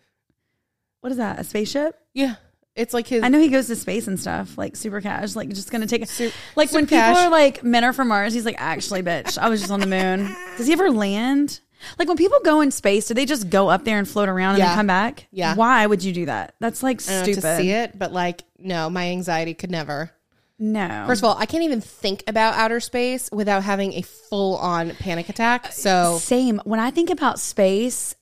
what 1.00 1.10
is 1.12 1.18
that? 1.18 1.38
A 1.38 1.44
spaceship? 1.44 1.98
Yeah. 2.14 2.36
It's 2.80 2.94
like 2.94 3.06
his 3.06 3.22
I 3.22 3.28
know 3.28 3.38
he 3.38 3.48
goes 3.48 3.66
to 3.68 3.76
space 3.76 4.06
and 4.06 4.18
stuff, 4.18 4.56
like 4.58 4.74
super 4.76 5.00
cash, 5.00 5.36
like 5.36 5.48
just 5.50 5.70
gonna 5.70 5.86
take 5.86 6.02
a 6.02 6.32
like 6.56 6.72
when 6.72 6.84
super 6.84 6.96
cash. 6.96 7.14
people 7.16 7.26
are 7.28 7.30
like 7.30 7.62
men 7.62 7.84
are 7.84 7.92
from 7.92 8.08
Mars, 8.08 8.32
he's 8.34 8.44
like, 8.46 8.56
actually, 8.58 9.02
bitch, 9.02 9.36
I 9.38 9.48
was 9.48 9.60
just 9.60 9.72
on 9.72 9.80
the 9.80 9.86
moon. 9.86 10.34
Does 10.56 10.66
he 10.66 10.72
ever 10.72 10.90
land? 10.90 11.60
Like 11.98 12.08
when 12.08 12.16
people 12.16 12.38
go 12.44 12.60
in 12.60 12.70
space, 12.70 13.08
do 13.08 13.14
they 13.14 13.24
just 13.24 13.48
go 13.50 13.68
up 13.70 13.84
there 13.84 13.98
and 13.98 14.06
float 14.08 14.28
around 14.28 14.50
and 14.50 14.58
Yeah. 14.58 14.66
then 14.68 14.76
come 14.76 14.86
back? 14.86 15.26
Yeah. 15.30 15.54
Why 15.54 15.86
would 15.86 16.02
you 16.04 16.12
do 16.12 16.26
that? 16.26 16.54
That's 16.60 16.82
like 16.82 17.04
don't 17.04 17.16
know, 17.18 17.22
stupid. 17.24 17.40
to 17.42 17.56
see 17.56 17.70
it, 17.70 17.98
but 17.98 18.12
like 18.12 18.42
no, 18.58 18.90
my 18.90 19.08
anxiety 19.10 19.54
could 19.54 19.70
never. 19.70 20.10
No. 20.58 21.04
First 21.06 21.22
of 21.22 21.24
all, 21.24 21.36
I 21.38 21.46
can't 21.46 21.64
even 21.64 21.80
think 21.80 22.22
about 22.26 22.52
outer 22.54 22.80
space 22.80 23.30
without 23.32 23.62
having 23.62 23.94
a 23.94 24.02
full 24.02 24.56
on 24.58 24.90
panic 24.90 25.30
attack. 25.30 25.72
So 25.72 26.18
Same. 26.20 26.60
When 26.64 26.78
I 26.78 26.90
think 26.90 27.08
about 27.08 27.40
space, 27.40 28.14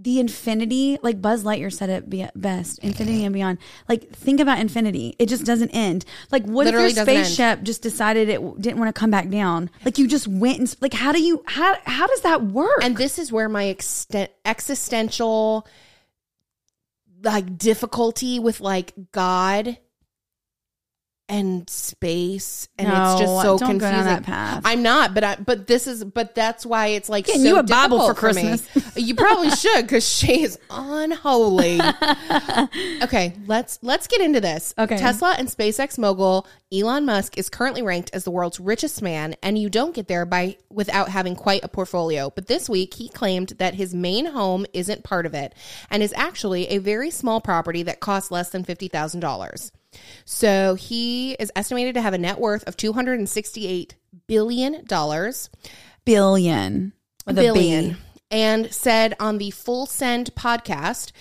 the 0.00 0.20
infinity, 0.20 0.98
like 1.02 1.22
Buzz 1.22 1.44
Lightyear 1.44 1.72
said 1.72 1.88
it 1.88 2.10
be- 2.10 2.28
best, 2.36 2.78
infinity 2.80 3.24
and 3.24 3.32
beyond. 3.32 3.58
Like, 3.88 4.10
think 4.10 4.38
about 4.38 4.58
infinity. 4.58 5.16
It 5.18 5.30
just 5.30 5.44
doesn't 5.44 5.70
end. 5.70 6.04
Like, 6.30 6.44
what 6.44 6.66
Literally 6.66 6.88
if 6.90 6.96
your 6.96 7.04
doesn't 7.06 7.16
end. 7.16 7.26
spaceship 7.26 7.62
just 7.62 7.80
decided 7.82 8.28
it 8.28 8.60
didn't 8.60 8.78
want 8.78 8.94
to 8.94 8.98
come 8.98 9.10
back 9.10 9.30
down? 9.30 9.70
Like, 9.82 9.96
you 9.96 10.06
just 10.06 10.28
went 10.28 10.58
and, 10.58 10.76
like, 10.82 10.92
how 10.92 11.12
do 11.12 11.22
you, 11.22 11.42
how, 11.46 11.76
how 11.84 12.06
does 12.06 12.20
that 12.20 12.42
work? 12.42 12.82
and 12.82 12.96
this 12.98 13.18
is 13.18 13.32
where 13.32 13.48
my 13.48 13.64
exten- 13.64 14.28
existential 14.44 15.66
like 17.22 17.56
difficulty 17.56 18.38
with 18.38 18.60
like 18.60 18.92
god 19.10 19.78
and 21.26 21.68
space 21.70 22.68
and 22.78 22.86
it's 22.86 23.20
just 23.20 23.32
No, 23.32 23.42
so 23.42 23.58
don't 23.58 23.78
go 23.78 23.86
confusing 23.86 23.90
down 23.96 24.04
that 24.04 24.22
path. 24.24 24.62
i'm 24.66 24.82
not 24.82 25.14
but 25.14 25.24
i 25.24 25.36
but 25.36 25.66
this 25.66 25.86
is 25.86 26.04
but 26.04 26.34
that's 26.34 26.66
why 26.66 26.88
it's 26.88 27.08
like 27.08 27.24
Getting 27.24 27.40
so 27.42 27.48
you 27.48 27.56
a 27.58 27.62
Bible 27.62 27.98
for. 28.06 28.12
Christmas. 28.14 28.68
you 28.94 29.14
probably 29.14 29.48
should 29.56 29.82
because 29.82 30.06
she 30.06 30.42
is 30.42 30.58
unholy 30.68 31.80
okay 33.02 33.34
let's 33.46 33.78
let's 33.82 34.06
get 34.06 34.20
into 34.20 34.40
this 34.40 34.74
Okay. 34.78 34.98
tesla 34.98 35.34
and 35.38 35.48
spacex 35.48 35.98
mogul 35.98 36.46
elon 36.70 37.06
musk 37.06 37.38
is 37.38 37.48
currently 37.48 37.80
ranked 37.82 38.10
as 38.12 38.24
the 38.24 38.30
world's 38.30 38.60
richest 38.60 39.00
man 39.00 39.34
and 39.42 39.56
you 39.58 39.70
don't 39.70 39.94
get 39.94 40.08
there 40.08 40.26
by 40.26 40.56
without 40.70 41.08
having 41.08 41.34
quite 41.36 41.64
a 41.64 41.68
portfolio 41.68 42.30
but 42.34 42.48
this 42.48 42.68
week 42.68 42.92
he 42.94 43.08
claimed 43.08 43.48
that 43.58 43.74
his 43.74 43.94
main 43.94 44.26
home 44.26 44.66
isn't 44.74 45.02
part 45.04 45.24
of 45.24 45.32
it 45.32 45.54
and 45.90 46.02
is 46.02 46.12
actually 46.16 46.66
a 46.68 46.76
very 46.78 47.10
small 47.10 47.40
property 47.40 47.82
that 47.82 48.00
costs 48.00 48.30
less 48.30 48.50
than 48.50 48.62
$50000 48.62 49.70
so 50.24 50.74
he 50.74 51.32
is 51.34 51.50
estimated 51.56 51.94
to 51.94 52.02
have 52.02 52.14
a 52.14 52.18
net 52.18 52.38
worth 52.38 52.64
of 52.68 52.76
$268 52.76 53.92
billion 54.26 54.84
billion. 56.04 56.92
With 57.26 57.36
billion 57.36 57.90
B. 57.90 57.96
and 58.30 58.72
said 58.72 59.14
on 59.18 59.38
the 59.38 59.50
Full 59.50 59.86
Send 59.86 60.34
podcast. 60.34 61.12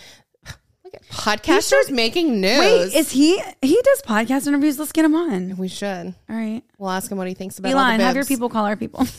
Look 0.84 0.94
at 0.95 1.08
podcasters 1.08 1.90
making 1.90 2.41
news. 2.41 2.60
Wait, 2.60 2.94
is 2.94 3.12
he, 3.12 3.41
he 3.62 3.82
does 3.82 4.02
podcast 4.02 4.48
interviews. 4.48 4.78
Let's 4.78 4.91
get 4.91 5.06
him 5.06 5.16
on. 5.16 5.56
we 5.58 5.68
should. 5.70 6.14
All 6.30 6.36
right. 6.36 6.62
We'll 6.78 6.90
ask 6.90 7.10
him 7.12 7.18
what 7.18 7.28
he 7.28 7.34
thinks 7.34 7.58
about 7.58 7.72
Elon, 7.72 8.00
have 8.02 8.16
your 8.16 8.26
people 8.26 8.50
call 8.50 8.66
our 8.66 8.76
people. 8.76 9.08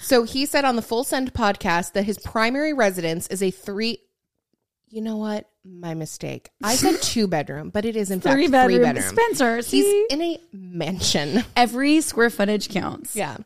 So 0.00 0.22
he 0.22 0.46
said 0.46 0.64
on 0.64 0.76
the 0.76 0.82
Full 0.82 1.04
Send 1.04 1.32
podcast 1.34 1.92
that 1.92 2.04
his 2.04 2.16
primary 2.18 2.72
residence 2.72 3.26
is 3.26 3.42
a 3.42 3.50
three. 3.50 3.98
You 4.88 5.02
know 5.02 5.16
what? 5.16 5.48
My 5.68 5.94
mistake. 5.94 6.50
I 6.62 6.76
said 6.76 7.02
two 7.02 7.26
bedroom, 7.26 7.70
but 7.70 7.84
it 7.84 7.96
is 7.96 8.10
in 8.10 8.20
fact 8.20 8.34
Three 8.34 8.46
three 8.46 8.52
bedroom. 8.52 8.82
bedroom. 8.82 9.16
Spencer, 9.16 9.56
He's 9.58 10.06
in 10.10 10.22
a 10.22 10.38
mansion. 10.52 11.44
Every 11.56 12.00
square 12.00 12.30
footage 12.30 12.68
counts. 12.68 13.16
Yeah. 13.16 13.36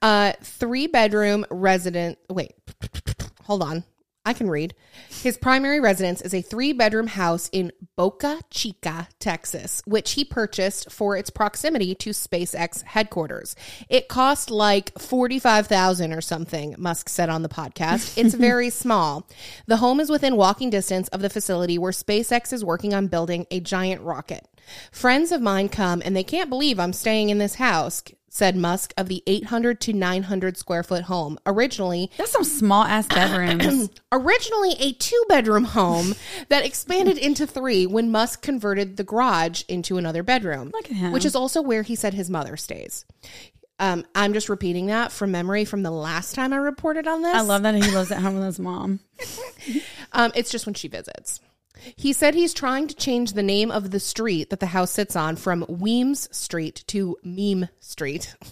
Uh 0.00 0.32
three 0.42 0.86
bedroom 0.86 1.44
resident 1.50 2.18
wait. 2.30 2.54
Hold 3.44 3.62
on. 3.62 3.84
I 4.26 4.32
can 4.32 4.50
read. 4.50 4.74
His 5.08 5.38
primary 5.38 5.78
residence 5.78 6.20
is 6.20 6.34
a 6.34 6.42
three 6.42 6.72
bedroom 6.72 7.06
house 7.06 7.48
in 7.52 7.70
Boca 7.94 8.40
Chica, 8.50 9.06
Texas, 9.20 9.82
which 9.86 10.12
he 10.12 10.24
purchased 10.24 10.90
for 10.90 11.16
its 11.16 11.30
proximity 11.30 11.94
to 11.94 12.10
SpaceX 12.10 12.82
headquarters. 12.82 13.54
It 13.88 14.08
cost 14.08 14.50
like 14.50 14.98
45,000 14.98 16.12
or 16.12 16.20
something, 16.20 16.74
Musk 16.76 17.08
said 17.08 17.28
on 17.28 17.42
the 17.42 17.48
podcast. 17.48 18.18
It's 18.18 18.34
very 18.48 18.68
small. 18.68 19.28
The 19.68 19.76
home 19.76 20.00
is 20.00 20.10
within 20.10 20.36
walking 20.36 20.70
distance 20.70 21.06
of 21.08 21.22
the 21.22 21.30
facility 21.30 21.78
where 21.78 21.92
SpaceX 21.92 22.52
is 22.52 22.64
working 22.64 22.92
on 22.92 23.06
building 23.06 23.46
a 23.52 23.60
giant 23.60 24.02
rocket. 24.02 24.44
Friends 24.90 25.30
of 25.30 25.40
mine 25.40 25.68
come 25.68 26.02
and 26.04 26.16
they 26.16 26.24
can't 26.24 26.50
believe 26.50 26.80
I'm 26.80 26.92
staying 26.92 27.30
in 27.30 27.38
this 27.38 27.54
house, 27.54 28.02
said 28.36 28.54
Musk 28.54 28.92
of 28.98 29.08
the 29.08 29.22
800 29.26 29.80
to 29.80 29.92
900 29.94 30.58
square 30.58 30.82
foot 30.82 31.04
home. 31.04 31.38
Originally, 31.46 32.10
That's 32.18 32.32
some 32.32 32.44
small 32.44 32.84
ass 32.84 33.06
bedrooms. 33.06 33.88
originally 34.12 34.74
a 34.78 34.92
two 34.92 35.24
bedroom 35.28 35.64
home 35.64 36.14
that 36.50 36.64
expanded 36.64 37.16
into 37.16 37.46
three 37.46 37.86
when 37.86 38.10
Musk 38.10 38.42
converted 38.42 38.98
the 38.98 39.04
garage 39.04 39.62
into 39.68 39.96
another 39.96 40.22
bedroom. 40.22 40.70
Look 40.72 40.90
at 40.90 40.96
him. 40.96 41.12
Which 41.12 41.24
is 41.24 41.34
also 41.34 41.62
where 41.62 41.82
he 41.82 41.94
said 41.94 42.12
his 42.14 42.28
mother 42.28 42.56
stays. 42.58 43.06
Um, 43.78 44.04
I'm 44.14 44.32
just 44.32 44.48
repeating 44.48 44.86
that 44.86 45.12
from 45.12 45.30
memory 45.30 45.64
from 45.64 45.82
the 45.82 45.90
last 45.90 46.34
time 46.34 46.52
I 46.52 46.56
reported 46.56 47.06
on 47.06 47.22
this. 47.22 47.34
I 47.34 47.40
love 47.40 47.62
that 47.62 47.74
he 47.74 47.90
lives 47.90 48.10
at 48.10 48.20
home 48.20 48.34
with 48.36 48.44
his 48.44 48.60
mom. 48.60 49.00
Um, 50.12 50.32
it's 50.34 50.50
just 50.50 50.64
when 50.64 50.74
she 50.74 50.88
visits. 50.88 51.40
He 51.96 52.12
said 52.12 52.34
he's 52.34 52.54
trying 52.54 52.88
to 52.88 52.94
change 52.94 53.32
the 53.32 53.42
name 53.42 53.70
of 53.70 53.90
the 53.90 54.00
street 54.00 54.50
that 54.50 54.60
the 54.60 54.66
house 54.66 54.90
sits 54.90 55.16
on 55.16 55.36
from 55.36 55.64
Weems 55.68 56.28
Street 56.36 56.84
to 56.88 57.16
Meme 57.22 57.68
Street. 57.80 58.34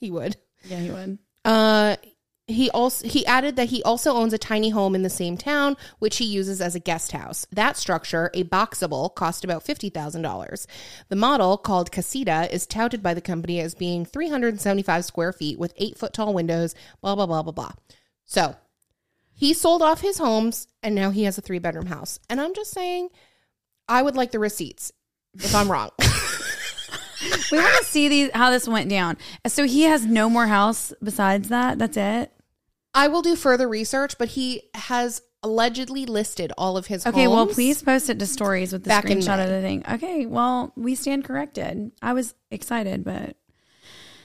He 0.00 0.12
would. 0.12 0.36
Yeah, 0.62 0.78
he 0.78 0.90
would. 0.92 1.18
Uh, 1.44 1.96
He 2.46 2.70
also 2.70 3.06
he 3.06 3.26
added 3.26 3.56
that 3.56 3.68
he 3.68 3.82
also 3.82 4.14
owns 4.14 4.32
a 4.32 4.38
tiny 4.38 4.70
home 4.70 4.94
in 4.94 5.02
the 5.02 5.10
same 5.10 5.36
town, 5.36 5.76
which 5.98 6.16
he 6.16 6.24
uses 6.24 6.60
as 6.62 6.74
a 6.74 6.80
guest 6.80 7.12
house. 7.12 7.46
That 7.52 7.76
structure, 7.76 8.30
a 8.32 8.44
Boxabl, 8.44 9.14
cost 9.14 9.44
about 9.44 9.64
fifty 9.64 9.90
thousand 9.90 10.22
dollars. 10.22 10.66
The 11.08 11.16
model, 11.16 11.58
called 11.58 11.90
Casita, 11.92 12.48
is 12.50 12.66
touted 12.66 13.02
by 13.02 13.12
the 13.12 13.20
company 13.20 13.60
as 13.60 13.74
being 13.74 14.06
three 14.06 14.28
hundred 14.30 14.50
and 14.54 14.60
seventy 14.60 14.82
five 14.82 15.04
square 15.04 15.32
feet 15.32 15.58
with 15.58 15.74
eight 15.76 15.98
foot 15.98 16.14
tall 16.14 16.32
windows. 16.32 16.74
Blah 17.02 17.16
blah 17.16 17.26
blah 17.26 17.42
blah 17.42 17.52
blah. 17.52 17.72
So 18.24 18.54
he 19.38 19.54
sold 19.54 19.82
off 19.82 20.00
his 20.00 20.18
homes, 20.18 20.66
and 20.82 20.94
now 20.94 21.10
he 21.10 21.22
has 21.22 21.38
a 21.38 21.40
three 21.40 21.60
bedroom 21.60 21.86
house. 21.86 22.18
And 22.28 22.40
I'm 22.40 22.54
just 22.54 22.72
saying, 22.72 23.08
I 23.88 24.02
would 24.02 24.16
like 24.16 24.32
the 24.32 24.40
receipts 24.40 24.92
if 25.34 25.54
I'm 25.54 25.70
wrong. 25.70 25.90
We 27.50 27.58
want 27.58 27.76
to 27.78 27.84
see 27.84 28.08
these 28.08 28.30
how 28.32 28.50
this 28.50 28.68
went 28.68 28.88
down. 28.88 29.16
So 29.46 29.64
he 29.64 29.82
has 29.82 30.06
no 30.06 30.30
more 30.30 30.46
house 30.46 30.92
besides 31.02 31.48
that. 31.48 31.78
That's 31.78 31.96
it. 31.96 32.32
I 32.94 33.08
will 33.08 33.22
do 33.22 33.36
further 33.36 33.68
research, 33.68 34.18
but 34.18 34.28
he 34.28 34.62
has 34.74 35.20
allegedly 35.42 36.06
listed 36.06 36.52
all 36.56 36.76
of 36.76 36.86
his 36.86 37.06
Okay, 37.06 37.28
well, 37.28 37.46
please 37.46 37.82
post 37.82 38.08
it 38.08 38.18
to 38.18 38.26
stories 38.26 38.72
with 38.72 38.84
the 38.84 38.88
Back 38.88 39.04
screenshot 39.04 39.42
of 39.42 39.50
the 39.50 39.60
thing. 39.60 39.84
Okay, 39.90 40.26
well, 40.26 40.72
we 40.76 40.94
stand 40.94 41.24
corrected. 41.24 41.92
I 42.02 42.12
was 42.12 42.34
excited, 42.50 43.04
but 43.04 43.36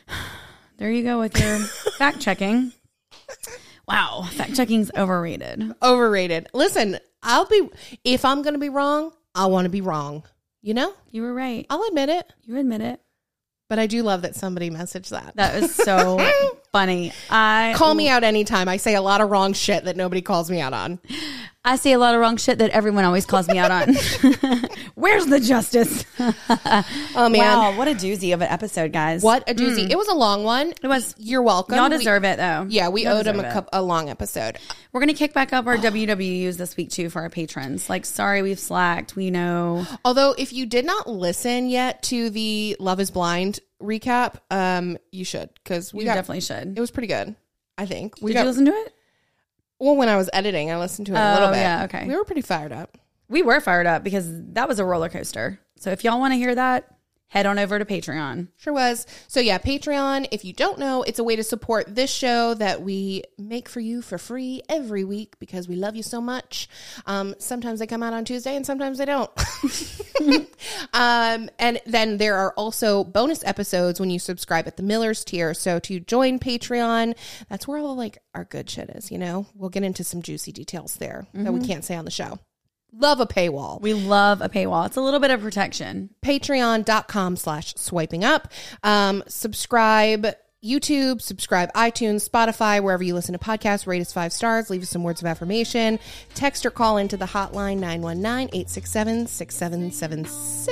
there 0.77 0.91
you 0.91 1.03
go 1.03 1.19
with 1.19 1.40
your 1.40 1.60
fact 1.98 2.19
checking. 2.19 2.73
Wow, 3.88 4.27
fact 4.31 4.55
checking's 4.55 4.91
overrated. 4.97 5.73
overrated. 5.81 6.47
Listen, 6.53 6.99
I'll 7.22 7.45
be 7.45 7.69
if 8.03 8.23
I'm 8.26 8.41
going 8.41 8.53
to 8.53 8.60
be 8.60 8.69
wrong, 8.69 9.11
I 9.35 9.45
want 9.47 9.65
to 9.65 9.69
be 9.69 9.81
wrong. 9.81 10.23
You 10.61 10.73
know, 10.73 10.93
You 11.11 11.23
were 11.23 11.34
right. 11.34 11.65
I'll 11.69 11.84
admit 11.89 12.07
it. 12.10 12.26
You 12.43 12.57
admit 12.57 12.80
it. 12.81 13.01
But 13.69 13.80
I 13.80 13.88
do 13.88 14.01
love 14.03 14.22
that 14.22 14.35
somebody 14.35 14.69
messaged 14.69 15.10
that. 15.10 15.35
That 15.35 15.60
was 15.61 15.73
so 15.76 16.18
funny. 16.73 17.13
I 17.29 17.73
Call 17.77 17.93
me 17.93 18.09
out 18.09 18.23
anytime. 18.23 18.67
I 18.67 18.77
say 18.77 18.95
a 18.95 19.01
lot 19.01 19.21
of 19.21 19.29
wrong 19.29 19.53
shit 19.53 19.85
that 19.85 19.95
nobody 19.95 20.21
calls 20.21 20.49
me 20.51 20.59
out 20.59 20.73
on. 20.73 20.99
I 21.63 21.77
say 21.77 21.93
a 21.93 21.97
lot 21.99 22.13
of 22.13 22.19
wrong 22.19 22.35
shit 22.35 22.57
that 22.57 22.71
everyone 22.71 23.05
always 23.05 23.25
calls 23.25 23.47
me 23.47 23.57
out 23.57 23.71
on. 23.71 23.93
Where's 24.95 25.27
the 25.27 25.39
justice? 25.39 26.03
Oh 27.15 27.29
man, 27.29 27.57
Wow, 27.57 27.77
what 27.77 27.87
a 27.87 27.91
doozy 27.91 28.33
of 28.33 28.41
an 28.41 28.47
episode, 28.49 28.91
guys. 28.91 29.21
what 29.21 29.47
a 29.47 29.53
doozy! 29.53 29.89
It 29.89 29.95
was 29.97 30.07
a 30.07 30.15
long 30.15 30.43
one. 30.43 30.71
Mm. 30.71 30.77
It 30.83 30.87
was. 30.87 31.13
You're 31.19 31.43
welcome. 31.43 31.75
Y'all 31.75 31.89
We- 31.89 31.97
deserve 31.97 32.23
it 32.25 32.37
though. 32.37 32.65
yeah, 32.67 32.89
we 32.89 33.03
Y'all 33.03 33.17
owed 33.17 33.27
him 33.27 33.39
a, 33.39 33.51
cup, 33.51 33.69
a 33.71 33.81
long 33.83 34.09
episode. 34.09 34.57
We're 34.91 34.99
gonna 34.99 35.13
kick 35.13 35.33
back 35.33 35.53
up 35.53 35.67
our 35.67 35.77
WWUs 35.77 36.57
this 36.57 36.75
week 36.75 36.89
too 36.89 37.09
for 37.09 37.21
our 37.21 37.29
patrons. 37.29 37.87
Like, 37.89 38.05
sorry 38.05 38.41
we've 38.41 38.59
slacked. 38.59 39.15
We 39.15 39.29
know. 39.29 39.85
Although, 40.03 40.33
if 40.37 40.51
you 40.53 40.65
did 40.65 40.85
not 40.85 41.07
listen 41.07 41.69
yet 41.69 42.01
to 42.03 42.29
the 42.31 42.75
Love 42.79 42.99
Is 42.99 43.11
Blind 43.11 43.59
recap, 43.84 44.35
um, 44.49 44.97
you 45.11 45.26
should 45.26 45.49
because 45.55 45.93
we 45.93 46.01
You 46.01 46.05
got 46.05 46.15
definitely 46.15 46.41
should. 46.41 46.77
it 46.77 46.80
was 46.81 46.91
pretty 46.91 47.07
good. 47.07 47.35
I 47.77 47.85
think 47.85 48.15
we 48.22 48.30
Did 48.31 48.35
got 48.35 48.41
you 48.41 48.47
listen 48.47 48.65
to 48.65 48.72
it? 48.72 48.93
well 49.80 49.95
when 49.95 50.10
I 50.10 50.15
was 50.15 50.30
editing. 50.34 50.72
I 50.72 50.77
listened 50.80 51.07
to 51.07 51.14
it 51.14 51.18
a 51.19 51.34
little 51.34 51.49
Oh, 51.49 51.51
bit. 51.51 51.57
yeah, 51.60 51.84
okay. 51.85 52.07
we 52.07 52.15
were 52.15 52.23
pretty 52.26 52.41
fired 52.41 52.72
up. 52.72 52.97
We 53.30 53.41
were 53.41 53.60
fired 53.60 53.88
up 53.88 54.03
because 54.03 54.27
that 54.53 54.68
was 54.68 54.80
a 54.80 54.85
roller 54.85 55.10
coaster. 55.10 55.60
So 55.77 55.89
if 55.91 56.03
y'all 56.03 56.19
want 56.19 56.34
to 56.34 56.38
hear 56.38 56.53
that, 56.55 56.88
head 57.33 57.45
on 57.47 57.57
over 57.57 57.79
to 57.79 57.85
Patreon. 57.85 58.47
Sure 58.57 58.73
was. 58.73 59.07
So 59.27 59.39
yeah, 59.39 59.57
Patreon, 59.57 60.27
if 60.31 60.45
you 60.45 60.53
don't 60.53 60.77
know, 60.77 61.01
it's 61.01 61.17
a 61.17 61.23
way 61.23 61.35
to 61.35 61.43
support 61.43 61.93
this 61.93 62.11
show 62.11 62.53
that 62.53 62.83
we 62.83 63.23
make 63.39 63.67
for 63.67 63.79
you 63.79 64.03
for 64.03 64.19
free 64.19 64.61
every 64.69 65.03
week 65.03 65.39
because 65.39 65.67
we 65.67 65.75
love 65.75 65.95
you 65.95 66.03
so 66.03 66.21
much. 66.21 66.69
Um, 67.07 67.33
sometimes 67.39 67.79
they 67.79 67.87
come 67.87 68.03
out 68.03 68.13
on 68.13 68.23
Tuesday 68.23 68.55
and 68.55 68.65
sometimes 68.65 68.99
they 68.99 69.05
don't. 69.05 69.31
um, 70.93 71.49
and 71.57 71.81
then 71.87 72.17
there 72.17 72.35
are 72.35 72.53
also 72.53 73.03
bonus 73.03 73.43
episodes 73.43 73.99
when 73.99 74.11
you 74.11 74.19
subscribe 74.19 74.67
at 74.67 74.77
the 74.77 74.83
Miller's 74.83 75.23
tier. 75.23 75.55
So 75.55 75.79
to 75.79 75.99
join 75.99 76.37
Patreon, 76.37 77.15
that's 77.49 77.67
where 77.67 77.79
all 77.79 77.95
like 77.95 78.19
our 78.35 78.45
good 78.45 78.69
shit 78.69 78.91
is, 78.91 79.11
you 79.11 79.17
know? 79.17 79.47
We'll 79.55 79.71
get 79.71 79.83
into 79.83 80.03
some 80.03 80.21
juicy 80.21 80.51
details 80.51 80.97
there 80.97 81.25
that 81.33 81.51
we 81.51 81.65
can't 81.65 81.83
say 81.83 81.95
on 81.95 82.05
the 82.05 82.11
show. 82.11 82.37
Love 82.95 83.20
a 83.20 83.26
paywall 83.26 83.82
We 83.82 83.94
love 83.94 84.41
a 84.41 84.49
paywall. 84.49 84.86
It's 84.86 84.98
a 84.98 85.02
little 85.02 85.20
bit 85.20 85.32
of 85.32 85.41
protection. 85.41 86.11
patreon.com 86.24 87.38
slash 87.38 87.74
swiping 87.76 88.24
up 88.24 88.52
um, 88.84 89.24
subscribe 89.28 90.28
youtube 90.64 91.22
subscribe 91.22 91.70
itunes 91.74 92.30
spotify 92.30 92.82
wherever 92.82 93.03
you 93.03 93.14
listen 93.14 93.34
to 93.34 93.40
podcasts 93.40 93.86
rate 93.86 93.99
us 94.02 94.14
five 94.14 94.32
stars 94.32 94.70
leave 94.70 94.82
us 94.82 94.90
some 94.90 95.03
words 95.03 95.20
of 95.22 95.28
affirmation 95.28 95.99
text 96.36 96.65
or 96.65 96.72
call 96.72 96.95
into 96.95 97.18
the 97.18 97.26
hotline 97.26 97.80
919-867-6776 97.80 100.70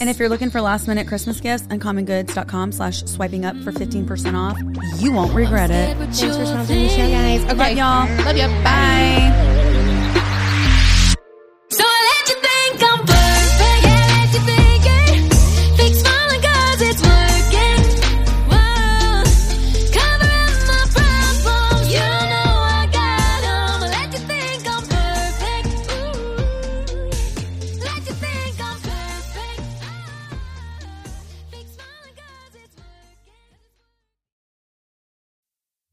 And 0.00 0.10
if 0.10 0.18
you're 0.18 0.28
looking 0.28 0.50
for 0.50 0.60
last 0.60 0.88
minute 0.88 1.06
Christmas 1.06 1.40
gifts, 1.40 1.68
uncommongoods.com 1.68 2.72
slash 2.72 3.04
swiping 3.04 3.44
up 3.44 3.54
for 3.62 3.70
15% 3.70 4.34
off. 4.34 4.58
You 5.00 5.12
won't 5.12 5.32
regret 5.34 5.70
it. 5.70 5.96
thanks 5.96 6.18
for 6.20 6.26
sponsoring 6.30 6.66
the 6.66 6.88
show 6.88 7.08
guys 7.08 7.44
okay 7.44 7.54
Love 7.54 7.76
y'all. 7.76 8.08
love 8.24 8.36
you 8.36 8.48
bye. 8.64 9.70